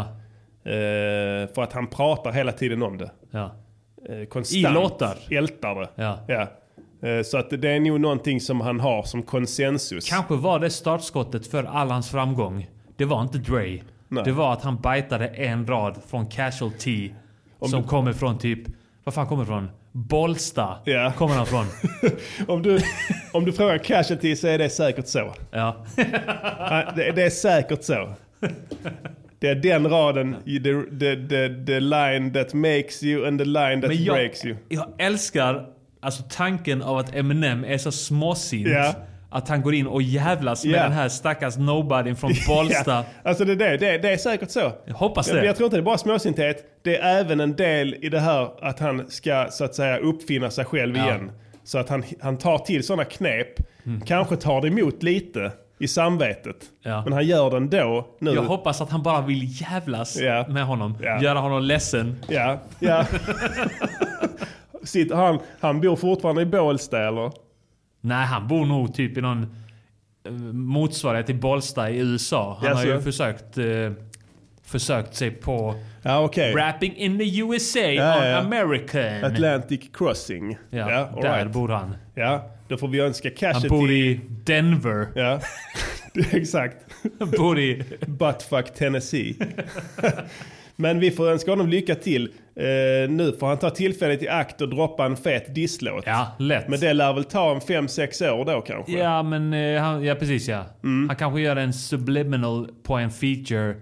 Eh, 0.65 1.49
för 1.55 1.63
att 1.63 1.73
han 1.73 1.87
pratar 1.87 2.33
hela 2.33 2.53
tiden 2.53 2.83
om 2.83 2.99
det. 2.99 3.11
Ja. 3.31 3.51
Eh, 4.09 4.27
konstant. 4.27 4.67
I 4.67 4.75
låtar. 4.75 5.17
Ältar 5.31 5.75
det. 5.75 5.89
Ja. 5.95 6.49
Eh, 7.05 7.23
så 7.23 7.39
att 7.39 7.51
det 7.51 7.71
är 7.71 7.81
nog 7.81 8.01
någonting 8.01 8.41
som 8.41 8.61
han 8.61 8.81
har 8.81 9.03
som 9.03 9.23
konsensus. 9.23 10.09
Kanske 10.11 10.35
var 10.35 10.59
det 10.59 10.71
startskottet 10.71 11.47
för 11.47 11.65
all 11.65 11.91
hans 11.91 12.11
framgång. 12.11 12.67
Det 12.97 13.05
var 13.05 13.23
inte 13.23 13.39
Dre. 13.39 13.83
Nej. 14.09 14.25
Det 14.25 14.33
var 14.33 14.53
att 14.53 14.63
han 14.63 14.77
bitade 14.77 15.27
en 15.29 15.67
rad 15.67 15.97
från 16.11 16.27
Casualty. 16.27 17.11
som 17.61 17.83
du- 17.83 17.89
kommer 17.89 18.13
från 18.13 18.39
typ... 18.39 18.59
Vad 19.05 19.15
fan 19.15 19.27
kommer 19.27 19.45
från? 19.45 19.71
Bollsta 19.93 20.79
Ja. 20.85 21.13
kommer 21.17 21.35
han 21.35 21.47
från. 21.47 21.65
om, 22.49 22.63
du, 22.63 22.79
om 23.33 23.45
du 23.45 23.53
frågar 23.53 23.79
Casualty 23.79 24.37
så 24.37 24.47
är 24.49 24.59
det 24.59 24.69
säkert 24.71 25.07
så. 25.07 25.35
Ja. 25.51 25.77
Det, 26.97 27.13
det 27.13 27.23
är 27.23 27.31
säkert 27.31 27.83
så. 27.85 28.09
Det 29.39 29.49
är 29.49 29.55
den 29.55 29.89
raden, 29.91 30.37
the, 30.45 30.61
the, 31.01 31.29
the, 31.29 31.65
the 31.67 31.81
line 31.81 32.33
that 32.33 32.55
makes 32.55 33.03
you 33.03 33.27
and 33.29 33.39
the 33.39 33.45
line 33.45 33.81
that 33.83 33.95
jag, 33.95 34.17
breaks 34.17 34.45
you. 34.45 34.57
jag 34.69 34.87
älskar 34.99 35.67
alltså 36.05 36.23
tanken 36.29 36.83
av 36.83 36.99
att 36.99 37.15
Eminem 37.15 37.65
är 37.65 37.79
så 37.79 37.93
småsint. 37.93 38.69
Ja. 38.69 38.95
Att 39.31 39.49
han 39.49 39.63
går 39.63 39.75
in 39.75 39.87
och 39.87 40.03
jävlas 40.03 40.65
med 40.65 40.75
Ja. 40.75 40.83
den 40.83 40.93
här 40.93 41.09
stackars 41.09 41.57
nobodyn 41.57 42.17
från 42.17 42.31
Bollsta. 42.49 42.93
Ja, 42.93 43.05
alltså 43.23 43.45
det, 43.45 43.55
det, 43.55 43.77
det, 43.77 43.99
det 43.99 44.13
är 44.13 44.17
säkert 44.17 44.51
så. 44.51 44.73
Jag 44.87 44.95
hoppas 44.95 45.29
Jag, 45.29 45.37
det. 45.37 45.47
jag 45.47 45.57
tror 45.57 45.67
inte 45.67 45.77
det 45.77 45.81
är 45.81 45.85
bara 45.85 45.99
småsinthet. 45.99 46.65
Det 46.83 46.97
är 46.97 47.21
även 47.21 47.41
en 47.41 47.57
del 47.57 47.95
i 48.03 48.09
det 48.09 48.21
här 48.21 48.51
att 48.69 48.79
han 48.81 49.11
ska 49.11 49.47
så 49.51 49.65
att 49.65 49.75
säga 49.75 49.99
uppfinna 49.99 50.51
sig 50.51 50.65
själv 50.65 50.97
Ja. 50.97 51.05
igen. 51.05 51.31
Så 51.65 51.79
att 51.79 51.89
han, 51.89 52.05
han 52.21 52.39
tar 52.39 52.59
till 52.59 52.85
sådana 52.87 53.05
knep. 53.05 53.49
Kanske 54.07 54.37
tar 54.37 54.61
det 54.61 54.69
emot 54.69 55.03
lite 55.03 55.53
i 55.81 55.89
samvetet. 55.89 56.57
Ja. 56.83 57.03
Men 57.05 57.13
han 57.13 57.27
gör 57.27 57.51
den 57.51 57.71
då 57.71 58.09
nu. 58.21 58.31
Jag 58.35 58.43
hoppas 58.43 58.81
att 58.81 58.91
han 58.91 59.03
bara 59.03 59.21
vill 59.21 59.61
jävlas 59.61 60.17
Ja. 60.21 60.47
med 60.49 60.65
honom. 60.65 60.97
Göra 61.23 61.39
honom 61.39 61.63
ledsen. 61.63 62.17
Ja, 62.29 62.59
ja. 62.81 63.05
Sitter 64.85 65.15
han, 65.15 65.39
han 65.61 65.81
bor 65.81 65.97
fortfarande 65.97 66.43
i 66.43 66.47
Bålsta 66.47 67.09
eller? 67.09 67.33
Nej, 68.01 68.27
han 68.27 68.49
bor 68.49 68.67
nog 68.67 68.95
typ 68.95 69.19
i 69.19 69.21
någon 69.21 69.43
eh, 70.27 70.33
motsvarighet 70.53 71.27
till 71.27 71.41
Bollsta 71.41 71.91
i 71.91 71.99
USA. 71.99 72.59
Han 72.61 72.69
Jaså? 72.69 72.89
har 72.89 72.95
ju 72.97 73.01
försökt, 73.03 73.59
eh, 73.59 73.93
försökt 74.63 75.15
sig 75.15 75.31
på 75.31 75.75
Ja, 76.03 76.25
okej. 76.25 76.55
rapping 76.55 76.97
in 76.97 77.19
the 77.19 77.39
USA 77.39 77.79
Ja, 77.81 78.19
on 78.19 78.27
ja. 78.27 78.39
American. 78.39 79.25
Atlantic 79.25 79.81
Crossing. 79.93 80.59
Ja, 80.71 80.85
all 81.15 81.23
där 81.23 81.39
right. 81.39 81.53
bor 81.53 81.69
han. 81.69 81.97
Ja, 82.15 82.51
då 82.69 82.77
får 82.77 82.89
vi 82.89 83.01
önska 83.01 83.29
Han 83.29 83.37
Casualty. 83.37 83.69
bor 83.69 83.91
i 83.91 84.21
Denver. 84.29 85.09
Ja, 85.15 85.41
exakt. 86.33 86.77
Han 87.19 87.31
bor 87.31 87.59
i... 87.59 87.83
Buttfuck 88.07 88.75
Tennessee. 88.75 89.37
Men 90.77 91.01
vi 91.01 91.11
får 91.11 91.31
önska 91.31 91.51
honom 91.51 91.69
lycka 91.69 91.95
till. 91.95 92.29
Eh, 92.57 93.11
nu 93.11 93.37
får 93.41 93.47
han 93.47 93.59
ta 93.59 93.71
tillfället 93.71 94.23
i 94.23 94.29
akt 94.29 94.61
och 94.61 94.69
droppa 94.69 95.05
en 95.05 95.17
fet 95.17 95.55
disslåt. 95.55 96.05
Ja, 96.07 96.37
lätt. 96.39 96.69
Men 96.69 96.81
det 96.81 96.93
lär 96.93 97.13
väl 97.13 97.25
ta 97.25 97.55
en 97.55 97.61
5-6 97.61 98.31
år 98.31 98.45
då 98.45 98.61
kanske? 98.61 98.93
Ja, 98.93 99.23
men 99.23 99.53
eh, 99.53 99.83
han, 99.83 100.05
ja, 100.05 100.15
precis 100.15 100.49
ja. 100.49 100.65
Mm. 100.83 101.09
Han 101.09 101.17
kanske 101.17 101.41
gör 101.41 101.57
en 101.57 101.73
subliminal 101.73 102.69
på 102.83 102.95
en 102.95 103.11
feature 103.11 103.75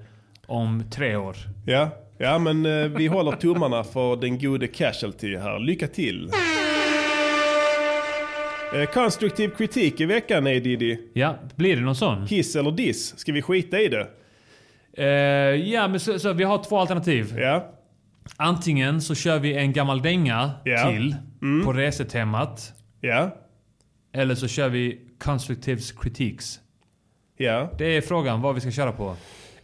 om 0.47 0.85
tre 0.91 1.17
år. 1.17 1.37
Ja, 1.67 1.89
ja 2.19 2.39
men 2.39 2.67
eh, 2.67 2.89
vi 2.89 3.07
håller 3.07 3.33
tummarna 3.33 3.85
för 3.85 4.17
den 4.17 4.39
gode 4.39 4.67
Casualty 4.67 5.37
här. 5.37 5.59
Lycka 5.59 5.87
till! 5.87 6.31
Konstruktiv 8.95 9.49
kritik 9.49 10.01
i 10.01 10.05
veckan 10.05 10.47
är 10.47 10.61
Diddy. 10.61 10.97
Ja, 11.13 11.39
blir 11.57 11.77
det 11.77 11.83
någon 11.83 11.97
sån? 11.97 12.27
Hiss 12.27 12.57
eller 12.57 12.71
diss? 12.71 13.19
Ska 13.19 13.33
vi 13.33 13.43
skita 13.43 13.81
i 13.81 13.89
det? 13.89 14.07
Eh, 14.97 15.05
ja, 15.05 15.89
men 15.89 16.01
så, 16.01 16.19
så 16.19 16.33
vi 16.33 16.45
har 16.45 16.65
två 16.65 16.79
alternativ. 16.79 17.39
Ja. 17.39 17.69
Antingen 18.37 19.01
så 19.01 19.15
kör 19.15 19.39
vi 19.39 19.55
en 19.57 19.73
gammal 19.73 20.03
dänga. 20.03 20.51
Mm. 20.67 20.95
till 20.95 21.17
på 21.65 21.73
resetemat. 21.73 22.73
Eller 24.15 24.35
så 24.35 24.49
kör 24.49 24.69
vi 24.69 25.01
Constructives 25.21 25.93
Critiques. 25.93 26.61
Det 27.79 27.97
är 27.97 28.01
frågan 28.01 28.41
vad 28.41 28.55
vi 28.55 28.61
ska 28.61 28.71
köra 28.71 28.93
på. 28.93 29.17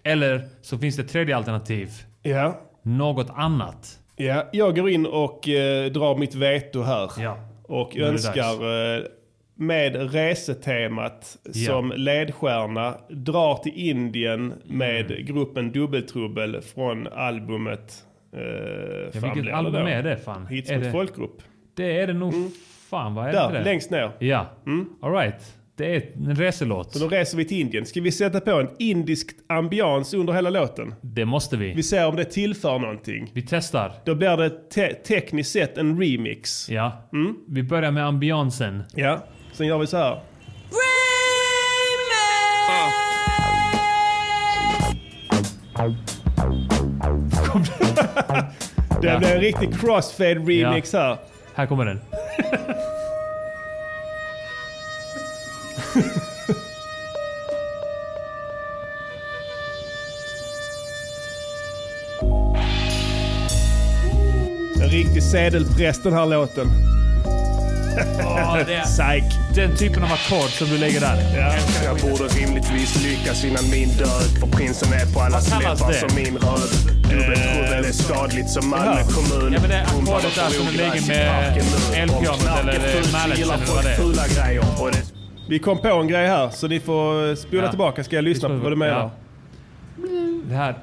Eller 0.02 0.48
så 0.62 0.78
finns 0.78 0.96
det 0.96 1.02
ett 1.02 1.08
tredje 1.12 1.36
alternativ. 1.36 1.90
Något 2.82 3.30
annat. 3.34 3.98
Ja, 4.16 4.48
jag 4.52 4.76
går 4.76 4.90
in 4.90 5.06
och 5.06 5.48
eh, 5.48 5.90
drar 5.92 6.16
mitt 6.18 6.34
veto 6.34 6.82
här. 6.82 7.10
Och 7.62 7.96
önskar 7.96 8.64
med 9.60 10.12
resetemat 10.12 11.36
Ja. 11.44 11.66
som 11.72 11.92
ledstjärna 11.96 12.94
drar 13.10 13.56
till 13.56 13.72
Indien 13.74 14.52
med 14.64 15.10
Mm. 15.10 15.24
gruppen 15.26 15.72
Dubbeltrubbel 15.72 16.60
från 16.74 17.06
albumet 17.06 18.04
eh, 18.32 18.40
Ja, 18.42 19.32
vilket 19.34 19.54
album 19.54 19.72
då? 19.72 19.88
är 19.88 20.02
det 20.02 20.16
fan? 20.16 20.46
Hits 20.46 20.70
mot 20.70 20.92
folkgrupp. 20.92 21.42
Det 21.76 21.98
är 22.00 22.06
det 22.06 22.12
nog 22.12 22.34
fan 22.90 23.14
vad 23.14 23.28
är 23.28 23.32
Där, 23.32 23.52
det? 23.52 23.64
längst 23.64 23.90
ner. 23.90 24.10
Ja. 24.18 24.46
Alright. 25.02 25.54
Det 25.76 25.96
är 25.96 26.02
en 26.16 26.36
reselåt. 26.36 26.92
Så 26.92 26.98
då 26.98 27.08
reser 27.08 27.36
vi 27.36 27.44
till 27.44 27.60
Indien. 27.60 27.86
Ska 27.86 28.00
vi 28.00 28.12
sätta 28.12 28.40
på 28.40 28.50
en 28.60 28.68
indisk 28.78 29.28
ambians 29.48 30.14
under 30.14 30.32
hela 30.32 30.50
låten? 30.50 30.94
Det 31.00 31.24
måste 31.24 31.56
vi. 31.56 31.72
Vi 31.72 31.82
ser 31.82 32.06
om 32.08 32.16
det 32.16 32.24
tillför 32.24 32.78
någonting. 32.78 33.30
Vi 33.34 33.42
testar. 33.42 33.92
Då 34.04 34.14
blir 34.14 34.36
det 34.36 34.50
te- 34.70 34.94
tekniskt 34.94 35.52
sett 35.52 35.78
en 35.78 36.00
remix. 36.02 36.70
Ja. 36.70 37.08
Mm. 37.12 37.34
Vi 37.48 37.62
börjar 37.62 37.90
med 37.90 38.06
ambiansen. 38.06 38.82
Ja, 38.94 39.24
sen 39.58 39.66
gör 39.66 39.78
vi 39.78 39.86
så 39.86 39.96
här. 39.96 40.20
Det 49.00 49.06
Ja. 49.08 49.18
blir 49.18 49.28
en 49.34 49.40
riktig 49.40 49.80
crossfade 49.80 50.34
remix 50.34 50.92
här. 50.92 51.16
Här 51.54 51.66
kommer 51.66 51.84
den. 51.84 52.00
En 64.82 64.88
riktig 64.90 65.22
sedelpress 65.22 66.02
den 66.02 66.12
här 66.12 66.26
låten. 66.26 66.66
Åh, 68.24 68.58
det 68.66 68.74
är 68.74 68.82
Psych. 68.84 69.38
den 69.54 69.76
typen 69.76 70.02
av 70.02 70.12
ackord 70.12 70.50
som 70.50 70.66
du 70.68 70.78
lägger 70.78 71.00
där. 71.00 71.16
Jag 71.84 71.96
borde 71.96 72.24
rimligtvis 72.24 73.02
lyckas 73.04 73.44
innan 73.44 73.70
min 73.70 73.88
död 73.88 74.28
För 74.40 74.46
prinsen 74.46 74.92
är 74.92 75.14
på 75.14 75.20
allas 75.20 75.50
läppar 75.60 75.92
som 75.92 76.08
min 76.16 76.36
röd 76.38 76.70
Dubbeltrubbel 77.10 77.84
är 77.84 77.92
skadligt 77.92 78.50
som 78.50 78.68
Malmö 78.70 79.02
kommun 79.02 79.52
Ja, 79.52 79.60
men 79.60 79.70
det 79.70 79.76
är 79.76 79.82
ackordet 79.82 80.34
där 80.34 80.46
och 80.46 80.52
som 80.52 80.66
du 80.66 80.72
lägger 80.72 81.06
med 81.08 81.56
elpianot 81.96 82.60
eller 82.60 82.72
fult 82.72 83.06
så 83.06 83.12
mallet 83.16 83.38
gillar 83.38 83.54
eller 83.54 83.66
vad 84.78 84.92
det 84.92 84.98
är. 84.98 85.04
Vi 85.48 85.58
kom 85.58 85.78
på 85.78 85.88
en 85.88 86.08
grej 86.08 86.26
här, 86.26 86.50
så 86.50 86.68
ni 86.68 86.80
får 86.80 87.28
eh, 87.28 87.34
spola 87.34 87.62
Ja. 87.62 87.68
tillbaka. 87.68 88.04
Ska 88.04 88.16
jag 88.16 88.24
lyssna 88.24 88.48
på 88.48 88.54
vad 88.54 88.72
du 88.72 88.76
menar? 88.76 88.94
Ja. 88.98 89.10
Det 90.48 90.54
här. 90.54 90.74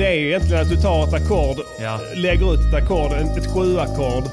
Det 0.00 0.06
är 0.06 0.14
ju 0.14 0.26
egentligen 0.28 0.62
att 0.62 0.68
du 0.68 0.76
tar 0.76 1.06
ett 1.08 1.14
ackord, 1.14 1.56
Ja. 1.80 2.00
lägger 2.14 2.54
ut 2.54 2.60
ett 2.60 2.74
ackord, 2.82 3.12
ett 3.12 3.46
sjuackord, 3.54 4.24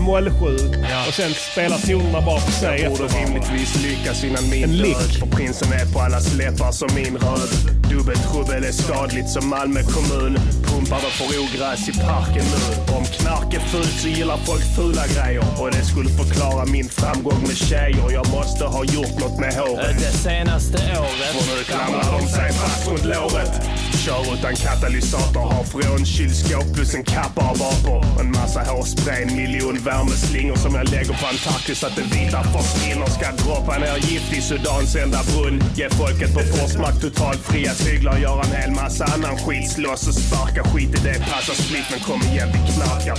moll 0.00 0.30
sju 0.30 0.56
Ja. 0.90 1.06
och 1.08 1.14
sen 1.14 1.34
spelar 1.52 1.78
tonerna 1.78 2.20
bara 2.20 2.40
för 2.40 2.52
sig 2.52 2.80
Jag 2.80 2.92
borde 2.92 3.08
rimligtvis 3.08 3.82
lyckas 3.82 4.24
innan 4.24 4.50
min 4.50 4.64
En 4.64 4.70
död 4.70 4.78
lick. 4.86 5.18
För 5.20 5.26
prinsen 5.26 5.72
är 5.72 5.92
på 5.92 6.00
allas 6.00 6.34
läppar 6.34 6.72
som 6.72 6.88
min 6.94 7.16
röd 7.16 7.48
Dubbeltrubbel 7.90 8.64
är 8.64 8.72
skadligt 8.72 9.28
som 9.28 9.48
Malmö 9.48 9.82
kommun 9.82 10.38
Pumpar 10.66 11.00
det 11.04 11.10
för 11.18 11.24
ogräs 11.42 11.88
i 11.88 11.92
parken 11.92 12.44
nu 12.54 12.94
Om 12.96 13.04
knark 13.04 13.54
är 13.54 13.60
fult 13.60 13.94
så 14.02 14.08
gillar 14.08 14.36
folk 14.36 14.64
fula 14.76 15.04
grejer 15.14 15.44
Och 15.58 15.70
det 15.70 15.84
skulle 15.84 16.10
förklara 16.10 16.64
min 16.66 16.88
framgång 16.88 17.40
med 17.48 17.56
tjejer 17.56 18.10
Jag 18.12 18.28
måste 18.28 18.64
ha 18.64 18.84
gjort 18.84 19.16
något 19.20 19.38
med 19.40 19.54
håret 19.54 19.98
Det 19.98 20.18
senaste 20.28 20.76
året. 20.76 21.30
För 21.34 21.44
nu 21.56 21.64
klamrar 21.64 22.18
de 22.20 22.28
sig 22.28 22.52
fast 22.52 22.88
runt 22.88 23.04
låret 23.04 23.52
Kör 23.94 24.34
utan 24.34 24.54
katalysator, 24.56 25.40
har 25.40 25.64
frånkylskåp 25.64 26.74
plus 26.74 26.94
en 26.94 27.04
kappa 27.04 27.40
av 27.40 27.62
apor. 27.62 28.04
En 28.20 28.30
massa 28.30 28.60
hårspray, 28.60 29.22
en 29.22 29.36
miljon 29.36 29.78
värmeslingor 29.78 30.56
som 30.56 30.74
jag 30.74 30.88
lägger 30.88 31.14
på 31.20 31.26
Antarktis 31.26 31.78
så 31.78 31.86
att 31.86 31.96
det 31.96 32.02
vita 32.02 32.42
försvinner. 32.42 33.06
Ska 33.06 33.32
droppa 33.32 33.78
ner 33.78 33.96
gift 33.96 34.32
i 34.32 34.40
Sudans 34.40 34.96
enda 34.96 35.20
brunn. 35.22 35.62
Ge 35.74 35.90
folket 35.90 36.34
på 36.34 36.40
Forsmark 36.40 37.00
totalt 37.00 37.40
fria 37.40 37.74
tyglar. 37.74 38.18
Göra 38.18 38.42
en 38.42 38.52
hel 38.60 38.70
massa 38.70 39.04
annan 39.04 39.36
skit. 39.36 39.70
Slåss 39.70 40.08
och 40.08 40.14
sparka 40.14 40.64
skit 40.64 40.98
i 40.98 41.00
det. 41.04 41.18
Passa 41.30 41.54
spliffen, 41.62 42.00
kom 42.00 42.22
igen 42.22 42.48
vi 42.52 42.72
knarkar. 42.72 43.18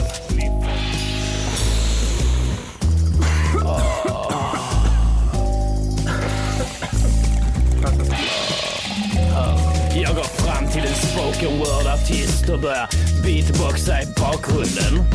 Jag 10.01 10.15
går 10.15 10.44
fram 10.65 10.71
till 10.71 10.91
en 10.91 10.95
spoken 10.95 11.59
word-artist 11.59 12.49
och 12.49 12.59
börjar 12.59 12.89
beatboxa 13.23 14.01
i 14.01 14.05
bakgrunden. 14.19 15.05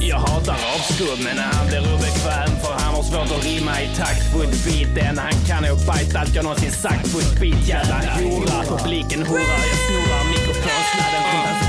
Jag 0.00 0.16
hatar 0.16 0.56
avskummen 0.74 1.36
när 1.36 1.42
han 1.42 1.66
blir 1.66 1.80
obekväm 1.94 2.50
för 2.62 2.72
han 2.72 2.94
har 2.94 3.02
svårt 3.02 3.38
att 3.38 3.44
rimma 3.44 3.82
i 3.82 3.88
takt 3.96 4.32
på 4.32 4.42
ett 4.42 4.64
beat. 4.64 4.94
Det 4.94 5.00
enda 5.00 5.22
han 5.22 5.46
kan 5.48 5.64
är 5.64 5.72
att 5.72 5.86
bajta 5.86 6.18
allt 6.18 6.34
jag 6.34 6.44
någonsin 6.44 6.72
sagt 6.72 7.12
på 7.12 7.18
ett 7.18 7.40
beat. 7.40 7.68
Jävla 7.68 7.94
hora, 7.94 8.78
publiken 8.78 9.22
horar. 9.26 9.60
Jag 9.70 9.78
snurrar 9.86 10.24
mikrofonsladden 10.30 11.22
från 11.30 11.42
hans 11.48 11.65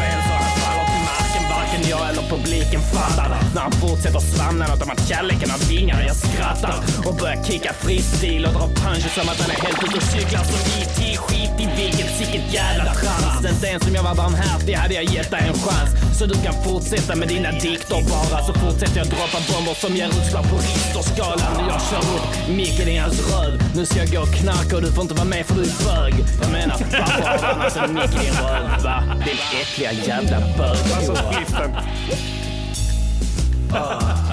jag 1.89 2.09
eller 2.09 2.21
publiken 2.21 2.81
fattar 2.81 3.29
när 3.55 3.61
han 3.61 3.71
fortsätter 3.71 4.19
svamla 4.19 4.67
något 4.67 4.81
om 4.83 4.89
att 4.89 5.07
kärleken 5.09 5.49
har 5.49 5.59
vingar. 5.59 6.03
Jag 6.07 6.15
skrattar 6.15 6.75
och 7.05 7.15
börjar 7.15 7.43
kicka 7.43 7.73
freestyle 7.73 8.45
och 8.45 8.53
dra 8.53 8.67
punches 8.67 9.13
som 9.13 9.29
att 9.29 9.41
han 9.41 9.49
är 9.51 9.61
helt 9.65 9.83
ute 9.83 9.97
och 9.97 10.03
cyklar 10.03 10.43
som 10.43 10.59
E.T. 10.81 11.17
Skit 11.17 11.51
i 11.59 11.67
vilket, 11.81 12.17
sicket 12.17 12.53
jävla 12.53 12.93
trams. 12.93 13.45
Inte 13.53 13.67
ens 13.67 13.87
om 13.87 13.95
jag 13.95 14.03
var 14.03 14.15
barmhärtig 14.15 14.73
hade 14.73 14.93
jag 14.93 15.03
gett 15.03 15.31
dig 15.31 15.43
en 15.47 15.53
chans. 15.53 15.89
Så 16.19 16.25
du 16.25 16.33
kan 16.33 16.53
fortsätta 16.63 17.15
med 17.15 17.27
dina 17.27 17.51
dikter 17.51 18.01
bara. 18.09 18.43
Så 18.43 18.53
fortsätter 18.53 18.97
jag 18.97 19.07
droppa 19.07 19.39
bomber 19.53 19.73
som 19.73 19.95
ger 19.95 20.07
utslag 20.07 20.43
på 20.49 20.57
Richterskalan. 20.57 21.53
Jag 21.69 21.81
kör 21.89 21.99
upp 22.15 22.49
micken 22.49 22.87
i 22.87 22.97
hans 22.97 23.19
röv. 23.31 23.63
Nu 23.75 23.85
ska 23.85 23.99
jag 23.99 24.09
gå 24.11 24.21
och 24.21 24.33
knarka 24.33 24.75
och 24.75 24.81
du 24.81 24.91
får 24.91 25.01
inte 25.01 25.13
vara 25.13 25.25
med 25.25 25.45
för 25.45 25.55
du 25.55 25.61
är 25.61 25.85
bög. 25.85 26.13
Jag 26.41 26.51
menar, 26.51 26.75
varför 26.79 27.21
har 27.21 27.37
du 27.37 27.45
annars 27.45 27.63
alltså 27.63 27.79
en 27.79 27.93
mick 27.93 28.13
i 28.15 28.25
din 28.25 28.33
röv? 28.33 28.83
Va? 28.83 29.03
Din 29.25 29.37
äckliga 29.61 29.91
jävla 29.91 30.39
bög. 30.57 30.77
Alltså 30.95 31.15
spliffen. 31.15 31.76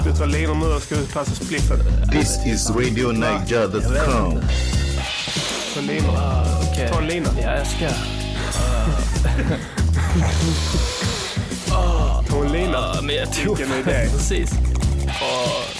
Du 0.03 0.13
tar 0.13 0.25
linor 0.25 0.55
nu 0.55 0.65
och 0.75 0.81
ska 0.81 0.95
passa 1.13 1.31
spliffen. 1.31 1.77
This 2.11 2.45
is 2.45 2.69
RadioNiger.com. 2.69 4.39
Ta 5.75 5.81
linor. 5.81 6.17
Okej. 6.71 6.89
Ta 6.91 6.99
en 7.01 7.07
lina. 7.07 7.29
Ja, 7.41 7.57
jag 7.57 7.67
ska. 7.67 7.89
Ta 12.29 12.45
en 12.45 12.51
lina. 12.51 12.71
Ja, 12.71 13.01
men 13.01 13.15
jag 13.15 13.33
tog 13.33 13.57
Vilken 13.57 13.79
idé. 13.79 14.09
Precis. 14.11 14.51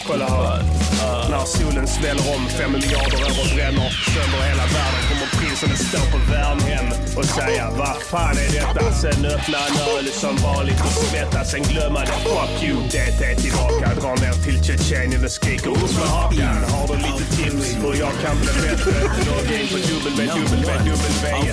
Kolla 0.07 0.27
här. 0.29 0.59
Eh, 1.03 1.29
när 1.29 1.45
solen 1.45 1.87
sväller 1.87 2.25
om 2.35 2.43
fem 2.59 2.71
miljarder 2.71 3.19
över 3.29 3.55
bränner 3.55 3.89
sönder 4.13 4.41
hela 4.49 4.65
världen 4.75 5.03
kommer 5.09 5.29
prinsen 5.37 5.69
att 5.75 5.83
stå 5.89 6.01
på 6.13 6.19
Värnhem 6.31 6.87
och 7.17 7.25
säga 7.25 7.65
vad 7.81 7.97
fan 8.11 8.35
är 8.43 8.49
detta? 8.59 8.83
Sen 9.01 9.25
öppna 9.35 9.59
en 9.67 9.75
öl 9.93 10.07
som 10.23 10.35
vanligt 10.49 10.81
och 10.87 10.95
svettas. 11.03 11.51
Sen 11.51 11.63
glömma 11.71 11.99
det. 11.99 12.17
Fuck 12.29 12.55
you, 12.67 12.77
DT 12.93 13.21
tillbaka. 13.43 13.85
dra 14.01 14.11
ner 14.23 14.35
till 14.45 14.57
Tjetjenien 14.65 15.23
och 15.27 15.31
skriker 15.31 15.69
upp 15.69 15.93
med 15.99 16.09
hakan. 16.15 16.57
Har 16.75 16.87
du 16.91 16.95
lite 17.07 17.25
tips 17.37 17.67
hur 17.83 17.95
jag 18.03 18.13
kan 18.23 18.35
bli 18.41 18.51
bättre? 18.63 18.93
Logga 19.27 19.55
in 19.61 19.67
på 19.73 19.77
www. 19.87 20.95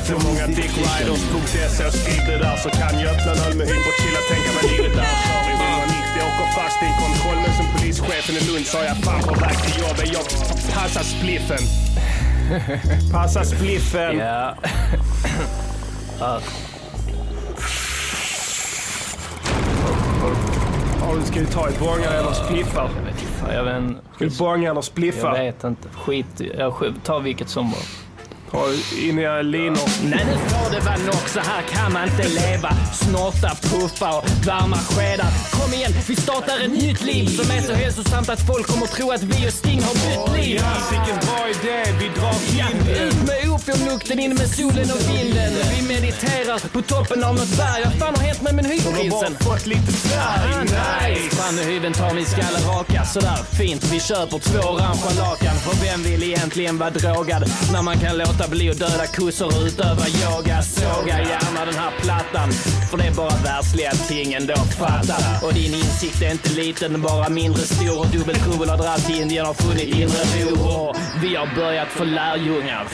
För 0.09 0.19
många 0.29 0.45
och 1.89 1.95
skriv 2.01 2.23
det 2.31 2.39
där 2.45 2.57
så 2.65 2.69
kan 2.81 2.93
jag 3.01 3.09
öppna 3.15 3.31
en 3.33 3.41
öl 3.47 3.55
med 3.59 3.67
hyper 3.71 3.95
chilla. 4.01 4.21
Tänka 4.31 4.51
mig 4.57 4.65
livet 4.73 4.95
där. 4.99 5.15
Sorry, 5.29 5.53
190 5.53 6.29
åker 6.29 6.49
fast 6.59 6.79
i 6.83 6.87
en 6.91 6.97
kontroll 7.05 7.39
men 7.45 7.53
som 7.59 7.67
polischefen 7.73 8.35
i 8.37 8.53
Lund 8.53 8.67
sa 8.67 8.85
jag 8.85 8.97
fan 8.97 9.23
på 9.23 9.35
väg 9.35 9.57
till 9.63 9.83
jobbet. 9.83 10.13
Jag 10.13 10.25
passar 10.75 11.03
spliffen. 11.03 11.59
Passa 13.13 13.45
spliffen. 13.45 14.19
Ja. 14.19 14.55
Ja, 21.01 21.19
du 21.21 21.27
ska 21.27 21.39
ju 21.41 21.47
ta 21.47 21.69
i 21.71 21.73
bångar 21.79 22.13
eller 22.13 22.33
spliffar. 22.33 22.91
Jag 23.53 23.65
vet 23.65 23.77
inte. 23.77 23.95
Jag. 23.95 23.95
Ska 24.15 24.25
du 24.25 24.31
bånga 24.39 24.57
eller 24.57 24.75
jag 24.75 24.85
spliffa? 24.85 25.33
vet 25.33 25.65
inte. 25.65 25.89
Skit 25.89 26.41
jag 26.59 26.75
tar 27.05 27.21
vilket 27.21 27.49
som 27.49 27.71
bara. 27.71 27.81
In 28.55 29.19
i 29.19 29.43
linor. 29.43 29.89
Nej, 30.05 30.25
nu 30.27 30.37
får 30.49 30.71
det 30.75 30.81
vara 30.81 30.97
nog. 30.97 31.29
Så 31.29 31.41
här 31.41 31.63
kan 31.63 31.93
man 31.93 32.09
inte 32.09 32.29
leva. 32.29 32.71
Snorta, 32.93 33.49
puffa 33.63 34.19
och 34.19 34.25
varma 34.47 34.77
skedar. 34.77 35.27
Kom 35.51 35.73
igen, 35.75 35.93
vi 36.09 36.17
startar 36.17 36.61
ett 36.65 36.71
nytt 36.71 37.03
liv 37.05 37.27
som 37.27 37.51
är 37.51 37.61
så 37.63 37.73
hälsosamt 37.73 38.29
att 38.29 38.47
folk 38.47 38.67
kommer 38.67 38.87
tro 38.87 39.11
att 39.11 39.23
vi 39.23 39.49
och 39.49 39.53
Sting 39.53 39.83
har 39.83 39.95
bytt 39.95 40.37
liv. 40.47 40.61
Ja, 40.65 40.73
vilken 40.91 41.19
bra 41.27 41.49
idé. 41.49 41.85
Vi 42.01 42.09
drar 42.21 42.35
Ja, 42.59 42.67
in 42.71 43.07
ut 43.07 43.15
med 43.27 43.52
opiumlukten, 43.63 44.19
in 44.19 44.35
med 44.35 44.49
solen 44.49 44.91
och 44.91 45.03
vinden. 45.11 45.53
Vi 45.77 45.83
mediterar 45.89 46.69
på 46.73 46.83
toppen 46.83 47.25
av 47.25 47.35
något 47.35 47.57
berg. 47.57 47.83
Vad 47.85 47.95
fan 47.95 48.15
har 48.17 48.23
hänt 48.23 48.43
med 48.43 48.55
min 48.55 48.65
har 48.65 48.73
hyvprinsen? 48.73 49.37
bara 49.41 49.55
fått 49.55 49.67
lite 49.67 49.93
färg. 49.93 50.61
Nice. 50.61 51.37
Fram 51.37 51.55
med 51.55 51.65
hyveln, 51.65 51.95
tar 51.95 52.15
min 52.15 52.27
skalle 52.27 52.59
raka. 52.69 53.05
Sådär 53.05 53.39
fint, 53.59 53.85
vi 53.93 54.01
köper 54.01 54.39
två 54.39 54.59
orangea 54.59 55.13
lakan. 55.19 55.57
För 55.65 55.75
vem 55.87 56.03
vill 56.03 56.23
egentligen 56.23 56.79
vara 56.79 56.91
drogad 56.91 57.43
när 57.73 57.83
man 57.83 57.99
kan 57.99 58.19
låta 58.19 58.49
bli 58.49 58.71
att 58.71 58.79
döda 58.79 59.07
kossor 59.07 59.47
och 59.47 59.63
utöva 59.67 60.07
yoga? 60.23 60.63
Såga 60.63 61.19
gärna 61.19 61.65
den 61.65 61.75
här 61.75 61.93
plattan. 62.03 62.53
För 62.91 62.97
det 62.99 63.07
är 63.07 63.15
bara 63.15 63.37
världsliga 63.45 63.93
ting 64.09 64.33
ändå, 64.33 64.55
fatta. 64.55 65.47
Och 65.47 65.55
din 65.55 65.75
insikt 65.75 66.23
är 66.23 66.31
inte 66.31 66.51
liten, 66.51 67.03
bara 67.03 67.29
mindre 67.29 67.63
stor. 67.63 67.99
Och 67.99 68.07
dubbeltrubbel 68.07 68.69
har 68.69 68.77
dragit 68.77 69.07
till 69.07 69.21
Indien 69.21 69.47
har 69.47 69.55
funnit 69.55 69.89
inre 69.97 70.23
ro. 70.45 70.95
Vi 71.23 71.37
har 71.37 71.55
börjat 71.57 71.89
få 71.89 72.05
lärjungar. 72.05 72.87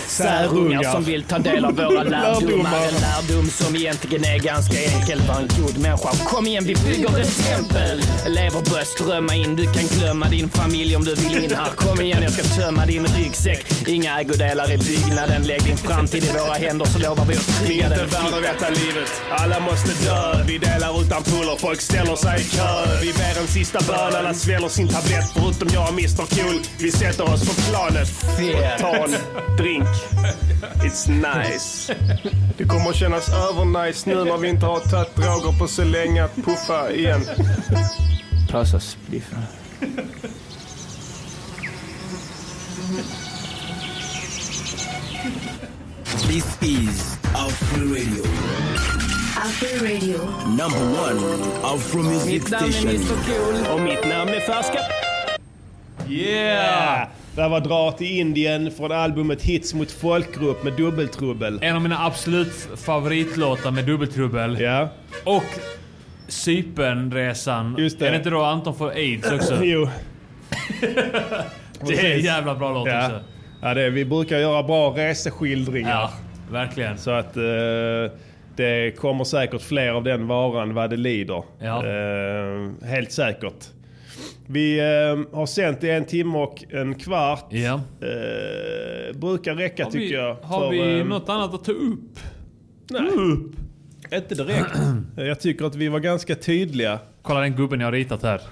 Särungar 0.58 0.92
som 0.92 1.04
vill 1.04 1.22
ta 1.24 1.38
del 1.38 1.64
av 1.64 1.76
våra 1.76 2.02
lärdomar. 2.02 2.72
En 2.88 2.94
lärdom 3.00 3.50
som 3.50 3.76
egentligen 3.76 4.24
är 4.24 4.38
ganska 4.38 4.76
enkel. 4.82 5.20
Var 5.28 5.34
en 5.40 5.48
god 5.62 5.78
människa. 5.78 6.08
Kom 6.26 6.46
igen, 6.46 6.64
vi 6.64 6.74
bygger 6.74 7.18
ett 7.20 7.44
tempel. 7.46 8.02
Elever 8.26 8.70
börjar 8.70 8.84
strömma 8.84 9.34
in. 9.34 9.56
Du 9.56 9.64
kan 9.64 9.86
glömma 9.98 10.28
din 10.28 10.48
familj 10.48 10.96
om 10.96 11.04
du 11.04 11.14
vill 11.14 11.44
in 11.44 11.54
här. 11.56 11.70
Kom 11.76 12.00
igen, 12.00 12.22
jag 12.22 12.32
ska 12.32 12.42
tömma 12.42 12.86
din 12.86 13.06
ryggsäck. 13.06 13.88
Inga 13.88 14.20
ägodelar 14.20 14.72
i 14.72 14.78
byggnaden. 14.78 15.42
Lägg 15.42 15.62
din 15.64 15.76
framtid 15.76 16.24
i 16.24 16.28
våra 16.28 16.54
händer 16.54 16.86
så 16.86 16.98
lovar 16.98 17.24
vi 17.24 17.34
att 17.34 17.48
Vi 17.62 17.66
trygga 17.66 17.86
är 17.86 17.90
den. 17.90 18.04
inte 18.04 18.16
värda 18.16 18.36
detta 18.40 18.68
livet. 18.70 19.22
Alla 19.30 19.60
måste 19.60 20.04
dö. 20.04 20.44
Vi 20.46 20.58
delar 20.58 21.00
ut 21.00 21.12
ampuller. 21.12 21.56
Folk 21.58 21.80
ställer 21.80 22.16
sig 22.16 22.40
i 22.40 22.44
kö. 22.44 22.98
Vi 23.02 23.12
ber 23.12 23.40
en 23.40 23.46
sista 23.48 23.78
bön. 23.88 24.14
Alla 24.16 24.34
sväller 24.34 24.68
sin 24.68 24.88
tablett 24.88 25.24
förutom 25.34 25.68
jag 25.72 25.82
och 25.88 25.92
Mr 25.92 26.26
Cool. 26.42 26.60
Vi 26.78 26.92
sätter 26.92 27.32
oss 27.32 27.48
på 27.48 27.54
planet. 27.70 28.08
Fel. 28.36 28.80
Ta 28.80 28.96
en 28.96 29.14
drink. 29.56 29.88
It's 30.82 31.08
nice. 31.08 31.94
Det 32.56 32.64
kommer 32.64 32.90
att 32.90 32.96
kännas 32.96 33.28
övernice 33.28 34.10
nu 34.10 34.24
när 34.24 34.36
vi 34.36 34.48
inte 34.48 34.66
har 34.66 34.80
tagit 34.80 35.16
droger 35.16 35.58
på 35.58 35.68
så 35.68 35.84
länge 35.84 36.24
att 36.24 36.34
puffa 36.34 36.90
igen. 36.92 37.20
Trasa 38.50 38.80
spliffen. 38.80 39.42
This 46.28 46.58
is 46.62 47.16
Afro 47.34 47.84
Radio. 47.88 48.24
Afro 49.36 49.84
Radio. 49.84 50.18
Number 50.46 50.78
one 50.78 51.20
Afro 51.62 52.02
Music 52.02 52.46
Station. 52.46 52.68
Mitt 52.68 52.82
namn 52.82 52.88
är 52.88 52.94
Mr 52.94 53.16
Cool. 53.26 53.74
Och 53.74 53.80
mitt 53.80 54.06
namn 54.06 54.30
är 54.30 54.40
Färska. 54.40 54.78
Yeah! 56.08 57.08
Det 57.38 57.48
var 57.48 57.60
Dra 57.60 57.92
till 57.92 58.18
Indien 58.18 58.70
från 58.70 58.92
albumet 58.92 59.42
Hits 59.42 59.74
mot 59.74 59.90
folkgrupp 59.90 60.64
med 60.64 60.72
dubbeltrubbel. 60.72 61.58
En 61.62 61.76
av 61.76 61.82
mina 61.82 62.06
absolut 62.06 62.68
favoritlåtar 62.76 63.70
med 63.70 63.84
dubbeltrubbel. 63.84 64.60
Ja. 64.60 64.88
Och 65.24 65.44
Cypernresan. 66.28 67.76
Just 67.78 67.98
det. 67.98 68.06
Är 68.06 68.10
det 68.10 68.16
inte 68.16 68.30
då 68.30 68.42
Anton 68.42 68.74
får 68.74 68.90
aids 68.90 69.32
också? 69.32 69.58
jo. 69.64 69.88
Det 71.86 71.94
är 71.94 72.14
en 72.14 72.20
jävla 72.20 72.54
bra 72.54 72.72
låt 72.72 72.88
ja. 72.88 73.04
också. 73.04 73.20
Ja, 73.62 73.74
det, 73.74 73.82
är- 73.82 73.90
vi 73.90 74.04
brukar 74.04 74.38
göra 74.38 74.62
bra 74.62 74.90
reseskildringar. 74.96 75.90
Ja, 75.90 76.12
verkligen. 76.50 76.98
Så 76.98 77.10
att 77.10 77.36
eh, 77.36 77.42
det 78.56 78.96
kommer 78.96 79.24
säkert 79.24 79.62
fler 79.62 79.90
av 79.90 80.04
den 80.04 80.26
varan 80.26 80.74
vad 80.74 80.90
det 80.90 80.96
lider. 80.96 81.42
Ja. 81.58 81.86
Eh, 81.86 82.86
helt 82.88 83.12
säkert. 83.12 83.77
Vi 84.50 84.78
eh, 84.78 84.84
har 85.38 85.46
sänt 85.46 85.84
i 85.84 85.90
en 85.90 86.04
timme 86.04 86.38
och 86.38 86.64
en 86.70 86.94
kvart. 86.94 87.46
Ja. 87.50 87.74
Eh, 88.00 89.16
brukar 89.18 89.54
räcka 89.54 89.84
Har 89.84 89.90
tycker 89.90 90.06
vi, 90.06 90.12
jag. 90.14 90.34
har 90.34 90.60
för, 90.60 90.70
vi 90.70 90.98
eh, 90.98 91.04
något 91.06 91.28
annat 91.28 91.54
att 91.54 91.64
ta 91.64 91.72
upp? 91.72 92.18
Nej. 92.90 93.10
Inte 94.12 94.34
direkt. 94.34 94.70
jag 95.16 95.40
tycker 95.40 95.64
att 95.64 95.74
vi 95.74 95.88
var 95.88 96.00
ganska 96.00 96.34
tydliga. 96.34 96.98
Kolla 97.22 97.40
den 97.40 97.56
gubben 97.56 97.80
jag 97.80 97.86
har 97.86 97.92
ritat 97.92 98.22
här. 98.22 98.40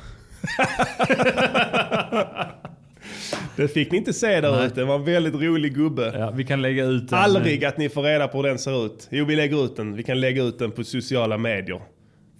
Det 3.56 3.68
fick 3.68 3.90
ni 3.93 3.98
inte 3.98 4.12
se 4.12 4.40
där 4.40 4.52
Nej. 4.52 4.66
ute. 4.66 4.74
Det 4.81 4.85
var 4.85 4.94
en 4.94 5.05
väldigt 5.05 5.35
rolig 5.35 5.74
gubbe. 5.74 6.14
Ja, 6.18 6.31
vi 6.31 6.44
kan 6.44 6.62
lägga 6.62 6.85
ut 6.85 7.09
den. 7.09 7.18
Aldrig 7.18 7.64
att 7.64 7.78
ni 7.78 7.89
får 7.89 8.02
reda 8.02 8.28
på 8.28 8.39
hur 8.39 8.48
den 8.48 8.59
ser 8.59 8.86
ut. 8.86 9.09
Jo, 9.10 9.24
vi 9.24 9.36
lägger 9.36 9.64
ut 9.64 9.77
den. 9.77 9.97
Vi 9.97 10.02
kan 10.02 10.20
lägga 10.20 10.43
ut 10.43 10.59
den 10.59 10.70
på 10.70 10.85
sociala 10.85 11.39
medier. 11.39 11.81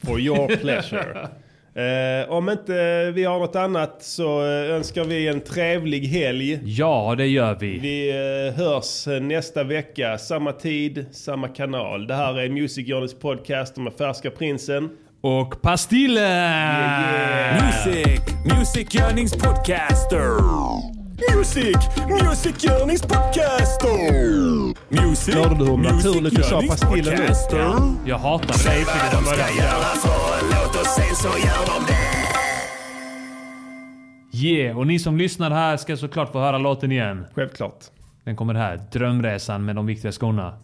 For 0.05 0.21
your 0.21 0.57
pleasure. 0.57 1.29
Eh, 1.77 2.31
om 2.31 2.49
inte 2.49 3.11
vi 3.15 3.25
har 3.25 3.39
något 3.39 3.57
annat 3.57 3.97
så 4.01 4.41
eh, 4.41 4.75
önskar 4.75 5.05
vi 5.05 5.29
en 5.29 5.41
trevlig 5.41 6.07
helg. 6.07 6.61
Ja, 6.65 7.15
det 7.19 7.27
gör 7.27 7.57
vi. 7.61 7.79
Vi 7.79 8.11
eh, 8.11 8.65
hörs 8.65 9.07
eh, 9.07 9.21
nästa 9.21 9.65
vecka. 9.65 10.19
Samma 10.19 10.53
tid, 10.53 11.07
samma 11.13 11.49
kanal. 11.49 12.07
Det 12.07 12.15
här 12.15 12.41
är 12.41 12.49
Music 12.49 12.89
Journeys 12.89 13.15
podcast 13.15 13.77
med 13.77 13.93
Färska 13.93 14.31
Prinsen. 14.31 14.91
Och 15.21 15.63
Pastille! 15.63 16.29
Music, 17.63 18.21
Music 18.57 18.95
Yearnings 18.95 19.33
Podcaster. 19.33 20.31
Music, 21.37 21.77
Music 22.09 22.65
Yearnings 22.65 23.03
Podcaster. 23.03 23.97
Music, 24.89 25.35
Hörde 25.35 25.55
du 25.55 25.65
hur 25.71 25.77
naturligt 25.77 26.37
du 26.37 26.43
sa 26.43 26.63
pastillen 26.69 27.21
nu? 27.21 28.11
Jag 28.11 28.19
hatar 28.19 28.47
det. 28.47 28.55
Säg 28.55 28.77
till 28.79 28.87
från 28.87 29.25
början. 29.25 30.46
Låt 30.67 30.77
oss 30.77 30.95
sen 30.95 31.15
så 31.15 31.29
gör 31.29 31.67
de 31.67 31.87
det. 31.87 31.97
Yeah, 34.47 34.79
och 34.79 34.87
ni 34.87 34.99
som 34.99 35.17
lyssnar 35.17 35.51
här 35.51 35.77
ska 35.77 35.97
såklart 35.97 36.33
få 36.33 36.39
höra 36.39 36.59
låten 36.59 36.93
igen. 36.93 37.27
Självklart. 37.35 37.85
Den 38.25 38.37
kommer 38.37 38.55
här. 38.55 38.81
Drömresan 38.93 39.65
med 39.65 39.77
de 39.77 39.87
viktiga 39.87 40.13
skorna. 40.13 40.59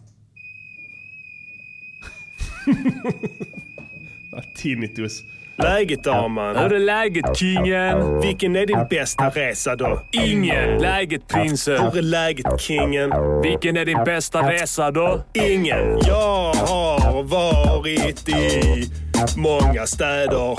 Tinnitus. 4.57 5.21
Läget 5.57 6.03
damen? 6.03 6.55
Hur 6.55 6.73
är 6.73 6.79
läget 6.79 7.37
kingen? 7.37 8.21
Vilken 8.21 8.55
är 8.55 8.65
din 8.65 8.87
bästa 8.89 9.29
resa 9.29 9.75
då? 9.75 10.01
Ingen. 10.11 10.79
Läget 10.79 11.27
prinsen? 11.27 11.81
Hur 11.81 11.97
är 11.97 12.01
läget 12.01 12.61
kingen? 12.61 13.11
Vilken 13.41 13.77
är 13.77 13.85
din 13.85 14.03
bästa 14.05 14.51
resa 14.51 14.91
då? 14.91 15.23
Ingen. 15.33 15.99
Jag 16.07 16.53
har 16.53 17.23
varit 17.23 18.29
i 18.29 19.02
många 19.35 19.85
städer. 19.87 20.57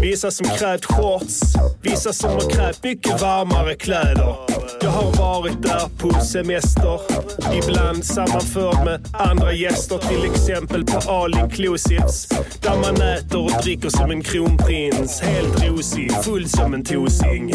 Vissa 0.00 0.30
som 0.30 0.46
krävt 0.46 0.84
shorts, 0.84 1.40
vissa 1.82 2.12
som 2.12 2.30
har 2.30 2.50
krävt 2.50 2.84
mycket 2.84 3.20
varmare 3.20 3.74
kläder. 3.74 4.51
Jag 4.82 4.90
har 4.90 5.12
varit 5.18 5.62
där 5.62 5.88
på 5.98 6.20
semester, 6.20 7.00
ibland 7.54 8.04
sammanförd 8.04 8.84
med 8.84 9.08
andra 9.12 9.52
gäster. 9.52 9.98
Till 9.98 10.30
exempel 10.30 10.84
på 10.84 11.10
All 11.10 11.38
Inclusives, 11.38 12.28
där 12.60 12.76
man 12.76 13.02
äter 13.02 13.44
och 13.44 13.62
dricker 13.62 13.88
som 13.88 14.10
en 14.10 14.22
kronprins. 14.22 15.20
Helt 15.20 15.68
rosig, 15.68 16.12
full 16.24 16.48
som 16.48 16.74
en 16.74 16.84
tosing. 16.84 17.54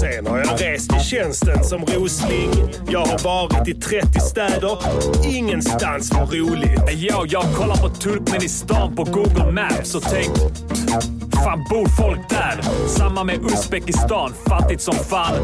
Sen 0.00 0.26
har 0.26 0.38
jag 0.38 0.60
rest 0.60 0.92
i 0.96 1.04
tjänsten 1.04 1.64
som 1.64 1.84
rosling. 1.84 2.50
Jag 2.90 3.06
har 3.06 3.24
varit 3.24 3.68
i 3.68 3.74
30 3.74 4.20
städer, 4.20 4.78
ingenstans 5.24 6.12
var 6.12 6.26
roligt. 6.26 6.80
Yo, 6.92 7.26
jag 7.26 7.44
kollar 7.54 7.76
på 7.76 7.88
Turkmenistan 7.88 8.96
på 8.96 9.04
Google 9.04 9.52
Maps 9.52 9.94
och 9.94 10.02
tänkt 10.02 10.40
Fan 11.44 11.64
bor 11.70 11.88
folk 11.88 12.28
där? 12.28 12.60
Samma 12.88 13.24
med 13.24 13.44
Uzbekistan, 13.44 14.32
fattigt 14.48 14.82
som 14.82 14.94
fan. 14.94 15.34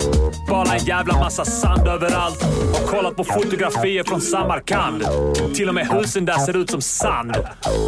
Bara 0.48 0.74
en 0.74 0.84
jävla 0.84 1.14
massa 1.18 1.44
sand 1.44 1.88
överallt. 1.88 2.44
Och 2.72 2.88
kollat 2.88 3.16
på 3.16 3.24
fotografier 3.24 4.04
från 4.04 4.20
Samarkand. 4.20 5.04
Till 5.54 5.68
och 5.68 5.74
med 5.74 5.86
husen 5.88 6.24
där 6.24 6.38
ser 6.38 6.56
ut 6.56 6.70
som 6.70 6.80
sand. 6.82 7.36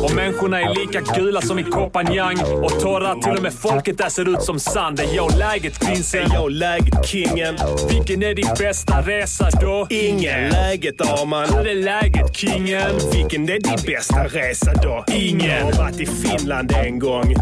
Och 0.04 0.14
människorna 0.14 0.60
är 0.60 0.74
lika 0.74 1.00
gula 1.14 1.40
som 1.40 1.58
i 1.58 1.62
Kopanjang. 1.62 2.40
Och 2.40 2.80
torra, 2.80 3.14
till 3.14 3.36
och 3.36 3.42
med 3.42 3.52
folket 3.52 3.98
där 3.98 4.08
ser 4.08 4.28
ut 4.34 4.42
som 4.42 4.58
sand. 4.60 5.00
Är 5.00 5.14
jag 5.16 5.36
läget 5.38 5.80
prinsen? 5.80 6.30
Är 6.30 6.34
jag 6.34 6.50
läget 6.52 7.06
kingen? 7.06 7.56
Vilken 7.90 8.22
är 8.22 8.34
din 8.34 8.48
bästa 8.58 9.00
resa 9.00 9.48
då? 9.60 9.86
Ingen. 9.90 10.50
Läget 10.50 11.00
Arman? 11.00 11.48
Hur 11.48 11.66
är 11.66 11.74
läget 11.74 12.36
kingen? 12.36 12.90
Vilken 13.12 13.42
är 13.48 13.60
din 13.60 13.78
bästa 13.86 14.24
resa 14.24 14.72
då? 14.82 15.04
Ingen. 15.14 15.50
Jag 15.50 15.64
har 15.64 15.72
varit 15.72 16.00
i 16.00 16.06
Finland 16.06 16.72
en 16.72 16.98
gång. 16.98 17.34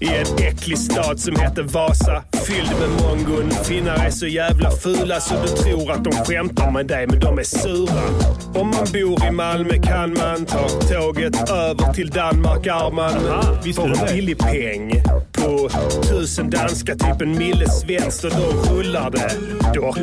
I 0.00 0.06
en 0.06 0.46
äcklig 0.46 0.78
stad 0.78 1.20
som 1.20 1.36
heter 1.36 1.62
Vasa. 1.62 2.22
Fylld 2.46 2.72
med 2.80 2.90
mongon. 3.02 3.50
Finnar 3.64 4.06
är 4.06 4.10
så 4.10 4.26
jävla 4.26 4.70
fula 4.70 5.20
så 5.20 5.34
du 5.42 5.48
tror 5.48 5.92
att 5.92 6.04
de 6.04 6.12
skämtar 6.12 6.70
med 6.70 6.86
dig, 6.86 7.06
men 7.06 7.20
de 7.20 7.38
är 7.38 7.42
sura. 7.42 8.02
Om 8.54 8.66
man 8.70 8.86
bor 8.92 9.26
i 9.26 9.30
Malmö 9.30 9.74
kan 9.82 10.10
man 10.10 10.46
ta 10.46 10.68
tåget 10.68 11.50
över 11.50 11.92
till 11.92 12.10
Danmark, 12.10 12.66
Arman. 12.66 13.12
du 13.64 14.00
en 14.00 14.14
billig 14.14 14.38
peng 14.38 15.02
på 15.32 15.68
tusen 16.02 16.50
danska, 16.50 16.94
typ 16.94 17.22
en 17.22 17.38
mille 17.38 17.68
svenskt 17.68 18.24
och 18.24 18.30
då 18.30 18.72
rullar 18.72 19.10
det. 19.10 19.30
Dock, 19.74 19.98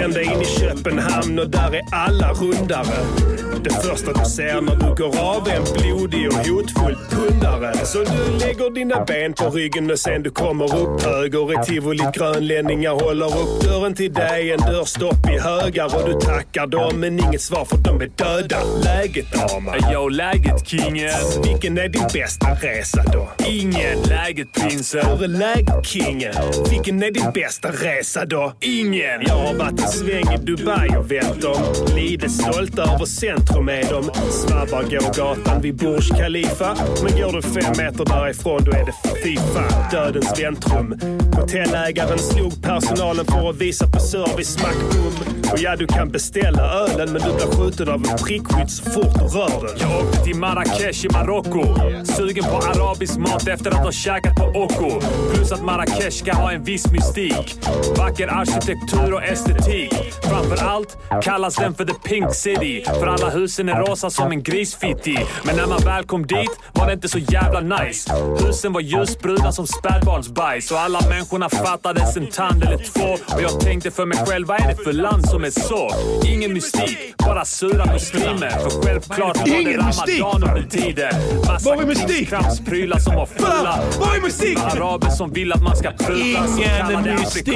ända 0.00 0.22
in 0.22 0.40
i 0.42 0.44
Köpenhamn 0.44 1.38
och 1.38 1.50
där 1.50 1.74
är 1.74 1.82
alla 1.92 2.32
rundare. 2.32 3.49
Det 3.64 3.70
första 3.70 4.12
du 4.12 4.24
ser 4.24 4.60
när 4.60 4.76
du 4.76 4.94
går 4.94 5.18
av 5.18 5.48
är 5.48 5.56
en 5.56 5.64
blodig 5.74 6.28
och 6.28 6.34
hotfull 6.34 6.96
pundare. 7.10 7.86
Så 7.86 7.98
du 7.98 8.38
lägger 8.38 8.70
dina 8.74 9.04
ben 9.04 9.32
på 9.32 9.50
ryggen 9.50 9.90
och 9.90 9.98
sen 9.98 10.22
du 10.22 10.30
kommer 10.30 10.76
upp 10.76 11.02
höger 11.02 11.52
i 11.52 11.64
tivolit. 11.64 12.12
Grönlänningar 12.14 12.90
håller 12.90 13.26
upp 13.26 13.62
dörren 13.62 13.94
till 13.94 14.12
dig. 14.12 14.52
En 14.52 14.58
dörrstopp 14.58 15.30
i 15.30 15.38
högar 15.38 15.96
och 15.96 16.08
du 16.08 16.20
tackar 16.20 16.66
dem 16.66 17.00
men 17.00 17.18
inget 17.18 17.40
svar 17.40 17.64
för 17.64 17.76
de 17.76 18.00
är 18.00 18.10
döda. 18.16 18.56
Läget 18.84 19.32
damer? 19.32 19.92
Jag 19.92 20.12
läget 20.12 20.68
kingen? 20.68 21.10
Vilken 21.44 21.78
är 21.78 21.88
din 21.88 22.06
bästa 22.12 22.46
resa 22.54 23.02
då? 23.12 23.28
Ingen. 23.46 24.02
Läget 24.08 24.52
prinsen? 24.52 25.06
Hur 25.06 25.24
är 25.24 25.28
läget 25.28 25.86
kingen? 25.86 26.34
Vilken 26.70 27.02
är 27.02 27.10
din 27.10 27.30
bästa 27.34 27.68
resa 27.68 28.24
då? 28.24 28.52
Ingen. 28.60 29.20
Jag 29.26 29.34
har 29.34 29.54
varit 29.54 29.80
en 29.80 29.88
sväng 29.88 30.34
i 30.34 30.38
Dubai 30.38 30.88
och 30.96 31.12
vänt 31.12 31.42
dem. 31.42 31.62
Lite 31.94 32.28
stolt 32.28 32.78
över 32.78 33.04
centrum 33.04 33.49
är 33.58 33.90
dem. 33.90 34.10
Snabbare 34.30 34.84
går 34.84 35.16
gatan 35.16 35.62
vid 35.62 35.76
Burj 35.76 36.08
Khalifa. 36.08 36.76
Men 37.02 37.20
går 37.20 37.32
du 37.32 37.42
fem 37.42 37.74
meter 37.78 38.04
därifrån 38.04 38.64
då 38.64 38.72
är 38.72 38.84
det 38.84 38.94
fy 39.24 39.36
fan 39.36 39.90
dödens 39.90 40.40
väntrum. 40.40 40.98
Hotellägaren 41.36 42.18
slog 42.18 42.62
personalen 42.62 43.24
för 43.24 43.50
att 43.50 43.56
visa 43.56 43.86
på 43.86 43.98
service, 43.98 44.48
smack 44.48 44.76
boom. 44.92 45.40
Och 45.52 45.58
ja, 45.58 45.76
du 45.76 45.86
kan 45.86 46.08
beställa 46.08 46.62
ölen 46.72 47.12
men 47.12 47.22
du 47.22 47.34
blir 47.34 47.56
skjuten 47.56 47.88
av 47.88 47.94
en 47.94 48.18
prickskytt 48.18 48.70
så 48.70 48.90
fort 48.90 49.14
du 49.18 49.24
rör 49.24 49.66
den. 49.66 49.78
Jag 49.80 50.00
åkte 50.00 50.24
till 50.24 50.36
Marrakesh 50.36 51.06
i 51.06 51.08
Marocko. 51.12 51.64
Sugen 52.04 52.44
på 52.44 52.56
arabisk 52.56 53.16
mat 53.16 53.48
efter 53.48 53.70
att 53.70 53.84
ha 53.84 53.92
käkat 53.92 54.36
på 54.36 54.44
Oko. 54.44 55.00
Plus 55.34 55.52
att 55.52 55.64
Marrakesh 55.64 56.10
ska 56.10 56.32
ha 56.32 56.52
en 56.52 56.64
viss 56.64 56.92
mystik. 56.92 57.56
Vacker 57.98 58.28
arkitektur 58.28 59.14
och 59.14 59.22
estetik. 59.22 59.94
Framför 60.22 60.64
allt 60.64 60.96
kallas 61.22 61.56
den 61.56 61.74
för 61.74 61.84
the 61.84 61.94
pink 62.08 62.34
city. 62.34 62.84
För 62.84 63.06
alla 63.06 63.30
husen 63.40 63.68
är 63.68 63.74
rosa 63.74 64.10
som 64.10 64.32
en 64.32 64.42
grisfitti. 64.42 65.18
Men 65.44 65.56
när 65.56 65.66
man 65.66 65.80
väl 65.84 66.04
kom 66.04 66.26
dit 66.26 66.50
var 66.72 66.86
det 66.86 66.92
inte 66.92 67.08
så 67.08 67.18
jävla 67.18 67.60
nice. 67.60 68.14
Husen 68.40 68.72
var 68.72 68.80
ljusbruna 68.80 69.52
som 69.52 69.66
spädbarnsbajs. 69.66 70.70
Och 70.70 70.80
alla 70.80 71.00
människorna 71.08 71.48
fattades 71.48 72.16
en 72.16 72.26
tand 72.26 72.62
eller 72.64 72.78
två. 72.78 73.34
Och 73.34 73.42
jag 73.42 73.60
tänkte 73.60 73.90
för 73.90 74.06
mig 74.06 74.18
själv, 74.26 74.46
vad 74.46 74.60
är 74.60 74.68
det 74.68 74.84
för 74.84 74.92
land 74.92 75.28
som 75.28 75.44
är 75.44 75.50
så? 75.50 75.90
Ingen 76.26 76.52
mystik, 76.52 76.98
bara 77.18 77.44
sura 77.44 77.86
muslimer. 77.92 78.50
För 78.50 78.82
självklart 78.82 79.36
var 79.36 79.64
det 79.64 79.76
ramadan 79.76 80.48
under 80.48 80.70
tiden. 80.70 81.12
Massa 81.46 81.76
krimskramsprylar 81.76 82.98
som 82.98 83.14
var 83.14 83.26
fulla. 83.26 83.78
Var 84.00 84.16
är 84.16 84.20
mystik! 84.20 84.58
Araber 84.58 85.10
som 85.10 85.32
vill 85.32 85.52
att 85.52 85.62
man 85.62 85.76
ska 85.76 85.90
pruta 85.90 86.14
Ingen 86.20 87.14
mystik. 87.14 87.54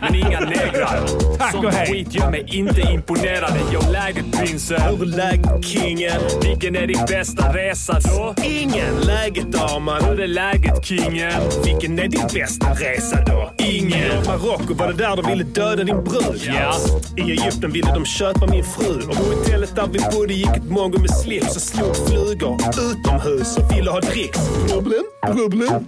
Men 0.00 0.14
inga 0.14 0.40
negrar. 0.40 1.00
Tack 1.38 1.52
Sånt 1.52 1.64
och 1.64 1.72
hej. 1.72 1.86
skit 1.86 2.14
gör 2.14 2.30
mig 2.30 2.44
inte 2.48 2.80
imponerad. 2.80 3.52
Yo, 3.72 3.80
läget 3.92 4.32
prinsen. 4.32 4.80
Hur 5.24 5.30
är 5.30 5.36
läget 5.36 5.64
kingen? 5.64 6.20
Vilken 6.42 6.76
är 6.76 6.86
din 6.86 7.04
bästa 7.08 7.52
resa 7.54 7.98
då? 8.00 8.34
Ingen 8.44 9.00
läget 9.00 9.52
damen. 9.52 10.04
Hur 10.04 10.20
är 10.20 10.26
läget 10.26 10.84
kingen? 10.84 11.32
Vilken 11.64 11.98
är 11.98 12.08
din 12.08 12.26
bästa 12.34 12.66
resa 12.74 13.24
då? 13.26 13.50
Ingen. 13.58 14.24
Marocko, 14.26 14.74
var 14.74 14.86
det 14.86 14.92
där 14.92 15.16
de 15.16 15.30
ville 15.30 15.44
döda 15.44 15.84
din 15.84 16.04
brud? 16.04 16.40
Ja. 16.42 16.74
I 17.16 17.30
Egypten 17.30 17.72
ville 17.72 17.94
de 17.94 18.04
köpa 18.04 18.46
min 18.46 18.64
fru. 18.64 18.94
Och 19.08 19.16
på 19.16 19.22
hotellet 19.22 19.76
där 19.76 19.86
vi 19.92 19.98
bodde 20.16 20.34
gick 20.34 20.56
ett 20.56 20.70
mongo 20.70 20.98
med 20.98 21.10
slips 21.10 21.56
och 21.56 21.62
slog 21.62 21.96
flugor 21.96 22.56
utomhus 22.90 23.56
och 23.56 23.76
ville 23.76 23.90
ha 23.90 24.00
dricks. 24.00 24.38
Problem? 24.68 25.04
Problem? 25.26 25.84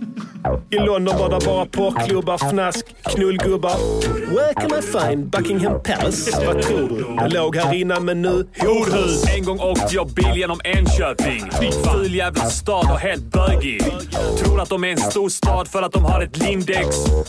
I 0.70 0.76
London 0.76 1.18
var 1.18 1.28
det 1.28 1.46
bara 1.46 1.66
porrklubbar, 1.66 2.38
fnask, 2.38 2.86
knullgubbar. 3.04 3.76
Where 4.34 4.54
can 4.54 4.78
I 4.78 4.82
find 4.82 5.30
Buckingham 5.30 5.82
Palace? 5.82 6.46
Vad 6.46 6.62
tror 6.62 6.88
du? 6.88 7.28
Det 7.28 7.34
låg 7.38 7.56
här 7.56 7.74
innan 7.74 8.04
men 8.04 8.22
nu 8.22 8.46
Horhus. 8.58 9.25
En 9.34 9.44
gång 9.44 9.60
åkte 9.60 9.94
jag 9.94 10.08
bil 10.08 10.32
genom 10.34 10.60
Enköping. 10.64 11.44
Ful 11.84 12.14
jävla 12.14 12.44
stad 12.44 12.90
och 12.92 12.98
helt 12.98 13.22
bögig. 13.24 13.82
Tror 14.38 14.60
att 14.60 14.68
de 14.68 14.84
är 14.84 14.88
en 14.88 14.98
stor 14.98 15.28
stad 15.28 15.68
för 15.68 15.82
att 15.82 15.92
de 15.92 16.04
har 16.04 16.22
ett 16.22 16.36
Lindex. 16.36 16.86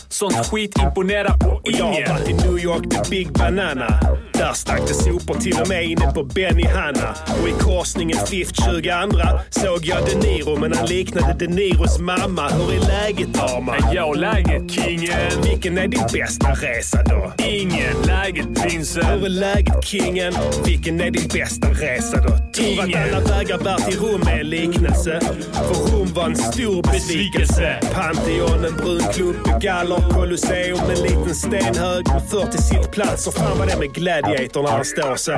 Sånt 0.08 0.46
skit 0.46 0.78
imponerar 0.82 1.38
på 1.38 1.48
Och 1.48 1.60
jag 1.64 1.84
har 1.84 1.92
ingen. 1.94 2.10
varit 2.12 2.28
i 2.28 2.32
New 2.34 2.58
York, 2.58 2.90
the 2.90 3.10
Big 3.10 3.32
Banana. 3.32 4.00
Där 4.32 4.52
stack 4.52 4.80
det 4.88 4.94
sopor 4.94 5.34
till 5.34 5.60
och 5.60 5.68
med 5.68 5.84
inne 5.84 6.12
på 6.14 6.24
Benny 6.24 6.66
Hanna. 6.66 7.14
Och 7.42 7.48
i 7.48 7.52
korsningen 7.52 8.18
Fifth 8.26 8.64
22 8.64 9.40
såg 9.50 9.84
jag 9.84 9.98
De 10.06 10.14
Niro, 10.28 10.56
men 10.56 10.72
han 10.76 10.86
liknade 10.86 11.34
De 11.38 11.46
Niros 11.46 11.98
mamma. 11.98 12.48
Hur 12.48 12.72
är 12.74 12.80
läget 12.86 13.34
damer? 13.34 13.94
Yo, 13.96 14.12
läget 14.14 14.70
kingen? 14.70 15.42
Vilken 15.44 15.78
är 15.78 15.88
din 15.88 16.02
bästa 16.12 16.48
resa 16.52 17.02
då? 17.02 17.32
Ingen. 17.44 17.94
Läget 18.06 18.62
prinsen? 18.62 19.06
Hur 19.06 19.24
är 19.24 19.28
läget 19.28 19.84
kingen? 19.84 20.32
Vilken 20.66 21.00
är 21.00 21.10
din 21.10 21.28
bästa 21.28 21.68
resa 21.70 21.87
då? 21.96 22.38
Tror 22.52 22.80
att 22.80 22.96
alla 22.96 23.20
vägar 23.20 23.58
bär 23.58 23.76
till 23.76 23.98
Rom 23.98 24.22
är 24.22 24.40
en 24.40 24.50
liknelse. 24.50 25.20
För 25.52 25.92
Rom 25.92 26.08
var 26.14 26.24
en 26.24 26.36
stor 26.36 26.82
besvikelse. 26.82 27.80
Pantheon, 27.92 28.64
en 28.64 28.76
brun 28.76 29.02
klubb, 29.12 29.36
galler, 29.60 30.10
Colosseum, 30.10 30.78
en 30.90 31.02
liten 31.02 31.34
stenhög 31.34 32.08
med 32.08 32.22
40 32.30 32.62
sittplatser. 32.62 33.30
Fan 33.30 33.58
vad 33.58 33.68
det 33.68 33.72
är 33.72 33.78
med 33.78 33.92
Gladiator 33.94 34.62
när 34.62 34.70
han 34.70 34.84
står 34.84 35.16
så. 35.16 35.32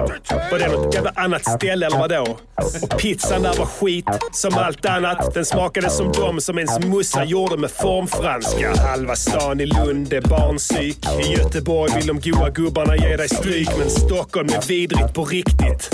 Var 0.51 0.59
det 0.59 0.68
något 0.68 0.94
jävla 0.94 1.12
annat 1.14 1.44
ställe 1.44 1.86
eller 1.86 1.98
vadå? 1.98 2.39
Och 2.82 2.98
pizzan 2.98 3.43
där 3.43 3.55
var 3.59 3.66
skit, 3.66 4.05
som 4.32 4.55
allt 4.55 4.86
annat. 4.86 5.35
Den 5.35 5.44
smakade 5.44 5.90
som 5.90 6.12
de 6.12 6.40
som 6.40 6.59
ens 6.59 6.85
morsa 6.85 7.24
gjorde 7.24 7.56
med 7.56 7.70
formfranska. 7.70 8.74
Halva 8.77 9.16
stan 9.16 9.60
i 9.60 9.66
Lund 9.66 10.12
är 10.12 10.20
barnpsyk. 10.20 10.98
I 11.27 11.32
Göteborg 11.32 11.93
vill 11.97 12.06
de 12.06 12.20
goa 12.31 12.51
gubbarna 12.51 12.97
ge 12.97 13.16
dig 13.16 13.28
stryk. 13.28 13.68
Men 13.78 13.90
Stockholm 13.90 14.48
är 14.48 14.68
vidrigt 14.68 15.14
på 15.14 15.24
riktigt. 15.24 15.90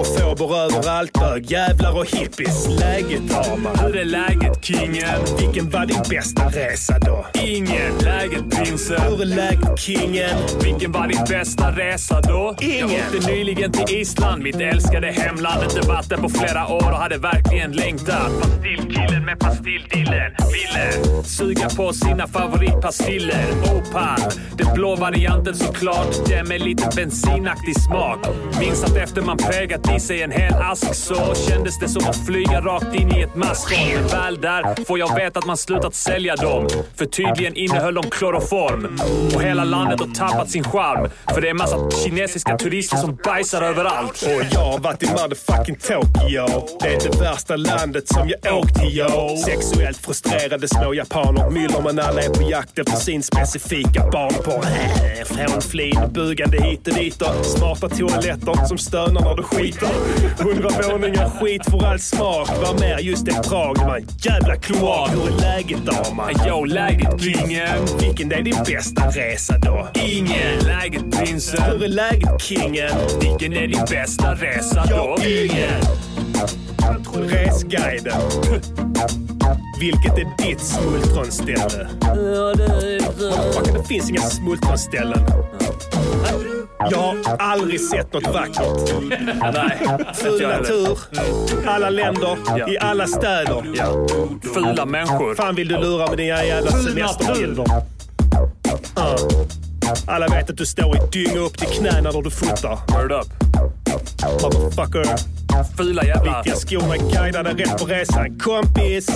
Homofober 0.00 0.56
överallt, 0.56 1.12
bög, 1.12 1.50
jävlar 1.50 1.98
och 1.98 2.06
hippies. 2.06 2.68
Läget 2.68 3.28
damer. 3.28 3.82
Hur 3.82 3.96
är 3.96 4.04
läget 4.04 4.64
kingen? 4.64 5.20
Vilken 5.38 5.70
var 5.70 5.86
din 5.86 6.02
bästa 6.10 6.48
resa 6.48 6.98
då? 6.98 7.26
Ingen. 7.34 7.98
Läget 8.04 8.50
prinsen? 8.50 9.00
Hur 9.02 9.22
är 9.22 9.24
läget 9.24 9.78
kingen? 9.78 10.36
Vilken 10.64 10.92
var 10.92 11.08
din 11.08 11.24
bästa 11.28 11.70
resa 11.70 12.20
då? 12.20 12.56
Ingen. 12.60 12.78
Jag 12.78 13.14
åkte 13.14 13.30
nyligen 13.32 13.72
till 13.72 13.96
Island, 13.96 14.42
mitt 14.42 14.60
älskade 14.60 15.06
hemland. 15.06 15.62
Inte 15.64 15.80
där 16.08 16.16
på 16.16 16.28
flera 16.28 16.68
år 16.68 16.90
och 16.90 16.98
hade 16.98 17.18
verkligen 17.18 17.72
längtat. 17.72 18.30
Pastillkillen 18.42 19.24
med 19.24 19.38
pastilldillen 19.38 20.32
ville 20.52 21.24
suga 21.24 21.68
på 21.68 21.92
sina 21.92 22.26
favoritpastiller. 22.26 23.44
Opal, 23.62 24.20
den 24.58 24.74
blå 24.74 24.96
varianten 24.96 25.54
såklart. 25.54 26.28
Den 26.28 26.48
med 26.48 26.60
lite 26.60 26.88
bensinaktig 26.96 27.80
smak. 27.80 28.18
Minns 28.60 28.84
att 28.84 28.96
efter 28.96 29.22
man 29.22 29.36
pegat 29.36 29.89
i 29.96 30.00
sig 30.00 30.22
en 30.22 30.30
hel 30.30 30.54
ask 30.54 30.94
så 30.94 31.34
kändes 31.34 31.78
det 31.78 31.88
som 31.88 32.08
att 32.08 32.26
flyga 32.26 32.60
rakt 32.60 32.94
in 32.94 33.16
i 33.16 33.20
ett 33.22 33.34
maskhål. 33.34 33.78
Men 33.94 34.06
väl 34.06 34.40
där 34.40 34.84
får 34.84 34.98
jag 34.98 35.14
veta 35.14 35.38
att 35.38 35.46
man 35.46 35.56
slutat 35.56 35.94
sälja 35.94 36.36
dem. 36.36 36.68
För 36.96 37.06
tydligen 37.06 37.56
innehöll 37.56 37.94
de 37.94 38.02
kloroform. 38.10 39.00
Och 39.34 39.42
hela 39.42 39.64
landet 39.64 40.00
har 40.00 40.06
tappat 40.06 40.50
sin 40.50 40.64
charm. 40.64 41.10
För 41.34 41.40
det 41.40 41.48
är 41.48 41.54
massa 41.54 41.90
kinesiska 42.04 42.58
turister 42.58 42.96
som 42.96 43.18
bajsar 43.24 43.62
överallt. 43.62 44.22
Och 44.22 44.44
jag 44.52 44.60
har 44.60 44.78
varit 44.78 45.02
i 45.02 45.06
motherfucking 45.06 45.76
Tokyo. 45.76 46.66
Det 46.80 46.94
är 46.94 47.10
det 47.10 47.20
värsta 47.20 47.56
landet 47.56 48.08
som 48.08 48.28
jag 48.28 48.58
åkt 48.58 48.80
till, 48.80 48.98
yo. 48.98 49.36
Sexuellt 49.44 49.98
frustrerade 49.98 50.68
små 50.68 50.94
japaner 50.94 51.50
myller 51.50 51.82
men 51.82 51.98
alla 51.98 52.22
är 52.22 52.28
på 52.28 52.50
jakt 52.50 52.78
efter 52.78 52.96
sin 52.96 53.22
specifika 53.22 54.10
barnporr. 54.10 54.64
Från 55.24 55.60
flin, 55.60 56.00
bugande 56.12 56.62
hit 56.62 56.88
och 56.88 56.94
dit 56.94 57.22
och 57.22 57.46
smarta 57.46 57.88
toaletter 57.88 58.66
som 58.66 58.78
stönar 58.78 59.20
när 59.20 59.36
du 59.36 59.42
skiter. 59.42 59.69
Hundra 60.38 60.70
våningar 60.88 61.30
skit 61.30 61.64
för 61.70 61.86
all 61.86 61.98
smak. 61.98 62.48
Vad 62.62 62.80
mer? 62.80 62.98
Just 62.98 63.26
det, 63.26 63.48
Prag. 63.48 63.78
Var 63.78 63.96
en 63.96 64.06
jävla 64.18 64.56
kloak. 64.56 65.10
Hur 65.10 65.26
är 65.26 65.40
läget 65.40 65.78
damer? 65.86 66.48
Yo, 66.48 66.64
läget 66.64 67.22
kingen? 67.22 67.86
Vilken 68.00 68.32
är 68.32 68.42
din 68.42 68.64
bästa 68.66 69.06
resa 69.08 69.58
då? 69.58 69.88
Ingen. 69.94 70.58
Läget 70.66 71.18
prinsen? 71.18 71.62
Hur 71.62 71.84
är 71.84 71.88
läget 71.88 72.40
kingen? 72.42 72.90
Vilken 73.20 73.52
är 73.52 73.66
din 73.66 73.84
bästa 73.90 74.34
resa 74.34 74.84
då? 74.88 75.16
Ja, 75.18 75.26
ingen. 75.26 75.80
Resguiden. 77.14 78.20
Vilket 79.80 80.18
är 80.18 80.26
ditt 80.48 80.60
smultronställe? 80.60 81.88
Motherfucker, 82.00 83.78
det 83.78 83.84
finns 83.84 84.10
inga 84.10 84.20
smultronställen. 84.20 85.26
Jag 86.90 86.98
har 86.98 87.36
aldrig 87.38 87.80
sett 87.80 88.12
något 88.12 88.26
vackert. 88.34 88.92
Nej, 89.54 89.78
Ful 90.14 90.48
natur, 90.48 90.98
alla 91.66 91.90
länder, 91.90 92.36
Ja. 92.56 92.68
i 92.68 92.78
alla 92.78 93.06
städer. 93.06 93.64
Ja. 93.74 94.06
Fula 94.54 94.86
människor. 94.86 95.34
fan 95.34 95.54
vill 95.54 95.68
du 95.68 95.78
lura 95.78 96.06
med 96.08 96.18
dina 96.18 96.44
jävla 96.44 96.70
semesterbilder? 96.70 97.64
Ja. 98.96 99.16
Alla 100.06 100.28
vet 100.28 100.50
att 100.50 100.56
du 100.56 100.66
står 100.66 100.96
i 100.96 101.00
dynga 101.12 101.38
upp 101.40 101.58
till 101.58 101.68
knäna 101.68 102.10
när 102.10 102.22
du 102.22 102.30
fotar. 102.30 102.78
Word 102.88 103.12
up. 103.12 103.26
Motherfucker. 104.42 105.39
Fula 105.76 106.04
jävla... 106.04 106.42
Vilka 106.42 106.58
skorna 106.58 106.96
guidar 106.96 107.44
dig 107.44 107.54
rätt 107.54 107.78
på 107.78 107.84
resan. 107.86 108.38
Kompis! 108.38 109.06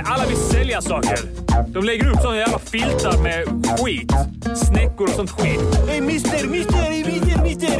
Alla 0.06 0.26
vill 0.26 0.38
sälja 0.38 0.82
saker. 0.82 1.20
De 1.68 1.84
lägger 1.84 2.10
upp 2.10 2.22
såna 2.22 2.38
jävla 2.38 2.60
filtar 2.60 3.18
med 3.24 3.48
skit. 3.80 4.12
Snäckor 4.56 5.08
och 5.08 5.14
sånt 5.16 5.32
skit. 5.32 5.60
Hey, 5.88 6.02
mister, 6.02 6.48
mister, 6.48 6.90
mister, 6.90 7.44
mister. 7.44 7.74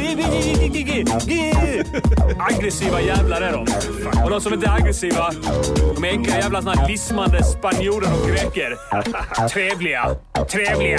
Aggressiva 2.38 3.00
jävlar 3.00 3.40
är 3.40 3.52
de. 3.52 3.66
Och 4.24 4.30
de 4.30 4.40
som 4.40 4.54
inte 4.54 4.66
är 4.66 4.74
aggressiva, 4.74 5.30
de 5.94 6.04
är 6.04 6.08
enkla 6.08 6.36
jävla 6.36 6.62
såna 6.62 6.74
här 6.74 6.88
lismande 6.88 7.44
spanjorer 7.44 8.08
och 8.22 8.28
greker. 8.28 8.76
Trevliga. 9.48 10.16
Trevliga. 10.50 10.98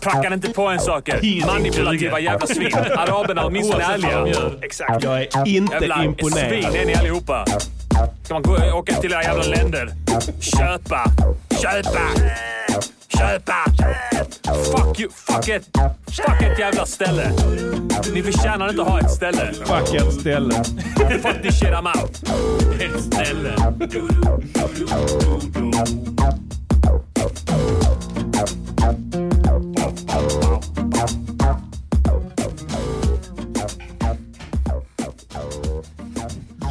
Prackar 0.00 0.34
inte 0.34 0.48
på 0.48 0.66
en 0.66 0.80
saker. 0.80 1.46
Manipulativa 1.46 2.20
jävla 2.20 2.46
svin. 2.46 2.74
Araberna 2.74 3.46
åtminstone 3.46 3.84
är 3.84 3.92
ärliga. 3.92 4.36
Exakt. 4.62 5.04
Jag 5.04 5.20
är 5.22 5.48
inte 5.48 5.74
Jävla 5.74 6.04
imponerad. 6.04 6.48
svin 6.48 6.80
är 6.80 6.86
ni 6.86 6.94
allihopa. 6.94 7.44
Ska 8.22 8.34
man 8.34 8.42
gå 8.42 8.52
och 8.52 8.78
åka 8.78 8.94
till 8.94 9.12
era 9.12 9.22
jävla 9.22 9.42
länder? 9.42 9.92
Köpa! 10.40 11.04
Köpa! 11.62 12.00
Köpa! 13.08 13.64
Fuck 14.44 15.00
you! 15.00 15.10
Fuck 15.10 15.48
it! 15.48 15.68
Fuck 16.06 16.42
ett 16.42 16.58
jävla 16.58 16.86
ställe! 16.86 17.32
Ni 18.14 18.22
förtjänar 18.22 18.68
inte 18.68 18.82
att 18.82 18.88
ha 18.88 19.00
ett 19.00 19.10
ställe. 19.10 19.52
Fuck 19.52 19.94
ett 19.94 20.12
ställe. 20.20 20.54
Fuck 21.22 21.42
this 21.42 21.58
shit, 21.58 21.68
I'm 21.68 21.86
out. 21.86 22.22
Ett 22.80 23.02
ställe. 23.02 23.54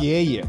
Yeah, 0.01 0.19
yeah. 0.19 0.45